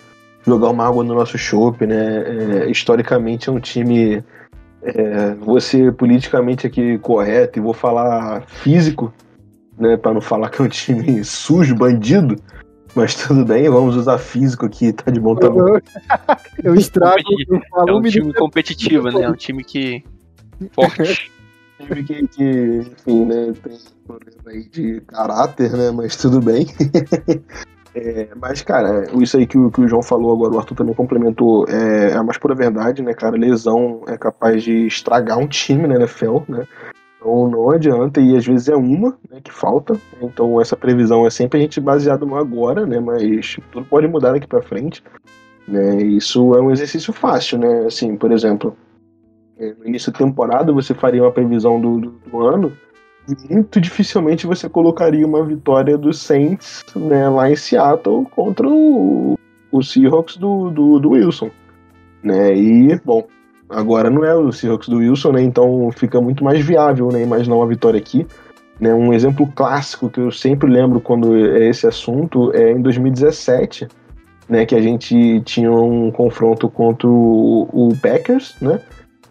jogar 0.47 0.71
uma 0.71 0.87
água 0.87 1.05
no 1.05 1.15
nosso 1.15 1.37
chope, 1.37 1.87
né? 1.87 2.65
É, 2.65 2.71
historicamente 2.71 3.51
é 3.51 3.53
um 3.53 3.61
time, 3.61 4.25
é, 4.83 5.35
vou 5.35 5.61
ser 5.61 5.93
politicamente 5.95 6.67
aqui 6.67 6.99
correto 6.99 7.59
e 7.59 7.63
vou 7.63 7.73
falar 7.73 8.43
físico, 8.47 9.13
né? 9.79 9.97
Para 9.97 10.15
não 10.15 10.21
falar 10.21 10.51
que 10.51 10.61
é 10.61 10.65
um 10.65 10.69
time 10.69 11.25
sujo, 11.25 11.75
bandido. 11.75 12.37
Mas 12.95 13.15
tudo 13.15 13.45
bem, 13.45 13.71
vamos 13.71 13.97
usar 13.97 14.19
físico 14.19 14.67
aqui, 14.67 14.93
tá 14.93 15.11
de 15.11 15.19
bom 15.19 15.35
tamanho. 15.35 15.81
Eu 16.63 16.75
estrago, 16.75 17.23
eu 17.49 17.63
falo 17.71 17.89
É 17.89 17.93
um 17.95 17.99
um 17.99 18.03
time 18.03 18.35
competitivo, 18.35 19.11
né? 19.11 19.23
É 19.23 19.31
um 19.31 19.35
time 19.35 19.65
que. 19.65 20.05
forte. 20.73 21.31
time 21.87 22.03
que, 22.05 22.29
que, 22.29 22.93
enfim, 22.93 23.25
né, 23.25 23.53
tem 23.63 23.79
problema 24.07 24.43
aí 24.47 24.69
de 24.69 25.01
caráter, 25.03 25.73
né, 25.73 25.91
mas 25.91 26.17
tudo 26.17 26.41
bem. 26.41 26.67
É, 27.95 28.29
mas, 28.37 28.63
cara, 28.63 29.07
isso 29.21 29.37
aí 29.37 29.47
que 29.47 29.59
o, 29.59 29.71
que 29.71 29.83
o 29.83 29.89
João 29.89 30.03
falou 30.03 30.33
agora, 30.33 30.55
o 30.55 30.59
Arthur 30.59 30.77
também 30.77 30.95
complementou, 30.95 31.67
é, 31.69 32.13
é 32.13 32.17
a 32.17 32.23
mais 32.23 32.39
pura 32.39 32.55
verdade, 32.55 33.03
né, 33.03 33.13
cara, 33.13 33.37
lesão 33.37 34.03
é 34.07 34.17
capaz 34.17 34.63
de 34.63 34.87
estragar 34.87 35.39
um 35.39 35.47
time 35.47 35.87
na 35.87 35.97
NFL, 35.97 36.39
né, 36.49 36.67
então 37.19 37.51
não 37.51 37.71
adianta, 37.71 38.19
e 38.19 38.35
às 38.35 38.47
vezes 38.47 38.69
é 38.69 38.75
uma 38.75 39.11
né, 39.31 39.41
que 39.45 39.53
falta, 39.53 39.95
então 40.23 40.59
essa 40.59 40.75
previsão 40.75 41.27
é 41.27 41.31
sempre 41.31 41.59
a 41.59 41.63
gente 41.63 41.81
baseado 41.81 42.25
no 42.25 42.37
agora, 42.37 42.87
né, 42.87 42.99
mas 42.99 43.59
tudo 43.71 43.85
pode 43.85 44.09
mudar 44.09 44.33
daqui 44.33 44.47
pra 44.47 44.63
frente, 44.63 45.05
né, 45.69 45.97
isso 46.03 46.55
é 46.55 46.63
um 46.63 46.71
exercício 46.71 47.13
fácil, 47.13 47.59
né, 47.59 47.85
assim, 47.85 48.17
por 48.17 48.33
exemplo, 48.33 48.75
é, 49.59 49.75
no 49.75 49.87
início 49.87 50.11
da 50.11 50.19
temporada 50.19 50.73
você 50.73 50.95
faria 50.95 51.23
uma 51.23 51.31
previsão 51.31 51.79
do, 51.79 52.01
do, 52.01 52.11
do 52.11 52.41
ano 52.41 52.73
muito 53.49 53.81
dificilmente 53.81 54.47
você 54.47 54.69
colocaria 54.69 55.27
uma 55.27 55.45
vitória 55.45 55.97
do 55.97 56.13
Saints 56.13 56.85
né, 56.95 57.29
lá 57.29 57.51
em 57.51 57.57
Seattle 57.57 58.27
contra 58.27 58.69
o, 58.69 59.39
o 59.71 59.83
Seahawks 59.83 60.37
do, 60.37 60.71
do, 60.71 60.99
do 60.99 61.11
Wilson. 61.11 61.51
Né? 62.23 62.57
E, 62.57 63.01
bom, 63.05 63.27
agora 63.69 64.11
não 64.11 64.25
é 64.25 64.35
o 64.35 64.53
Seahawks 64.53 64.89
do 64.89 64.99
Wilson, 64.99 65.33
né? 65.33 65.43
então 65.43 65.91
fica 65.93 66.21
muito 66.21 66.43
mais 66.43 66.65
viável 66.65 67.09
né, 67.09 67.23
imaginar 67.23 67.57
uma 67.57 67.67
vitória 67.67 67.99
aqui. 67.99 68.27
Né? 68.81 68.93
Um 68.93 69.13
exemplo 69.13 69.47
clássico 69.55 70.11
que 70.11 70.21
eu 70.21 70.31
sempre 70.31 70.69
lembro 70.69 71.01
quando 71.01 71.37
é 71.37 71.69
esse 71.69 71.87
assunto 71.87 72.53
é 72.55 72.73
em 72.73 72.83
2017, 72.83 73.87
né, 74.49 74.67
que 74.67 74.75
a 74.75 74.83
gente 74.83 75.41
tinha 75.45 75.71
um 75.71 76.11
confronto 76.11 76.69
contra 76.69 77.09
o, 77.09 77.69
o 77.73 77.97
Packers, 78.03 78.57
né? 78.61 78.81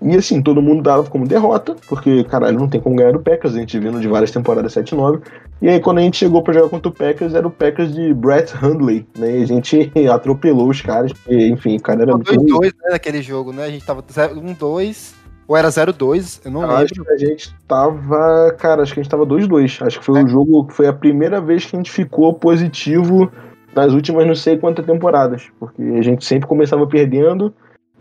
E 0.02 0.16
assim, 0.16 0.42
todo 0.42 0.62
mundo 0.62 0.82
dava 0.82 1.04
como 1.04 1.28
derrota, 1.28 1.76
porque, 1.88 2.24
caralho, 2.24 2.58
não 2.58 2.68
tem 2.68 2.82
como 2.82 2.96
ganhar 2.96 3.12
do 3.12 3.20
Packers, 3.20 3.54
a 3.54 3.60
gente 3.60 3.78
vindo 3.78 4.00
de 4.00 4.08
várias 4.08 4.32
temporadas 4.32 4.74
7-9. 4.74 5.22
E 5.62 5.70
aí, 5.70 5.80
quando 5.80 6.00
a 6.00 6.02
gente 6.02 6.18
chegou 6.18 6.42
pra 6.42 6.54
jogar 6.54 6.70
contra 6.70 6.90
o 6.90 6.94
Packers, 6.94 7.36
era 7.36 7.48
o 7.48 7.52
Packers 7.52 7.94
de 7.94 8.12
Brett 8.14 8.54
Hundley, 8.58 9.06
né? 9.16 9.40
E 9.40 9.44
a 9.44 9.46
gente 9.46 9.92
atropelou 10.12 10.70
os 10.70 10.82
caras, 10.82 11.14
porque, 11.14 11.48
enfim, 11.48 11.78
o 11.78 11.82
cara 11.82 12.02
era 12.02 12.14
muito. 12.14 12.34
2-2, 12.34 12.64
né, 12.64 12.90
naquele 12.92 13.22
jogo, 13.22 13.54
né? 13.54 13.66
A 13.66 13.70
gente 13.70 13.86
tava 13.86 14.02
1-2, 14.02 15.14
ou 15.48 15.58
era 15.58 15.68
0-2, 15.68 16.42
eu 16.46 16.52
não 16.52 16.62
acho 16.64 16.94
lembro. 16.96 17.06
que 17.06 17.12
a 17.12 17.18
gente 17.18 17.56
tava. 17.68 18.56
Cara, 18.58 18.82
acho 18.82 18.94
que 18.94 19.02
a 19.02 19.04
gente 19.04 19.12
tava 19.12 19.26
2-2. 19.26 19.86
Acho 19.86 20.00
que 20.00 20.06
foi 20.06 20.24
o 20.24 20.28
jogo. 20.28 20.68
Foi 20.72 20.88
a 20.88 20.94
primeira 20.94 21.42
vez 21.42 21.66
que 21.66 21.76
a 21.76 21.80
gente 21.80 21.92
ficou 21.92 22.34
positivo 22.34 23.30
nas 23.76 23.94
últimas 23.94 24.26
não 24.26 24.34
sei 24.34 24.58
quantas 24.58 24.86
temporadas. 24.86 25.50
Porque 25.60 25.82
a 25.82 26.02
gente 26.02 26.24
sempre 26.26 26.48
começava 26.48 26.88
perdendo. 26.88 27.54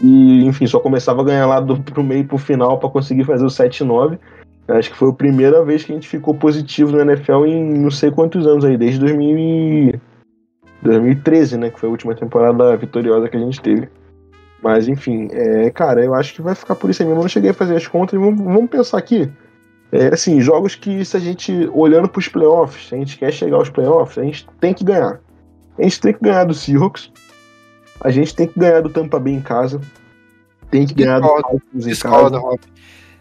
E, 0.02 0.44
enfim, 0.44 0.66
só 0.66 0.80
começava 0.80 1.20
a 1.20 1.24
ganhar 1.24 1.46
lá 1.46 1.60
do, 1.60 1.78
pro 1.80 2.02
meio 2.02 2.26
pro 2.26 2.38
final 2.38 2.78
pra 2.78 2.88
conseguir 2.88 3.24
fazer 3.24 3.44
o 3.44 3.48
7-9. 3.48 4.18
Acho 4.68 4.90
que 4.90 4.96
foi 4.96 5.10
a 5.10 5.12
primeira 5.12 5.64
vez 5.64 5.84
que 5.84 5.92
a 5.92 5.94
gente 5.94 6.08
ficou 6.08 6.34
positivo 6.34 6.92
no 6.92 7.00
NFL 7.00 7.44
em 7.44 7.78
não 7.78 7.90
sei 7.90 8.10
quantos 8.10 8.46
anos 8.46 8.64
aí, 8.64 8.76
desde 8.76 9.00
2000 9.00 9.38
e- 9.38 10.00
2013, 10.82 11.58
né? 11.58 11.70
Que 11.70 11.78
foi 11.78 11.88
a 11.88 11.92
última 11.92 12.14
temporada 12.14 12.76
vitoriosa 12.76 13.28
que 13.28 13.36
a 13.36 13.40
gente 13.40 13.60
teve. 13.60 13.88
Mas 14.62 14.88
enfim, 14.88 15.28
é, 15.32 15.70
cara, 15.70 16.04
eu 16.04 16.14
acho 16.14 16.34
que 16.34 16.42
vai 16.42 16.54
ficar 16.54 16.74
por 16.74 16.88
isso 16.90 17.02
aí 17.02 17.06
mesmo. 17.08 17.20
Eu 17.20 17.24
não 17.24 17.28
cheguei 17.28 17.50
a 17.50 17.54
fazer 17.54 17.76
as 17.76 17.86
contas 17.86 18.14
e 18.14 18.22
vamos, 18.22 18.40
vamos 18.40 18.70
pensar 18.70 18.98
aqui. 18.98 19.30
É, 19.92 20.08
assim, 20.08 20.40
jogos 20.40 20.74
que 20.74 21.04
se 21.04 21.16
a 21.16 21.20
gente, 21.20 21.68
olhando 21.72 22.08
pros 22.08 22.28
playoffs, 22.28 22.88
se 22.88 22.94
a 22.94 22.98
gente 22.98 23.18
quer 23.18 23.32
chegar 23.32 23.56
aos 23.56 23.70
playoffs, 23.70 24.18
a 24.18 24.22
gente 24.22 24.46
tem 24.60 24.72
que 24.72 24.84
ganhar. 24.84 25.20
A 25.78 25.82
gente 25.82 26.00
tem 26.00 26.12
que 26.12 26.20
ganhar 26.20 26.44
do 26.44 26.54
Seahawks. 26.54 27.10
A 28.00 28.10
gente 28.10 28.34
tem 28.34 28.46
que 28.46 28.58
ganhar 28.58 28.80
do 28.80 28.88
Tampa 28.90 29.18
Bay 29.18 29.34
em 29.34 29.40
casa. 29.40 29.80
Tem 30.70 30.86
que 30.86 30.94
ganhar 30.94 31.18
do 31.20 31.22
Discordo, 31.26 31.42
Falcons 31.42 31.86
em 31.86 31.88
Discordo, 31.88 32.30
casa. 32.30 32.38
Rob. 32.38 32.60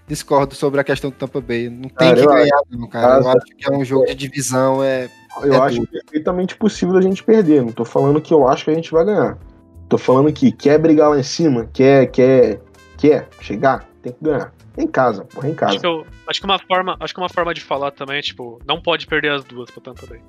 Discordo 0.07 0.55
sobre 0.55 0.79
a 0.81 0.83
questão 0.83 1.09
do 1.09 1.15
Tampa 1.15 1.41
Bay. 1.41 1.69
Não 1.69 1.81
tem 1.83 1.91
Cara, 1.91 2.15
que 2.15 2.21
eu 2.21 2.31
ganhar, 2.31 2.61
não, 2.71 2.87
cara. 2.87 3.21
Eu 3.21 3.29
acho 3.29 3.45
que 3.57 3.71
é 3.71 3.75
um 3.75 3.85
jogo 3.85 4.05
de 4.07 4.15
divisão, 4.15 4.83
é. 4.83 5.09
Eu 5.43 5.53
É 5.53 5.57
acho 5.57 5.77
duro. 5.77 5.91
perfeitamente 5.91 6.55
possível 6.55 6.97
a 6.97 7.01
gente 7.01 7.23
perder. 7.23 7.61
Não 7.61 7.71
tô 7.71 7.85
falando 7.85 8.19
que 8.21 8.33
eu 8.33 8.47
acho 8.47 8.65
que 8.65 8.71
a 8.71 8.73
gente 8.73 8.91
vai 8.91 9.05
ganhar. 9.05 9.37
Tô 9.87 9.97
falando 9.97 10.31
que 10.33 10.51
quer 10.51 10.79
brigar 10.79 11.09
lá 11.09 11.19
em 11.19 11.23
cima, 11.23 11.67
quer, 11.73 12.07
quer, 12.07 12.59
quer 12.97 13.27
chegar, 13.41 13.85
tem 14.01 14.11
que 14.13 14.23
ganhar. 14.23 14.53
Em 14.77 14.87
casa, 14.87 15.25
porra, 15.25 15.47
em 15.47 15.51
Acho 15.51 15.59
casa. 15.59 15.79
que, 15.79 15.85
eu, 15.85 16.05
acho, 16.27 16.39
que 16.39 16.45
uma 16.45 16.57
forma, 16.59 16.95
acho 16.99 17.13
que 17.13 17.19
uma 17.19 17.27
forma 17.29 17.53
de 17.53 17.59
falar 17.61 17.91
também 17.91 18.17
é, 18.17 18.21
tipo, 18.21 18.59
não 18.65 18.79
pode 18.81 19.05
perder 19.07 19.31
as 19.31 19.43
duas 19.43 19.69
pro 19.69 19.81
Tampa 19.81 20.05
Bay. 20.07 20.21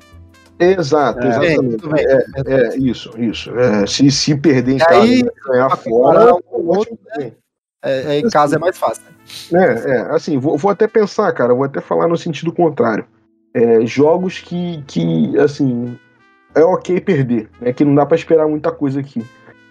Exato, 0.61 1.21
É, 1.21 1.29
exatamente. 1.29 1.89
bem. 1.89 2.05
É, 2.07 2.55
é, 2.55 2.77
isso, 2.77 3.11
isso. 3.19 3.59
É, 3.59 3.87
se, 3.87 4.11
se 4.11 4.37
perder 4.37 4.75
em 4.75 4.79
casa 4.79 5.01
aí, 5.01 5.21
e 5.21 5.49
ganhar 5.49 5.71
fora, 5.71 5.81
comparar 5.81 6.35
um 6.35 6.69
outro, 6.69 6.99
também. 7.13 7.35
é- 7.83 8.17
é, 8.17 8.19
em 8.19 8.29
casa 8.29 8.57
é 8.57 8.59
mais 8.59 8.77
fácil. 8.77 9.03
É, 9.53 9.91
é, 9.91 10.01
assim, 10.11 10.39
vou, 10.39 10.59
vou 10.59 10.71
até 10.71 10.87
pensar, 10.87 11.33
cara, 11.33 11.55
vou 11.55 11.65
até 11.65 11.81
falar 11.81 12.07
no 12.09 12.17
sentido 12.17 12.53
contrário. 12.53 13.07
É, 13.55 13.85
jogos 13.87 14.39
que, 14.39 14.85
que, 14.87 15.37
assim, 15.39 15.99
é 16.55 16.63
ok 16.63 17.01
perder, 17.01 17.49
né? 17.61 17.73
Que 17.73 17.85
não 17.85 17.95
dá 17.95 18.05
pra 18.05 18.17
esperar 18.17 18.47
muita 18.47 18.71
coisa 18.71 19.01
aqui. 19.01 19.25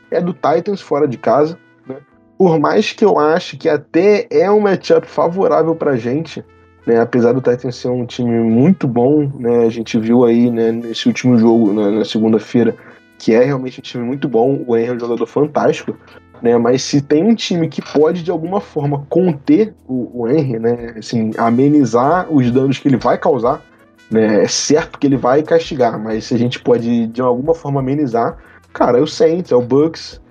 É 0.10 0.20
do 0.20 0.34
Titans 0.34 0.82
fora 0.82 1.08
de 1.08 1.18
casa, 1.18 1.58
né? 1.86 1.98
Por 2.38 2.60
mais 2.60 2.92
que 2.94 3.06
eu 3.06 3.20
ache 3.20 3.58
que 3.58 3.70
até 3.70 4.28
é 4.32 4.50
um 4.50 4.62
matchup 4.62 5.06
favorável 5.08 5.76
pra 5.76 5.96
gente, 5.96 6.44
né? 6.90 7.00
Apesar 7.00 7.34
do 7.34 7.42
Titans 7.42 7.76
ser 7.76 7.90
um 7.90 8.06
time 8.06 8.40
muito 8.40 8.88
bom, 8.88 9.32
né? 9.40 9.66
A 9.66 9.70
gente 9.70 10.00
viu 10.00 10.26
aí, 10.26 10.50
né, 10.50 10.72
nesse 10.72 11.08
último 11.08 11.38
jogo, 11.38 11.72
na, 11.74 11.92
na 11.92 12.06
segunda-feira, 12.06 12.76
que 13.18 13.34
é 13.34 13.44
realmente 13.44 13.80
um 13.80 13.84
time 13.84 14.04
muito 14.04 14.28
bom. 14.28 14.64
O 14.66 14.76
Henry 14.76 14.90
é 14.90 14.94
um 14.94 15.00
jogador 15.00 15.26
fantástico 15.26 15.96
né? 16.42 16.58
Mas 16.58 16.82
se 16.84 17.02
tem 17.02 17.24
um 17.24 17.36
time 17.36 17.68
que 17.68 17.82
pode 17.82 18.24
de 18.24 18.32
alguma 18.32 18.62
forma 18.62 19.06
conter 19.10 19.74
o, 19.88 20.22
o 20.22 20.28
Henry, 20.28 20.60
né? 20.60 20.96
Assim, 20.98 21.32
amenizar 21.38 22.32
os 22.32 22.50
danos 22.52 22.78
que 22.80 22.88
ele 22.88 22.98
vai 22.98 23.18
causar, 23.18 23.62
né? 24.10 24.44
É 24.44 24.48
certo 24.48 24.98
que 24.98 25.08
ele 25.08 25.18
vai 25.18 25.44
castigar, 25.44 26.00
mas 26.00 26.26
se 26.26 26.34
a 26.34 26.38
gente 26.38 26.60
pode 26.60 27.08
de 27.08 27.22
alguma 27.22 27.54
forma 27.54 27.80
amenizar, 27.80 28.38
cara, 28.74 29.00
é 29.00 29.02
o 29.02 29.08
Saints, 29.08 29.52
é 29.52 29.56
o 29.56 29.62
Bucks, 29.62 30.22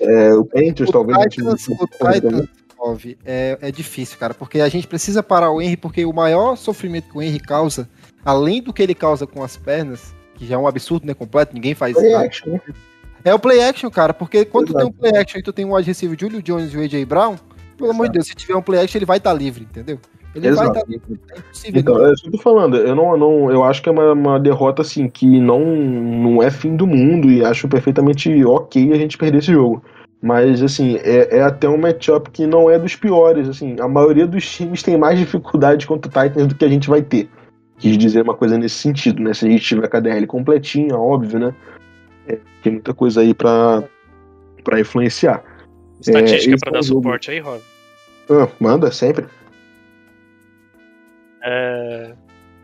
é, 0.00 0.34
o 0.34 0.44
Panthers, 0.44 0.90
talvez. 0.90 1.18
time 1.30 1.46
Titans, 1.46 1.68
o 1.68 1.86
Titans 1.86 2.48
é, 3.24 3.58
é 3.60 3.70
difícil, 3.70 4.18
cara, 4.18 4.34
porque 4.34 4.60
a 4.60 4.68
gente 4.68 4.86
precisa 4.86 5.22
parar 5.22 5.50
o 5.50 5.60
Henry, 5.60 5.76
porque 5.76 6.04
o 6.04 6.12
maior 6.12 6.56
sofrimento 6.56 7.08
que 7.10 7.16
o 7.18 7.22
Henry 7.22 7.38
causa, 7.40 7.88
além 8.24 8.62
do 8.62 8.72
que 8.72 8.82
ele 8.82 8.94
causa 8.94 9.26
com 9.26 9.42
as 9.42 9.56
pernas, 9.56 10.14
que 10.34 10.46
já 10.46 10.56
é 10.56 10.58
um 10.58 10.66
absurdo, 10.66 11.06
né, 11.06 11.14
completo, 11.14 11.54
ninguém 11.54 11.74
faz 11.74 11.94
Play 11.96 12.12
nada, 12.12 12.26
action, 12.26 12.52
né? 12.52 12.60
é 13.24 13.32
o 13.34 13.38
play 13.38 13.62
action, 13.62 13.90
cara, 13.90 14.12
porque 14.12 14.44
quando 14.44 14.66
tu 14.66 14.70
Exato. 14.72 14.84
tem 14.84 14.88
um 14.88 14.92
play 14.92 15.20
action 15.22 15.38
e 15.38 15.42
tu 15.42 15.52
tem 15.52 15.64
um 15.64 15.74
wide 15.74 15.86
receiver 15.88 16.16
Julio 16.18 16.42
Jones 16.42 16.72
e 16.72 16.76
o 16.76 16.80
AJ 16.82 17.04
Brown, 17.06 17.36
pelo 17.78 17.90
amor 17.90 18.06
de 18.08 18.14
Deus, 18.14 18.26
se 18.26 18.34
tiver 18.34 18.54
um 18.56 18.62
play 18.62 18.80
action, 18.80 18.98
ele 18.98 19.06
vai 19.06 19.18
estar 19.18 19.32
livre, 19.32 19.64
entendeu? 19.64 19.98
Ele 20.34 20.50
vai 20.50 20.64
Exato. 20.66 20.78
estar 20.78 20.90
livre, 20.90 21.20
é 21.30 21.38
impossível. 21.38 21.80
Então, 21.80 21.96
ele- 21.96 22.10
é 22.10 22.12
isso 22.12 22.22
que 22.22 22.28
eu 22.28 22.32
tô 22.32 22.38
falando. 22.38 22.76
Eu 22.76 22.94
não, 22.96 23.16
não, 23.16 23.50
eu 23.52 23.62
acho 23.62 23.80
que 23.80 23.88
é 23.88 23.92
uma, 23.92 24.12
uma 24.12 24.40
derrota 24.40 24.82
assim 24.82 25.08
que 25.08 25.26
não, 25.26 25.60
não 25.64 26.42
é 26.42 26.50
fim 26.50 26.74
do 26.74 26.86
mundo 26.88 27.30
e 27.30 27.44
acho 27.44 27.68
perfeitamente 27.68 28.44
ok 28.44 28.92
a 28.92 28.96
gente 28.96 29.16
perder 29.16 29.38
esse 29.38 29.52
jogo. 29.52 29.82
Mas 30.24 30.62
assim, 30.62 30.96
é, 31.04 31.36
é 31.36 31.42
até 31.42 31.68
um 31.68 31.76
matchup 31.76 32.30
que 32.30 32.46
não 32.46 32.70
é 32.70 32.78
dos 32.78 32.96
piores. 32.96 33.46
Assim, 33.46 33.76
a 33.78 33.86
maioria 33.86 34.26
dos 34.26 34.50
times 34.50 34.82
tem 34.82 34.96
mais 34.96 35.18
dificuldade 35.18 35.86
contra 35.86 36.08
o 36.08 36.28
Titans 36.28 36.46
do 36.46 36.54
que 36.54 36.64
a 36.64 36.68
gente 36.68 36.88
vai 36.88 37.02
ter. 37.02 37.28
Quis 37.76 37.98
dizer 37.98 38.22
uma 38.22 38.32
coisa 38.32 38.56
nesse 38.56 38.76
sentido, 38.76 39.22
né? 39.22 39.34
Se 39.34 39.46
a 39.46 39.50
gente 39.50 39.62
tiver 39.62 39.94
a 39.94 40.00
DL 40.00 40.26
completinha, 40.26 40.96
óbvio, 40.96 41.38
né? 41.38 41.54
É, 42.26 42.38
tem 42.62 42.72
muita 42.72 42.94
coisa 42.94 43.20
aí 43.20 43.34
pra, 43.34 43.84
pra 44.64 44.80
influenciar. 44.80 45.44
Estatística 46.00 46.54
esse 46.54 46.60
pra 46.64 46.70
é 46.70 46.72
dar 46.72 46.82
jogo. 46.82 47.02
suporte 47.02 47.30
aí, 47.30 47.40
Rob. 47.40 47.60
Ah, 48.30 48.48
manda 48.58 48.90
sempre. 48.90 49.26
É, 51.42 52.14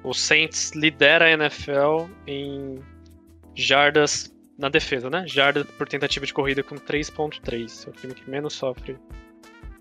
o 0.02 0.14
Saints 0.14 0.72
lidera 0.74 1.26
a 1.26 1.32
NFL 1.32 2.06
em 2.26 2.78
jardas 3.54 4.32
na 4.60 4.68
defesa, 4.68 5.08
né? 5.08 5.24
Jardas 5.26 5.64
por 5.64 5.88
tentativa 5.88 6.26
de 6.26 6.34
corrida 6.34 6.62
com 6.62 6.76
3.3. 6.76 7.86
É 7.86 7.90
o 7.90 7.92
time 7.92 8.14
que 8.14 8.30
menos 8.30 8.52
sofre. 8.52 8.96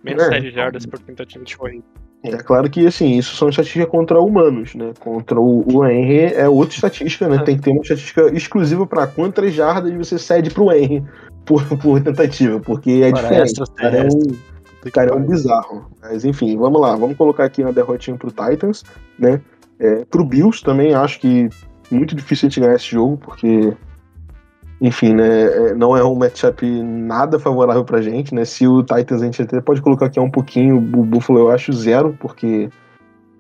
Menos 0.02 0.24
É. 0.24 0.30
7 0.30 0.52
jardas 0.52 0.86
por 0.86 0.98
tentativa 1.00 1.44
de 1.44 1.58
corrida. 1.58 1.84
É 2.24 2.38
claro 2.38 2.70
que, 2.70 2.86
assim, 2.86 3.18
isso 3.18 3.36
são 3.36 3.50
estatísticas 3.50 3.90
contra 3.90 4.20
humanos, 4.20 4.76
né? 4.76 4.94
Contra 5.00 5.40
o, 5.40 5.66
o 5.74 5.86
Henry 5.86 6.34
é 6.34 6.48
outra 6.50 6.76
estatística, 6.76 7.28
né? 7.28 7.38
É. 7.38 7.40
Tem 7.44 7.58
que 7.58 7.64
ter 7.64 7.72
uma 7.72 7.82
estatística 7.82 8.34
exclusiva 8.34 8.88
para 8.88 9.06
quantas 9.08 9.54
jardas 9.54 9.94
você 9.94 10.18
cede 10.18 10.50
pro 10.50 10.72
Henry 10.72 11.04
por, 11.46 11.66
por 11.78 12.02
tentativa, 12.02 12.60
porque 12.60 13.02
é 13.04 13.12
Para 13.12 13.22
diferente. 13.22 13.62
O 13.62 13.74
cara 13.74 13.98
é 13.98 14.08
um, 14.08 14.92
cara 14.92 15.12
é 15.12 15.14
um 15.14 15.26
bizarro. 15.26 15.92
Mas, 16.02 16.24
enfim, 16.26 16.58
vamos 16.58 16.82
lá. 16.82 16.96
Vamos 16.96 17.18
colocar 17.18 17.46
aqui 17.46 17.64
na 17.64 17.72
derrotinha 17.72 18.18
pro 18.18 18.32
Titans, 18.32 18.84
né? 19.18 19.42
É, 19.80 20.04
pro 20.06 20.26
Bills 20.26 20.62
também 20.62 20.94
acho 20.94 21.20
que 21.20 21.50
muito 21.90 22.16
difícil 22.16 22.48
a 22.48 22.50
gente 22.50 22.60
ganhar 22.62 22.76
esse 22.76 22.92
jogo, 22.92 23.18
porque... 23.18 23.74
Enfim, 24.82 25.14
né, 25.14 25.44
é, 25.44 25.76
não 25.76 25.96
é 25.96 26.04
um 26.04 26.16
matchup 26.16 26.66
nada 26.66 27.38
favorável 27.38 27.84
pra 27.84 28.02
gente, 28.02 28.34
né? 28.34 28.46
Se 28.46 28.66
o 28.66 28.82
Titans 28.82 29.22
a 29.22 29.26
gente 29.26 29.42
até 29.42 29.60
pode 29.60 29.82
colocar 29.82 30.06
aqui 30.06 30.20
um 30.20 30.32
pouquinho, 30.32 30.78
o 30.78 31.04
Buffalo 31.04 31.40
eu 31.40 31.52
acho 31.52 31.74
zero, 31.74 32.16
porque 32.20 32.70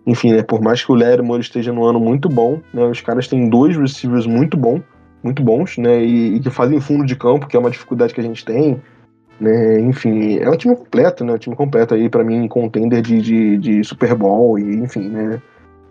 enfim, 0.06 0.34
né, 0.34 0.42
por 0.42 0.62
mais 0.62 0.84
que 0.84 0.92
o 0.92 0.96
Lattimore 0.96 1.42
esteja 1.42 1.72
no 1.72 1.86
ano 1.86 2.00
muito 2.00 2.28
bom, 2.28 2.60
né, 2.74 2.84
os 2.86 3.00
caras 3.00 3.28
têm 3.28 3.48
dois 3.48 3.78
receivers 3.78 4.26
muito 4.26 4.58
bom, 4.58 4.82
muito 5.24 5.44
bons, 5.44 5.78
né, 5.78 6.04
e, 6.04 6.36
e 6.36 6.40
que 6.40 6.50
fazem 6.50 6.82
fundo 6.82 7.06
de 7.06 7.16
campo, 7.16 7.48
que 7.48 7.56
é 7.56 7.60
uma 7.60 7.70
dificuldade 7.70 8.14
que 8.14 8.20
a 8.20 8.24
gente 8.24 8.44
tem, 8.44 8.82
né, 9.40 9.80
enfim, 9.82 10.38
é 10.40 10.50
um 10.50 10.58
time 10.58 10.76
completo, 10.76 11.24
né, 11.24 11.34
um 11.34 11.38
time 11.38 11.56
completo 11.56 11.94
aí 11.94 12.10
pra 12.10 12.24
mim, 12.24 12.48
contender 12.48 13.02
de, 13.02 13.22
de, 13.22 13.58
de 13.58 13.84
Super 13.84 14.16
Bowl 14.16 14.58
e 14.58 14.78
enfim, 14.78 15.10
né, 15.10 15.42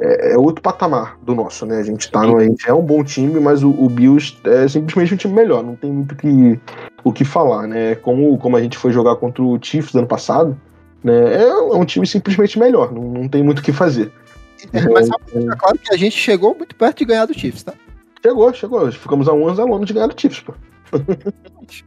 é, 0.01 0.33
é 0.33 0.39
outro 0.39 0.62
patamar 0.62 1.19
do 1.23 1.35
nosso, 1.35 1.66
né, 1.66 1.79
a 1.79 1.83
gente 1.83 2.11
tá, 2.11 2.23
no, 2.23 2.37
a 2.37 2.45
gente 2.45 2.69
é 2.69 2.75
um 2.75 2.83
bom 2.83 3.03
time, 3.03 3.39
mas 3.41 3.62
o, 3.62 3.70
o 3.70 3.89
Bills 3.89 4.37
é 4.45 4.69
simplesmente 4.69 5.15
um 5.15 5.16
time 5.16 5.35
melhor, 5.35 5.62
não 5.62 5.77
tem 5.77 5.93
muito 5.93 6.15
que, 6.16 6.61
o 7.05 7.12
que 7.12 7.25
falar, 7.25 7.66
né, 7.66 7.95
como, 7.97 8.37
como 8.39 8.57
a 8.57 8.62
gente 8.62 8.77
foi 8.77 8.93
jogar 8.93 9.16
contra 9.16 9.43
o 9.43 9.59
Chiefs 9.61 9.95
ano 9.95 10.07
passado, 10.07 10.59
né, 11.03 11.43
é 11.43 11.55
um 11.55 11.85
time 11.85 12.07
simplesmente 12.07 12.59
melhor, 12.59 12.93
não, 12.93 13.03
não 13.03 13.29
tem 13.29 13.43
muito 13.43 13.61
o 13.61 13.62
que 13.62 13.73
fazer. 13.73 14.12
Mas 14.93 15.07
só 15.07 15.19
pra 15.19 15.35
deixar 15.35 15.57
claro 15.57 15.79
que 15.79 15.95
a 15.95 15.97
gente 15.97 16.16
chegou 16.16 16.55
muito 16.55 16.75
perto 16.75 16.99
de 16.99 17.05
ganhar 17.05 17.27
do 17.27 17.35
Chiefs, 17.35 17.62
tá? 17.62 17.75
Chegou, 18.20 18.53
chegou. 18.53 18.91
Ficamos 18.91 19.29
a 19.29 19.33
11 19.33 19.61
alunos 19.61 19.87
de 19.87 19.93
ganhar 19.93 20.09
do 20.09 20.20
Chiefs, 20.20 20.41
pô. 20.41 20.55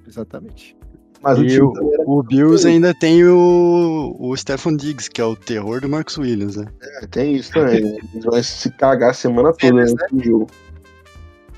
Exatamente. 0.08 0.78
Mas 1.22 1.38
o 1.38 1.44
E 1.44 1.62
o, 1.62 1.72
o 2.06 2.24
Bills 2.24 2.68
ainda 2.68 2.94
tem 2.94 3.24
o, 3.24 4.16
o 4.20 4.36
Stefan 4.36 4.76
Diggs, 4.76 5.10
que 5.10 5.22
é 5.22 5.26
o 5.26 5.36
terror 5.36 5.80
do 5.80 5.88
Marcus 5.88 6.18
Williams, 6.18 6.56
né? 6.56 6.66
É, 6.82 7.08
tem 7.08 7.36
isso 7.36 7.52
também. 7.54 8.00
Eles 8.14 8.26
vão 8.26 8.42
se 8.42 8.72
cagar 8.72 9.12
a 9.12 9.14
semana 9.14 9.54
toda 9.54 9.80
Eles, 9.80 9.94
né, 9.94 10.06
no 10.12 10.24
jogo. 10.24 10.48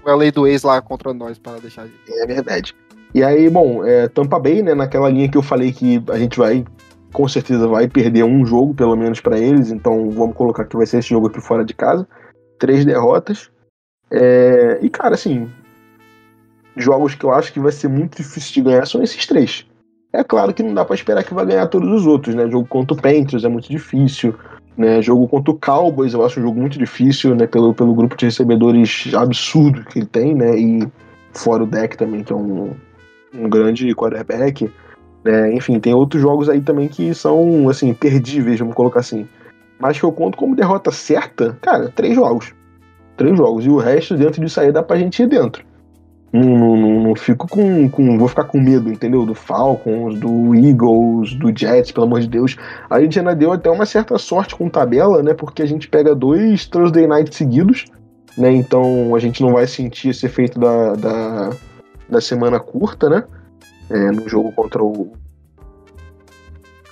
A 0.05 0.15
lei 0.15 0.31
do 0.31 0.45
ex 0.45 0.63
lá 0.63 0.81
contra 0.81 1.13
nós 1.13 1.39
para 1.39 1.59
deixar. 1.59 1.87
É 2.09 2.25
verdade. 2.27 2.75
E 3.13 3.23
aí, 3.23 3.49
bom, 3.49 3.85
é, 3.85 4.09
Tampa 4.09 4.37
Bay, 4.37 4.61
né, 4.61 4.73
naquela 4.73 5.09
linha 5.09 5.29
que 5.29 5.37
eu 5.37 5.43
falei 5.43 5.71
que 5.71 6.03
a 6.09 6.17
gente 6.17 6.37
vai, 6.37 6.65
com 7.13 7.25
certeza, 7.27 7.65
vai 7.65 7.87
perder 7.87 8.23
um 8.23 8.45
jogo, 8.45 8.73
pelo 8.73 8.97
menos 8.97 9.21
pra 9.21 9.39
eles, 9.39 9.71
então 9.71 10.09
vamos 10.09 10.35
colocar 10.35 10.65
que 10.65 10.75
vai 10.75 10.85
ser 10.85 10.97
esse 10.97 11.09
jogo 11.09 11.27
aqui 11.27 11.39
fora 11.39 11.63
de 11.63 11.73
casa. 11.73 12.05
Três 12.59 12.83
derrotas. 12.83 13.49
É, 14.11 14.79
e, 14.81 14.89
cara, 14.89 15.15
assim, 15.15 15.49
jogos 16.75 17.15
que 17.15 17.23
eu 17.23 17.33
acho 17.33 17.53
que 17.53 17.59
vai 17.59 17.71
ser 17.71 17.87
muito 17.87 18.17
difícil 18.17 18.53
de 18.53 18.61
ganhar 18.61 18.85
são 18.85 19.01
esses 19.03 19.25
três. 19.25 19.65
É 20.11 20.23
claro 20.23 20.53
que 20.53 20.61
não 20.61 20.73
dá 20.73 20.85
pra 20.85 20.95
esperar 20.95 21.23
que 21.23 21.33
vai 21.33 21.45
ganhar 21.45 21.67
todos 21.67 21.89
os 21.89 22.05
outros, 22.05 22.35
né? 22.35 22.47
Jogo 22.49 22.67
contra 22.67 22.95
o 22.95 23.01
Panthers 23.01 23.43
é 23.43 23.49
muito 23.49 23.67
difícil, 23.69 24.35
né? 24.77 25.01
Jogo 25.01 25.27
contra 25.27 25.51
o 25.51 25.57
Cowboys 25.57 26.13
eu 26.13 26.23
acho 26.23 26.39
um 26.39 26.43
jogo 26.43 26.59
muito 26.59 26.77
difícil, 26.77 27.35
né? 27.35 27.47
Pelo, 27.47 27.73
pelo 27.73 27.95
grupo 27.95 28.15
de 28.15 28.25
recebedores 28.25 29.11
absurdo 29.15 29.83
que 29.85 29.99
ele 29.99 30.05
tem, 30.05 30.35
né? 30.35 30.55
E 30.57 30.87
fora 31.33 31.63
o 31.63 31.67
deck 31.67 31.97
também, 31.97 32.23
que 32.23 32.31
é 32.31 32.35
um, 32.35 32.71
um 33.33 33.49
grande 33.49 33.93
quarterback. 33.95 34.71
Né? 35.23 35.53
Enfim, 35.53 35.79
tem 35.79 35.93
outros 35.93 36.21
jogos 36.21 36.47
aí 36.47 36.61
também 36.61 36.87
que 36.87 37.13
são, 37.15 37.67
assim, 37.69 37.93
perdíveis, 37.93 38.59
vamos 38.59 38.75
colocar 38.75 38.99
assim. 38.99 39.27
Mas 39.79 39.99
que 39.99 40.03
eu 40.03 40.11
conto 40.11 40.37
como 40.37 40.55
derrota 40.55 40.91
certa, 40.91 41.57
cara, 41.61 41.89
três 41.89 42.13
jogos. 42.15 42.53
Três 43.17 43.35
jogos. 43.35 43.65
E 43.65 43.69
o 43.69 43.77
resto, 43.77 44.15
dentro 44.15 44.41
disso 44.41 44.59
aí, 44.59 44.71
dá 44.71 44.83
pra 44.83 44.97
gente 44.97 45.23
ir 45.23 45.27
dentro. 45.27 45.63
Não, 46.33 46.57
não, 46.57 46.75
não, 46.75 47.03
não 47.03 47.15
fico 47.15 47.47
com, 47.47 47.87
com. 47.87 48.17
Vou 48.17 48.27
ficar 48.27 48.45
com 48.45 48.59
medo, 48.59 48.91
entendeu? 48.91 49.23
Do 49.23 49.35
Falcons, 49.35 50.19
do 50.19 50.55
Eagles, 50.55 51.35
do 51.35 51.55
Jets, 51.55 51.91
pelo 51.91 52.07
amor 52.07 52.21
de 52.21 52.27
Deus. 52.27 52.57
A 52.89 52.99
gente 52.99 53.19
ainda 53.19 53.35
deu 53.35 53.51
até 53.51 53.69
uma 53.69 53.85
certa 53.85 54.17
sorte 54.17 54.55
com 54.55 54.67
tabela, 54.67 55.21
né? 55.21 55.35
Porque 55.35 55.61
a 55.61 55.65
gente 55.67 55.87
pega 55.87 56.15
dois 56.15 56.65
Thursday 56.65 57.05
Night 57.05 57.35
seguidos, 57.35 57.85
né? 58.35 58.51
Então 58.51 59.13
a 59.13 59.19
gente 59.19 59.43
não 59.43 59.53
vai 59.53 59.67
sentir 59.67 60.09
esse 60.09 60.25
efeito 60.25 60.59
da, 60.59 60.95
da, 60.95 61.49
da 62.09 62.19
semana 62.19 62.59
curta, 62.59 63.07
né? 63.07 63.23
É, 63.91 64.11
no 64.11 64.27
jogo 64.27 64.51
contra 64.53 64.83
o 64.83 65.13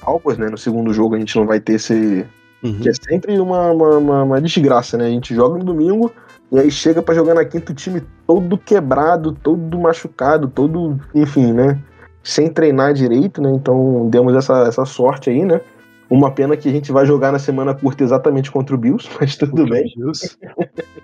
Cowboys, 0.02 0.38
né? 0.38 0.50
No 0.50 0.58
segundo 0.58 0.94
jogo 0.94 1.16
a 1.16 1.20
gente 1.20 1.36
não 1.36 1.48
vai 1.48 1.60
ter 1.60 1.74
esse. 1.74 2.28
Uhum. 2.64 2.80
Que 2.80 2.90
é 2.90 2.94
sempre 2.94 3.40
uma, 3.40 3.72
uma, 3.72 3.98
uma, 3.98 4.24
uma 4.24 4.42
desgraça, 4.42 5.00
né? 5.00 5.08
A 5.08 5.10
gente 5.10 5.34
joga 5.34 5.58
no 5.58 5.66
domingo 5.66 6.12
e 6.52 6.60
aí 6.60 6.70
chega 6.70 7.02
pra 7.02 7.16
jogar 7.16 7.34
na 7.34 7.46
quinta 7.46 7.72
o 7.72 7.76
time 7.76 8.04
todo 8.28 8.58
quebrado, 8.58 9.32
todo 9.32 9.80
machucado, 9.80 10.50
todo, 10.50 11.00
enfim, 11.16 11.54
né? 11.54 11.82
Sem 12.22 12.50
treinar 12.50 12.94
direito, 12.94 13.42
né? 13.42 13.52
Então 13.54 14.10
demos 14.10 14.36
essa, 14.36 14.68
essa 14.68 14.84
sorte 14.84 15.30
aí, 15.30 15.46
né? 15.46 15.62
Uma 16.10 16.30
pena 16.30 16.58
que 16.58 16.68
a 16.68 16.72
gente 16.72 16.92
vai 16.92 17.06
jogar 17.06 17.32
na 17.32 17.40
semana 17.40 17.74
curta 17.74 18.04
exatamente 18.04 18.52
contra 18.52 18.76
o 18.76 18.78
Bills, 18.78 19.10
mas 19.20 19.38
tudo 19.38 19.66
bem. 19.66 19.86
Bills. 19.96 20.38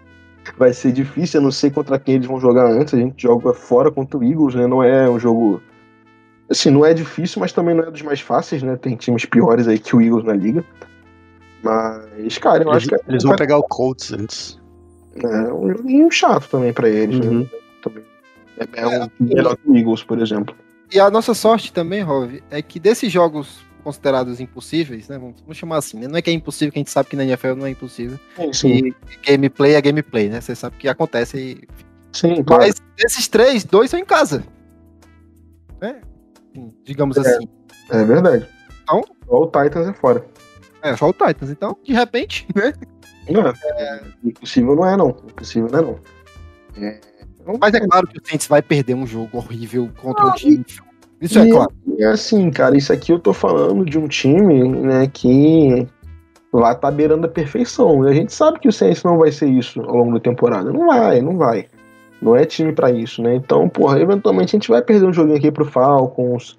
Vai 0.58 0.72
ser 0.74 0.94
difícil, 0.94 1.40
eu 1.40 1.44
não 1.44 1.52
sei 1.52 1.70
contra 1.70 2.00
quem 2.00 2.16
eles 2.16 2.26
vão 2.26 2.40
jogar 2.40 2.66
antes. 2.72 2.94
A 2.94 2.98
gente 2.98 3.22
joga 3.22 3.54
fora 3.54 3.92
contra 3.92 4.18
o 4.18 4.24
Eagles, 4.24 4.56
né? 4.56 4.66
Não 4.66 4.82
é 4.82 5.10
um 5.10 5.20
jogo. 5.20 5.62
Assim, 6.50 6.70
não 6.70 6.86
é 6.86 6.94
difícil, 6.94 7.42
mas 7.42 7.52
também 7.52 7.76
não 7.76 7.84
é 7.84 7.92
dos 7.92 8.02
mais 8.02 8.22
fáceis, 8.22 8.64
né? 8.64 8.78
Tem 8.78 8.96
times 8.96 9.26
piores 9.26 9.68
aí 9.68 9.78
que 9.78 9.94
o 9.94 10.02
Eagles 10.02 10.24
na 10.24 10.34
liga. 10.34 10.64
Mas, 11.62 12.38
cara, 12.38 12.64
eu 12.64 12.72
Eles, 12.72 12.78
acho 12.78 12.88
que 12.88 12.96
é 12.96 13.00
eles 13.10 13.24
vão 13.24 13.36
pegar 13.36 13.58
o 13.58 13.64
Colts 13.64 14.14
antes. 14.14 14.58
É 15.26 15.54
um 15.54 15.70
joguinho 15.70 16.12
chato 16.12 16.50
também 16.50 16.74
pra 16.74 16.90
eles, 16.90 17.20
né? 17.20 17.28
Uhum. 17.28 17.50
Também. 17.82 18.04
É, 18.58 18.82
é 18.82 18.88
um 18.88 19.10
melhor 19.20 19.56
que 19.56 19.70
o 19.70 19.76
Eagles, 19.76 20.04
por 20.04 20.20
exemplo. 20.20 20.56
E 20.92 21.00
a 21.00 21.10
nossa 21.10 21.34
sorte 21.34 21.74
também, 21.74 22.02
Rov, 22.02 22.42
é 22.50 22.62
que 22.62 22.80
desses 22.80 23.12
jogos 23.12 23.66
considerados 23.84 24.40
impossíveis, 24.40 25.08
né? 25.08 25.18
Vamos, 25.18 25.40
vamos 25.42 25.58
chamar 25.58 25.78
assim, 25.78 25.98
né? 25.98 26.08
Não 26.08 26.18
é 26.18 26.22
que 26.22 26.30
é 26.30 26.34
impossível, 26.34 26.72
que 26.74 26.80
a 26.80 26.82
gente 26.82 26.92
sabe 26.92 27.10
que 27.10 27.16
na 27.16 27.24
NFL 27.24 27.56
não 27.56 27.66
é 27.66 27.70
impossível. 27.70 28.20
Sim, 28.52 28.88
E 28.88 28.96
gameplay 29.26 29.76
é 29.76 29.82
gameplay, 29.82 30.28
né? 30.28 30.42
Você 30.42 30.56
sabe 30.56 30.76
que 30.78 30.90
acontece 30.90 31.38
e 31.38 31.68
sim, 32.12 32.44
claro. 32.44 32.64
Mas 32.64 32.76
desses 32.98 33.28
três, 33.28 33.64
dois 33.64 33.90
são 33.90 34.00
em 34.00 34.06
casa. 34.06 34.44
Né? 35.80 36.02
Digamos 36.84 37.18
assim. 37.18 37.48
É 37.90 38.04
verdade. 38.04 38.48
Então? 38.84 39.04
Só 39.26 39.42
o 39.42 39.46
Titans 39.46 39.88
é 39.88 39.94
fora. 39.94 40.26
É, 40.82 40.96
só 40.96 41.10
o 41.10 41.14
Titans. 41.14 41.50
Então, 41.50 41.78
de 41.84 41.94
repente, 41.94 42.46
né? 42.56 42.74
Não, 43.30 43.48
é, 43.48 44.02
impossível 44.24 44.76
não 44.76 44.86
é, 44.86 44.98
não. 44.98 45.10
Impossível 45.10 45.70
não 45.72 45.80
é, 45.80 45.82
não. 45.82 46.00
É, 46.86 47.00
Mas 47.60 47.74
é 47.74 47.80
claro 47.80 48.08
que 48.08 48.20
o 48.20 48.22
Saints 48.28 48.48
vai 48.48 48.62
perder 48.62 48.94
um 48.94 49.06
jogo 49.08 49.38
horrível 49.38 49.90
contra 50.02 50.24
Ah, 50.26 50.30
um 50.30 50.34
time. 50.34 50.66
Isso 51.22 51.40
é 51.40 51.48
e- 51.48 51.52
claro. 51.52 51.72
E 51.98 52.04
assim, 52.04 52.50
cara, 52.52 52.78
isso 52.78 52.94
aqui 52.94 53.12
eu 53.12 53.20
tô 53.20 53.34
falando 53.34 53.84
de 53.86 53.98
um 53.98 54.08
time, 54.08 54.68
né, 54.70 55.08
que 55.12 55.88
vai 56.52 56.74
estar 56.74 56.92
beirando 56.92 57.26
a 57.26 57.30
perfeição. 57.30 58.06
E 58.06 58.10
a 58.10 58.14
gente 58.14 58.32
sabe 58.34 58.60
que 58.60 58.68
o 58.68 58.72
Saints 58.72 59.04
não 59.04 59.18
vai 59.18 59.32
ser 59.32 59.48
isso 59.48 59.82
ao 59.82 59.96
longo 59.98 60.14
da 60.14 60.20
temporada. 60.20 60.72
Não 60.72 60.88
vai, 60.88 61.22
não 61.22 61.38
vai. 61.38 61.66
Não 62.22 62.36
é 62.36 62.46
time 62.46 62.72
pra 62.74 62.92
isso, 62.92 63.22
né? 63.22 63.36
Então, 63.36 63.68
porra, 63.70 64.00
eventualmente 64.00 64.56
a 64.56 64.60
gente 64.60 64.70
vai 64.70 64.82
perder 64.82 65.06
um 65.06 65.14
joguinho 65.14 65.38
aqui 65.38 65.52
pro 65.52 65.66
Falcons. 65.66 66.58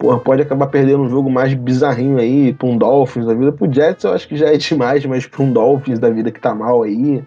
Porra, 0.00 0.18
pode 0.18 0.40
acabar 0.40 0.66
perdendo 0.68 1.02
um 1.02 1.10
jogo 1.10 1.30
mais 1.30 1.52
bizarrinho 1.52 2.18
aí, 2.18 2.54
pra 2.54 2.66
um 2.66 2.78
Dolphins 2.78 3.26
da 3.26 3.34
vida. 3.34 3.52
Pro 3.52 3.70
Jets 3.70 4.02
eu 4.02 4.14
acho 4.14 4.26
que 4.26 4.34
já 4.34 4.46
é 4.46 4.56
demais, 4.56 5.04
mas 5.04 5.26
pra 5.26 5.42
um 5.42 5.52
Dolphins 5.52 5.98
da 5.98 6.08
vida 6.08 6.32
que 6.32 6.40
tá 6.40 6.54
mal 6.54 6.82
aí. 6.82 7.22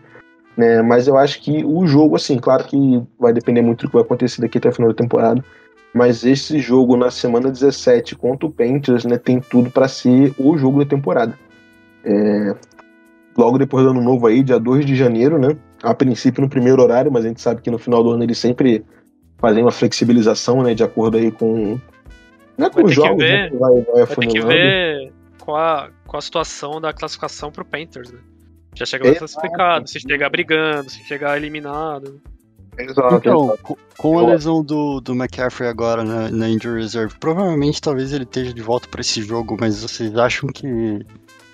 Né? 0.58 0.82
Mas 0.82 1.08
eu 1.08 1.16
acho 1.16 1.40
que 1.40 1.64
o 1.64 1.86
jogo, 1.86 2.16
assim, 2.16 2.40
claro 2.40 2.64
que 2.64 3.00
vai 3.20 3.32
depender 3.32 3.62
muito 3.62 3.82
do 3.84 3.90
que 3.90 3.94
vai 3.94 4.02
acontecer 4.02 4.42
daqui 4.42 4.58
até 4.58 4.70
o 4.70 4.74
final 4.74 4.90
da 4.90 4.96
temporada. 4.96 5.46
Mas 5.94 6.26
esse 6.26 6.58
jogo 6.58 6.98
na 6.98 7.12
semana 7.12 7.52
17 7.52 8.16
contra 8.16 8.48
o 8.48 8.52
Panthers, 8.52 9.06
né, 9.06 9.20
tem 9.20 9.40
tudo 9.40 9.70
pra 9.70 9.88
ser 9.88 10.34
o 10.40 10.58
jogo 10.58 10.80
da 10.80 10.90
temporada. 10.90 11.38
É, 12.04 12.56
logo 13.38 13.60
depois 13.60 13.86
do 13.86 13.92
ano 13.92 14.02
novo 14.02 14.26
aí, 14.26 14.42
dia 14.42 14.60
2 14.60 14.84
de 14.84 14.96
janeiro, 14.96 15.38
né? 15.38 15.56
A 15.84 15.94
princípio 15.94 16.42
no 16.42 16.50
primeiro 16.50 16.82
horário, 16.82 17.12
mas 17.12 17.24
a 17.24 17.28
gente 17.28 17.40
sabe 17.40 17.62
que 17.62 17.70
no 17.70 17.78
final 17.78 18.04
do 18.04 18.10
ano 18.10 18.24
eles 18.24 18.40
sempre 18.40 18.84
fazem 19.38 19.62
uma 19.62 19.72
flexibilização, 19.72 20.64
né, 20.64 20.74
de 20.74 20.84
acordo 20.84 21.18
aí 21.18 21.30
com 21.32 21.80
né, 22.58 22.70
com 22.70 22.82
Vai 22.82 22.84
os 22.86 22.96
ter 22.96 23.02
que 23.02 23.16
ver- 23.16 23.30
né, 23.30 23.50
que 23.50 23.56
vai, 23.58 23.72
vai 23.82 24.06
Vai 24.06 24.16
ter 24.16 24.28
que 24.28 24.42
ver 24.42 25.14
qual 25.40 25.58
a, 25.58 25.90
qual 26.06 26.18
a 26.20 26.22
situação 26.22 26.80
da 26.82 26.94
classificação 26.94 27.52
pro 27.52 27.66
Panthers, 27.66 28.12
né? 28.12 28.20
Já 28.76 28.86
chega 28.86 29.06
mais 29.06 29.20
classificado, 29.20 29.88
se 29.90 30.00
chegar 30.00 30.30
brigando, 30.30 30.90
se 30.90 31.04
chegar 31.04 31.38
eliminado. 31.38 32.20
Exato, 32.78 33.16
Então, 33.18 33.44
exato. 33.46 33.60
co- 33.62 33.78
com 33.98 34.18
a 34.18 34.26
lesão 34.26 34.64
do, 34.64 35.00
do 35.00 35.14
McCaffrey 35.14 35.70
agora 35.70 36.04
na, 36.04 36.32
na 36.32 36.50
injury 36.50 36.82
reserve, 36.82 37.14
provavelmente 37.20 37.80
talvez 37.80 38.12
ele 38.12 38.24
esteja 38.24 38.52
de 38.52 38.62
volta 38.64 38.88
pra 38.88 39.02
esse 39.02 39.22
jogo, 39.22 39.56
mas 39.60 39.84
vocês 39.84 40.18
acham 40.18 40.50
que 40.50 41.06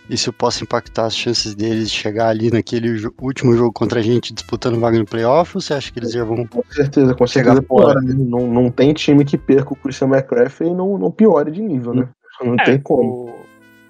isso 0.10 0.34
possa 0.34 0.64
impactar 0.64 1.06
as 1.06 1.16
chances 1.16 1.54
deles 1.56 1.90
de 1.92 1.96
chegar 1.98 2.30
ali 2.30 2.50
naquele 2.52 2.96
jo- 2.96 3.14
último 3.22 3.56
jogo 3.56 3.72
contra 3.72 4.00
a 4.00 4.04
gente 4.04 4.34
disputando 4.34 4.80
vaga 4.80 4.98
no 4.98 5.06
playoff? 5.06 5.56
Ou 5.56 5.62
você 5.62 5.74
acha 5.74 5.92
que 5.92 6.00
eles 6.00 6.12
já 6.12 6.24
vão. 6.24 6.46
Com 6.48 6.64
certeza, 6.72 7.14
com 7.14 7.28
Chegar 7.28 7.54
certeza 7.56 7.68
piora. 7.68 8.02
né? 8.02 8.14
Não, 8.18 8.48
não 8.48 8.72
tem 8.72 8.94
time 8.94 9.24
que 9.24 9.38
perca 9.38 9.74
o 9.74 9.76
Christian 9.76 10.08
McCaffrey 10.08 10.70
e 10.70 10.74
não, 10.74 10.98
não 10.98 11.12
piore 11.12 11.52
de 11.52 11.62
nível, 11.62 11.94
né? 11.94 12.10
Não 12.44 12.56
É, 12.56 12.64
tem 12.64 12.80
como. 12.80 13.26
o- 13.30 13.36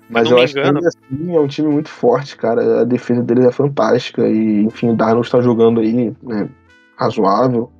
Mas 0.10 0.30
não 0.30 0.38
eu 0.38 0.44
acho 0.44 0.54
que 0.54 0.60
engano- 0.60 0.78
ainda 0.80 0.90
assim 0.90 1.36
é 1.36 1.40
um 1.40 1.48
time 1.48 1.68
muito 1.70 1.90
forte, 1.90 2.36
cara. 2.36 2.82
A 2.82 2.84
defesa 2.84 3.22
deles 3.24 3.46
é 3.46 3.52
fantástica. 3.52 4.28
E, 4.28 4.64
enfim, 4.64 4.90
o 4.90 4.96
Darnold 4.96 5.26
está 5.28 5.40
jogando 5.40 5.80
aí, 5.80 6.14
né? 6.24 6.50
Razoável. 6.98 7.72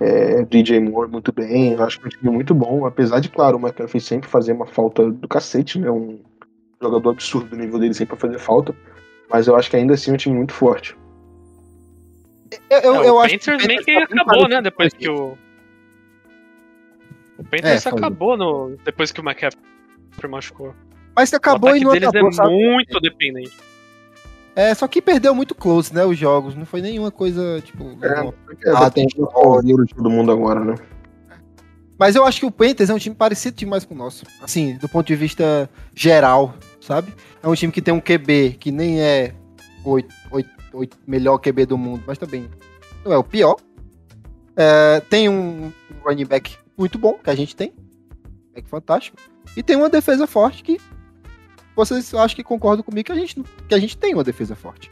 É, 0.00 0.44
DJ 0.44 0.80
Moore 0.80 1.10
muito 1.10 1.32
bem. 1.32 1.72
Eu 1.74 1.82
acho 1.82 1.98
que 1.98 2.04
é 2.04 2.08
um 2.08 2.10
time 2.10 2.30
muito 2.30 2.54
bom. 2.54 2.86
Apesar 2.86 3.20
de, 3.20 3.28
claro, 3.28 3.56
o 3.56 3.60
McCaffrey 3.60 4.00
sempre 4.00 4.28
fazer 4.28 4.52
uma 4.52 4.66
falta 4.66 5.10
do 5.10 5.28
cacete, 5.28 5.78
né? 5.78 5.90
Um 5.90 6.18
jogador 6.80 7.10
absurdo 7.10 7.50
do 7.50 7.56
nível 7.56 7.78
dele 7.78 7.94
sempre 7.94 8.16
pra 8.16 8.28
fazer 8.28 8.38
falta. 8.38 8.74
Mas 9.30 9.46
eu 9.46 9.56
acho 9.56 9.68
que 9.68 9.76
ainda 9.76 9.94
assim 9.94 10.10
é 10.10 10.14
um 10.14 10.16
time 10.16 10.36
muito 10.36 10.54
forte. 10.54 10.96
Eu, 12.70 12.78
eu, 12.80 12.94
É, 12.94 13.08
eu 13.08 13.14
o 13.14 13.18
acho 13.20 13.38
Panthers 13.38 13.66
meio 13.66 13.84
que 13.84 13.94
tá 13.94 14.22
acabou, 14.22 14.48
né? 14.48 14.62
Depois 14.62 14.92
que 14.92 15.08
o. 15.08 15.36
O 17.38 17.44
Panthers 17.44 17.86
É, 17.86 17.88
acabou 17.88 18.36
no... 18.36 18.76
depois 18.84 19.12
que 19.12 19.20
o 19.20 19.24
McCaffrey 19.24 19.60
machucou. 20.30 20.74
Mas 21.14 21.32
o 21.32 21.36
acabou 21.36 21.70
ataque 21.70 21.82
e 21.82 21.84
não 21.84 21.92
deles 21.92 22.08
acabou, 22.08 22.28
é 22.30 22.32
sabe? 22.32 22.50
muito 22.50 23.00
dependente. 23.00 23.56
É, 24.56 24.74
só 24.74 24.88
que 24.88 25.00
perdeu 25.00 25.34
muito 25.34 25.54
close, 25.54 25.94
né, 25.94 26.04
os 26.04 26.18
jogos. 26.18 26.56
Não 26.56 26.66
foi 26.66 26.80
nenhuma 26.80 27.12
coisa, 27.12 27.60
tipo... 27.60 27.96
É, 28.02 28.08
Ah, 28.70 28.86
ah, 28.86 28.90
tem 28.90 29.06
o 29.16 29.86
todo 29.86 30.10
mundo 30.10 30.32
agora, 30.32 30.64
né? 30.64 30.74
Mas 31.96 32.16
eu 32.16 32.24
acho 32.24 32.40
que 32.40 32.46
o 32.46 32.50
Panthers 32.50 32.90
é 32.90 32.94
um 32.94 32.98
time 32.98 33.14
parecido 33.14 33.56
demais 33.56 33.84
com 33.84 33.94
o 33.94 33.98
nosso. 33.98 34.24
Assim, 34.40 34.76
do 34.76 34.88
ponto 34.88 35.06
de 35.06 35.16
vista 35.16 35.68
geral, 35.94 36.54
sabe? 36.88 37.12
É 37.42 37.46
um 37.46 37.54
time 37.54 37.70
que 37.70 37.82
tem 37.82 37.92
um 37.92 38.00
QB 38.00 38.56
que 38.58 38.72
nem 38.72 39.00
é 39.00 39.34
o 39.84 39.98
melhor 41.06 41.38
QB 41.38 41.66
do 41.66 41.76
mundo, 41.76 42.02
mas 42.06 42.16
também 42.16 42.48
não 43.04 43.12
é 43.12 43.18
o 43.18 43.22
pior. 43.22 43.56
É, 44.56 45.00
tem 45.08 45.28
um, 45.28 45.70
running 46.04 46.24
back 46.24 46.56
muito 46.76 46.98
bom, 46.98 47.18
que 47.22 47.30
a 47.30 47.34
gente 47.34 47.54
tem. 47.54 47.72
Back 48.54 48.68
fantástico. 48.68 49.18
E 49.56 49.62
tem 49.62 49.76
uma 49.76 49.90
defesa 49.90 50.26
forte 50.26 50.62
que 50.62 50.80
vocês 51.76 52.12
acham 52.14 52.34
que 52.34 52.42
concordam 52.42 52.82
comigo 52.82 53.06
que 53.06 53.12
a 53.12 53.14
gente, 53.14 53.40
que 53.68 53.74
a 53.74 53.78
gente 53.78 53.96
tem 53.96 54.14
uma 54.14 54.24
defesa 54.24 54.56
forte. 54.56 54.90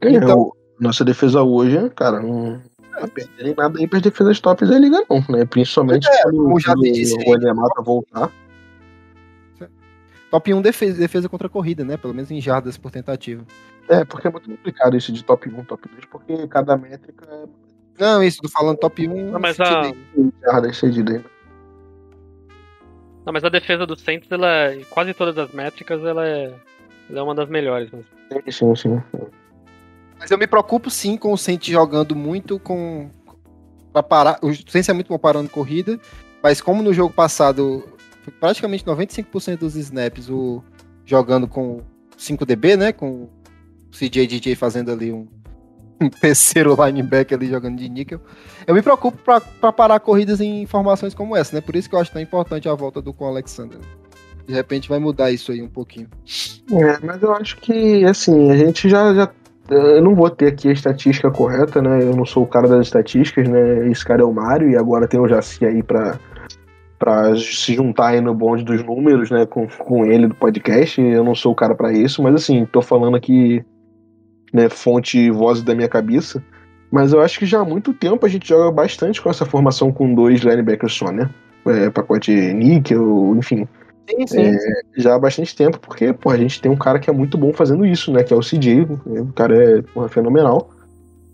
É, 0.00 0.10
Então- 0.10 0.52
nossa 0.78 1.04
defesa 1.04 1.42
hoje, 1.42 1.90
cara, 1.90 2.20
não 2.20 2.60
tá 2.92 3.08
perdendo 3.08 3.56
nada 3.56 3.78
aí 3.78 3.86
para 3.86 3.98
defesas 4.00 4.40
tops 4.40 4.68
da 4.68 4.78
liga, 4.78 5.02
não, 5.08 5.24
né? 5.28 5.44
Principalmente 5.44 6.08
É, 6.08 6.22
quando, 6.22 6.52
o 6.52 7.34
Enemata 7.34 7.82
voltar. 7.82 8.30
Top 10.30 10.52
1 10.52 10.60
defesa, 10.60 10.98
defesa 10.98 11.28
contra 11.28 11.46
a 11.46 11.50
corrida, 11.50 11.84
né? 11.84 11.96
Pelo 11.96 12.12
menos 12.14 12.30
em 12.30 12.40
jardas 12.40 12.76
por 12.76 12.90
tentativa. 12.90 13.44
É, 13.88 14.04
porque 14.04 14.28
é 14.28 14.30
muito 14.30 14.48
complicado 14.50 14.96
isso 14.96 15.10
de 15.12 15.24
top 15.24 15.48
1, 15.48 15.64
top 15.64 15.88
2, 15.88 16.04
porque 16.06 16.46
cada 16.48 16.76
métrica 16.76 17.26
é 17.30 17.44
Não, 17.98 18.22
isso, 18.22 18.42
tô 18.42 18.48
falando 18.48 18.76
top 18.76 19.08
1. 19.08 19.30
Não, 19.32 19.40
mas 19.40 19.58
a, 19.58 19.84
sentido 19.84 19.98
de- 20.14 20.32
jarda 20.44 20.68
excedida 20.68 21.12
ainda. 21.14 21.24
não, 23.24 23.32
mas 23.32 23.44
a 23.44 23.48
defesa 23.48 23.86
do 23.86 23.98
Saints, 23.98 24.30
ela, 24.30 24.46
é- 24.48 24.74
em 24.76 24.84
quase 24.84 25.14
todas 25.14 25.36
as 25.38 25.50
métricas, 25.52 26.02
ela 26.04 26.26
é, 26.26 26.52
ela 27.08 27.18
é 27.18 27.22
uma 27.22 27.34
das 27.34 27.48
melhores. 27.48 27.88
Mas... 27.90 28.04
Sim, 28.54 28.74
sim, 28.74 28.76
sim. 28.76 29.02
Mas 30.18 30.30
eu 30.30 30.36
me 30.36 30.46
preocupo 30.46 30.90
sim 30.90 31.16
com 31.16 31.32
o 31.32 31.38
Saints 31.38 31.68
jogando 31.72 32.14
muito 32.14 32.58
com. 32.58 33.08
Pra 33.92 34.02
parar. 34.02 34.38
O 34.42 34.52
Saints 34.52 34.88
é 34.88 34.92
muito 34.92 35.08
bom 35.08 35.18
parando 35.18 35.48
corrida, 35.48 35.98
mas 36.42 36.60
como 36.60 36.82
no 36.82 36.92
jogo 36.92 37.14
passado, 37.14 37.84
praticamente 38.40 38.84
95% 38.84 39.58
dos 39.58 39.76
snaps 39.76 40.28
o, 40.28 40.62
jogando 41.04 41.48
com 41.48 41.82
5DB, 42.18 42.76
né? 42.76 42.92
Com 42.92 43.22
o 43.22 43.30
CJ 43.90 44.26
DJ 44.26 44.54
fazendo 44.54 44.90
ali 44.90 45.12
um, 45.12 45.26
um 46.00 46.10
terceiro 46.10 46.76
linebacker 46.84 47.38
ali 47.38 47.48
jogando 47.48 47.78
de 47.78 47.88
níquel. 47.88 48.20
Eu 48.66 48.74
me 48.74 48.82
preocupo 48.82 49.18
pra 49.18 49.72
parar 49.72 50.00
corridas 50.00 50.40
em 50.40 50.66
formações 50.66 51.14
como 51.14 51.36
essa, 51.36 51.54
né? 51.54 51.60
Por 51.60 51.74
isso 51.74 51.88
que 51.88 51.94
eu 51.94 52.00
acho 52.00 52.12
tão 52.12 52.20
importante 52.20 52.68
a 52.68 52.74
volta 52.74 53.00
do 53.00 53.12
com 53.12 53.24
Alexander. 53.24 53.78
De 54.46 54.54
repente 54.54 54.88
vai 54.88 54.98
mudar 54.98 55.30
isso 55.30 55.52
aí 55.52 55.62
um 55.62 55.68
pouquinho. 55.68 56.08
É, 56.72 56.98
mas 57.04 57.22
eu 57.22 57.34
acho 57.34 57.56
que, 57.58 58.04
assim, 58.04 58.50
a 58.50 58.56
gente 58.56 58.88
já, 58.88 59.14
já. 59.14 59.30
Eu 59.70 60.02
não 60.02 60.14
vou 60.14 60.30
ter 60.30 60.46
aqui 60.46 60.68
a 60.68 60.72
estatística 60.72 61.30
correta, 61.30 61.82
né? 61.82 62.02
Eu 62.02 62.16
não 62.16 62.24
sou 62.24 62.44
o 62.44 62.46
cara 62.46 62.66
das 62.66 62.86
estatísticas, 62.86 63.46
né? 63.46 63.90
Esse 63.90 64.02
cara 64.02 64.22
é 64.22 64.24
o 64.24 64.32
Mário 64.32 64.70
e 64.70 64.76
agora 64.76 65.06
tem 65.06 65.20
o 65.20 65.28
Jaci 65.28 65.66
aí 65.66 65.82
pra, 65.82 66.18
pra 66.98 67.36
se 67.36 67.74
juntar 67.74 68.08
aí 68.08 68.20
no 68.20 68.34
bonde 68.34 68.64
dos 68.64 68.82
números, 68.84 69.30
né? 69.30 69.46
Com, 69.46 69.66
com 69.66 70.04
ele 70.04 70.26
do 70.26 70.34
podcast. 70.34 71.00
Eu 71.00 71.24
não 71.24 71.34
sou 71.34 71.52
o 71.52 71.56
cara 71.56 71.74
pra 71.74 71.92
isso, 71.92 72.22
mas 72.22 72.34
assim, 72.34 72.66
tô 72.66 72.82
falando 72.82 73.16
aqui, 73.16 73.64
né? 74.52 74.68
Fonte 74.68 75.18
e 75.18 75.30
voz 75.30 75.62
da 75.62 75.74
minha 75.74 75.88
cabeça. 75.88 76.42
Mas 76.90 77.12
eu 77.12 77.20
acho 77.20 77.38
que 77.38 77.46
já 77.46 77.60
há 77.60 77.64
muito 77.64 77.92
tempo 77.92 78.24
a 78.24 78.28
gente 78.28 78.48
joga 78.48 78.70
bastante 78.70 79.20
com 79.20 79.28
essa 79.28 79.44
formação 79.44 79.92
com 79.92 80.14
dois 80.14 80.40
linebackers 80.40 80.94
só, 80.94 81.12
né? 81.12 81.28
É, 81.66 81.90
pacote 81.90 82.32
níquel, 82.32 83.34
enfim 83.36 83.68
Sim, 84.08 84.26
sim. 84.26 84.56
já 84.96 85.14
há 85.14 85.18
bastante 85.18 85.54
tempo, 85.54 85.78
porque 85.78 86.12
pô, 86.12 86.30
a 86.30 86.36
gente 86.36 86.60
tem 86.60 86.70
um 86.70 86.76
cara 86.76 86.98
que 86.98 87.10
é 87.10 87.12
muito 87.12 87.36
bom 87.36 87.52
fazendo 87.52 87.84
isso, 87.84 88.10
né? 88.10 88.22
Que 88.22 88.32
é 88.32 88.36
o 88.36 88.40
CJ. 88.40 88.84
O 89.04 89.32
cara 89.34 89.54
é 89.54 89.82
porra, 89.82 90.08
fenomenal. 90.08 90.70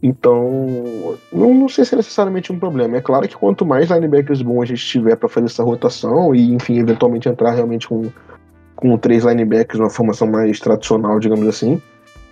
Então, 0.07 1.17
não, 1.33 1.55
não 1.55 1.67
sei 1.67 1.83
se 1.83 1.95
é 1.95 1.97
necessariamente 1.97 2.53
um 2.53 2.59
problema. 2.59 2.99
É 2.99 3.01
claro 3.01 3.27
que 3.27 3.35
quanto 3.35 3.65
mais 3.65 3.89
linebackers 3.89 4.43
bons 4.43 4.65
a 4.65 4.67
gente 4.67 4.85
tiver 4.85 5.17
para 5.17 5.31
fazer 5.31 5.47
essa 5.47 5.63
rotação 5.63 6.35
e, 6.35 6.53
enfim, 6.53 6.79
eventualmente 6.79 7.27
entrar 7.27 7.53
realmente 7.53 7.89
com, 7.89 8.11
com 8.77 8.99
três 8.99 9.25
linebackers, 9.25 9.81
uma 9.81 9.89
formação 9.89 10.31
mais 10.31 10.61
tradicional, 10.61 11.19
digamos 11.19 11.49
assim, 11.49 11.81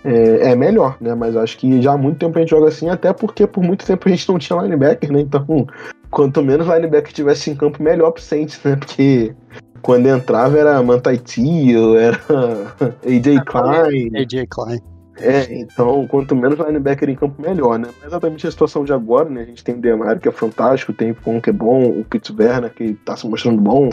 é, 0.05 0.51
é 0.51 0.55
melhor, 0.55 0.97
né? 1.01 1.15
Mas 1.15 1.35
acho 1.35 1.57
que 1.57 1.81
já 1.81 1.93
há 1.93 1.97
muito 1.97 2.19
tempo 2.19 2.37
a 2.37 2.41
gente 2.41 2.51
joga 2.51 2.67
assim, 2.67 2.89
até 2.89 3.11
porque 3.11 3.47
por 3.47 3.63
muito 3.63 3.83
tempo 3.83 4.07
a 4.07 4.11
gente 4.11 4.29
não 4.29 4.37
tinha 4.37 4.61
linebacker, 4.61 5.11
né? 5.11 5.21
Então, 5.21 5.65
quanto 6.11 6.43
menos 6.43 6.67
linebacker 6.67 7.11
tivesse 7.11 7.49
em 7.49 7.55
campo, 7.55 7.81
melhor 7.81 8.11
pro 8.11 8.21
Saints, 8.21 8.59
né? 8.63 8.75
Porque 8.75 9.33
quando 9.81 10.05
entrava 10.05 10.59
era 10.59 10.83
Mantaiti, 10.83 11.75
era 11.97 12.19
AJ 13.03 13.43
Klein. 13.47 14.11
AJ 14.15 14.45
Klein. 14.47 14.92
É, 15.19 15.53
então, 15.53 16.07
quanto 16.07 16.35
menos 16.35 16.57
linebacker 16.59 17.09
em 17.09 17.15
campo, 17.15 17.41
melhor, 17.41 17.77
né? 17.77 17.87
É 18.01 18.07
exatamente 18.07 18.47
a 18.47 18.51
situação 18.51 18.83
de 18.83 18.91
agora, 18.91 19.29
né? 19.29 19.41
A 19.43 19.45
gente 19.45 19.63
tem 19.63 19.75
o 19.75 19.79
Demario, 19.79 20.19
que 20.19 20.27
é 20.27 20.31
fantástico, 20.31 20.91
tem 20.91 21.11
o 21.11 21.15
Pon, 21.15 21.39
que 21.39 21.49
é 21.51 21.53
bom, 21.53 21.87
o 21.87 22.03
Pitts 22.03 22.35
Werner, 22.35 22.73
que 22.73 22.93
tá 23.05 23.15
se 23.15 23.27
mostrando 23.27 23.61
bom, 23.61 23.89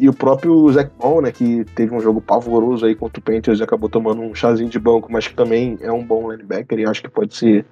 e 0.00 0.08
o 0.08 0.12
próprio 0.12 0.70
Zach 0.72 0.90
Ball, 0.98 1.22
né? 1.22 1.30
Que 1.30 1.64
teve 1.76 1.94
um 1.94 2.00
jogo 2.00 2.20
pavoroso 2.20 2.84
aí 2.84 2.94
contra 2.96 3.20
o 3.20 3.22
Panthers 3.22 3.60
e 3.60 3.62
acabou 3.62 3.88
tomando 3.88 4.20
um 4.20 4.34
chazinho 4.34 4.68
de 4.68 4.78
banco, 4.78 5.10
mas 5.12 5.28
que 5.28 5.34
também 5.34 5.78
é 5.80 5.92
um 5.92 6.04
bom 6.04 6.30
linebacker 6.32 6.78
e 6.78 6.86
acho 6.86 7.02
que 7.02 7.08
pode 7.08 7.36
ser 7.36 7.64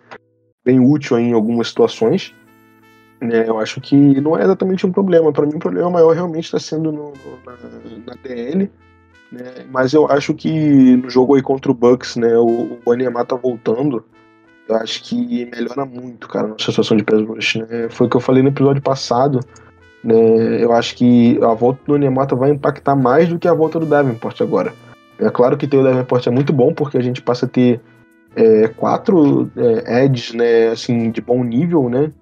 bem 0.64 0.78
útil 0.78 1.18
em 1.18 1.32
algumas 1.32 1.68
situações. 1.68 2.32
Né, 3.20 3.48
eu 3.48 3.58
acho 3.60 3.80
que 3.80 4.20
não 4.20 4.36
é 4.36 4.42
exatamente 4.42 4.84
um 4.86 4.90
problema. 4.92 5.32
Para 5.32 5.46
mim, 5.46 5.54
o 5.54 5.58
problema 5.60 5.88
maior 5.90 6.12
realmente 6.12 6.44
está 6.44 6.58
sendo 6.58 6.90
no- 6.90 7.12
na, 7.46 7.52
na 8.06 8.14
DL. 8.22 8.68
Né, 9.32 9.64
mas 9.70 9.94
eu 9.94 10.06
acho 10.10 10.34
que 10.34 10.94
no 10.96 11.08
jogo 11.08 11.34
aí 11.34 11.40
contra 11.40 11.72
o 11.72 11.74
Bucks, 11.74 12.16
né, 12.16 12.36
o, 12.36 12.78
o 12.84 13.24
tá 13.24 13.34
voltando. 13.34 14.04
Eu 14.68 14.76
acho 14.76 15.02
que 15.02 15.46
melhora 15.46 15.86
muito, 15.86 16.28
cara, 16.28 16.46
a 16.46 16.48
nossa 16.50 16.66
situação 16.66 16.98
de 16.98 17.02
pass 17.02 17.22
rush. 17.22 17.56
Né? 17.56 17.88
Foi 17.88 18.06
o 18.06 18.10
que 18.10 18.16
eu 18.16 18.20
falei 18.20 18.42
no 18.42 18.50
episódio 18.50 18.82
passado. 18.82 19.40
Né, 20.04 20.62
eu 20.62 20.70
acho 20.72 20.94
que 20.94 21.42
a 21.42 21.54
volta 21.54 21.80
do 21.86 21.94
Onyemata 21.94 22.36
vai 22.36 22.50
impactar 22.50 22.94
mais 22.94 23.28
do 23.28 23.38
que 23.38 23.48
a 23.48 23.54
volta 23.54 23.80
do 23.80 23.86
Davenport 23.86 24.38
agora. 24.42 24.74
É 25.18 25.30
claro 25.30 25.56
que 25.56 25.66
ter 25.66 25.78
o 25.78 25.84
Davenport 25.84 26.26
é 26.26 26.30
muito 26.30 26.52
bom, 26.52 26.74
porque 26.74 26.98
a 26.98 27.02
gente 27.02 27.22
passa 27.22 27.46
a 27.46 27.48
ter 27.48 27.80
é, 28.36 28.68
quatro 28.68 29.50
é, 29.56 30.04
edges, 30.04 30.34
né, 30.34 30.68
assim, 30.68 31.10
de 31.10 31.22
bom 31.22 31.42
nível, 31.42 31.88
né? 31.88 32.12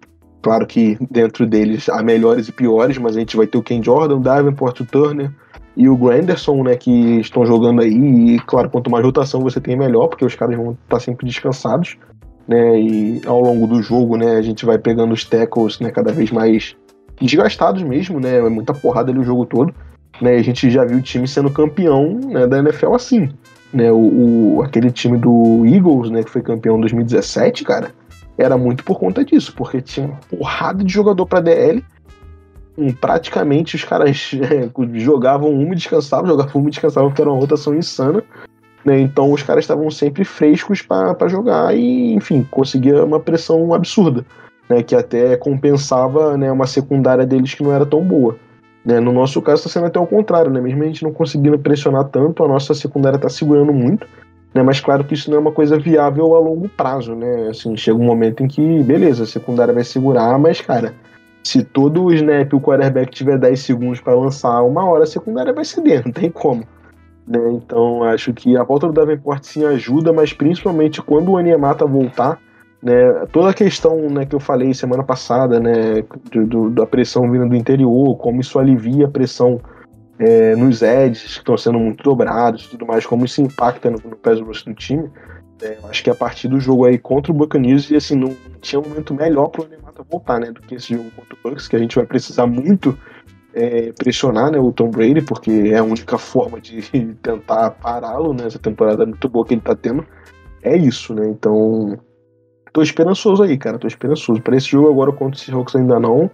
Claro 0.42 0.64
que 0.64 0.96
dentro 1.10 1.44
deles 1.44 1.88
há 1.88 2.02
melhores 2.02 2.48
e 2.48 2.52
piores, 2.52 2.98
mas 2.98 3.16
a 3.16 3.20
gente 3.20 3.36
vai 3.36 3.48
ter 3.48 3.58
o 3.58 3.62
Ken 3.62 3.82
Jordan, 3.82 4.16
o 4.16 4.20
Davenport, 4.20 4.80
o 4.80 4.86
Turner 4.86 5.30
e 5.76 5.88
o 5.88 5.96
Granderson, 5.96 6.62
né, 6.62 6.76
que 6.76 7.20
estão 7.20 7.46
jogando 7.46 7.80
aí. 7.80 7.92
E, 8.34 8.38
claro, 8.40 8.68
quanto 8.70 8.90
mais 8.90 9.04
rotação 9.04 9.40
você 9.40 9.60
tem, 9.60 9.76
melhor, 9.76 10.08
porque 10.08 10.24
os 10.24 10.34
caras 10.34 10.56
vão 10.56 10.76
estar 10.84 11.00
sempre 11.00 11.26
descansados. 11.26 11.96
Né, 12.48 12.80
e 12.80 13.20
ao 13.26 13.40
longo 13.40 13.66
do 13.66 13.80
jogo, 13.80 14.16
né, 14.16 14.36
a 14.36 14.42
gente 14.42 14.66
vai 14.66 14.76
pegando 14.76 15.12
os 15.14 15.24
tackles 15.24 15.78
né, 15.78 15.90
cada 15.90 16.10
vez 16.12 16.32
mais 16.32 16.74
desgastados 17.20 17.82
mesmo, 17.82 18.18
né, 18.18 18.38
é 18.38 18.48
muita 18.48 18.72
porrada 18.74 19.10
ali 19.12 19.20
o 19.20 19.24
jogo 19.24 19.46
todo. 19.46 19.72
Né, 20.20 20.34
a 20.34 20.42
gente 20.42 20.68
já 20.70 20.84
viu 20.84 20.98
o 20.98 21.02
time 21.02 21.28
sendo 21.28 21.50
campeão 21.50 22.18
né, 22.26 22.46
da 22.46 22.58
NFL 22.58 22.94
assim. 22.94 23.28
Né, 23.72 23.90
o, 23.92 24.56
o- 24.56 24.62
aquele 24.62 24.90
time 24.90 25.16
do 25.16 25.64
Eagles, 25.64 26.10
né, 26.10 26.24
que 26.24 26.30
foi 26.30 26.42
campeão 26.42 26.76
em 26.76 26.80
2017, 26.80 27.62
cara, 27.62 27.92
era 28.36 28.58
muito 28.58 28.82
por 28.82 28.98
conta 28.98 29.24
disso, 29.24 29.54
porque 29.56 29.80
tinha 29.80 30.06
uma 30.06 30.16
porrada 30.28 30.82
de 30.82 30.92
jogador 30.92 31.26
pra 31.26 31.40
DL. 31.40 31.84
Praticamente 33.00 33.76
os 33.76 33.84
caras 33.84 34.30
jogavam 34.94 35.50
uma 35.50 35.72
e 35.72 35.76
descansavam, 35.76 36.28
jogavam 36.28 36.60
uma 36.60 36.68
e 36.68 36.70
descansavam, 36.70 37.10
porque 37.10 37.22
era 37.22 37.30
uma 37.30 37.40
rotação 37.40 37.74
insana. 37.74 38.22
né? 38.84 39.00
Então 39.00 39.32
os 39.32 39.42
caras 39.42 39.64
estavam 39.64 39.90
sempre 39.90 40.24
frescos 40.24 40.82
para 40.82 41.28
jogar 41.28 41.76
e, 41.76 42.12
enfim, 42.14 42.46
conseguia 42.50 43.04
uma 43.04 43.20
pressão 43.20 43.74
absurda, 43.74 44.24
né? 44.68 44.82
que 44.82 44.94
até 44.94 45.36
compensava 45.36 46.36
né, 46.36 46.50
uma 46.50 46.66
secundária 46.66 47.26
deles 47.26 47.54
que 47.54 47.62
não 47.62 47.72
era 47.72 47.84
tão 47.84 48.02
boa. 48.02 48.36
Né? 48.84 48.98
No 48.98 49.12
nosso 49.12 49.42
caso, 49.42 49.60
está 49.60 49.68
sendo 49.68 49.86
até 49.86 50.00
o 50.00 50.06
contrário, 50.06 50.50
né? 50.50 50.60
Mesmo 50.60 50.82
a 50.82 50.86
gente 50.86 51.02
não 51.02 51.12
conseguindo 51.12 51.58
pressionar 51.58 52.04
tanto, 52.04 52.42
a 52.42 52.48
nossa 52.48 52.72
secundária 52.72 53.16
está 53.16 53.28
segurando 53.28 53.72
muito. 53.72 54.06
Né? 54.54 54.62
Mas 54.62 54.80
claro 54.80 55.04
que 55.04 55.14
isso 55.14 55.30
não 55.30 55.36
é 55.36 55.40
uma 55.40 55.52
coisa 55.52 55.78
viável 55.78 56.34
a 56.34 56.38
longo 56.38 56.68
prazo, 56.68 57.14
né? 57.14 57.48
Assim, 57.50 57.76
chega 57.76 57.98
um 57.98 58.04
momento 58.04 58.42
em 58.42 58.48
que, 58.48 58.82
beleza, 58.82 59.24
a 59.24 59.26
secundária 59.26 59.72
vai 59.72 59.84
segurar, 59.84 60.38
mas, 60.38 60.60
cara, 60.60 60.94
se 61.42 61.64
todo 61.64 62.04
o 62.04 62.12
snap 62.12 62.52
o 62.52 62.60
quarterback 62.60 63.10
tiver 63.10 63.38
10 63.38 63.60
segundos 63.60 64.00
para 64.00 64.14
lançar, 64.14 64.62
uma 64.62 64.84
hora 64.84 65.04
a 65.04 65.06
secundária 65.06 65.52
vai 65.52 65.64
ceder, 65.64 66.04
não 66.04 66.12
tem 66.12 66.30
como. 66.30 66.64
Né? 67.26 67.40
Então 67.52 68.02
acho 68.04 68.32
que 68.32 68.56
a 68.56 68.62
volta 68.62 68.86
do 68.86 68.92
Davenport 68.92 69.42
sim 69.44 69.64
ajuda, 69.64 70.12
mas 70.12 70.32
principalmente 70.32 71.00
quando 71.00 71.32
o 71.32 71.36
Aniemata 71.38 71.86
voltar, 71.86 72.38
né, 72.82 73.26
toda 73.30 73.50
a 73.50 73.54
questão 73.54 74.08
né, 74.08 74.24
que 74.24 74.34
eu 74.34 74.40
falei 74.40 74.72
semana 74.72 75.02
passada, 75.02 75.60
né, 75.60 76.02
do, 76.30 76.46
do, 76.46 76.70
da 76.70 76.86
pressão 76.86 77.30
vindo 77.30 77.48
do 77.48 77.56
interior, 77.56 78.16
como 78.16 78.40
isso 78.40 78.58
alivia 78.58 79.06
a 79.06 79.10
pressão 79.10 79.60
é, 80.18 80.54
nos 80.54 80.82
edges 80.82 81.34
que 81.34 81.38
estão 81.38 81.56
sendo 81.56 81.78
muito 81.78 82.02
dobrados 82.02 82.64
e 82.64 82.70
tudo 82.70 82.86
mais, 82.86 83.06
como 83.06 83.24
isso 83.24 83.40
impacta 83.40 83.90
no, 83.90 83.98
no 83.98 84.44
rush 84.44 84.64
do 84.64 84.74
time. 84.74 85.10
É, 85.62 85.78
acho 85.84 86.02
que 86.02 86.10
a 86.10 86.14
partir 86.14 86.48
do 86.48 86.58
jogo 86.58 86.86
aí 86.86 86.98
contra 86.98 87.30
o 87.32 87.34
Buccaneers, 87.34 87.90
e 87.90 87.96
assim, 87.96 88.16
não 88.16 88.34
tinha 88.60 88.80
um 88.80 88.88
momento 88.88 89.14
melhor 89.14 89.48
para 89.48 89.62
o 89.62 89.64
Voltar, 90.08 90.40
né, 90.40 90.50
do 90.52 90.60
que 90.60 90.74
esse 90.74 90.94
jogo 90.94 91.10
contra 91.10 91.34
o 91.34 91.38
Bucks, 91.42 91.68
que 91.68 91.76
a 91.76 91.78
gente 91.78 91.96
vai 91.96 92.06
precisar 92.06 92.46
muito 92.46 92.96
é, 93.54 93.92
pressionar 93.92 94.50
né, 94.50 94.58
o 94.58 94.72
Tom 94.72 94.90
Brady, 94.90 95.22
porque 95.22 95.50
é 95.50 95.78
a 95.78 95.84
única 95.84 96.18
forma 96.18 96.60
de 96.60 96.82
tentar 97.22 97.70
pará-lo 97.70 98.32
nessa 98.32 98.58
né, 98.58 98.62
temporada 98.62 99.04
muito 99.04 99.28
boa 99.28 99.44
que 99.44 99.54
ele 99.54 99.60
está 99.60 99.74
tendo. 99.74 100.04
É 100.62 100.76
isso, 100.76 101.14
né? 101.14 101.26
Então, 101.26 101.98
tô 102.72 102.82
esperançoso 102.82 103.42
aí, 103.42 103.56
cara. 103.56 103.78
Tô 103.78 103.86
esperançoso. 103.86 104.42
Para 104.42 104.56
esse 104.56 104.68
jogo 104.68 104.90
agora 104.90 105.12
contra 105.12 105.36
o 105.36 105.38
Seahawks 105.38 105.74
ainda 105.74 105.98
não. 105.98 106.30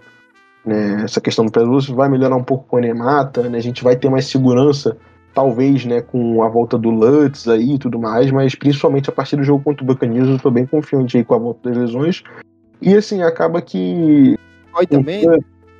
Né, 0.65 1.01
essa 1.03 1.21
questão 1.21 1.45
do 1.45 1.51
Pedroso 1.51 1.95
vai 1.95 2.09
melhorar 2.09 2.35
um 2.35 2.43
pouco 2.43 2.67
com 2.67 2.75
o 2.75 2.79
Nemata, 2.79 3.47
né? 3.49 3.57
A 3.57 3.61
gente 3.61 3.83
vai 3.83 3.95
ter 3.95 4.09
mais 4.09 4.25
segurança, 4.25 4.97
talvez, 5.33 5.85
né, 5.85 6.01
com 6.01 6.43
a 6.43 6.49
volta 6.49 6.77
do 6.77 6.89
Lutz 6.89 7.47
aí 7.47 7.75
e 7.75 7.77
tudo 7.79 7.97
mais, 7.97 8.31
mas 8.31 8.53
principalmente 8.53 9.09
a 9.09 9.13
partir 9.13 9.37
do 9.37 9.43
jogo 9.43 9.63
contra 9.63 9.83
o 9.83 9.87
Buccaneers, 9.87 10.27
eu 10.27 10.39
tô 10.39 10.51
bem 10.51 10.65
confiante 10.65 11.15
aí 11.15 11.23
com 11.23 11.35
a 11.35 11.37
volta 11.37 11.69
das 11.69 11.77
lesões. 11.77 12.21
E 12.81 12.95
assim, 12.95 13.21
acaba 13.21 13.61
que. 13.61 14.37
Oi, 14.75 14.87
também. 14.87 15.23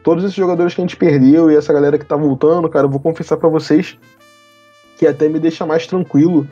Todos 0.03 0.23
esses 0.23 0.35
jogadores 0.35 0.73
que 0.73 0.81
a 0.81 0.83
gente 0.83 0.95
perdeu 0.95 1.51
e 1.51 1.55
essa 1.55 1.73
galera 1.73 1.97
que 1.97 2.05
tá 2.05 2.15
voltando, 2.15 2.69
cara, 2.69 2.85
eu 2.85 2.89
vou 2.89 2.99
confessar 2.99 3.37
para 3.37 3.49
vocês 3.49 3.97
que 4.97 5.05
até 5.05 5.27
me 5.29 5.39
deixa 5.39 5.65
mais 5.65 5.85
tranquilo 5.85 6.47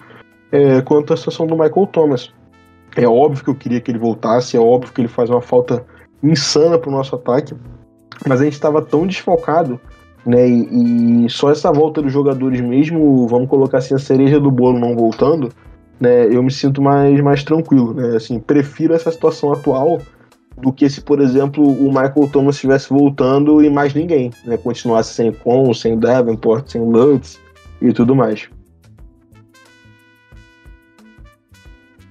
é, 0.51 0.81
quanto 0.81 1.13
à 1.13 1.17
situação 1.17 1.47
do 1.47 1.57
Michael 1.57 1.87
Thomas. 1.87 2.31
É 2.95 3.07
óbvio 3.07 3.43
que 3.43 3.49
eu 3.49 3.55
queria 3.55 3.81
que 3.81 3.91
ele 3.91 3.97
voltasse, 3.97 4.55
é 4.55 4.59
óbvio 4.59 4.93
que 4.93 5.01
ele 5.01 5.07
faz 5.07 5.29
uma 5.29 5.41
falta 5.41 5.85
insana 6.23 6.77
pro 6.77 6.91
nosso 6.91 7.15
ataque, 7.15 7.53
mas 8.27 8.39
a 8.39 8.43
gente 8.45 8.53
estava 8.53 8.81
tão 8.81 9.05
desfalcado, 9.05 9.79
né? 10.25 10.47
E, 10.47 11.25
e, 11.25 11.29
só 11.29 11.51
essa 11.51 11.71
volta 11.71 12.01
dos 12.01 12.11
jogadores, 12.11 12.61
mesmo, 12.61 13.27
vamos 13.27 13.49
colocar 13.49 13.79
assim, 13.79 13.93
a 13.93 13.99
cereja 13.99 14.39
do 14.39 14.49
bolo 14.49 14.79
não 14.79 14.95
voltando, 14.95 15.49
né? 15.99 16.25
Eu 16.25 16.41
me 16.41 16.51
sinto 16.51 16.81
mais, 16.81 17.19
mais 17.21 17.43
tranquilo, 17.43 17.93
né? 17.93 18.15
Assim, 18.15 18.39
prefiro 18.39 18.93
essa 18.93 19.11
situação 19.11 19.51
atual 19.51 19.99
do 20.57 20.71
que 20.71 20.89
se, 20.89 21.01
por 21.01 21.19
exemplo, 21.19 21.63
o 21.63 21.87
Michael 21.89 22.29
Thomas 22.31 22.55
estivesse 22.55 22.89
voltando 22.89 23.63
e 23.63 23.69
mais 23.69 23.93
ninguém, 23.93 24.31
né? 24.45 24.57
Continuasse 24.57 25.13
sem 25.13 25.31
Con, 25.31 25.73
sem 25.73 25.99
Davenport, 25.99 26.67
sem 26.67 26.81
Lutz 26.81 27.39
e 27.81 27.91
tudo 27.91 28.15
mais. 28.15 28.49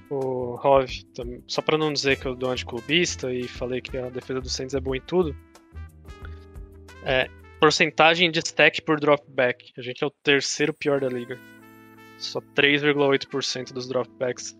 o 0.09 0.55
Rov, 0.55 0.87
só 1.47 1.61
para 1.61 1.77
não 1.77 1.91
dizer 1.91 2.17
que 2.17 2.25
eu 2.25 2.35
dou 2.35 2.51
anticlubista 2.51 3.33
e 3.33 3.47
falei 3.47 3.81
que 3.81 3.97
a 3.97 4.09
defesa 4.09 4.39
do 4.39 4.49
Saints 4.49 4.73
é 4.73 4.79
boa 4.79 4.97
em 4.97 5.01
tudo, 5.01 5.35
é, 7.03 7.29
porcentagem 7.59 8.31
de 8.31 8.39
stack 8.39 8.81
por 8.81 8.99
dropback. 8.99 9.71
A 9.77 9.81
gente 9.81 10.03
é 10.03 10.07
o 10.07 10.11
terceiro 10.23 10.73
pior 10.73 10.99
da 10.99 11.07
liga. 11.07 11.37
Só 12.17 12.39
3,8% 12.39 13.73
dos 13.73 13.87
dropbacks 13.87 14.57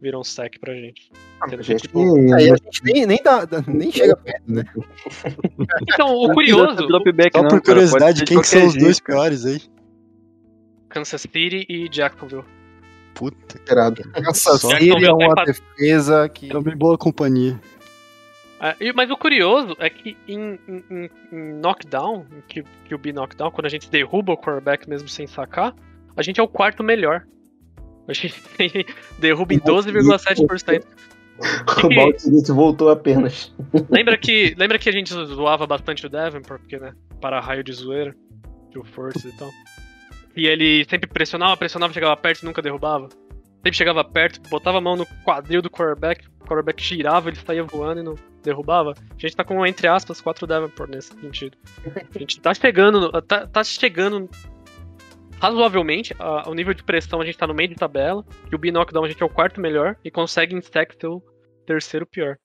viram 0.00 0.20
stack 0.20 0.58
pra 0.58 0.74
gente. 0.74 1.10
Ah, 1.40 1.46
a 1.46 1.62
gente, 1.62 1.82
tipo, 1.82 2.34
aí 2.34 2.50
a 2.50 2.56
gente 2.56 2.84
nem, 2.84 3.06
nem, 3.06 3.18
dá, 3.22 3.46
nem 3.66 3.90
chega 3.90 4.14
perto, 4.14 4.42
né? 4.46 4.64
Então, 5.82 6.14
o 6.14 6.34
curioso. 6.34 6.86
Dropback, 6.86 7.30
Só 7.36 7.48
por 7.48 7.62
curiosidade, 7.62 8.24
quem 8.24 8.40
que 8.40 8.46
são 8.46 8.66
os 8.66 8.76
dois 8.76 9.00
piores 9.00 9.46
aí? 9.46 9.62
Kansas 10.90 11.22
City 11.22 11.64
e 11.68 11.88
Jacksonville. 11.88 12.44
Puta 13.14 13.58
que 13.58 13.72
irado. 13.72 14.02
Kansas 14.12 14.60
City 14.60 15.04
é 15.04 15.12
uma 15.12 15.44
defesa 15.44 16.28
que. 16.28 16.48
Também 16.48 16.76
boa 16.76 16.98
companhia. 16.98 17.58
É, 18.60 18.92
mas 18.92 19.10
o 19.10 19.16
curioso 19.16 19.74
é 19.78 19.88
que 19.88 20.14
em, 20.28 20.58
em, 20.68 21.10
em 21.32 21.52
knockdown, 21.62 22.26
que, 22.46 22.62
que 22.84 22.94
o 22.94 22.98
B 22.98 23.10
knockdown, 23.10 23.50
quando 23.50 23.64
a 23.64 23.70
gente 23.70 23.90
derruba 23.90 24.34
o 24.34 24.36
quarterback 24.36 24.86
mesmo 24.86 25.08
sem 25.08 25.26
sacar, 25.26 25.74
a 26.14 26.22
gente 26.22 26.38
é 26.38 26.42
o 26.42 26.48
quarto 26.48 26.84
melhor. 26.84 27.24
A 28.06 28.12
gente 28.12 28.34
derruba 29.18 29.54
em 29.54 29.60
12,7%. 29.60 30.84
O 31.84 31.88
Baltimore 31.94 32.54
voltou 32.54 32.90
apenas. 32.90 33.52
Lembra 33.88 34.16
que, 34.18 34.54
lembra 34.56 34.78
que 34.78 34.88
a 34.88 34.92
gente 34.92 35.12
zoava 35.12 35.66
bastante 35.66 36.06
o 36.06 36.08
Davenport, 36.08 36.60
porque, 36.60 36.78
né? 36.78 36.92
Para 37.20 37.40
raio 37.40 37.64
de 37.64 37.72
zoeira, 37.72 38.14
de 38.70 38.90
força 38.90 39.26
e 39.26 39.32
tal. 39.32 39.50
E 40.36 40.46
ele 40.46 40.84
sempre 40.88 41.08
pressionava, 41.08 41.56
pressionava, 41.56 41.92
chegava 41.92 42.16
perto 42.16 42.42
e 42.42 42.44
nunca 42.44 42.62
derrubava. 42.62 43.08
Sempre 43.56 43.76
chegava 43.76 44.04
perto, 44.04 44.40
botava 44.48 44.78
a 44.78 44.80
mão 44.80 44.96
no 44.96 45.06
quadril 45.24 45.60
do 45.60 45.68
quarterback, 45.68 46.26
o 46.40 46.44
quarterback 46.46 46.82
girava, 46.82 47.28
ele 47.28 47.36
saía 47.36 47.62
voando 47.62 48.00
e 48.00 48.04
não 48.04 48.14
derrubava. 48.42 48.94
A 49.10 49.20
gente 49.20 49.36
tá 49.36 49.44
com, 49.44 49.66
entre 49.66 49.86
aspas, 49.86 50.20
quatro 50.20 50.46
Davenport 50.46 50.90
nesse 50.90 51.12
sentido. 51.20 51.58
A 52.14 52.18
gente 52.18 52.40
tá 52.40 52.54
chegando, 52.54 53.10
tá, 53.22 53.46
tá 53.46 53.62
chegando 53.62 54.28
razoavelmente, 55.40 56.14
o 56.46 56.54
nível 56.54 56.74
de 56.74 56.84
pressão 56.84 57.20
a 57.20 57.24
gente 57.24 57.38
tá 57.38 57.46
no 57.46 57.54
meio 57.54 57.70
de 57.70 57.74
tabela, 57.74 58.24
e 58.50 58.54
o 58.54 58.58
B-Knockdown 58.58 59.04
a 59.04 59.08
gente 59.08 59.22
é 59.22 59.26
o 59.26 59.30
quarto 59.30 59.60
melhor, 59.60 59.96
e 60.04 60.10
consegue 60.10 60.54
em 60.54 60.58
stack 60.58 60.96
ter 60.96 61.08
o 61.08 61.22
terceiro 61.66 62.06
pior. 62.06 62.36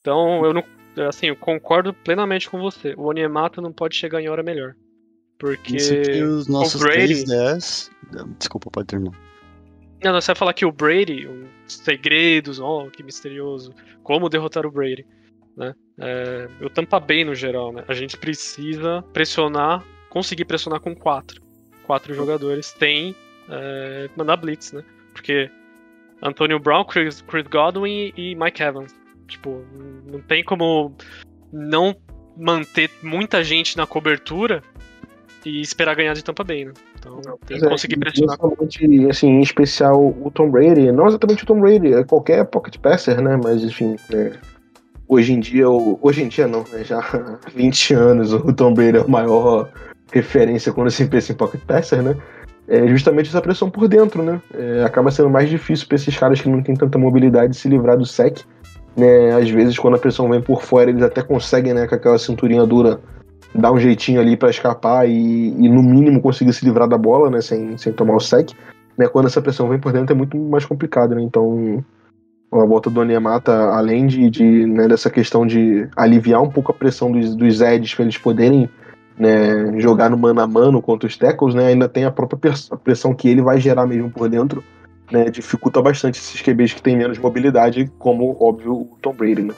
Então, 0.00 0.44
eu 0.44 0.52
não, 0.52 0.64
assim, 1.08 1.28
eu 1.28 1.36
concordo 1.36 1.94
plenamente 1.94 2.50
com 2.50 2.58
você. 2.58 2.94
O 2.96 3.04
Oniemata 3.04 3.60
não 3.62 3.72
pode 3.72 3.96
chegar 3.96 4.20
em 4.20 4.28
hora 4.28 4.42
melhor. 4.42 4.74
Porque 5.38 5.76
os 6.22 6.46
nossos 6.46 6.80
o 6.80 6.84
Brady... 6.84 7.24
3 7.24 7.90
Desculpa, 8.38 8.70
pode 8.70 8.86
terminar. 8.86 9.18
Não, 10.02 10.12
não, 10.12 10.20
você 10.20 10.26
vai 10.28 10.36
falar 10.36 10.52
que 10.52 10.66
o 10.66 10.72
Brady, 10.72 11.26
um 11.26 11.48
segredos, 11.66 12.58
oh, 12.58 12.90
que 12.90 13.02
misterioso, 13.02 13.74
como 14.02 14.28
derrotar 14.28 14.66
o 14.66 14.70
Brady, 14.70 15.06
né? 15.56 15.74
É, 15.98 16.48
o 16.60 16.68
Tampa 16.68 17.00
Bay 17.00 17.24
no 17.24 17.34
geral, 17.34 17.72
né? 17.72 17.84
A 17.88 17.94
gente 17.94 18.16
precisa 18.18 19.02
pressionar, 19.12 19.82
conseguir 20.10 20.44
pressionar 20.44 20.80
com 20.80 20.94
quatro. 20.94 21.42
Quatro 21.86 22.14
jogadores 22.14 22.72
tem 22.72 23.14
é, 23.48 24.08
mandar 24.16 24.36
blitz, 24.36 24.72
né? 24.72 24.82
Porque 25.12 25.50
Antonio 26.22 26.58
Brown, 26.58 26.84
Chris, 26.84 27.22
Chris 27.22 27.46
Godwin 27.46 28.12
e 28.16 28.34
Mike 28.34 28.62
Evans. 28.62 28.94
Tipo, 29.28 29.64
não 30.06 30.20
tem 30.20 30.44
como 30.44 30.94
não 31.52 31.94
manter 32.36 32.90
muita 33.02 33.44
gente 33.44 33.76
na 33.76 33.86
cobertura 33.86 34.62
e 35.44 35.60
esperar 35.60 35.94
ganhar 35.94 36.14
de 36.14 36.24
Tampa 36.24 36.42
Bay, 36.42 36.64
né? 36.64 36.72
Então 36.98 37.20
tem 37.46 37.58
que 37.58 37.64
é, 37.64 37.68
conseguir 37.68 37.98
pressionar. 37.98 38.38
Assim, 39.10 39.28
em 39.28 39.40
especial 39.40 40.14
o 40.20 40.30
Tom 40.30 40.50
Brady, 40.50 40.90
não 40.90 41.06
exatamente 41.06 41.44
o 41.44 41.46
Tom 41.46 41.60
Brady, 41.60 41.92
é 41.92 42.04
qualquer 42.04 42.44
pocket 42.46 42.78
passer, 42.78 43.20
né? 43.20 43.38
Mas 43.42 43.62
enfim, 43.62 43.96
né? 44.10 44.32
hoje 45.08 45.32
em 45.32 45.40
dia, 45.40 45.68
hoje 45.68 46.22
em 46.22 46.28
dia 46.28 46.48
não, 46.48 46.64
né? 46.72 46.82
Já 46.84 47.00
há 47.00 47.38
20 47.54 47.94
anos 47.94 48.32
o 48.32 48.52
Tom 48.52 48.74
Brady 48.74 48.98
é 48.98 49.00
a 49.00 49.06
maior 49.06 49.70
referência 50.12 50.72
quando 50.72 50.90
se 50.90 51.04
pensa 51.06 51.32
em 51.32 51.34
pocket 51.34 51.60
passer, 51.62 52.02
né? 52.02 52.16
É 52.66 52.86
justamente 52.86 53.28
essa 53.28 53.42
pressão 53.42 53.68
por 53.68 53.86
dentro, 53.88 54.22
né? 54.22 54.40
É, 54.54 54.84
acaba 54.84 55.10
sendo 55.10 55.28
mais 55.28 55.50
difícil 55.50 55.86
para 55.86 55.96
esses 55.96 56.16
caras 56.16 56.40
que 56.40 56.48
não 56.48 56.62
têm 56.62 56.74
tanta 56.74 56.98
mobilidade 56.98 57.56
se 57.56 57.68
livrar 57.68 57.98
do 57.98 58.06
sec. 58.06 58.40
Né? 58.96 59.34
Às 59.34 59.50
vezes, 59.50 59.78
quando 59.78 59.94
a 59.94 59.98
pressão 59.98 60.28
vem 60.30 60.40
por 60.40 60.62
fora, 60.62 60.88
eles 60.88 61.02
até 61.02 61.20
conseguem, 61.20 61.74
né, 61.74 61.86
com 61.86 61.94
aquela 61.94 62.18
cinturinha 62.18 62.64
dura, 62.64 63.00
dar 63.54 63.72
um 63.72 63.78
jeitinho 63.78 64.20
ali 64.20 64.36
para 64.36 64.50
escapar 64.50 65.08
e, 65.08 65.48
e, 65.48 65.68
no 65.68 65.82
mínimo, 65.82 66.22
conseguir 66.22 66.52
se 66.52 66.64
livrar 66.64 66.88
da 66.88 66.96
bola, 66.96 67.28
né, 67.28 67.40
sem, 67.40 67.76
sem 67.76 67.92
tomar 67.92 68.16
o 68.16 68.20
sec. 68.20 68.52
Né, 68.96 69.08
quando 69.08 69.26
essa 69.26 69.42
pressão 69.42 69.68
vem 69.68 69.78
por 69.78 69.92
dentro 69.92 70.14
é 70.14 70.16
muito 70.16 70.38
mais 70.38 70.64
complicado, 70.64 71.14
né, 71.14 71.22
então 71.22 71.84
a 72.52 72.64
volta 72.64 72.88
do 72.88 73.00
Onyemata, 73.00 73.52
além 73.70 74.06
de, 74.06 74.30
de 74.30 74.66
né, 74.66 74.86
dessa 74.86 75.10
questão 75.10 75.44
de 75.44 75.88
aliviar 75.96 76.40
um 76.40 76.48
pouco 76.48 76.70
a 76.70 76.74
pressão 76.74 77.10
dos, 77.10 77.34
dos 77.34 77.60
Eds 77.60 77.94
para 77.94 78.04
eles 78.04 78.16
poderem 78.16 78.70
né, 79.18 79.80
jogar 79.80 80.10
no 80.10 80.18
mano 80.18 80.40
a 80.40 80.46
mano 80.46 80.82
contra 80.82 81.06
os 81.06 81.16
tackles, 81.16 81.54
né, 81.54 81.66
ainda 81.66 81.88
tem 81.88 82.04
a 82.04 82.10
própria 82.10 82.52
pressão 82.82 83.14
que 83.14 83.28
ele 83.28 83.42
vai 83.42 83.60
gerar 83.60 83.86
mesmo 83.86 84.10
por 84.10 84.28
dentro, 84.28 84.62
né, 85.10 85.30
dificulta 85.30 85.80
bastante 85.80 86.18
esses 86.18 86.40
QBs 86.40 86.74
que 86.74 86.82
têm 86.82 86.96
menos 86.96 87.18
mobilidade, 87.18 87.90
como, 87.98 88.36
óbvio, 88.40 88.72
o 88.72 88.98
Tom 89.00 89.12
Brady, 89.12 89.42
né. 89.42 89.54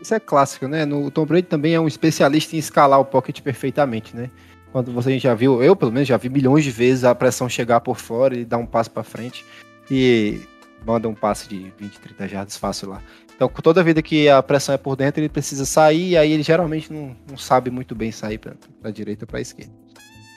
Isso 0.00 0.14
é 0.14 0.20
clássico, 0.20 0.66
né? 0.66 0.84
No, 0.84 1.06
o 1.06 1.10
Tom 1.10 1.26
Brady 1.26 1.46
também 1.46 1.74
é 1.74 1.80
um 1.80 1.88
especialista 1.88 2.56
em 2.56 2.58
escalar 2.58 3.00
o 3.00 3.04
pocket 3.04 3.40
perfeitamente, 3.40 4.16
né? 4.16 4.30
Quando 4.72 4.92
você 4.92 5.18
já 5.18 5.34
viu, 5.34 5.62
eu 5.62 5.74
pelo 5.74 5.92
menos 5.92 6.08
já 6.08 6.16
vi 6.16 6.28
milhões 6.28 6.64
de 6.64 6.70
vezes 6.70 7.04
a 7.04 7.14
pressão 7.14 7.48
chegar 7.48 7.80
por 7.80 7.98
fora 7.98 8.36
e 8.36 8.44
dar 8.44 8.58
um 8.58 8.66
passo 8.66 8.90
para 8.90 9.02
frente 9.02 9.44
e 9.90 10.40
manda 10.86 11.08
um 11.08 11.14
passe 11.14 11.48
de 11.48 11.72
20, 11.78 11.98
30 11.98 12.28
jardas 12.28 12.56
fácil 12.56 12.90
lá. 12.90 13.02
Então, 13.40 13.48
toda 13.48 13.82
vida 13.82 14.02
que 14.02 14.28
a 14.28 14.42
pressão 14.42 14.74
é 14.74 14.76
por 14.76 14.94
dentro, 14.94 15.18
ele 15.18 15.30
precisa 15.30 15.64
sair, 15.64 16.10
e 16.10 16.16
aí 16.18 16.30
ele 16.30 16.42
geralmente 16.42 16.92
não, 16.92 17.16
não 17.26 17.38
sabe 17.38 17.70
muito 17.70 17.94
bem 17.94 18.12
sair 18.12 18.36
para 18.36 18.54
a 18.84 18.90
direita 18.90 19.24
ou 19.24 19.26
para 19.26 19.38
a 19.38 19.40
esquerda. 19.40 19.72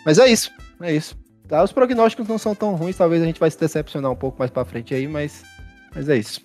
Mas 0.05 0.17
é 0.19 0.29
isso, 0.29 0.49
é 0.81 0.95
isso. 0.95 1.17
Tá, 1.45 1.61
os 1.61 1.73
prognósticos 1.73 2.25
não 2.29 2.37
são 2.37 2.55
tão 2.55 2.75
ruins, 2.75 2.95
talvez 2.95 3.21
a 3.21 3.25
gente 3.25 3.41
vai 3.41 3.51
se 3.51 3.59
decepcionar 3.59 4.09
um 4.09 4.15
pouco 4.15 4.39
mais 4.39 4.49
para 4.49 4.63
frente 4.63 4.95
aí, 4.95 5.05
mas, 5.05 5.43
mas 5.93 6.07
é 6.07 6.15
isso. 6.15 6.39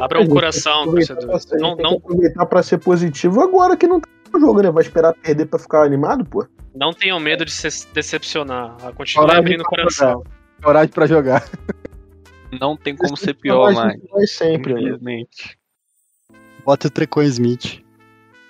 Abra 0.00 0.20
um 0.20 0.26
coração, 0.26 0.86
torcedor. 0.86 1.40
Não, 1.60 1.76
não... 1.76 1.92
aproveitar 1.98 2.46
para 2.46 2.64
ser 2.64 2.78
positivo 2.78 3.40
agora 3.40 3.76
que 3.76 3.86
não 3.86 4.00
tá 4.00 4.08
no 4.34 4.40
jogo, 4.40 4.62
né? 4.62 4.72
Vai 4.72 4.82
esperar 4.82 5.14
perder 5.14 5.46
para 5.46 5.60
ficar 5.60 5.84
animado, 5.84 6.24
pô? 6.24 6.44
Não 6.74 6.92
tenham 6.92 7.20
medo 7.20 7.44
de 7.44 7.52
se 7.52 7.86
decepcionar. 7.94 8.76
Continue 8.96 9.30
abrindo 9.30 9.60
o 9.60 9.64
coração. 9.64 10.24
Coragem 10.60 10.92
para 10.92 11.06
jogar. 11.06 11.48
Não 12.60 12.76
tem 12.76 12.96
como 12.96 13.16
ser 13.16 13.34
pior, 13.34 13.72
mais. 13.72 14.00
Vai 14.10 14.26
sempre, 14.26 14.74
né? 14.74 14.80
infelizmente. 14.80 15.59
Bota 16.70 16.86
o 16.86 16.90
Trecon 16.90 17.22
Smith. 17.22 17.82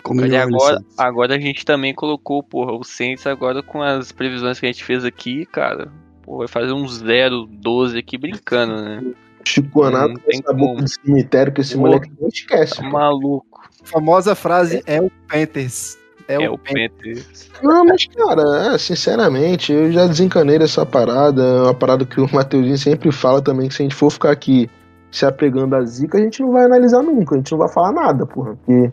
Como 0.02 0.20
Olha, 0.20 0.42
agora, 0.42 0.84
agora 0.98 1.34
a 1.36 1.38
gente 1.38 1.64
também 1.64 1.94
colocou, 1.94 2.42
porra, 2.42 2.72
o 2.72 2.84
Saints 2.84 3.26
agora 3.26 3.62
com 3.62 3.80
as 3.82 4.12
previsões 4.12 4.60
que 4.60 4.66
a 4.66 4.68
gente 4.70 4.84
fez 4.84 5.06
aqui, 5.06 5.46
cara. 5.46 5.90
Pô, 6.20 6.36
vai 6.36 6.46
fazer 6.46 6.74
uns 6.74 7.02
0-12 7.02 7.98
aqui 7.98 8.18
brincando, 8.18 8.76
né? 8.76 9.02
Chiconado 9.42 10.08
Não 10.08 10.14
com 10.16 10.20
tem 10.28 10.38
essa 10.38 10.52
boca 10.52 10.82
de 10.82 10.92
cemitério 10.92 11.50
que 11.50 11.62
esse 11.62 11.74
Porra. 11.76 11.86
moleque 11.86 12.12
não 12.20 12.28
esquece. 12.28 12.76
Tá 12.76 12.82
maluco. 12.90 13.58
A 13.82 13.86
famosa 13.86 14.34
frase 14.34 14.82
é 14.84 15.00
o 15.00 15.10
Panthers. 15.26 15.96
É, 16.28 16.34
É 16.34 16.50
o 16.50 16.56
o 16.56 16.58
Panthers. 16.58 16.90
Panthers. 16.98 17.50
Não, 17.62 17.86
mas, 17.86 18.04
cara, 18.04 18.74
é, 18.74 18.76
sinceramente, 18.76 19.72
eu 19.72 19.90
já 19.90 20.06
desencanei 20.06 20.58
dessa 20.58 20.84
parada. 20.84 21.42
É 21.42 21.62
uma 21.62 21.74
parada 21.74 22.04
que 22.04 22.20
o 22.20 22.28
Mateuzinho 22.30 22.76
sempre 22.76 23.10
fala 23.10 23.40
também, 23.40 23.68
que 23.68 23.74
se 23.74 23.80
a 23.80 23.84
gente 23.84 23.94
for 23.94 24.10
ficar 24.10 24.30
aqui 24.30 24.68
se 25.10 25.26
apegando 25.26 25.74
à 25.74 25.84
zica, 25.84 26.18
a 26.18 26.20
gente 26.20 26.40
não 26.42 26.52
vai 26.52 26.64
analisar 26.64 27.02
nunca, 27.02 27.34
a 27.34 27.38
gente 27.38 27.52
não 27.52 27.58
vai 27.58 27.68
falar 27.68 27.92
nada, 27.92 28.24
porra. 28.26 28.56
Porque 28.56 28.92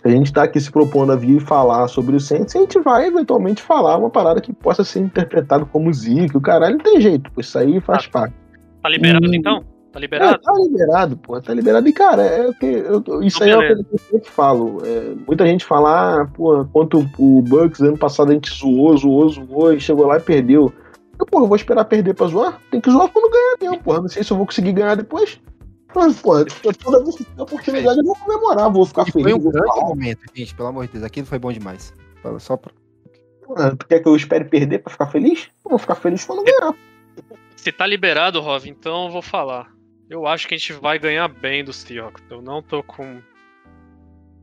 se 0.00 0.06
a 0.06 0.10
gente 0.10 0.32
tá 0.32 0.44
aqui 0.44 0.60
se 0.60 0.70
propondo 0.70 1.12
a 1.12 1.16
vir 1.16 1.40
falar 1.40 1.88
sobre 1.88 2.14
o 2.16 2.20
Saints, 2.20 2.54
a 2.54 2.60
gente 2.60 2.78
vai 2.80 3.06
eventualmente 3.08 3.60
falar 3.62 3.96
uma 3.96 4.10
parada 4.10 4.40
que 4.40 4.52
possa 4.52 4.84
ser 4.84 5.00
interpretada 5.00 5.64
como 5.64 5.92
zica. 5.92 6.38
O 6.38 6.40
caralho 6.40 6.76
não 6.76 6.84
tem 6.84 7.00
jeito, 7.00 7.30
pô, 7.32 7.40
isso 7.40 7.58
aí 7.58 7.80
faz 7.80 8.06
parte. 8.06 8.34
Tá 8.82 8.88
liberado 8.88 9.26
Hum. 9.26 9.34
então? 9.34 9.64
Tá 9.90 9.98
É, 9.98 10.02
liberado? 10.02 10.38
tá 10.42 10.52
liberado, 10.52 11.16
pô, 11.16 11.40
tá 11.40 11.52
liberado. 11.54 11.88
E, 11.88 11.92
cara, 11.92 12.22
é 12.22 12.46
o 12.46 12.54
que 12.54 12.66
eu, 12.66 13.02
isso 13.22 13.42
Então, 13.42 13.60
aí 13.60 13.64
é 13.64 13.68
coisa 13.68 13.84
que 13.84 13.94
eu 13.94 13.98
sempre 13.98 14.30
falo. 14.30 14.82
É, 14.84 15.14
muita 15.26 15.46
gente 15.46 15.64
fala, 15.64 16.20
ah, 16.22 16.26
pô, 16.26 16.64
quanto 16.66 16.98
o 17.18 17.42
Bucks 17.42 17.80
ano 17.80 17.96
passado 17.96 18.30
a 18.30 18.34
gente 18.34 18.54
zoou, 18.54 18.96
zoou, 18.96 19.28
zoou 19.30 19.72
e 19.72 19.80
chegou 19.80 20.06
lá 20.06 20.18
e 20.18 20.20
perdeu. 20.20 20.72
Eu, 21.18 21.26
pô, 21.26 21.40
eu 21.40 21.46
vou 21.46 21.56
esperar 21.56 21.84
perder 21.84 22.14
pra 22.14 22.26
zoar? 22.28 22.60
Tem 22.70 22.80
que 22.80 22.90
zoar 22.90 23.08
quando 23.08 23.30
ganhar 23.30 23.56
mesmo, 23.60 23.82
porra. 23.82 24.00
Não 24.00 24.08
sei 24.08 24.22
se 24.22 24.30
eu 24.32 24.36
vou 24.36 24.46
conseguir 24.46 24.72
ganhar 24.72 24.94
depois. 24.94 25.40
Mas, 25.94 26.20
porra, 26.20 26.44
toda 26.82 27.02
vez 27.02 27.16
que 27.16 27.24
tiver 27.24 27.42
oportunidade 27.42 27.98
eu 27.98 28.04
vou 28.04 28.14
comemorar, 28.16 28.70
vou 28.70 28.84
ficar 28.86 29.08
E 29.08 29.12
foi 29.12 29.22
feliz. 29.22 29.36
um 29.36 29.40
vou 29.40 29.52
grande 29.52 29.66
falar. 29.68 29.86
momento, 29.86 30.20
gente, 30.34 30.54
pelo 30.54 30.68
amor 30.68 30.86
de 30.86 30.92
Deus. 30.92 31.04
Aquilo 31.04 31.26
foi 31.26 31.38
bom 31.38 31.52
demais. 31.52 31.92
Fala 32.22 32.38
Só 32.38 32.56
pra... 32.56 32.72
Porra, 33.44 33.74
Tu 33.74 33.86
quer 33.86 34.00
que 34.00 34.08
eu 34.08 34.14
espere 34.14 34.44
perder 34.44 34.80
pra 34.80 34.92
ficar 34.92 35.06
feliz? 35.06 35.48
Eu 35.64 35.70
vou 35.70 35.78
ficar 35.78 35.94
feliz 35.94 36.24
quando 36.24 36.44
ganhar. 36.44 36.74
Se 37.56 37.72
tá 37.72 37.86
liberado, 37.86 38.40
Rov, 38.40 38.66
então 38.66 39.06
eu 39.06 39.10
vou 39.10 39.22
falar. 39.22 39.72
Eu 40.08 40.26
acho 40.26 40.46
que 40.46 40.54
a 40.54 40.58
gente 40.58 40.72
vai 40.74 40.98
ganhar 40.98 41.26
bem 41.28 41.64
dos 41.64 41.76
Seahawks. 41.76 42.22
Eu 42.30 42.40
não 42.42 42.62
tô 42.62 42.82
com. 42.82 43.04
Não 43.04 43.22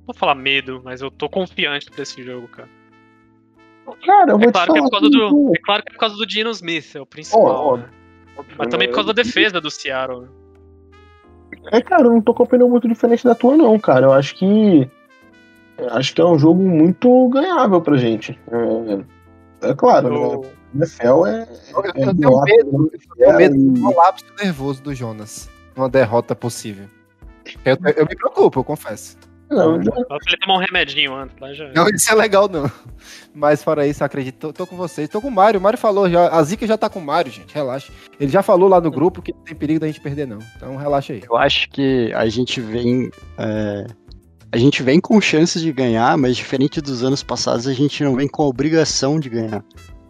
vou 0.08 0.16
falar 0.16 0.36
medo, 0.36 0.82
mas 0.84 1.02
eu 1.02 1.10
tô 1.10 1.30
confiante 1.30 1.90
pra 1.90 2.04
esse 2.04 2.22
jogo, 2.24 2.48
cara. 2.48 2.70
Cara, 4.06 4.32
eu 4.32 4.40
vou 4.40 4.50
É 4.50 4.52
claro, 4.52 4.72
te 4.72 4.74
que 4.74 4.80
é, 4.80 4.82
falar. 4.82 4.90
por 4.90 4.92
causa 4.92 5.06
que- 5.12 5.18
do, 5.18 5.52
é 5.56 5.60
claro 5.64 5.84
que 5.84 5.90
é 5.90 5.94
por 5.94 6.00
causa 6.00 6.16
do 6.16 6.26
Dino 6.26 6.50
Smith, 6.52 6.96
é 6.96 7.02
o 7.02 7.06
principal. 7.06 7.44
Ó, 7.44 7.78
né? 7.78 7.86
Mas 8.58 8.68
também 8.68 8.88
por 8.90 8.96
causa 8.96 9.14
da 9.14 9.22
defesa 9.24 9.62
do 9.62 9.70
Seattle. 9.72 10.22
né? 10.22 10.28
É, 11.72 11.82
cara, 11.82 12.04
eu 12.04 12.12
não 12.12 12.22
tô 12.22 12.34
com 12.34 12.44
a 12.44 12.46
opinião 12.46 12.70
muito 12.70 12.88
diferente 12.88 13.24
da 13.24 13.34
tua, 13.36 13.56
não, 13.56 13.80
cara. 13.80 14.08
Eu 14.08 14.14
acho 14.14 14.36
que. 14.36 14.90
eu 15.78 15.90
Acho 15.92 16.14
que 16.14 16.22
é 16.22 16.26
um 16.26 16.38
jogo 16.38 16.62
muito 16.62 17.30
ganhável 17.30 17.82
pra 17.82 17.98
gente. 17.98 18.40
É, 19.62 19.70
é 19.70 19.74
claro, 19.74 20.10
né? 20.10 20.16
Eu- 20.16 20.42
O 20.42 20.78
NFL 20.78 21.26
é. 21.28 21.48
Eu, 21.74 21.86
é 21.86 22.10
eu 22.10 22.16
tenho 22.16 22.42
medo, 22.44 22.84
né? 22.84 22.90
eu 22.94 23.16
tenho 23.18 23.38
medo 23.38 23.56
e- 23.56 23.70
do 23.72 23.82
colapso 23.82 24.26
nervoso 24.38 24.84
do 24.84 24.94
Jonas. 24.94 25.50
Uma 25.76 25.88
derrota 25.90 26.36
possível. 26.36 26.86
Eu, 27.64 27.78
eu 27.96 28.06
me 28.06 28.16
preocupo, 28.16 28.60
eu 28.60 28.64
confesso. 28.64 29.18
Não, 29.50 29.82
já- 29.84 29.92
Só 29.92 30.04
pra 30.04 30.18
ele 30.28 30.38
tomar 30.42 30.56
um 30.56 30.60
remedinho 30.60 31.14
antes, 31.16 31.36
lá 31.40 31.54
já. 31.54 31.72
Não, 31.74 31.88
isso 31.90 32.12
é 32.12 32.16
legal, 32.16 32.48
não. 32.50 32.70
Mas 33.34 33.64
fora 33.64 33.86
isso, 33.88 34.04
acredito. 34.04 34.38
Tô, 34.40 34.54
tô 34.54 34.68
com 34.68 34.76
vocês. 34.76 35.08
Tô 35.10 35.22
com 35.22 35.28
o 35.28 35.32
Mário. 35.32 35.60
O 35.60 35.64
Mário 35.64 35.78
falou 35.78 36.10
já. 36.10 36.30
A 36.30 36.42
Zica 36.44 36.66
já 36.66 36.78
tá 36.78 36.90
com 36.90 37.00
o 37.00 37.06
Mário, 37.06 37.32
gente. 37.32 37.54
Relaxa. 37.54 37.92
Ele 38.20 38.32
já 38.32 38.42
falou 38.42 38.68
lá 38.68 38.82
no 38.82 38.90
grupo 38.90 39.22
que 39.22 39.32
não 39.34 39.42
tem 39.42 39.56
perigo 39.56 39.80
da 39.80 39.88
gente 39.88 40.02
perder, 40.02 40.26
não. 40.28 40.40
Então 40.56 40.76
relaxa 40.76 41.14
aí. 41.14 41.22
Eu 41.30 41.36
acho 41.38 41.70
que 41.70 42.12
a 42.16 42.28
gente 42.28 42.60
vem. 42.62 43.12
é, 43.38 43.86
a 44.52 44.58
gente 44.58 44.82
vem 44.82 45.00
com 45.02 45.20
chances 45.20 45.62
de 45.62 45.72
ganhar, 45.74 46.18
mas 46.18 46.38
diferente 46.38 46.80
dos 46.80 47.04
anos 47.04 47.22
passados, 47.22 47.68
a 47.68 47.74
gente 47.74 48.02
não 48.04 48.16
vem 48.16 48.28
com 48.28 48.42
a 48.44 48.48
obrigação 48.48 49.20
de 49.20 49.30
ganhar. 49.30 49.64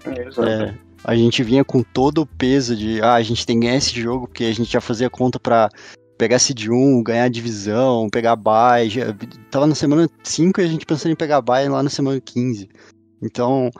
É, 0.05 0.73
a 1.03 1.15
gente 1.15 1.43
vinha 1.43 1.63
com 1.63 1.81
todo 1.81 2.21
o 2.21 2.25
peso 2.27 2.75
de 2.75 3.01
ah, 3.01 3.15
a 3.15 3.21
gente 3.23 3.45
tem 3.45 3.59
que 3.59 3.65
ganhar 3.65 3.77
esse 3.77 3.99
jogo, 3.99 4.27
porque 4.27 4.43
a 4.43 4.53
gente 4.53 4.71
já 4.71 4.79
fazia 4.81 5.09
conta 5.09 5.39
pra 5.39 5.69
pegar 6.17 6.39
seed 6.39 6.67
1, 6.67 7.03
ganhar 7.03 7.29
divisão, 7.29 8.09
pegar 8.09 8.35
bye. 8.35 8.89
Já, 8.89 9.15
tava 9.49 9.67
na 9.67 9.75
semana 9.75 10.09
5 10.23 10.61
e 10.61 10.63
a 10.63 10.67
gente 10.67 10.85
pensando 10.85 11.11
em 11.11 11.15
pegar 11.15 11.41
bye 11.41 11.67
lá 11.69 11.83
na 11.83 11.89
semana 11.89 12.19
15. 12.19 12.69
Então, 13.21 13.71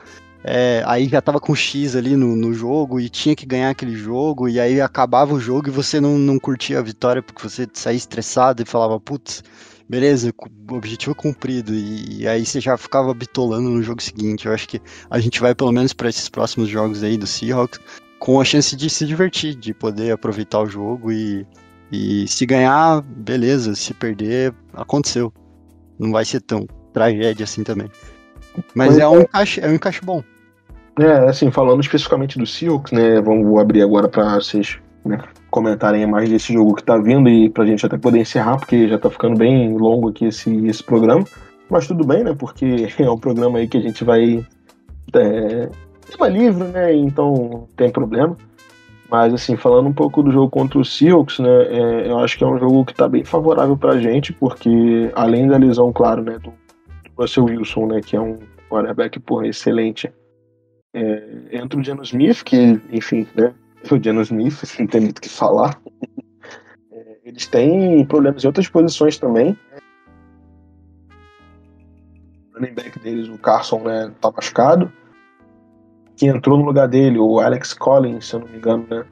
é, 0.44 0.84
aí 0.86 1.08
já 1.08 1.22
tava 1.22 1.40
com 1.40 1.56
X 1.56 1.96
ali 1.96 2.16
no, 2.16 2.36
no 2.36 2.54
jogo 2.54 3.00
e 3.00 3.10
tinha 3.10 3.36
que 3.36 3.46
ganhar 3.46 3.70
aquele 3.70 3.96
jogo, 3.96 4.48
e 4.48 4.60
aí 4.60 4.80
acabava 4.80 5.34
o 5.34 5.40
jogo 5.40 5.70
e 5.70 5.72
você 5.72 6.00
não, 6.00 6.18
não 6.18 6.38
curtia 6.38 6.80
a 6.80 6.84
vitória 6.84 7.22
porque 7.22 7.42
você 7.42 7.68
saía 7.74 7.98
estressado 7.98 8.62
e 8.62 8.66
falava, 8.66 9.00
putz, 9.00 9.44
beleza, 9.90 10.34
objetivo 10.70 11.16
cumprido. 11.16 11.74
E, 11.74 12.22
e 12.22 12.28
aí 12.28 12.46
você 12.46 12.60
já 12.60 12.78
ficava 12.78 13.14
bitolando 13.14 13.70
no 13.70 13.82
jogo 13.82 14.02
seguinte. 14.02 14.46
Eu 14.46 14.54
acho 14.54 14.68
que 14.68 14.82
a 15.10 15.20
gente 15.20 15.40
vai 15.40 15.56
pelo 15.56 15.72
menos 15.72 15.94
para 15.94 16.10
esses 16.10 16.30
próximos 16.30 16.70
jogos 16.70 17.04
aí 17.04 17.18
do 17.18 17.28
Seahawks 17.28 17.80
com 18.20 18.40
a 18.40 18.46
chance 18.46 18.76
de 18.76 18.90
se 18.90 19.06
divertir, 19.06 19.56
de 19.56 19.74
poder 19.74 20.12
aproveitar 20.12 20.62
o 20.62 20.68
jogo 20.68 21.12
e, 21.12 21.46
e 21.96 22.28
se 22.28 22.46
ganhar, 22.46 23.02
beleza, 23.02 23.74
se 23.74 23.94
perder, 23.94 24.54
aconteceu. 24.74 25.32
Não 25.98 26.12
vai 26.12 26.26
ser 26.26 26.42
tão 26.42 26.68
tragédia 26.94 27.46
assim 27.46 27.64
também. 27.64 27.90
Mas 28.74 28.90
Pois 28.90 29.00
é 29.00 29.08
um 29.08 29.22
encaixe, 29.22 29.62
é 29.62 29.68
um 29.68 29.74
encaixe 29.74 30.02
bom. 30.04 30.22
É, 31.00 31.30
assim, 31.30 31.52
falando 31.52 31.82
especificamente 31.82 32.38
do 32.38 32.46
Seahawks, 32.46 32.92
né? 32.92 33.22
Vamos 33.22 33.60
abrir 33.60 33.82
agora 33.82 34.08
pra 34.08 34.36
vocês 34.36 34.78
né, 35.06 35.18
comentarem 35.50 36.06
mais 36.06 36.30
desse 36.30 36.54
jogo 36.54 36.76
que 36.76 36.84
tá 36.84 36.98
vindo 36.98 37.30
e 37.30 37.50
pra 37.50 37.66
gente 37.66 37.86
até 37.86 37.98
poder 37.98 38.20
encerrar, 38.20 38.58
porque 38.58 38.88
já 38.88 38.98
tá 38.98 39.10
ficando 39.10 39.38
bem 39.38 39.78
longo 39.78 40.10
aqui 40.10 40.26
esse, 40.26 40.54
esse 40.68 40.84
programa. 40.84 41.24
Mas 41.70 41.88
tudo 41.88 42.06
bem, 42.06 42.24
né? 42.24 42.36
Porque 42.38 42.88
é 43.00 43.10
um 43.10 43.18
programa 43.18 43.60
aí 43.60 43.68
que 43.68 43.78
a 43.78 43.82
gente 43.82 44.04
vai. 44.04 44.46
É, 45.14 45.70
tema 46.10 46.28
livre, 46.28 46.64
né? 46.66 46.94
Então 46.94 47.34
não 47.34 47.68
tem 47.76 47.90
problema. 47.90 48.36
Mas, 49.16 49.34
assim, 49.34 49.56
falando 49.56 49.88
um 49.88 49.94
pouco 49.94 50.22
do 50.22 50.30
jogo 50.30 50.50
contra 50.50 50.78
o 50.78 50.84
Seahawks, 50.84 51.40
né? 51.40 51.48
é, 51.48 52.12
eu 52.12 52.20
acho 52.20 52.38
que 52.38 52.44
é 52.44 52.48
um 52.48 52.60
jogo 52.60 52.84
que 52.84 52.94
tá 52.94 53.08
bem 53.08 53.24
favorável 53.24 53.78
pra 53.78 53.98
gente, 53.98 54.34
porque 54.34 55.10
além 55.16 55.48
da 55.48 55.56
lesão, 55.56 55.94
claro, 55.94 56.22
né? 56.22 56.38
Do 56.38 56.52
Russell 57.18 57.46
Wilson, 57.46 57.86
né? 57.86 58.02
Que 58.02 58.18
é 58.18 58.20
um 58.20 58.38
quarterback, 58.70 59.18
porra, 59.22 59.48
excelente. 59.48 60.12
É, 60.94 61.48
entra 61.50 61.80
o 61.80 61.84
Geno 61.84 62.04
Smith, 62.04 62.44
que, 62.44 62.78
enfim, 62.92 63.26
né? 63.36 63.54
O 63.90 64.04
Geno 64.04 64.22
Smith, 64.22 64.62
não 64.80 64.88
tem 64.88 65.00
muito 65.00 65.20
o 65.20 65.22
que 65.22 65.30
falar. 65.30 65.80
É, 66.92 67.18
eles 67.24 67.48
têm 67.48 68.04
problemas 68.04 68.44
em 68.44 68.48
outras 68.48 68.68
posições 68.68 69.18
também. 69.18 69.58
O 72.52 72.60
running 72.60 72.74
back 72.74 73.00
deles, 73.00 73.30
o 73.30 73.38
Carson, 73.38 73.80
né, 73.80 74.12
tá 74.20 74.30
machucado. 74.30 74.92
Que 76.16 76.28
entrou 76.28 76.58
no 76.58 76.66
lugar 76.66 76.88
dele, 76.88 77.20
o 77.20 77.40
Alex 77.40 77.74
Collins, 77.74 78.28
se 78.28 78.36
eu 78.36 78.40
não 78.40 78.48
me 78.48 78.58
engano, 78.58 78.86
né? 78.90 79.04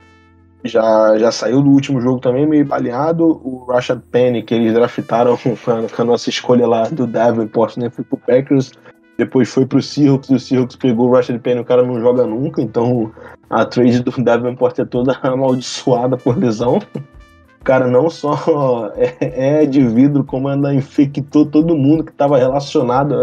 Já, 0.64 1.18
já 1.18 1.30
saiu 1.30 1.62
do 1.62 1.70
último 1.70 2.00
jogo 2.00 2.20
também 2.20 2.48
meio 2.48 2.66
baleado. 2.66 3.42
O 3.44 3.66
Rashad 3.70 4.00
Penny, 4.12 4.42
que 4.42 4.54
eles 4.54 4.74
draftaram 4.74 5.38
com 5.38 6.02
a, 6.02 6.06
nossa 6.06 6.30
escolha 6.30 6.66
lá 6.66 6.88
do 6.88 7.06
Davenport, 7.06 7.78
né? 7.78 7.90
Foi 7.90 8.06
pro 8.06 8.18
Packers. 8.18 8.72
Depois 9.18 9.54
foi 9.54 9.66
pro 9.66 9.82
Seahawks, 9.82 10.30
e 10.30 10.36
o 10.36 10.40
Seahawks 10.40 10.76
pegou 10.76 11.10
o 11.10 11.14
Rashad 11.14 11.38
Penny, 11.40 11.60
o 11.60 11.66
cara 11.66 11.84
não 11.84 12.00
joga 12.00 12.26
nunca, 12.26 12.62
então 12.62 13.12
a 13.48 13.64
trade 13.64 14.02
do 14.02 14.12
Davenport 14.24 14.80
é 14.80 14.86
toda 14.86 15.14
amaldiçoada 15.22 16.18
por 16.18 16.38
lesão. 16.38 16.80
O 17.60 17.64
cara 17.64 17.88
não 17.88 18.10
só 18.10 18.92
é, 18.96 19.62
é 19.62 19.66
de 19.66 19.86
vidro, 19.86 20.24
como 20.24 20.48
ainda 20.48 20.74
infectou 20.74 21.46
todo 21.46 21.78
mundo 21.78 22.04
que 22.04 22.12
estava 22.12 22.38
relacionado 22.38 23.16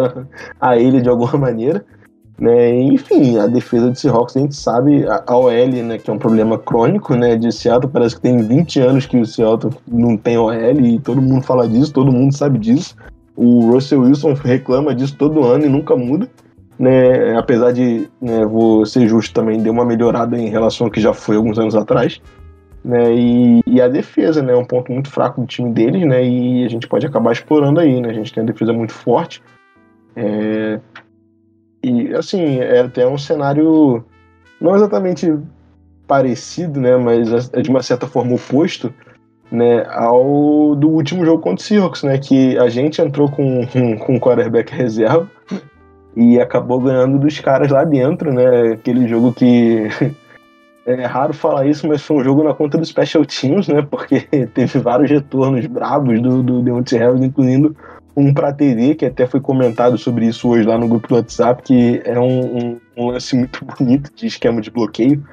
a, 0.61 0.71
a 0.71 0.79
ele 0.79 1.01
de 1.01 1.09
alguma 1.09 1.37
maneira. 1.37 1.85
Né? 2.41 2.73
Enfim, 2.81 3.37
a 3.37 3.47
defesa 3.47 3.91
de 3.91 4.01
Seahawks, 4.01 4.35
a 4.35 4.41
gente 4.41 4.57
sabe, 4.57 5.07
a 5.07 5.23
a 5.27 5.37
OL, 5.37 5.51
né, 5.85 5.99
que 5.99 6.09
é 6.09 6.13
um 6.13 6.19
problema 6.19 6.59
crônico 6.59 7.15
né, 7.15 7.37
de 7.37 7.53
Seattle, 7.53 7.93
parece 7.93 8.17
que 8.17 8.23
tem 8.23 8.39
20 8.39 8.81
anos 8.81 9.05
que 9.05 9.19
o 9.19 9.27
Seattle 9.27 9.75
não 9.87 10.17
tem 10.17 10.39
OL 10.39 10.81
e 10.81 10.99
todo 10.99 11.21
mundo 11.21 11.43
fala 11.43 11.69
disso, 11.69 11.93
todo 11.93 12.11
mundo 12.11 12.35
sabe 12.35 12.59
disso. 12.59 12.97
O 13.37 13.71
Russell 13.71 14.01
Wilson 14.01 14.33
reclama 14.33 14.95
disso 14.95 15.17
todo 15.17 15.45
ano 15.45 15.67
e 15.67 15.69
nunca 15.69 15.95
muda. 15.95 16.29
Né, 16.79 17.37
apesar 17.37 17.73
de, 17.73 18.09
né, 18.23 18.47
vou 18.47 18.87
ser 18.87 19.07
justo 19.07 19.35
também, 19.35 19.63
deu 19.63 19.71
uma 19.71 19.85
melhorada 19.85 20.39
em 20.39 20.49
relação 20.49 20.87
ao 20.87 20.91
que 20.91 20.99
já 20.99 21.13
foi 21.13 21.37
alguns 21.37 21.59
anos 21.59 21.75
atrás. 21.75 22.23
né? 22.83 23.15
E, 23.15 23.61
e 23.67 23.81
a 23.83 23.89
defesa, 23.89 24.43
né? 24.43 24.53
É 24.53 24.57
um 24.57 24.65
ponto 24.65 24.91
muito 24.91 25.11
fraco 25.11 25.41
do 25.43 25.47
time 25.47 25.71
deles, 25.73 26.07
né? 26.07 26.25
E 26.25 26.65
a 26.65 26.69
gente 26.69 26.89
pode 26.89 27.07
acabar 27.07 27.33
explorando 27.33 27.81
aí, 27.81 28.01
né? 28.01 28.09
A 28.11 28.15
gente 28.15 28.33
tem 28.33 28.43
uma 28.43 28.51
defesa 28.51 28.73
muito 28.73 28.93
forte. 28.95 29.43
É, 30.17 30.81
e 31.83 32.15
assim, 32.15 32.59
é 32.59 32.81
até 32.81 33.07
um 33.07 33.19
cenário 33.19 34.05
não 34.61 34.77
exatamente 34.77 35.33
parecido, 36.07 36.81
né? 36.81 36.97
Mas 36.97 37.53
é 37.53 37.63
de 37.63 37.71
uma 37.71 37.83
certa 37.83 38.07
forma 38.07 38.35
oposto. 38.35 38.93
Né, 39.53 39.85
ao 39.89 40.77
do 40.77 40.89
último 40.89 41.25
jogo 41.25 41.43
contra 41.43 41.61
o 41.61 41.67
Seahawks, 41.67 42.05
né, 42.05 42.17
que 42.19 42.57
a 42.57 42.69
gente 42.69 43.03
entrou 43.03 43.29
com, 43.29 43.67
com, 43.67 43.99
com 43.99 44.21
quarterback 44.21 44.73
reserva 44.73 45.29
e 46.15 46.39
acabou 46.39 46.79
ganhando 46.79 47.19
dos 47.19 47.41
caras 47.41 47.69
lá 47.69 47.83
dentro, 47.83 48.33
né, 48.33 48.75
aquele 48.75 49.09
jogo 49.09 49.33
que 49.33 49.89
é 50.87 51.05
raro 51.05 51.33
falar 51.33 51.67
isso, 51.67 51.87
mas 51.87 52.03
foi 52.03 52.19
um 52.19 52.25
jogo 52.25 52.43
na 52.43 52.55
conta 52.55 52.79
dos 52.79 52.89
special 52.89 53.25
teams, 53.25 53.69
né? 53.69 53.83
Porque 53.83 54.21
teve 54.55 54.79
vários 54.79 55.11
retornos 55.11 55.67
bravos 55.67 56.21
do, 56.21 56.43
do 56.43 56.63
Deontay 56.63 56.99
Harris, 56.99 57.21
incluindo 57.21 57.77
um 58.17 58.33
para 58.33 58.53
TV, 58.53 58.95
que 58.95 59.07
até 59.07 59.27
foi 59.27 59.41
comentado 59.41 59.97
sobre 59.97 60.27
isso 60.27 60.49
hoje 60.49 60.67
lá 60.67 60.79
no 60.79 60.89
grupo 60.89 61.09
do 61.09 61.15
WhatsApp, 61.15 61.63
que 61.63 62.03
é 62.05 62.19
um, 62.19 62.57
um, 62.57 62.81
um 62.97 63.07
lance 63.11 63.37
muito 63.37 63.65
bonito 63.79 64.11
de 64.15 64.27
esquema 64.27 64.61
de 64.61 64.71
bloqueio, 64.71 65.25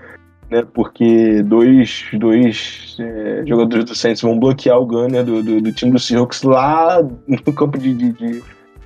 né? 0.50 0.66
Porque 0.74 1.42
dois, 1.44 2.06
dois 2.14 2.98
é, 3.00 3.44
jogadores 3.46 3.86
do 3.86 3.96
Saints 3.96 4.22
vão 4.22 4.40
bloquear 4.40 4.80
o 4.80 4.86
Gunner 4.86 5.24
do, 5.24 5.44
do, 5.44 5.62
do, 5.62 5.72
time 5.72 5.92
do 5.92 6.00
Seahawks 6.00 6.44
lá 6.44 7.02
no 7.28 7.54
campo 7.54 7.78
de, 7.78 7.94
de, 7.94 8.12
de 8.14 8.44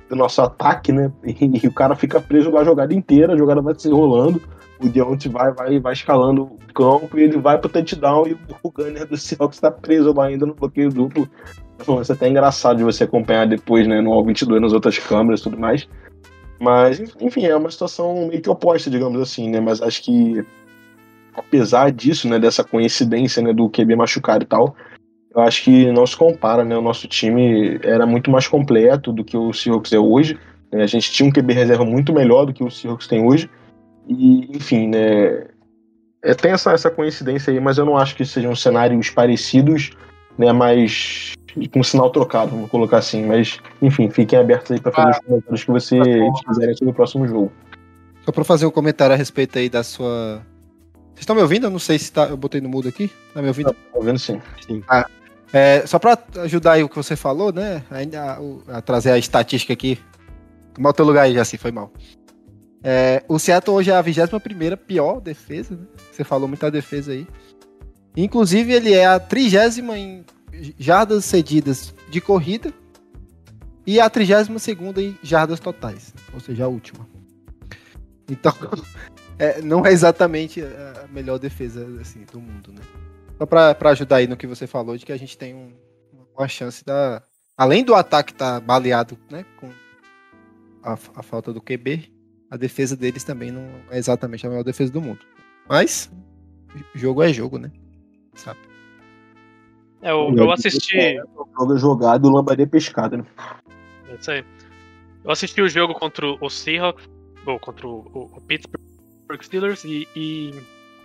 do 0.08 0.16
nosso 0.16 0.42
ataque, 0.42 0.92
né? 0.92 1.10
E, 1.24 1.60
e, 1.64 1.68
o 1.68 1.72
cara 1.72 1.94
fica 1.94 2.20
preso 2.20 2.50
lá 2.50 2.60
a 2.60 2.64
jogada 2.64 2.92
inteira, 2.92 3.34
a 3.34 3.36
jogada 3.36 3.60
vai 3.60 3.74
se 3.76 3.88
enrolando 3.88 4.40
o 4.86 4.88
Deontay 4.88 5.30
vai, 5.30 5.52
vai, 5.52 5.78
vai 5.78 5.92
escalando 5.92 6.42
o 6.42 6.58
campo 6.74 7.18
e 7.18 7.22
ele 7.22 7.38
vai 7.38 7.58
pro 7.58 7.68
touchdown 7.68 8.26
e 8.26 8.36
o 8.62 8.70
Gunner 8.70 9.06
do 9.06 9.16
Seahawks 9.16 9.60
tá 9.60 9.70
preso 9.70 10.12
lá 10.12 10.26
ainda 10.26 10.44
no 10.44 10.54
bloqueio 10.54 10.90
duplo. 10.90 11.28
É 12.08 12.12
até 12.12 12.28
engraçado 12.28 12.78
de 12.78 12.84
você 12.84 13.04
acompanhar 13.04 13.46
depois, 13.46 13.86
né, 13.86 14.00
no 14.00 14.12
All-22, 14.12 14.60
nas 14.60 14.72
outras 14.72 14.98
câmeras 14.98 15.40
e 15.40 15.42
tudo 15.44 15.58
mais. 15.58 15.88
Mas, 16.60 17.00
enfim, 17.20 17.44
é 17.44 17.56
uma 17.56 17.70
situação 17.70 18.28
meio 18.28 18.40
que 18.40 18.48
oposta, 18.48 18.88
digamos 18.88 19.20
assim, 19.20 19.50
né, 19.50 19.60
mas 19.60 19.82
acho 19.82 20.02
que 20.02 20.44
apesar 21.34 21.90
disso, 21.90 22.28
né, 22.28 22.38
dessa 22.38 22.62
coincidência, 22.62 23.42
né, 23.42 23.52
do 23.52 23.68
QB 23.68 23.96
machucado 23.96 24.44
e 24.44 24.46
tal, 24.46 24.76
eu 25.34 25.40
acho 25.40 25.64
que 25.64 25.90
não 25.90 26.06
se 26.06 26.16
compara, 26.16 26.64
né, 26.64 26.76
o 26.76 26.82
nosso 26.82 27.08
time 27.08 27.80
era 27.82 28.06
muito 28.06 28.30
mais 28.30 28.46
completo 28.46 29.12
do 29.12 29.24
que 29.24 29.36
o 29.36 29.52
Seahawks 29.52 29.92
é 29.92 29.98
hoje, 29.98 30.38
né, 30.70 30.82
a 30.82 30.86
gente 30.86 31.10
tinha 31.10 31.28
um 31.28 31.32
QB 31.32 31.52
reserva 31.52 31.84
muito 31.84 32.12
melhor 32.12 32.44
do 32.44 32.52
que 32.52 32.62
o 32.62 32.70
Seahawks 32.70 33.06
tem 33.06 33.26
hoje, 33.26 33.48
e, 34.08 34.56
enfim, 34.56 34.88
né? 34.88 35.46
É, 36.24 36.34
tem 36.34 36.52
essa, 36.52 36.72
essa 36.72 36.90
coincidência 36.90 37.52
aí, 37.52 37.60
mas 37.60 37.78
eu 37.78 37.84
não 37.84 37.96
acho 37.96 38.14
que 38.14 38.24
sejam 38.24 38.54
cenários 38.54 39.10
parecidos, 39.10 39.90
né? 40.38 40.52
Mas 40.52 41.32
com 41.72 41.80
um 41.80 41.84
sinal 41.84 42.10
trocado, 42.10 42.52
vamos 42.52 42.70
colocar 42.70 42.98
assim. 42.98 43.24
Mas, 43.24 43.58
enfim, 43.80 44.10
fiquem 44.10 44.38
abertos 44.38 44.72
aí 44.72 44.80
para 44.80 44.92
fazer 44.92 45.08
ah, 45.08 45.10
os 45.10 45.24
comentários 45.24 45.64
que 45.64 45.70
vocês 45.70 46.04
tá 46.06 46.48
quiserem 46.48 46.76
sobre 46.76 46.90
o 46.92 46.94
próximo 46.94 47.28
jogo. 47.28 47.52
Só 48.24 48.32
para 48.32 48.44
fazer 48.44 48.66
um 48.66 48.70
comentário 48.70 49.14
a 49.14 49.16
respeito 49.16 49.58
aí 49.58 49.68
da 49.68 49.82
sua. 49.82 50.42
Vocês 51.08 51.20
estão 51.20 51.36
me 51.36 51.42
ouvindo? 51.42 51.66
Eu 51.66 51.70
não 51.70 51.78
sei 51.78 51.98
se 51.98 52.12
tá... 52.12 52.26
eu 52.26 52.36
botei 52.36 52.60
no 52.60 52.68
mudo 52.68 52.88
aqui. 52.88 53.10
Tá 53.34 53.42
me 53.42 53.48
ouvindo? 53.48 53.72
Tá 53.72 53.76
ouvindo 53.94 54.18
sim. 54.18 54.40
sim. 54.66 54.82
Ah, 54.88 55.06
é, 55.52 55.84
só 55.86 55.98
para 55.98 56.18
ajudar 56.38 56.72
aí 56.72 56.82
o 56.82 56.88
que 56.88 56.96
você 56.96 57.14
falou, 57.14 57.52
né? 57.52 57.82
A, 57.90 58.74
a, 58.74 58.78
a 58.78 58.80
trazer 58.80 59.10
a 59.10 59.18
estatística 59.18 59.72
aqui. 59.72 59.98
Tomar 60.72 60.90
o 60.90 60.92
teu 60.94 61.04
lugar 61.04 61.22
aí, 61.22 61.34
já 61.34 61.42
assim, 61.42 61.58
foi 61.58 61.70
mal. 61.70 61.92
É, 62.82 63.22
o 63.28 63.38
Seattle 63.38 63.76
hoje 63.76 63.90
é 63.90 63.94
a 63.94 64.02
21 64.02 64.76
pior 64.76 65.20
defesa, 65.20 65.76
né? 65.76 65.86
Você 66.10 66.24
falou 66.24 66.48
muita 66.48 66.70
defesa 66.70 67.12
aí. 67.12 67.26
Inclusive, 68.16 68.72
ele 68.72 68.92
é 68.92 69.06
a 69.06 69.20
trigésima 69.20 69.96
em 69.96 70.24
jardas 70.78 71.24
cedidas 71.24 71.94
de 72.10 72.20
corrida 72.20 72.72
e 73.86 74.00
a 74.00 74.08
32 74.08 74.68
em 74.98 75.18
jardas 75.22 75.58
totais, 75.58 76.14
ou 76.32 76.40
seja, 76.40 76.64
a 76.64 76.68
última. 76.68 77.08
Então, 78.30 78.52
é, 79.38 79.60
não 79.60 79.84
é 79.84 79.92
exatamente 79.92 80.62
a 80.62 81.08
melhor 81.10 81.38
defesa 81.38 81.86
assim, 82.00 82.24
do 82.30 82.40
mundo, 82.40 82.72
né? 82.72 82.80
Só 83.38 83.46
para 83.46 83.90
ajudar 83.90 84.16
aí 84.16 84.26
no 84.26 84.36
que 84.36 84.46
você 84.46 84.66
falou, 84.66 84.96
de 84.96 85.04
que 85.04 85.12
a 85.12 85.16
gente 85.16 85.36
tem 85.36 85.54
um, 85.54 85.72
uma 86.36 86.46
chance 86.46 86.84
da. 86.84 87.22
Além 87.56 87.84
do 87.84 87.94
ataque 87.94 88.32
estar 88.32 88.60
tá 88.60 88.64
baleado 88.64 89.18
né, 89.30 89.44
com 89.58 89.68
a, 90.82 90.92
a 90.92 91.22
falta 91.22 91.52
do 91.52 91.60
QB, 91.60 92.12
a 92.50 92.56
defesa 92.56 92.96
deles 92.96 93.24
também 93.24 93.50
não 93.50 93.68
é 93.90 93.98
exatamente 93.98 94.46
a 94.46 94.50
maior 94.50 94.62
defesa 94.62 94.92
do 94.92 95.00
mundo. 95.00 95.20
Mas, 95.68 96.10
jogo 96.94 97.22
é 97.22 97.32
jogo, 97.32 97.58
né? 97.58 97.70
Sabe? 98.34 98.60
É, 100.02 100.10
eu, 100.10 100.34
eu 100.36 100.50
assisti. 100.50 101.16
Joga 101.56 101.76
jogado, 101.76 102.28
lambaria 102.28 102.66
pescada, 102.66 103.16
né? 103.16 103.24
É 104.08 104.14
isso 104.14 104.30
aí. 104.30 104.44
Eu 105.24 105.30
assisti 105.30 105.62
o 105.62 105.68
jogo 105.68 105.94
contra 105.94 106.26
o 106.26 106.50
Seahawks, 106.50 107.08
ou 107.46 107.58
contra 107.60 107.86
o, 107.86 108.30
o 108.34 108.40
Pittsburgh 108.40 108.82
Steelers, 109.40 109.84
e, 109.84 110.08
e, 110.16 110.50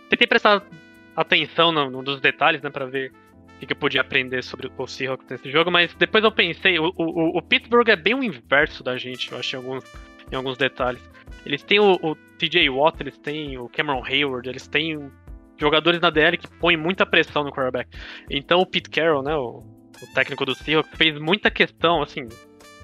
tentei 0.09 0.25
prestar 0.25 0.63
atenção 1.15 1.71
no, 1.71 1.89
no, 1.89 2.03
dos 2.03 2.19
detalhes, 2.19 2.61
né, 2.61 2.69
pra 2.71 2.85
ver 2.85 3.11
o 3.61 3.65
que, 3.65 3.71
eu 3.71 3.77
podia 3.77 4.01
aprender 4.01 4.43
sobre 4.43 4.71
o 4.75 4.87
Seahawks 4.87 5.27
nesse 5.29 5.51
jogo, 5.51 5.69
mas 5.69 5.93
depois 5.93 6.23
eu 6.23 6.31
pensei, 6.31 6.79
o, 6.79 6.91
o, 6.97 7.37
o 7.37 7.41
Pittsburgh 7.41 7.89
é 7.89 7.95
bem 7.95 8.15
o 8.15 8.23
inverso 8.23 8.83
da 8.83 8.97
gente, 8.97 9.31
eu 9.31 9.37
achei 9.37 9.57
alguns, 9.57 9.83
em 10.31 10.35
alguns 10.35 10.57
detalhes. 10.57 11.01
Eles 11.45 11.61
têm 11.61 11.79
o, 11.79 11.93
o 12.01 12.15
TJ 12.37 12.69
Watt, 12.69 13.01
eles 13.01 13.17
têm 13.17 13.57
o 13.57 13.69
Cameron 13.69 14.03
Hayward, 14.03 14.49
eles 14.49 14.67
têm 14.67 15.11
jogadores 15.57 15.99
na 15.99 16.09
DL 16.09 16.37
que 16.37 16.47
põem 16.47 16.77
muita 16.77 17.05
pressão 17.05 17.43
no 17.43 17.51
quarterback. 17.51 17.89
Então 18.29 18.59
o 18.59 18.65
Pete 18.65 18.89
Carroll, 18.89 19.23
né, 19.23 19.35
o, 19.35 19.63
o 20.01 20.07
técnico 20.13 20.45
do 20.45 20.55
Seahawks, 20.55 20.91
fez 20.95 21.19
muita 21.19 21.49
questão, 21.49 22.01
assim, 22.01 22.27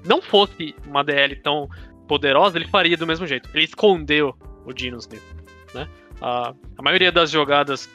não 0.04 0.20
fosse 0.20 0.74
uma 0.86 1.02
DL 1.02 1.36
tão 1.36 1.68
poderosa, 2.06 2.58
ele 2.58 2.68
faria 2.68 2.96
do 2.96 3.06
mesmo 3.06 3.26
jeito. 3.26 3.48
Ele 3.54 3.64
escondeu 3.64 4.34
o 4.64 4.72
Dino 4.72 4.98
Smith, 4.98 5.22
né? 5.74 5.88
A, 6.20 6.54
a 6.76 6.82
maioria 6.82 7.10
das 7.10 7.30
jogadas 7.30 7.88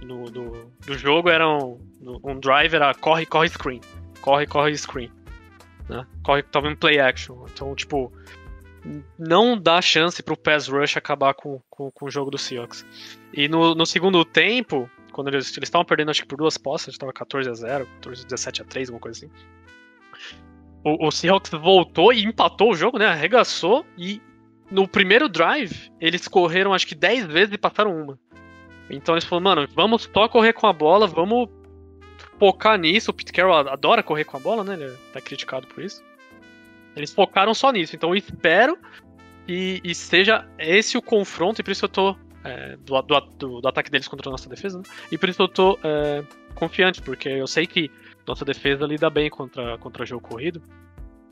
do, 0.00 0.24
do, 0.30 0.72
do 0.86 0.98
jogo 0.98 1.28
eram 1.28 1.78
um 2.24 2.38
drive 2.38 2.74
era 2.74 2.94
corre, 2.94 3.26
corre 3.26 3.48
screen, 3.48 3.80
corre, 4.20 4.46
corre 4.46 4.76
screen, 4.76 5.10
né? 5.88 6.06
Corre, 6.22 6.42
tava 6.42 6.68
em 6.68 6.76
play 6.76 6.98
action. 6.98 7.44
Então, 7.52 7.74
tipo, 7.74 8.12
não 9.18 9.60
dá 9.60 9.80
chance 9.82 10.22
pro 10.22 10.36
pass 10.36 10.68
rush 10.68 10.96
acabar 10.96 11.34
com, 11.34 11.60
com, 11.68 11.90
com 11.90 12.06
o 12.06 12.10
jogo 12.10 12.30
do 12.30 12.38
Seahawks. 12.38 12.84
E 13.32 13.48
no, 13.48 13.74
no 13.74 13.84
segundo 13.84 14.24
tempo, 14.24 14.90
quando 15.12 15.28
eles 15.28 15.56
estavam 15.56 15.84
perdendo 15.84 16.10
acho 16.10 16.22
que 16.22 16.28
por 16.28 16.38
duas 16.38 16.56
postas, 16.56 16.94
estava 16.94 17.12
14 17.12 17.48
a 17.48 17.54
0, 17.54 17.86
14 17.86 18.24
17 18.24 18.62
a 18.62 18.64
3, 18.64 18.88
alguma 18.88 19.00
coisa 19.00 19.18
assim. 19.18 19.34
O, 20.82 21.08
o 21.08 21.10
Seahawks 21.10 21.50
voltou 21.50 22.12
e 22.12 22.24
empatou 22.24 22.72
o 22.72 22.74
jogo, 22.74 22.98
né? 22.98 23.06
Arregaçou 23.06 23.84
e 23.98 24.20
no 24.70 24.88
primeiro 24.88 25.28
drive 25.28 25.90
eles 26.00 26.26
correram 26.26 26.72
acho 26.72 26.86
que 26.86 26.94
10 26.94 27.26
vezes 27.26 27.54
e 27.54 27.58
passaram 27.58 27.94
uma. 27.94 28.18
Então 28.88 29.14
eles 29.14 29.24
falaram, 29.24 29.44
mano, 29.44 29.68
vamos 29.74 30.08
só 30.12 30.28
correr 30.28 30.52
com 30.52 30.66
a 30.66 30.72
bola, 30.72 31.06
vamos 31.06 31.48
focar 32.38 32.78
nisso. 32.78 33.10
O 33.10 33.14
Pete 33.14 33.32
Carroll 33.32 33.68
adora 33.68 34.02
correr 34.02 34.24
com 34.24 34.36
a 34.36 34.40
bola, 34.40 34.64
né? 34.64 34.74
Ele 34.74 34.96
tá 35.12 35.20
criticado 35.20 35.66
por 35.66 35.84
isso. 35.84 36.02
Eles 36.96 37.12
focaram 37.12 37.54
só 37.54 37.70
nisso. 37.70 37.94
Então 37.96 38.10
eu 38.10 38.16
espero 38.16 38.78
que 39.46 39.80
e 39.82 39.94
seja 39.94 40.46
esse 40.58 40.96
o 40.96 41.02
confronto, 41.02 41.60
e 41.60 41.64
por 41.64 41.70
isso 41.70 41.84
eu 41.84 41.88
tô. 41.88 42.16
É, 42.42 42.74
do, 42.78 42.98
do, 43.36 43.60
do, 43.60 43.68
ataque 43.68 43.90
deles 43.90 44.08
contra 44.08 44.30
a 44.30 44.32
nossa 44.32 44.48
defesa, 44.48 44.78
né? 44.78 44.84
E 45.12 45.18
por 45.18 45.28
isso 45.28 45.42
eu 45.42 45.48
tô 45.48 45.78
é, 45.84 46.24
confiante, 46.54 47.02
porque 47.02 47.28
eu 47.28 47.46
sei 47.46 47.66
que 47.66 47.90
nossa 48.26 48.46
defesa 48.46 48.86
lida 48.86 49.10
bem 49.10 49.28
contra, 49.28 49.76
contra 49.76 50.06
jogo 50.06 50.26
corrido. 50.26 50.62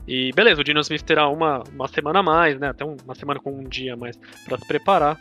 E 0.07 0.33
beleza, 0.33 0.61
o 0.61 0.65
Dino 0.65 0.81
Smith 0.81 1.03
terá 1.03 1.29
uma, 1.29 1.63
uma 1.73 1.89
semana 1.89 2.19
a 2.19 2.23
mais, 2.23 2.59
né? 2.59 2.69
Até 2.69 2.85
uma 2.85 3.15
semana 3.15 3.41
com 3.41 3.53
um 3.53 3.65
dia 3.65 3.95
a 3.95 3.97
mais 3.97 4.19
para 4.45 4.59
se 4.59 4.67
preparar. 4.67 5.19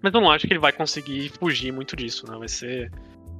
Mas 0.00 0.12
eu 0.14 0.20
não 0.20 0.30
acho 0.30 0.46
que 0.46 0.52
ele 0.52 0.60
vai 0.60 0.72
conseguir 0.72 1.30
fugir 1.30 1.72
muito 1.72 1.96
disso, 1.96 2.30
né? 2.30 2.36
Vai 2.36 2.48
ser 2.48 2.90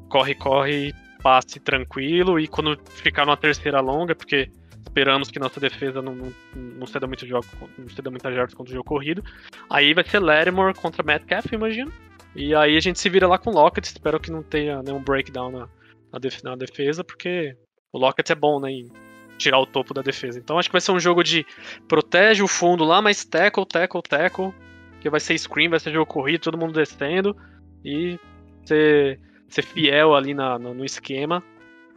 corre, 0.08 0.34
corre, 0.34 0.94
passe 1.22 1.58
tranquilo 1.58 2.38
e 2.38 2.46
quando 2.46 2.78
ficar 2.90 3.24
numa 3.24 3.36
terceira 3.36 3.80
longa, 3.80 4.14
porque 4.14 4.50
esperamos 4.86 5.30
que 5.30 5.38
nossa 5.38 5.58
defesa 5.60 6.02
não, 6.02 6.14
não, 6.14 6.32
não 6.54 6.86
ceda 6.86 7.06
muito 7.06 7.26
jogo, 7.26 7.46
não 7.78 7.88
ceda 7.88 8.10
muitas 8.10 8.34
jardas 8.34 8.54
contra 8.54 8.72
o 8.72 8.74
jogo 8.74 8.88
corrido. 8.88 9.24
Aí 9.70 9.94
vai 9.94 10.04
ser 10.04 10.18
Lattimore 10.18 10.74
contra 10.74 11.02
Metcalf, 11.02 11.52
imagino. 11.52 11.92
E 12.34 12.54
aí 12.54 12.76
a 12.76 12.80
gente 12.80 12.98
se 12.98 13.08
vira 13.08 13.26
lá 13.26 13.38
com 13.38 13.50
o 13.50 13.54
Lockett. 13.54 13.86
Espero 13.86 14.20
que 14.20 14.30
não 14.30 14.42
tenha 14.42 14.82
nenhum 14.82 15.02
breakdown 15.02 15.50
na, 15.50 15.68
na, 16.12 16.18
def, 16.18 16.42
na 16.42 16.56
defesa, 16.56 17.04
porque 17.04 17.56
o 17.92 17.98
Lockett 17.98 18.32
é 18.32 18.34
bom, 18.34 18.60
né? 18.60 18.70
Em 18.70 18.92
tirar 19.38 19.58
o 19.58 19.66
topo 19.66 19.92
da 19.92 20.02
defesa. 20.02 20.38
Então 20.38 20.58
acho 20.58 20.68
que 20.68 20.72
vai 20.72 20.80
ser 20.80 20.92
um 20.92 21.00
jogo 21.00 21.22
de 21.22 21.44
protege 21.88 22.42
o 22.42 22.48
fundo 22.48 22.84
lá, 22.84 23.02
mas 23.02 23.24
tackle, 23.24 23.66
tackle, 23.66 24.02
tackle. 24.02 24.52
Que 25.00 25.10
vai 25.10 25.20
ser 25.20 25.36
screen, 25.38 25.68
vai 25.68 25.80
ser 25.80 25.92
jogo 25.92 26.06
corrido, 26.06 26.42
todo 26.42 26.58
mundo 26.58 26.72
descendo. 26.72 27.36
E 27.84 28.18
ser, 28.64 29.20
ser 29.48 29.62
fiel 29.62 30.14
ali 30.14 30.32
na, 30.32 30.58
no, 30.58 30.72
no 30.72 30.84
esquema 30.84 31.42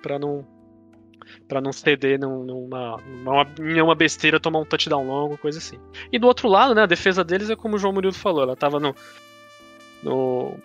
para 0.01 0.19
não 0.19 0.45
para 1.47 1.61
não 1.61 1.71
ceder 1.71 2.19
numa, 2.19 2.97
numa, 2.97 3.47
uma 3.83 3.95
besteira, 3.95 4.39
tomar 4.39 4.59
um 4.59 4.65
touchdown 4.65 5.05
longo, 5.05 5.37
coisa 5.37 5.57
assim. 5.59 5.77
E 6.11 6.19
do 6.19 6.27
outro 6.27 6.47
lado, 6.47 6.73
né, 6.75 6.83
a 6.83 6.87
defesa 6.87 7.23
deles 7.23 7.49
é 7.49 7.55
como 7.55 7.75
o 7.75 7.79
João 7.79 7.93
Murilo 7.93 8.13
falou, 8.13 8.43
ela 8.43 8.55
tava 8.55 8.79
no, 8.79 8.95
no 10.03 10.57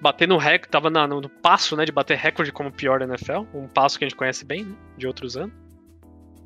bater 0.00 0.28
no 0.28 0.36
recorde, 0.38 0.68
tava 0.70 0.90
na- 0.90 1.06
no, 1.06 1.20
no 1.20 1.28
passo, 1.28 1.76
né, 1.76 1.84
de 1.84 1.92
bater 1.92 2.16
recorde 2.16 2.52
como 2.52 2.70
pior 2.72 3.00
da 3.00 3.06
NFL, 3.06 3.44
um 3.54 3.66
passo 3.68 3.98
que 3.98 4.04
a 4.04 4.08
gente 4.08 4.16
conhece 4.16 4.44
bem, 4.44 4.64
né, 4.64 4.74
de 4.96 5.06
outros 5.06 5.36
anos. 5.36 5.52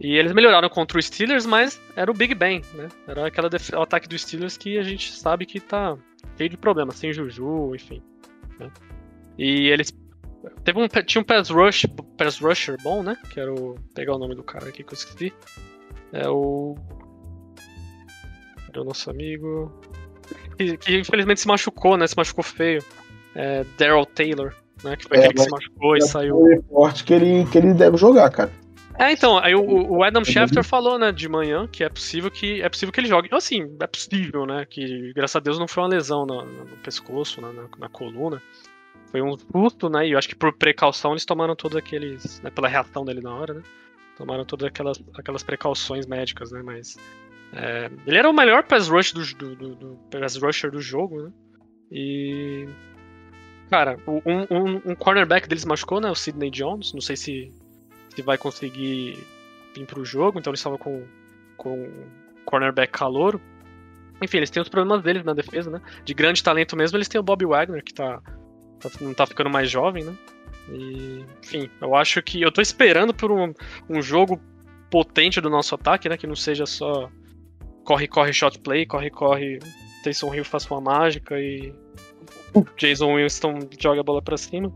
E 0.01 0.17
eles 0.17 0.33
melhoraram 0.33 0.69
contra 0.69 0.99
o 0.99 1.03
Steelers, 1.03 1.47
mas 1.47 1.81
era 1.95 2.11
o 2.11 2.15
Big 2.15 2.35
Ben, 2.35 2.63
né? 2.75 2.89
Era 3.07 3.27
aquela 3.29 3.49
o 3.75 3.83
ataque 3.83 4.09
do 4.09 4.19
Steelers 4.19 4.57
que 4.57 4.77
a 4.77 4.83
gente 4.83 5.13
sabe 5.13 5.47
que 5.47 5.61
tá 5.61 5.97
cheio 6.37 6.51
de 6.51 6.57
problemas, 6.57 6.97
sem 6.97 7.13
Juju, 7.13 7.73
enfim. 7.75 8.03
né? 8.59 8.69
E 9.39 9.69
eles 9.69 9.93
teve 10.65 10.79
um 10.81 10.89
tinha 10.89 11.21
um 11.21 11.25
pass 11.25 11.49
rush, 11.51 11.87
pass 12.17 12.39
rusher 12.39 12.77
bom, 12.83 13.03
né? 13.03 13.17
Que 13.31 13.41
era 13.41 13.53
o 13.53 13.77
pegar 13.95 14.15
o 14.15 14.19
nome 14.19 14.35
do 14.35 14.43
cara 14.43 14.69
aqui 14.69 14.83
que 14.83 14.93
eu 14.93 14.97
esqueci. 14.97 15.33
É 16.13 16.29
o 16.29 16.77
era 18.71 18.81
o 18.81 18.85
nosso 18.85 19.11
amigo 19.11 19.73
que, 20.57 20.77
que 20.79 20.99
infelizmente 20.99 21.41
se 21.41 21.49
machucou, 21.49 21.97
né? 21.97 22.07
Se 22.07 22.17
machucou 22.17 22.43
feio. 22.45 22.83
É 23.35 23.65
Daryl 23.79 24.05
Taylor, 24.07 24.55
né? 24.85 24.97
Que 24.97 25.05
foi 25.09 25.17
É, 25.19 25.21
aquele 25.21 25.35
que 25.35 25.41
se 25.43 25.51
machucou 25.51 25.97
e 25.97 26.01
Já 26.01 26.07
saiu. 26.07 26.65
forte 26.69 27.05
que 27.05 27.15
ele, 27.15 27.47
que 27.51 27.59
ele 27.59 27.73
deve 27.75 27.97
jogar, 27.97 28.31
cara. 28.31 28.51
É, 28.99 29.11
então, 29.11 29.39
aí 29.39 29.55
o, 29.55 29.63
o 29.91 30.05
Adam 30.05 30.23
Schefter 30.23 30.63
falou, 30.63 30.99
né, 30.99 31.11
de 31.11 31.27
manhã, 31.27 31.67
que 31.67 31.83
é 31.83 31.89
possível 31.89 32.31
que 32.31 32.61
é 32.61 32.69
possível 32.69 32.93
que 32.93 33.01
ele 33.01 33.09
jogue. 33.09 33.27
Assim, 33.33 33.75
é 33.81 33.87
possível, 33.87 34.45
né? 34.45 34.67
Que 34.69 35.13
graças 35.15 35.37
a 35.37 35.41
Deus 35.41 35.59
não 35.59 35.67
foi 35.67 35.83
uma 35.83 35.89
lesão 35.89 36.27
no, 36.27 36.45
no- 36.45 36.65
no 36.65 36.77
pescoço, 36.85 37.41
na, 37.41 37.51
na, 37.53 37.63
na 37.79 37.89
coluna. 37.89 38.41
Foi 39.13 39.23
um 39.23 39.37
susto, 39.39 39.89
né? 39.89 40.09
E 40.09 40.13
eu 40.13 40.19
acho 40.19 40.29
que 40.29 40.35
por 40.35 40.53
precaução 40.55 41.13
eles 41.13 41.25
tomaram 41.25 41.55
todos 41.55 41.77
aqueles. 41.77 42.41
Né, 42.41 42.51
pela 42.51 42.67
reação 42.67 43.05
dele 43.05 43.21
na 43.21 43.33
hora, 43.33 43.55
né? 43.55 43.63
Tomaram 44.17 44.45
todas 44.45 44.67
aquelas, 44.67 45.01
aquelas 45.15 45.43
precauções 45.43 46.07
médicas, 46.07 46.51
né? 46.51 46.63
Mas. 46.63 46.97
é, 47.53 47.91
ele 48.07 48.17
era 48.17 48.29
o 48.29 48.33
melhor 48.33 48.65
pass 48.65 48.89
rush 48.89 49.13
do, 49.13 49.23
do, 49.35 49.55
do, 49.55 49.75
do 49.75 49.99
pass 50.11 50.37
rusher 50.37 50.71
do 50.71 50.81
jogo, 50.81 51.23
né? 51.23 51.33
E. 51.91 52.67
Cara, 53.71 53.99
um, 54.07 54.21
um, 54.51 54.83
um 54.93 54.95
cornerback 54.95 55.49
deles 55.49 55.65
machucou, 55.65 56.01
né? 56.01 56.11
O 56.11 56.15
Sidney 56.15 56.51
Jones. 56.51 56.93
Não 56.93 57.01
sei 57.01 57.17
se 57.17 57.53
se 58.15 58.23
vai 58.23 58.37
conseguir 58.37 59.19
vir 59.75 59.87
pro 59.87 60.05
jogo, 60.05 60.39
então 60.39 60.51
eles 60.51 60.61
estavam 60.61 60.79
com, 60.79 61.05
com 61.57 61.91
cornerback 62.45 62.93
calouro. 62.93 63.41
Enfim, 64.21 64.37
eles 64.37 64.51
têm 64.51 64.63
os 64.63 64.69
problemas 64.69 65.03
deles 65.03 65.25
na 65.25 65.33
defesa, 65.33 65.71
né? 65.71 65.81
De 66.05 66.15
grande 66.15 66.43
talento 66.43 66.77
mesmo, 66.77 66.97
eles 66.97 67.09
têm 67.09 67.21
o 67.21 67.25
Bob 67.25 67.45
Wagner, 67.45 67.83
que 67.83 67.93
tá, 67.93 68.23
tá- 68.83 68.91
não 69.01 69.15
tá 69.15 69.27
ficando 69.27 69.51
mais 69.51 69.71
jovem, 69.71 70.05
né? 70.05 70.15
E, 70.69 71.25
enfim, 71.43 71.71
eu 71.81 71.95
acho 71.95 72.23
que. 72.23 72.41
Eu 72.41 72.53
tô 72.53 72.61
esperando 72.61 73.13
por 73.15 73.31
um, 73.31 73.53
um 73.89 74.01
jogo 74.03 74.41
potente 74.91 75.41
do 75.41 75.51
nosso 75.51 75.75
ataque, 75.75 76.09
né? 76.09 76.17
Que 76.17 76.27
não 76.27 76.37
seja 76.37 76.67
só 76.67 77.11
corre, 77.85 78.07
corre, 78.07 78.33
shot 78.33 78.59
play, 78.61 78.87
corre, 78.87 79.11
corre, 79.11 79.59
Taysom 80.03 80.35
Hill 80.35 80.45
faz 80.45 80.67
uma 80.71 80.81
mágica 80.81 81.39
e 81.39 81.75
Jason 82.77 83.17
Winston 83.17 83.61
joga 83.79 84.01
a 84.01 84.05
bola 84.05 84.23
pra 84.23 84.37
cima. 84.37 84.73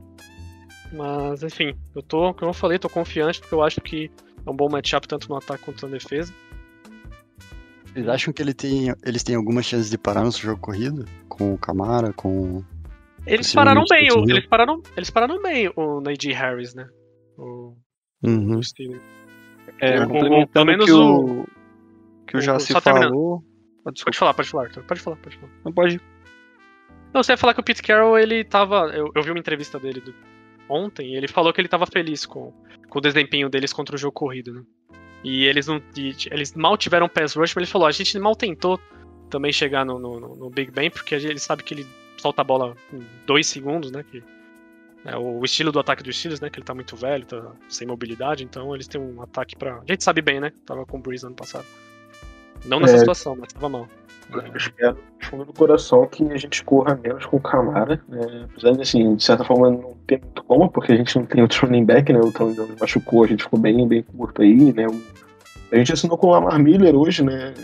Mas, 0.93 1.43
enfim, 1.43 1.75
eu 1.95 2.03
tô, 2.03 2.33
como 2.35 2.51
eu 2.51 2.55
falei, 2.55 2.79
tô 2.79 2.89
confiante 2.89 3.41
porque 3.41 3.55
eu 3.55 3.63
acho 3.63 3.81
que 3.81 4.11
é 4.45 4.51
um 4.51 4.57
bom 4.57 4.69
matchup 4.69 5.07
tanto 5.07 5.29
no 5.29 5.37
ataque 5.37 5.65
quanto 5.65 5.87
na 5.87 5.93
defesa. 5.93 6.33
Vocês 7.93 8.09
acham 8.09 8.33
que 8.33 8.43
ele 8.43 8.55
tem, 8.55 8.95
eles 9.05 9.23
têm 9.23 9.35
alguma 9.35 9.63
chance 9.63 9.91
de 9.91 9.99
parar 9.99 10.23
nosso 10.23 10.41
jogo 10.41 10.61
corrido? 10.61 11.07
Com 11.29 11.55
o 11.55 11.59
Camara, 11.59 12.13
com. 12.13 12.63
Eles 13.27 13.53
pararam 13.53 13.85
bem, 13.91 14.09
o- 14.13 14.23
eles 14.31 14.47
pararam, 14.47 14.83
eles 14.97 15.11
pararam 15.11 15.43
bem 15.43 15.71
o 15.77 16.01
Najee 16.01 16.33
Harris, 16.33 16.75
né? 16.75 16.87
O, 17.37 17.77
Uhum. 18.23 18.59
o 18.59 18.63
Steelers. 18.63 19.03
É, 19.81 20.01
O- 20.01 20.05
o- 20.05 20.09
complementando 20.09 20.49
pelo 20.53 20.65
menos 20.67 20.85
que 20.87 20.93
o, 20.93 21.47
que 22.29 22.37
o 22.37 22.39
o- 22.39 22.43
Jaci 22.43 22.73
só 22.73 22.81
terminando. 22.81 23.11
falou. 23.11 23.45
Ah, 23.85 23.91
desculpa, 23.91 24.05
Pode 24.07 24.19
falar, 24.19 24.35
pode 24.35 24.49
falar, 24.49 24.65
Arthur, 24.65 24.83
pode 24.85 25.01
falar, 25.01 25.17
pode 25.17 25.37
falar. 25.37 25.53
não 25.65 25.73
pode. 25.73 26.01
Não, 27.15 27.23
você 27.23 27.33
ia 27.33 27.37
falar 27.37 27.55
que 27.55 27.61
o 27.61 27.65
Pete 27.65 27.83
Carroll, 27.83 28.19
ele 28.19 28.45
tava. 28.45 28.91
Eu, 28.95 29.11
eu 29.15 29.23
vi 29.23 29.31
uma 29.31 29.39
entrevista 29.39 29.79
dele 29.79 30.01
do- 30.01 30.15
ontem 30.69 31.13
e 31.13 31.17
ele 31.17 31.29
falou 31.29 31.53
que 31.53 31.61
ele 31.61 31.69
tava 31.69 31.87
feliz 31.87 32.27
com, 32.27 32.53
com 32.89 32.99
o 32.99 33.03
desempenho 33.03 33.49
deles 33.49 33.73
contra 33.73 33.95
o 33.95 33.99
jogo 33.99 34.13
corrido, 34.13 34.53
né? 34.53 34.63
E 35.25 35.45
eles 35.45 35.67
não. 35.67 35.81
e 35.97 36.15
eles 36.31 36.55
mal 36.55 36.77
tiveram 36.77 37.09
pass 37.09 37.35
rush, 37.35 37.55
mas 37.55 37.63
ele 37.65 37.67
falou, 37.67 37.87
a 37.89 37.93
gente 37.93 38.19
mal 38.19 38.35
tentou 38.37 38.79
também 39.31 39.53
chegar 39.53 39.85
no, 39.85 39.99
no, 39.99 40.21
no- 40.37 40.51
Big 40.51 40.71
Ben, 40.71 40.91
porque 40.91 41.15
a 41.15 41.19
gente- 41.19 41.31
ele 41.33 41.39
sabe 41.41 41.63
que 41.63 41.75
ele 41.75 41.87
solta 42.27 42.43
a 42.43 42.45
bola 42.45 42.75
em 42.93 43.01
dois 43.25 43.47
segundos, 43.47 43.91
né? 43.93 44.05
Que 44.11 44.23
é 45.05 45.17
o 45.17 45.45
estilo 45.45 45.71
do 45.71 45.79
ataque 45.79 46.03
dos 46.03 46.19
Steelers, 46.19 46.41
né? 46.41 46.51
Que 46.51 46.59
ele 46.59 46.67
tá 46.67 46.75
muito 46.75 46.97
velho, 46.97 47.25
tá 47.25 47.53
sem 47.69 47.87
mobilidade, 47.87 48.43
então 48.43 48.75
eles 48.75 48.89
têm 48.89 49.01
um 49.01 49.23
ataque 49.23 49.55
pra. 49.57 49.77
A 49.77 49.85
gente 49.87 50.03
sabe 50.03 50.21
bem, 50.21 50.41
né? 50.41 50.53
Tava 50.67 50.85
com 50.85 50.99
o 50.99 51.01
Breeze 51.01 51.25
ano 51.25 51.37
passado. 51.37 51.65
Não 52.65 52.81
nessa 52.81 52.97
É. 52.97 52.99
situação, 52.99 53.37
mas 53.39 53.53
tava 53.53 53.69
mal. 53.69 53.89
Eu 54.33 54.57
espero, 54.57 54.95
do 54.95 55.27
fundo 55.27 55.45
do 55.45 55.53
coração, 55.53 56.05
que 56.09 56.25
a 56.33 56.37
gente 56.37 56.65
corra 56.65 56.99
menos 57.01 57.25
com 57.27 57.37
o 57.37 57.41
Camara. 57.41 58.03
Né? 58.09 58.49
Apesar 58.51 58.73
de, 58.73 58.83
assim, 58.83 59.15
de 59.15 59.23
certa 59.23 59.45
forma, 59.45 59.71
não 59.71 59.97
ter 60.05 60.21
muito 60.21 60.43
como, 60.43 60.69
porque 60.69 60.91
a 60.93 60.97
gente 60.97 61.17
não 61.17 61.25
tem 61.27 61.43
outro 61.43 61.65
running 61.65 61.85
back, 61.85 62.13
né? 62.13 62.19
O 62.19 62.33
Tony 62.33 62.57
Jones 62.57 62.81
machucou, 62.81 63.23
a 63.23 63.29
gente 63.29 63.45
ficou 63.45 63.61
bem, 63.61 63.87
bem 63.87 64.03
curto 64.03 64.43
aí, 64.43 64.73
né? 64.73 64.87
A 65.71 65.77
gente 65.77 65.93
assinou 65.93 66.19
com 66.19 66.27
o 66.27 66.31
Lamar 66.31 66.59
Miller 66.59 66.97
hoje, 66.97 67.23
né? 67.23 67.55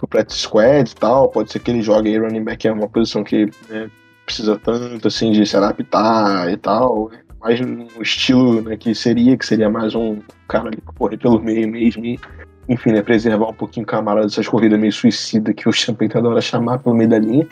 Pro 0.00 0.08
practice 0.08 0.40
squad 0.40 0.90
e 0.90 0.94
tal. 0.94 1.28
Pode 1.28 1.52
ser 1.52 1.58
que 1.58 1.70
ele 1.70 1.82
jogue 1.82 2.08
aí 2.08 2.18
running 2.18 2.42
back, 2.42 2.66
é 2.66 2.72
uma 2.72 2.88
posição 2.88 3.22
que 3.22 3.50
né, 3.68 3.90
precisa 4.24 4.58
tanto, 4.58 5.06
assim, 5.06 5.30
de 5.30 5.44
se 5.44 5.54
adaptar 5.56 6.50
e 6.50 6.56
tal. 6.56 7.10
Mais 7.38 7.60
no 7.60 7.86
estilo 8.00 8.62
né, 8.62 8.78
que 8.78 8.94
seria, 8.94 9.36
que 9.36 9.44
seria 9.44 9.68
mais 9.68 9.94
um 9.94 10.18
cara 10.48 10.68
ali 10.68 10.78
que 10.78 10.94
correr 10.94 11.18
pelo 11.18 11.38
meio 11.38 11.68
mesmo 11.68 12.04
e 12.04 12.18
enfim, 12.66 12.92
né, 12.92 13.02
preservar 13.02 13.48
um 13.48 13.54
pouquinho 13.54 13.84
o 13.84 13.86
Camara 13.86 14.22
dessas 14.22 14.48
corridas 14.48 14.78
meio 14.78 14.92
suicida 14.92 15.52
que 15.52 15.68
o 15.68 15.72
Champagne 15.72 16.12
adora 16.14 16.40
chamar 16.40 16.78
pelo 16.78 16.94
meio 16.94 17.10
da 17.10 17.18
linha. 17.18 17.46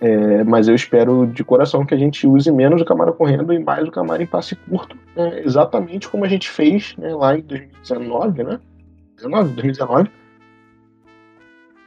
É, 0.00 0.42
mas 0.44 0.66
eu 0.66 0.74
espero 0.74 1.26
de 1.26 1.44
coração 1.44 1.84
que 1.84 1.94
a 1.94 1.96
gente 1.96 2.26
use 2.26 2.50
menos 2.50 2.80
o 2.80 2.84
Camara 2.84 3.12
correndo 3.12 3.52
e 3.52 3.58
mais 3.58 3.86
o 3.86 3.92
Camara 3.92 4.22
em 4.22 4.26
passe 4.26 4.56
curto, 4.56 4.96
né, 5.14 5.42
exatamente 5.44 6.08
como 6.08 6.24
a 6.24 6.28
gente 6.28 6.48
fez 6.48 6.96
né, 6.96 7.14
lá 7.14 7.36
em 7.36 7.42
2019, 7.42 8.42
né? 8.42 8.58
19, 9.16 9.52
2019, 9.52 10.10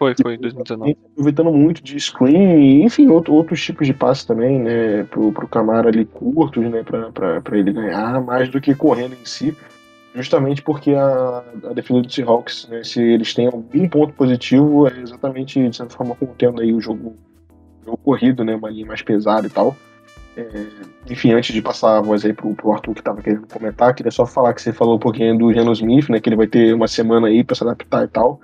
Foi, 0.04 0.16
foi, 0.22 0.38
2019. 0.38 0.98
aproveitando 1.12 1.52
muito 1.52 1.84
de 1.84 2.00
screen 2.00 2.84
enfim, 2.84 3.08
outro- 3.08 3.34
outros 3.34 3.62
tipos 3.64 3.88
de 3.88 3.94
passe 3.94 4.26
também, 4.28 4.60
né, 4.60 5.04
pro, 5.04 5.32
pro 5.32 5.48
Camara 5.48 5.90
ali 5.90 6.06
curtos, 6.06 6.64
né, 6.64 6.84
pra, 6.84 7.12
pra, 7.12 7.42
pra 7.42 7.58
ele 7.58 7.72
ganhar, 7.72 8.22
mais 8.22 8.50
do 8.50 8.60
que 8.62 8.74
correndo 8.76 9.14
em 9.14 9.26
si, 9.26 9.56
justamente 10.16 10.62
porque 10.62 10.92
a, 10.94 11.44
a 11.70 11.74
defesa 11.74 12.02
do 12.02 12.12
Seahawks, 12.12 12.68
né, 12.70 12.84
se 12.84 13.02
eles 13.02 13.34
têm 13.34 13.48
algum 13.48 13.88
ponto 13.90 14.14
positivo, 14.14 14.88
é 14.88 15.00
exatamente, 15.00 15.68
de 15.70 15.76
certa 15.76 15.96
forma, 15.96 16.16
contendo 16.16 16.62
aí 16.62 16.74
o 16.74 16.80
jogo, 16.82 17.16
o 17.82 17.86
jogo 17.86 17.98
corrido, 17.98 18.44
né, 18.44 18.56
uma 18.56 18.70
linha 18.70 18.86
mais 18.86 19.02
pesada 19.02 19.48
e 19.48 19.50
tal. 19.50 19.76
É, 20.36 20.48
enfim, 21.12 21.32
antes 21.32 21.54
de 21.54 21.62
passar 21.62 22.00
a 22.00 22.02
voz 22.02 22.26
aí 22.26 22.34
pro, 22.34 22.56
pro 22.56 22.72
Arthur 22.72 22.96
que 22.96 23.04
tava 23.04 23.22
querendo 23.22 23.46
comentar, 23.48 23.94
queria 23.94 24.12
só 24.12 24.26
falar 24.26 24.54
que 24.56 24.62
você 24.64 24.74
falou 24.74 24.96
um 24.96 25.00
pouquinho 25.00 25.38
do 25.38 25.54
Geno 25.54 25.72
Smith, 25.74 26.10
né, 26.10 26.20
que 26.20 26.28
ele 26.28 26.36
vai 26.36 26.48
ter 26.48 26.74
uma 26.74 26.88
semana 26.88 27.28
aí 27.28 27.44
pra 27.44 27.56
se 27.56 27.64
adaptar 27.64 28.04
e 28.06 28.08
tal. 28.08 28.40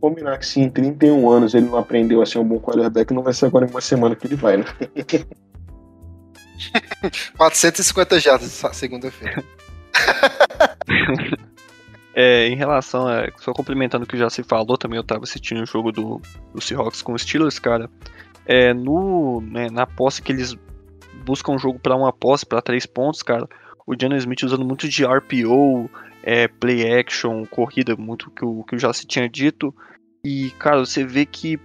Combinar 0.00 0.38
que 0.38 0.46
se 0.46 0.60
em 0.60 0.70
31 0.70 1.28
anos 1.28 1.54
ele 1.54 1.66
não 1.66 1.76
aprendeu 1.76 2.22
a 2.22 2.26
ser 2.26 2.38
um 2.38 2.44
bom 2.44 2.60
quarterback, 2.60 3.12
não 3.12 3.22
vai 3.22 3.32
ser 3.32 3.46
agora 3.46 3.66
em 3.66 3.70
uma 3.70 3.80
semana 3.80 4.14
que 4.14 4.26
ele 4.26 4.36
vai, 4.36 4.58
né? 4.58 4.64
450 7.36 8.20
jardas, 8.20 8.62
segunda-feira. 8.72 9.44
É, 12.20 12.48
em 12.48 12.56
relação 12.56 13.06
a. 13.06 13.28
Só 13.36 13.52
complementando 13.52 14.02
o 14.02 14.06
que 14.08 14.16
já 14.16 14.28
se 14.28 14.42
falou, 14.42 14.76
também 14.76 14.96
eu 14.96 15.04
tava 15.04 15.22
assistindo 15.22 15.62
o 15.62 15.66
jogo 15.66 15.92
do, 15.92 16.20
do 16.52 16.60
Seahawks 16.60 17.00
com 17.00 17.12
os 17.12 17.22
Steelers, 17.22 17.60
cara. 17.60 17.88
É, 18.44 18.74
no, 18.74 19.40
né, 19.40 19.68
na 19.70 19.86
posse 19.86 20.20
que 20.20 20.32
eles 20.32 20.56
buscam 21.24 21.52
um 21.52 21.58
jogo 21.60 21.78
pra 21.78 21.94
uma 21.94 22.12
posse, 22.12 22.44
pra 22.44 22.60
três 22.60 22.86
pontos, 22.86 23.22
cara. 23.22 23.48
O 23.86 23.94
Jalen 23.96 24.18
Smith 24.18 24.42
usando 24.42 24.64
muito 24.64 24.88
de 24.88 25.04
RPO, 25.04 25.88
é, 26.24 26.48
play 26.48 26.92
action, 26.98 27.46
corrida, 27.46 27.94
muito 27.96 28.32
que 28.32 28.44
o 28.44 28.64
que 28.64 28.74
eu 28.74 28.80
já 28.80 28.92
se 28.92 29.06
tinha 29.06 29.28
dito. 29.28 29.72
E, 30.24 30.50
cara, 30.58 30.78
você 30.80 31.04
vê 31.04 31.24
que 31.24 31.58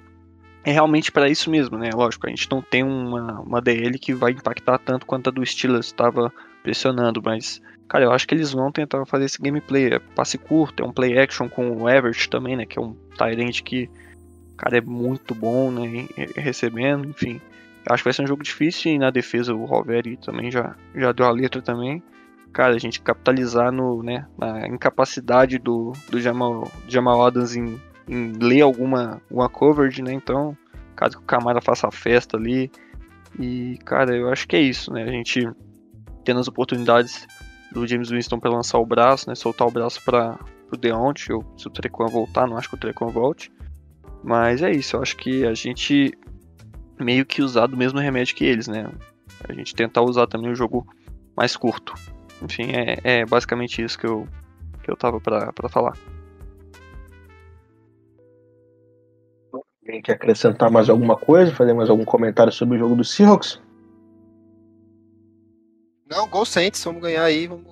é 0.63 0.71
realmente 0.71 1.11
para 1.11 1.29
isso 1.29 1.49
mesmo, 1.49 1.77
né? 1.77 1.89
Lógico, 1.93 2.27
a 2.27 2.29
gente 2.29 2.49
não 2.49 2.61
tem 2.61 2.83
uma, 2.83 3.41
uma 3.41 3.61
DL 3.61 3.97
que 3.99 4.13
vai 4.13 4.31
impactar 4.31 4.77
tanto 4.77 5.05
quanto 5.05 5.29
a 5.29 5.31
do 5.31 5.45
Steelers 5.45 5.87
estava 5.87 6.31
pressionando, 6.63 7.21
mas 7.23 7.61
Cara, 7.93 8.05
eu 8.05 8.11
acho 8.11 8.27
que 8.27 8.33
eles 8.33 8.51
vão 8.51 8.71
tentar 8.71 9.05
fazer 9.05 9.25
esse 9.25 9.39
gameplay. 9.39 9.93
É 9.93 9.99
passe 9.99 10.37
curto, 10.37 10.81
é 10.81 10.85
um 10.85 10.91
play 10.91 11.15
action 11.19 11.47
com 11.47 11.69
o 11.69 11.87
Everett 11.87 12.27
também, 12.29 12.55
né? 12.55 12.65
Que 12.65 12.79
é 12.79 12.81
um 12.81 12.95
Tyrant 13.17 13.61
que, 13.61 13.89
cara, 14.57 14.79
é 14.79 14.81
muito 14.81 15.35
bom, 15.35 15.69
né? 15.69 16.07
Recebendo, 16.35 17.07
enfim. 17.07 17.39
Eu 17.85 17.93
acho 17.93 18.01
que 18.01 18.05
vai 18.05 18.13
ser 18.13 18.23
um 18.23 18.27
jogo 18.27 18.41
difícil 18.41 18.93
e 18.93 18.97
na 18.97 19.11
defesa 19.11 19.53
o 19.53 19.65
Roveri 19.65 20.17
também 20.17 20.49
já, 20.49 20.75
já 20.95 21.11
deu 21.11 21.25
a 21.27 21.31
letra 21.31 21.61
também. 21.61 22.01
Cara, 22.51 22.73
a 22.73 22.79
gente 22.79 23.01
capitalizar 23.01 23.71
no, 23.71 24.01
né, 24.01 24.25
na 24.37 24.67
incapacidade 24.67 25.59
do, 25.59 25.91
do 26.09 26.21
Jamal, 26.21 26.71
Jamal 26.87 27.25
Adams 27.25 27.55
em, 27.55 27.79
ler 28.07 28.61
alguma, 28.61 29.21
alguma 29.29 29.49
coverage, 29.49 30.01
né? 30.01 30.13
Então, 30.13 30.57
caso 30.95 31.17
que 31.17 31.23
o 31.23 31.25
Camara 31.25 31.61
faça 31.61 31.87
a 31.87 31.91
festa 31.91 32.37
ali. 32.37 32.71
E, 33.39 33.77
cara, 33.85 34.15
eu 34.15 34.29
acho 34.29 34.47
que 34.47 34.55
é 34.55 34.61
isso, 34.61 34.91
né? 34.91 35.03
A 35.03 35.11
gente 35.11 35.49
tendo 36.23 36.39
as 36.39 36.47
oportunidades 36.47 37.27
do 37.71 37.85
James 37.87 38.09
Winston 38.09 38.39
para 38.39 38.51
lançar 38.51 38.77
o 38.77 38.85
braço, 38.85 39.29
né? 39.29 39.35
Soltar 39.35 39.67
o 39.67 39.71
braço 39.71 40.01
para 40.03 40.37
o 40.71 40.77
Deontay, 40.77 41.35
ou 41.35 41.45
se 41.57 41.67
o 41.67 41.71
Trequan 41.71 42.07
voltar, 42.07 42.47
não 42.47 42.57
acho 42.57 42.69
que 42.69 42.75
o 42.75 42.79
Trequan 42.79 43.07
volte. 43.07 43.51
Mas 44.23 44.61
é 44.61 44.71
isso, 44.71 44.95
eu 44.95 45.01
acho 45.01 45.17
que 45.17 45.45
a 45.45 45.53
gente 45.53 46.17
meio 46.99 47.25
que 47.25 47.41
usar 47.41 47.67
do 47.67 47.75
mesmo 47.75 47.99
remédio 47.99 48.35
que 48.35 48.45
eles, 48.45 48.67
né? 48.67 48.89
A 49.47 49.53
gente 49.53 49.75
tentar 49.75 50.01
usar 50.01 50.27
também 50.27 50.51
o 50.51 50.55
jogo 50.55 50.87
mais 51.35 51.57
curto. 51.57 51.93
Enfim, 52.41 52.71
é, 52.71 52.99
é 53.03 53.25
basicamente 53.25 53.81
isso 53.81 53.97
que 53.97 54.05
eu, 54.05 54.27
que 54.81 54.89
eu 54.89 54.95
tava 54.95 55.19
pra 55.19 55.69
falar. 55.69 55.97
Alguém 59.93 60.01
quer 60.01 60.13
acrescentar 60.13 60.71
mais 60.71 60.89
alguma 60.89 61.15
coisa? 61.15 61.53
Fazer 61.53 61.71
mais 61.73 61.87
algum 61.87 62.03
comentário 62.03 62.51
sobre 62.51 62.77
o 62.77 62.79
jogo 62.79 62.95
do 62.95 63.03
Seahawks? 63.03 63.61
Não, 66.09 66.27
Gol 66.27 66.45
Saints, 66.45 66.83
vamos 66.83 67.03
ganhar 67.03 67.23
aí. 67.23 67.45
Vamos... 67.45 67.65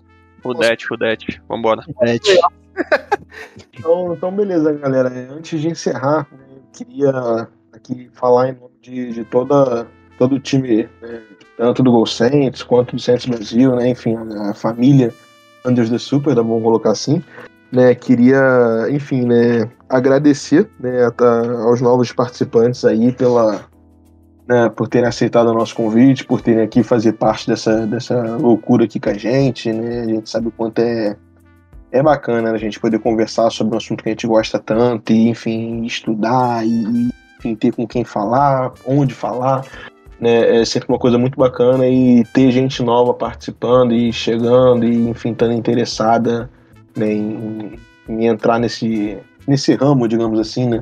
Rudete, 0.45 0.85
Rudete, 0.87 1.41
vambora. 1.49 1.81
Rudete. 1.81 2.39
então, 3.73 4.13
então, 4.13 4.31
beleza, 4.31 4.71
galera. 4.73 5.09
Antes 5.31 5.59
de 5.59 5.69
encerrar, 5.69 6.27
né, 6.31 6.45
eu 6.57 6.63
queria 6.71 7.47
aqui 7.73 8.07
falar 8.13 8.49
em 8.49 8.53
nome 8.53 8.75
de, 8.81 9.13
de 9.13 9.23
toda, 9.25 9.87
todo 10.19 10.35
o 10.35 10.39
time, 10.39 10.87
né, 11.01 11.23
tanto 11.57 11.81
do 11.81 11.91
Gol 11.91 12.05
Saints 12.05 12.61
quanto 12.61 12.95
do 12.95 13.01
Saints 13.01 13.25
Brasil, 13.25 13.75
né, 13.75 13.89
enfim, 13.89 14.15
a, 14.15 14.51
a 14.51 14.53
família 14.53 15.11
Anders 15.65 15.89
the 15.89 15.97
Super, 15.97 16.35
vamos 16.35 16.61
colocar 16.61 16.91
assim. 16.91 17.23
Né, 17.71 17.95
queria, 17.95 18.87
enfim, 18.89 19.25
né, 19.25 19.69
agradecer 19.87 20.69
né, 20.77 21.09
aos 21.65 21.79
novos 21.79 22.11
participantes 22.11 22.83
aí 22.83 23.13
pela, 23.13 23.65
né, 24.51 24.67
por 24.67 24.89
terem 24.89 25.07
aceitado 25.07 25.47
o 25.47 25.53
nosso 25.53 25.73
convite, 25.73 26.25
por 26.25 26.41
terem 26.41 26.63
aqui 26.63 26.83
fazer 26.83 27.13
parte 27.13 27.47
dessa, 27.47 27.87
dessa 27.87 28.21
loucura 28.35 28.83
aqui 28.83 28.99
com 28.99 29.09
a 29.09 29.13
gente, 29.13 29.71
né? 29.71 30.01
A 30.01 30.05
gente 30.05 30.29
sabe 30.29 30.49
o 30.49 30.51
quanto 30.51 30.79
é, 30.79 31.15
é 31.91 32.03
bacana 32.03 32.49
né, 32.49 32.51
a 32.51 32.57
gente 32.57 32.77
poder 32.77 32.99
conversar 32.99 33.49
sobre 33.49 33.73
um 33.73 33.77
assunto 33.77 34.03
que 34.03 34.09
a 34.09 34.11
gente 34.11 34.27
gosta 34.27 34.59
tanto 34.59 35.13
e, 35.13 35.29
enfim, 35.29 35.85
estudar 35.85 36.65
e, 36.65 37.09
enfim, 37.37 37.55
ter 37.55 37.73
com 37.73 37.87
quem 37.87 38.03
falar, 38.03 38.73
onde 38.85 39.13
falar. 39.13 39.65
Né, 40.19 40.61
é 40.61 40.65
sempre 40.65 40.89
uma 40.89 40.99
coisa 40.99 41.17
muito 41.17 41.37
bacana 41.39 41.87
e 41.87 42.25
ter 42.33 42.51
gente 42.51 42.83
nova 42.83 43.13
participando 43.13 43.93
e 43.93 44.11
chegando 44.11 44.85
e, 44.85 45.09
enfim, 45.09 45.31
estando 45.31 45.53
interessada 45.53 46.49
né, 46.95 47.11
em, 47.11 47.79
em 48.07 48.25
entrar 48.25 48.59
nesse, 48.59 49.17
nesse 49.47 49.75
ramo, 49.75 50.07
digamos 50.07 50.39
assim, 50.39 50.67
né? 50.67 50.81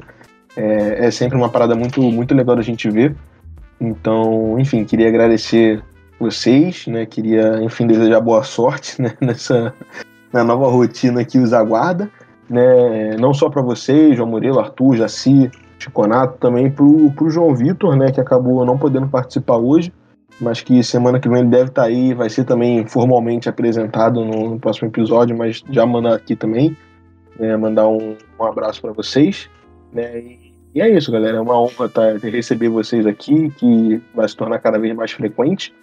É, 0.55 1.05
é 1.05 1.11
sempre 1.11 1.37
uma 1.37 1.49
parada 1.49 1.75
muito, 1.75 2.01
muito 2.01 2.33
legal 2.33 2.55
da 2.55 2.61
gente 2.61 2.89
ver. 2.89 3.15
Então, 3.79 4.59
enfim, 4.59 4.83
queria 4.83 5.07
agradecer 5.07 5.81
vocês, 6.19 6.85
né? 6.87 7.05
Queria, 7.05 7.61
enfim, 7.63 7.87
desejar 7.87 8.19
boa 8.19 8.43
sorte 8.43 9.01
né? 9.01 9.13
nessa 9.21 9.73
na 10.31 10.43
nova 10.43 10.69
rotina 10.69 11.25
que 11.25 11.39
os 11.39 11.53
aguarda, 11.53 12.09
né? 12.49 13.15
Não 13.17 13.33
só 13.33 13.49
para 13.49 13.61
vocês, 13.61 14.15
João 14.15 14.29
Murilo, 14.29 14.59
Arthur, 14.59 14.97
Jaci, 14.97 15.49
Chiconato, 15.79 16.37
também 16.39 16.69
pro, 16.69 17.11
pro 17.11 17.29
João 17.29 17.55
Vitor, 17.55 17.95
né? 17.95 18.11
Que 18.11 18.21
acabou 18.21 18.65
não 18.65 18.77
podendo 18.77 19.07
participar 19.07 19.57
hoje, 19.57 19.93
mas 20.39 20.61
que 20.61 20.83
semana 20.83 21.19
que 21.19 21.27
vem 21.27 21.39
ele 21.39 21.49
deve 21.49 21.69
estar 21.69 21.83
tá 21.83 21.87
aí, 21.87 22.13
vai 22.13 22.29
ser 22.29 22.45
também 22.45 22.85
formalmente 22.85 23.49
apresentado 23.49 24.23
no, 24.23 24.51
no 24.51 24.59
próximo 24.59 24.87
episódio, 24.87 25.37
mas 25.37 25.63
já 25.69 25.85
mandar 25.85 26.15
aqui 26.15 26.35
também, 26.35 26.75
né? 27.37 27.55
Mandar 27.57 27.87
um, 27.87 28.15
um 28.39 28.43
abraço 28.43 28.81
para 28.81 28.91
vocês, 28.91 29.49
né? 29.91 30.19
E, 30.19 30.53
e 30.75 30.81
é 30.81 30.89
isso, 30.89 31.11
galera. 31.11 31.37
É 31.37 31.41
uma 31.41 31.59
honra 31.59 31.89
tá, 31.89 32.13
receber 32.23 32.69
vocês 32.69 33.05
aqui, 33.05 33.49
que 33.51 34.01
vai 34.13 34.27
se 34.27 34.35
tornar 34.35 34.59
cada 34.59 34.77
vez 34.77 34.95
mais 34.95 35.11
frequente. 35.11 35.73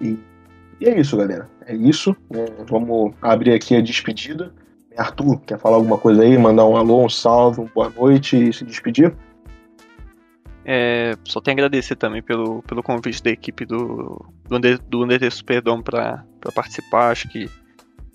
E, 0.00 0.18
e 0.80 0.88
é 0.88 0.98
isso, 0.98 1.16
galera. 1.16 1.48
É 1.66 1.74
isso. 1.74 2.14
É, 2.32 2.46
vamos 2.68 3.14
abrir 3.22 3.52
aqui 3.52 3.76
a 3.76 3.80
despedida. 3.80 4.52
Arthur, 4.96 5.40
quer 5.46 5.58
falar 5.58 5.76
alguma 5.76 5.96
coisa 5.96 6.22
aí? 6.22 6.36
Mandar 6.36 6.66
um 6.66 6.76
alô, 6.76 7.04
um 7.04 7.08
salve, 7.08 7.60
uma 7.60 7.70
boa 7.70 7.90
noite 7.90 8.36
e 8.36 8.52
se 8.52 8.64
despedir? 8.64 9.14
É, 10.64 11.16
só 11.24 11.40
tenho 11.40 11.56
a 11.56 11.58
agradecer 11.58 11.96
também 11.96 12.22
pelo, 12.22 12.62
pelo 12.62 12.82
convite 12.82 13.22
da 13.22 13.30
equipe 13.30 13.64
do, 13.64 14.24
do, 14.48 14.56
Under, 14.56 14.78
do 14.82 15.04
Under 15.04 15.32
Superdome 15.32 15.82
para 15.82 16.24
participar. 16.54 17.10
Acho 17.10 17.28
que 17.28 17.48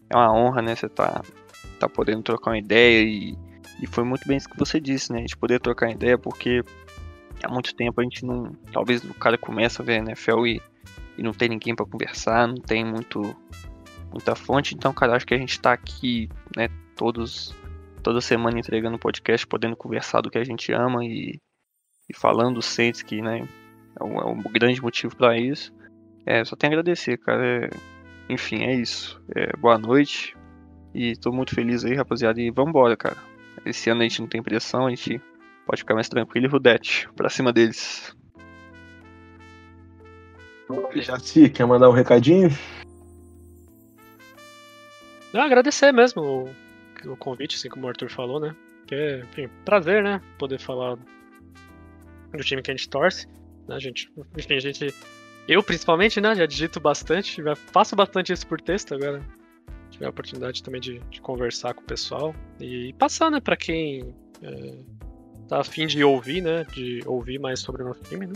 é 0.10 0.16
uma 0.16 0.34
honra, 0.34 0.62
né? 0.62 0.76
Você 0.76 0.88
tá, 0.88 1.22
tá 1.80 1.90
podendo 1.90 2.22
trocar 2.22 2.52
uma 2.52 2.60
ideia 2.60 3.04
e 3.04 3.38
e 3.82 3.88
foi 3.88 4.04
muito 4.04 4.28
bem 4.28 4.38
isso 4.38 4.50
que 4.50 4.58
você 4.58 4.80
disse, 4.80 5.12
né? 5.12 5.20
A 5.20 5.22
gente 5.22 5.38
poder 5.38 5.60
trocar 5.60 5.92
ideia, 5.92 6.18
porque 6.18 6.64
há 7.44 7.50
muito 7.50 7.76
tempo 7.76 8.00
a 8.00 8.04
gente 8.04 8.26
não. 8.26 8.54
Talvez 8.72 9.04
o 9.04 9.14
cara 9.14 9.38
começa 9.38 9.82
a 9.82 9.86
ver 9.86 9.98
NFL 9.98 10.48
e, 10.48 10.62
e 11.18 11.24
não 11.24 11.34
tem 11.34 11.50
ninguém 11.50 11.76
para 11.76 11.86
conversar, 11.86 12.48
não 12.48 12.56
tem 12.56 12.86
muito 12.86 13.36
muita 14.12 14.36
fonte. 14.36 14.74
Então, 14.76 14.94
cara, 14.94 15.16
acho 15.16 15.26
que 15.26 15.34
a 15.34 15.38
gente 15.38 15.60
tá 15.60 15.74
aqui, 15.74 16.30
né, 16.56 16.70
todos 16.96 17.54
toda 18.02 18.22
semana 18.22 18.60
entregando 18.60 19.00
podcast, 19.00 19.46
podendo 19.48 19.76
conversar 19.76 20.22
do 20.22 20.30
que 20.30 20.38
a 20.38 20.44
gente 20.44 20.72
ama 20.72 21.04
e, 21.04 21.40
e 22.10 22.16
falando 22.16 22.56
dos 22.56 22.66
Saints, 22.66 23.02
que, 23.02 23.22
né, 23.22 23.48
é 24.00 24.04
um, 24.04 24.20
é 24.20 24.26
um 24.26 24.42
grande 24.42 24.82
motivo 24.82 25.16
para 25.16 25.38
isso. 25.38 25.74
É, 26.26 26.44
só 26.44 26.56
tenho 26.56 26.74
a 26.74 26.76
agradecer, 26.76 27.18
cara. 27.18 27.46
É, 27.46 27.70
enfim, 28.30 28.64
é 28.64 28.74
isso. 28.76 29.22
É, 29.36 29.56
boa 29.58 29.78
noite. 29.78 30.36
E 30.94 31.16
tô 31.16 31.32
muito 31.32 31.54
feliz 31.54 31.86
aí, 31.86 31.94
rapaziada. 31.94 32.42
E 32.42 32.50
vambora, 32.50 32.96
cara. 32.98 33.18
Esse 33.66 33.90
ano 33.90 34.02
a 34.02 34.04
gente 34.04 34.22
não 34.22 34.28
tem 34.28 34.42
pressão, 34.42 34.88
a 34.88 34.90
gente 34.90 35.22
pode 35.66 35.82
ficar 35.82 35.96
mais 35.96 36.10
tranquilo 36.10 36.46
e 36.46 36.50
Rudete, 36.50 37.10
pra 37.16 37.30
cima 37.30 37.52
deles. 37.52 38.16
Jaci, 40.96 41.50
quer 41.50 41.66
mandar 41.66 41.90
um 41.90 41.94
recadinho? 41.94 42.50
Não, 45.34 45.42
agradecer 45.42 45.92
mesmo 45.92 46.22
o, 47.06 47.12
o, 47.12 47.18
convite, 47.18 47.56
assim 47.56 47.70
como 47.70 47.86
o 47.86 47.90
Arthur 47.90 48.10
falou, 48.10 48.40
né? 48.40 48.56
Que 48.88 48.96
é, 48.96 49.20
enfim, 49.20 49.50
prazer, 49.64 50.04
né? 50.04 50.22
Poder 50.38 50.60
falar 50.60 50.98
do 52.36 52.44
time 52.44 52.62
que 52.62 52.72
a 52.72 52.76
gente 52.76 52.90
torce. 52.90 53.28
Né? 53.68 53.76
A 53.76 53.80
gente, 53.80 54.12
enfim, 54.38 54.56
a 54.56 54.60
gente. 54.60 54.94
Eu 55.48 55.62
principalmente, 55.62 56.20
né? 56.20 56.36
Já 56.36 56.46
digito 56.46 56.80
bastante, 56.80 57.44
já 57.44 57.56
faço 57.56 57.96
bastante 57.96 58.34
isso 58.34 58.48
por 58.48 58.60
texto 58.60 58.96
agora 58.96 59.22
tiver 59.96 60.06
a 60.08 60.10
oportunidade 60.10 60.62
também 60.62 60.82
de, 60.82 61.00
de 61.10 61.22
conversar 61.22 61.74
com 61.74 61.82
o 61.82 61.86
pessoal 61.86 62.36
e 62.60 62.94
passar, 62.94 63.32
né, 63.32 63.40
para 63.40 63.56
quem 63.56 64.14
é, 64.42 64.74
tá 65.48 65.62
afim 65.62 65.88
de 65.88 66.04
ouvir, 66.04 66.42
né, 66.42 66.66
de 66.74 67.02
ouvir 67.06 67.40
mais 67.40 67.60
sobre 67.60 67.84
o 67.84 67.88
nosso 67.88 68.02
time, 68.04 68.28
né. 68.28 68.34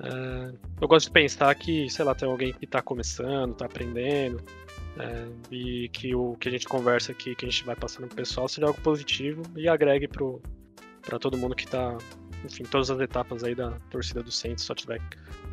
É, 0.00 0.52
eu 0.80 0.86
gosto 0.86 1.06
de 1.06 1.12
pensar 1.12 1.52
que, 1.56 1.90
sei 1.90 2.04
lá, 2.04 2.14
tem 2.14 2.28
alguém 2.28 2.52
que 2.52 2.64
está 2.64 2.80
começando, 2.80 3.52
está 3.52 3.66
aprendendo, 3.66 4.40
é, 4.96 5.26
e 5.50 5.88
que 5.88 6.14
o 6.14 6.36
que 6.36 6.48
a 6.48 6.52
gente 6.52 6.68
conversa 6.68 7.10
aqui, 7.10 7.34
que 7.34 7.44
a 7.44 7.48
gente 7.48 7.64
vai 7.64 7.74
passando 7.74 8.06
pro 8.06 8.16
pessoal, 8.16 8.48
seja 8.48 8.66
algo 8.66 8.80
positivo 8.80 9.42
e 9.56 9.68
agregue 9.68 10.06
para 10.06 11.18
todo 11.18 11.36
mundo 11.36 11.56
que 11.56 11.64
está, 11.64 11.98
enfim, 12.44 12.64
todas 12.64 12.90
as 12.90 13.00
etapas 13.00 13.44
aí 13.44 13.54
da 13.54 13.70
torcida 13.90 14.22
do 14.22 14.30
Saints, 14.30 14.64
só 14.64 14.74
tiver 14.74 15.00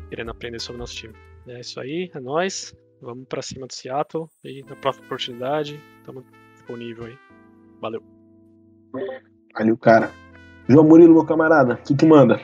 querendo 0.08 0.30
aprender 0.30 0.60
sobre 0.60 0.76
o 0.76 0.80
nosso 0.80 0.94
time. 0.94 1.14
É 1.48 1.60
isso 1.60 1.78
aí, 1.80 2.10
é 2.14 2.20
nóis. 2.20 2.74
Vamos 3.00 3.26
para 3.28 3.42
cima 3.42 3.66
do 3.66 3.74
Seattle 3.74 4.26
e 4.42 4.62
na 4.62 4.74
próxima 4.76 5.04
oportunidade 5.04 5.80
estamos 5.98 6.24
disponível 6.54 7.04
aí. 7.04 7.18
Valeu. 7.80 8.02
Valeu, 9.54 9.76
cara. 9.76 10.10
João 10.68 10.84
Murilo, 10.84 11.12
meu 11.12 11.24
camarada, 11.24 11.74
o 11.74 11.76
que, 11.78 11.94
que 11.94 12.06
manda? 12.06 12.40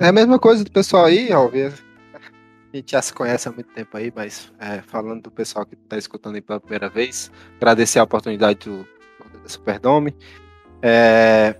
É 0.00 0.08
a 0.08 0.12
mesma 0.12 0.38
coisa 0.38 0.64
do 0.64 0.70
pessoal 0.70 1.04
aí, 1.04 1.32
ó. 1.32 1.48
A 1.48 2.76
gente 2.76 2.92
já 2.92 3.00
se 3.00 3.12
conhece 3.12 3.48
há 3.48 3.52
muito 3.52 3.72
tempo 3.72 3.96
aí, 3.96 4.12
mas 4.14 4.52
é, 4.58 4.82
falando 4.82 5.22
do 5.22 5.30
pessoal 5.30 5.64
que 5.64 5.74
está 5.74 5.96
escutando 5.96 6.34
aí 6.34 6.40
pela 6.40 6.60
primeira 6.60 6.88
vez, 6.88 7.30
agradecer 7.56 7.98
a 7.98 8.04
oportunidade 8.04 8.68
do, 8.68 8.86
do 9.42 9.48
Superdome. 9.48 10.14
É, 10.82 11.56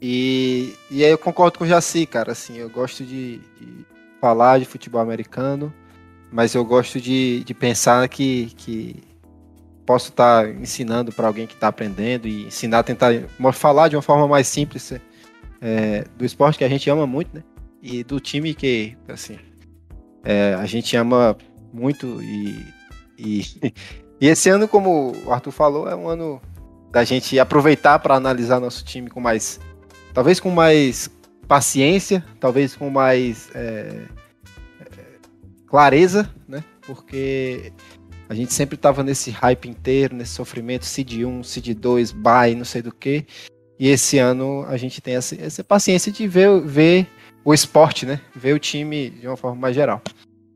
e, 0.00 0.74
e 0.90 1.04
aí 1.04 1.10
eu 1.10 1.18
concordo 1.18 1.58
com 1.58 1.64
o 1.64 1.68
Jaci, 1.68 2.06
cara. 2.06 2.32
Assim, 2.32 2.56
eu 2.56 2.70
gosto 2.70 3.04
de, 3.04 3.38
de 3.38 3.86
falar 4.20 4.58
de 4.58 4.64
futebol 4.64 5.00
americano 5.00 5.72
mas 6.30 6.54
eu 6.54 6.64
gosto 6.64 7.00
de, 7.00 7.42
de 7.44 7.52
pensar 7.52 8.08
que, 8.08 8.52
que 8.56 9.02
posso 9.84 10.10
estar 10.10 10.44
tá 10.44 10.50
ensinando 10.50 11.12
para 11.12 11.26
alguém 11.26 11.46
que 11.46 11.54
está 11.54 11.68
aprendendo 11.68 12.28
e 12.28 12.46
ensinar 12.46 12.82
tentar 12.84 13.12
falar 13.52 13.88
de 13.88 13.96
uma 13.96 14.02
forma 14.02 14.28
mais 14.28 14.46
simples 14.46 14.92
é, 15.60 16.04
do 16.16 16.24
esporte 16.24 16.58
que 16.58 16.64
a 16.64 16.68
gente 16.68 16.88
ama 16.88 17.06
muito, 17.06 17.34
né? 17.34 17.42
E 17.82 18.04
do 18.04 18.20
time 18.20 18.54
que, 18.54 18.96
assim, 19.08 19.38
é, 20.22 20.54
a 20.54 20.66
gente 20.66 20.96
ama 20.96 21.36
muito 21.72 22.22
e, 22.22 22.64
e, 23.18 23.42
e 24.20 24.28
esse 24.28 24.48
ano, 24.48 24.68
como 24.68 25.12
o 25.24 25.32
Arthur 25.32 25.50
falou, 25.50 25.88
é 25.88 25.96
um 25.96 26.08
ano 26.08 26.40
da 26.92 27.02
gente 27.04 27.38
aproveitar 27.38 27.98
para 27.98 28.14
analisar 28.14 28.60
nosso 28.60 28.84
time 28.84 29.10
com 29.10 29.20
mais, 29.20 29.58
talvez 30.12 30.40
com 30.40 30.50
mais 30.50 31.10
paciência, 31.48 32.24
talvez 32.38 32.76
com 32.76 32.88
mais 32.90 33.50
é, 33.54 34.02
clareza, 35.66 36.32
né? 36.46 36.62
Porque 36.82 37.72
a 38.28 38.34
gente 38.34 38.54
sempre 38.54 38.76
tava 38.76 39.02
nesse 39.02 39.32
hype 39.32 39.68
inteiro, 39.68 40.14
nesse 40.14 40.32
sofrimento, 40.32 40.86
seed 40.86 41.24
1, 41.24 41.42
seed 41.42 41.74
2, 41.74 42.12
bye, 42.12 42.54
não 42.54 42.64
sei 42.64 42.80
do 42.80 42.94
que. 42.94 43.26
E 43.76 43.88
esse 43.88 44.18
ano 44.18 44.64
a 44.68 44.76
gente 44.76 45.00
tem 45.00 45.16
essa, 45.16 45.34
essa 45.34 45.64
paciência 45.64 46.12
de 46.12 46.28
ver, 46.28 46.60
ver 46.60 47.08
o 47.44 47.52
esporte, 47.52 48.06
né? 48.06 48.20
Ver 48.36 48.54
o 48.54 48.58
time 48.60 49.10
de 49.10 49.26
uma 49.26 49.36
forma 49.36 49.60
mais 49.60 49.74
geral. 49.74 50.00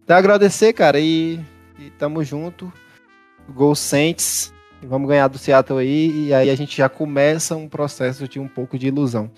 Então 0.05 0.17
agradecer, 0.17 0.73
cara, 0.73 1.01
e, 1.01 1.41
e 1.81 1.91
tamo 1.99 2.23
junto. 2.23 2.73
Gol 3.49 3.75
Saints. 3.75 4.54
Vamos 4.87 5.09
ganhar 5.09 5.29
do 5.29 5.39
Seattle 5.39 5.79
aí. 5.79 6.29
E 6.29 6.35
aí 6.35 6.51
a 6.51 6.55
gente 6.55 6.77
já 6.77 6.89
começa 6.89 7.57
um 7.57 7.69
processo 7.69 8.29
de 8.29 8.39
um 8.39 8.49
pouco 8.49 8.79
de 8.79 8.89
ilusão. 8.89 9.31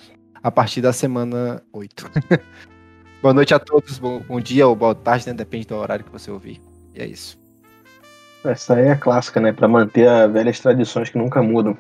a 0.43 0.51
partir 0.51 0.81
da 0.81 0.93
semana 0.93 1.63
8. 1.73 2.11
boa 3.21 3.35
noite 3.35 3.53
a 3.53 3.59
todos, 3.59 3.99
bom, 3.99 4.21
bom, 4.21 4.41
dia 4.41 4.67
ou 4.69 4.77
boa 4.77 4.95
tarde, 4.95 5.27
né? 5.27 5.35
Depende 5.35 5.67
do 5.67 5.75
horário 5.75 6.05
que 6.05 6.13
você 6.13 6.31
ouvir. 6.31 6.61
E 6.95 7.01
é 7.01 7.07
isso. 7.07 7.39
Essa 8.45 8.75
aí 8.75 8.87
é 8.87 8.95
clássica, 8.95 9.41
né? 9.41 9.53
Para 9.53 9.67
manter 9.67 10.09
as 10.09 10.33
velhas 10.33 10.61
tradições 10.61 11.09
que 11.09 11.19
nunca 11.19 11.43
mudam. 11.43 11.77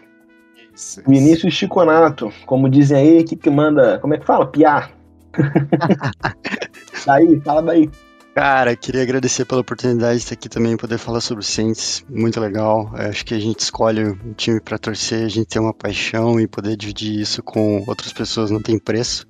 Isso, 0.75 1.01
isso. 1.01 1.09
Vinícius 1.09 1.55
Chiconato, 1.55 2.33
como 2.45 2.69
dizem 2.69 2.97
aí, 2.97 3.25
que, 3.25 3.37
que 3.37 3.51
manda. 3.51 3.99
Como 4.01 4.15
é 4.15 4.19
que 4.19 4.27
fala? 4.27 4.47
Piar. 4.47 4.91
daí, 7.07 7.41
fala 7.41 7.63
daí. 7.63 7.91
Cara, 8.37 8.77
queria 8.77 9.01
agradecer 9.01 9.47
pela 9.47 9.63
oportunidade 9.63 10.19
de 10.19 10.25
estar 10.25 10.35
aqui 10.35 10.47
também 10.47 10.77
poder 10.77 10.99
falar 10.99 11.23
sobre 11.23 11.43
o 11.43 11.47
Saints. 11.47 12.05
Muito 12.07 12.39
legal. 12.39 12.93
Eu 12.93 13.09
acho 13.09 13.25
que 13.25 13.33
a 13.33 13.39
gente 13.39 13.61
escolhe 13.61 14.05
um 14.05 14.35
time 14.35 14.61
para 14.61 14.77
torcer, 14.77 15.25
a 15.25 15.29
gente 15.29 15.47
tem 15.47 15.63
uma 15.63 15.73
paixão 15.73 16.39
e 16.39 16.47
poder 16.47 16.77
dividir 16.77 17.19
isso 17.19 17.43
com 17.43 17.83
outras 17.87 18.13
pessoas 18.13 18.51
não 18.51 18.61
tem 18.61 18.79
preço. 18.79 19.27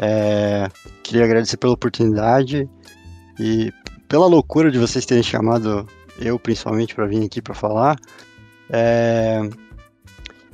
É, 0.00 0.68
queria 1.04 1.22
agradecer 1.22 1.56
pela 1.58 1.74
oportunidade 1.74 2.68
e 3.38 3.72
pela 4.08 4.26
loucura 4.26 4.68
de 4.68 4.80
vocês 4.80 5.06
terem 5.06 5.22
chamado 5.22 5.88
eu 6.18 6.36
principalmente 6.36 6.92
para 6.92 7.06
vir 7.06 7.24
aqui 7.24 7.40
para 7.40 7.54
falar. 7.54 7.96
É, 8.68 9.42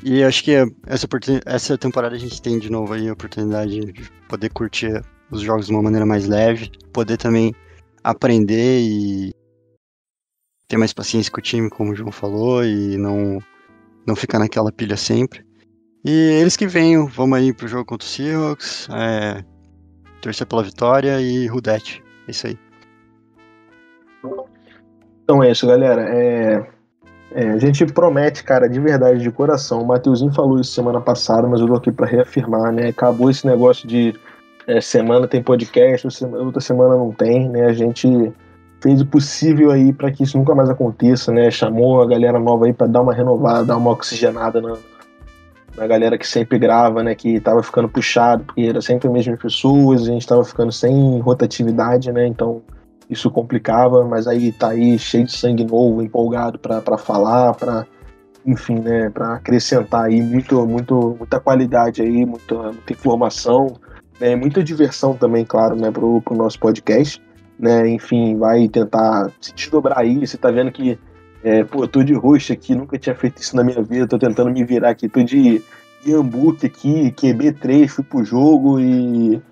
e 0.04 0.22
acho 0.22 0.44
que 0.44 0.52
essa, 0.86 1.08
essa 1.46 1.78
temporada 1.78 2.14
a 2.14 2.18
gente 2.18 2.42
tem 2.42 2.58
de 2.58 2.70
novo 2.70 2.92
aí 2.92 3.08
a 3.08 3.14
oportunidade 3.14 3.80
de 3.80 4.10
poder 4.28 4.50
curtir 4.50 5.02
os 5.30 5.40
jogos 5.40 5.64
de 5.64 5.72
uma 5.72 5.82
maneira 5.82 6.04
mais 6.04 6.28
leve, 6.28 6.70
poder 6.92 7.16
também 7.16 7.54
aprender 8.02 8.80
e 8.80 9.34
ter 10.68 10.76
mais 10.76 10.92
paciência 10.92 11.32
com 11.32 11.40
o 11.40 11.42
time, 11.42 11.68
como 11.68 11.92
o 11.92 11.94
João 11.94 12.12
falou, 12.12 12.64
e 12.64 12.96
não, 12.96 13.38
não 14.06 14.14
ficar 14.14 14.38
naquela 14.38 14.70
pilha 14.70 14.96
sempre. 14.96 15.44
E 16.04 16.10
eles 16.10 16.56
que 16.56 16.66
venham, 16.66 17.06
vamos 17.06 17.38
aí 17.38 17.52
pro 17.52 17.68
jogo 17.68 17.84
contra 17.84 18.06
o 18.06 18.08
Seahawks, 18.08 18.88
é, 18.90 19.44
torcer 20.22 20.46
pela 20.46 20.62
vitória 20.62 21.20
e 21.20 21.46
Rudete. 21.46 22.02
É 22.26 22.30
isso 22.30 22.46
aí. 22.46 22.58
Então 25.24 25.42
é 25.42 25.50
isso, 25.50 25.66
galera. 25.66 26.02
É, 26.02 26.66
é, 27.32 27.50
a 27.50 27.58
gente 27.58 27.84
promete, 27.86 28.42
cara, 28.42 28.68
de 28.68 28.80
verdade, 28.80 29.20
de 29.20 29.30
coração. 29.30 29.82
O 29.82 29.86
Mateuzinho 29.86 30.32
falou 30.32 30.60
isso 30.60 30.72
semana 30.72 31.00
passada, 31.00 31.46
mas 31.46 31.60
eu 31.60 31.66
tô 31.66 31.74
aqui 31.74 31.92
para 31.92 32.06
reafirmar, 32.06 32.72
né? 32.72 32.88
Acabou 32.88 33.30
esse 33.30 33.46
negócio 33.46 33.86
de 33.86 34.14
é, 34.70 34.80
semana 34.80 35.26
tem 35.26 35.42
podcast, 35.42 36.06
outra 36.24 36.60
semana 36.60 36.96
não 36.96 37.10
tem, 37.10 37.48
né? 37.48 37.66
A 37.66 37.72
gente 37.72 38.32
fez 38.80 39.00
o 39.00 39.06
possível 39.06 39.70
aí 39.72 39.92
para 39.92 40.10
que 40.10 40.22
isso 40.22 40.38
nunca 40.38 40.54
mais 40.54 40.70
aconteça, 40.70 41.32
né? 41.32 41.50
Chamou 41.50 42.00
a 42.00 42.06
galera 42.06 42.38
nova 42.38 42.66
aí 42.66 42.72
para 42.72 42.86
dar 42.86 43.02
uma 43.02 43.12
renovada, 43.12 43.64
dar 43.64 43.76
uma 43.76 43.90
oxigenada 43.90 44.60
na, 44.60 44.76
na 45.76 45.86
galera 45.86 46.16
que 46.16 46.26
sempre 46.26 46.58
grava, 46.58 47.02
né? 47.02 47.14
Que 47.16 47.40
tava 47.40 47.62
ficando 47.62 47.88
puxado, 47.88 48.44
porque 48.44 48.62
era 48.62 48.80
sempre 48.80 49.08
as 49.08 49.12
mesmas 49.12 49.40
pessoas, 49.40 50.02
a 50.02 50.06
gente 50.06 50.26
tava 50.26 50.44
ficando 50.44 50.70
sem 50.70 51.18
rotatividade, 51.18 52.12
né? 52.12 52.26
Então 52.28 52.62
isso 53.08 53.28
complicava, 53.28 54.04
mas 54.04 54.28
aí 54.28 54.52
tá 54.52 54.68
aí 54.68 54.96
cheio 55.00 55.24
de 55.24 55.32
sangue 55.32 55.64
novo, 55.64 56.00
empolgado 56.00 56.60
para 56.60 56.96
falar, 56.96 57.54
para 57.54 57.84
enfim, 58.46 58.78
né, 58.78 59.10
para 59.10 59.34
acrescentar 59.34 60.04
aí 60.06 60.22
muito, 60.22 60.64
muito, 60.66 61.16
muita 61.18 61.38
qualidade 61.40 62.00
aí, 62.00 62.24
muita, 62.24 62.54
muita 62.54 62.92
informação, 62.92 63.66
é 64.20 64.36
muita 64.36 64.62
diversão 64.62 65.14
também, 65.14 65.44
claro, 65.44 65.74
né, 65.74 65.90
pro, 65.90 66.20
pro 66.22 66.36
nosso 66.36 66.58
podcast. 66.58 67.20
Né, 67.58 67.88
enfim, 67.90 68.38
vai 68.38 68.68
tentar 68.68 69.30
se 69.40 69.54
desdobrar 69.54 69.98
aí. 69.98 70.26
Você 70.26 70.38
tá 70.38 70.50
vendo 70.50 70.72
que, 70.72 70.98
é, 71.44 71.62
pô, 71.62 71.84
eu 71.84 71.88
tô 71.88 72.02
de 72.02 72.14
roxo 72.14 72.52
aqui, 72.52 72.74
nunca 72.74 72.98
tinha 72.98 73.14
feito 73.14 73.42
isso 73.42 73.54
na 73.54 73.62
minha 73.62 73.82
vida, 73.82 74.06
tô 74.06 74.18
tentando 74.18 74.50
me 74.50 74.64
virar 74.64 74.90
aqui, 74.90 75.08
tô 75.08 75.22
de 75.22 75.62
Iambuque 76.06 76.66
aqui, 76.66 77.12
QB3, 77.12 77.88
fui 77.88 78.04
pro 78.04 78.24
jogo 78.24 78.80
e, 78.80 79.42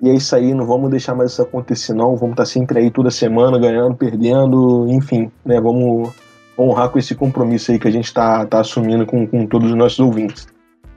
e 0.00 0.08
é 0.08 0.14
isso 0.14 0.36
aí, 0.36 0.54
não 0.54 0.64
vamos 0.64 0.90
deixar 0.90 1.16
mais 1.16 1.32
isso 1.32 1.42
acontecer 1.42 1.92
não, 1.92 2.16
vamos 2.16 2.34
estar 2.34 2.44
tá 2.44 2.46
sempre 2.46 2.78
aí 2.78 2.90
toda 2.90 3.10
semana, 3.10 3.58
ganhando, 3.58 3.96
perdendo, 3.96 4.86
enfim, 4.88 5.30
né, 5.44 5.60
vamos 5.60 6.14
honrar 6.56 6.88
com 6.90 7.00
esse 7.00 7.16
compromisso 7.16 7.72
aí 7.72 7.80
que 7.80 7.88
a 7.88 7.90
gente 7.92 8.14
tá, 8.14 8.46
tá 8.46 8.60
assumindo 8.60 9.04
com, 9.04 9.26
com 9.26 9.44
todos 9.44 9.70
os 9.70 9.76
nossos 9.76 9.98
ouvintes. 9.98 10.46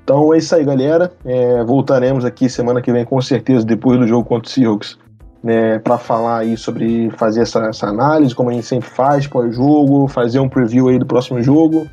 Então 0.10 0.34
é 0.34 0.40
isso 0.40 0.56
aí, 0.56 0.64
galera. 0.66 1.12
É, 1.24 1.64
voltaremos 1.64 2.26
aqui 2.26 2.50
semana 2.50 2.82
que 2.82 2.92
vem, 2.92 3.06
com 3.06 3.22
certeza, 3.22 3.64
depois 3.64 4.00
do 4.00 4.08
jogo 4.08 4.28
contra 4.28 4.50
o 4.50 4.52
Seahawks, 4.52 4.98
né, 5.44 5.78
para 5.78 6.00
falar 6.00 6.40
aí 6.40 6.58
sobre 6.58 7.12
fazer 7.12 7.44
essa, 7.44 7.60
essa 7.68 7.86
análise, 7.86 8.34
como 8.34 8.50
a 8.50 8.54
gente 8.54 8.66
sempre 8.66 8.90
faz 8.90 9.28
pós-jogo, 9.28 10.08
fazer 10.08 10.40
um 10.40 10.50
preview 10.50 10.90
aí 10.90 10.98
do 10.98 11.06
próximo 11.06 11.44
jogo. 11.44 11.88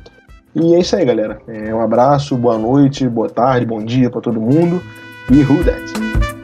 E 0.55 0.73
é 0.73 0.79
isso 0.79 0.95
aí, 0.95 1.05
galera. 1.05 1.37
É, 1.47 1.71
um 1.71 1.79
abraço, 1.79 2.35
boa 2.35 2.57
noite, 2.57 3.07
boa 3.07 3.29
tarde, 3.29 3.67
bom 3.67 3.85
dia 3.85 4.09
para 4.09 4.19
todo 4.19 4.41
mundo. 4.41 4.81
E 5.29 5.43
who 5.43 5.63
that? 5.63 6.36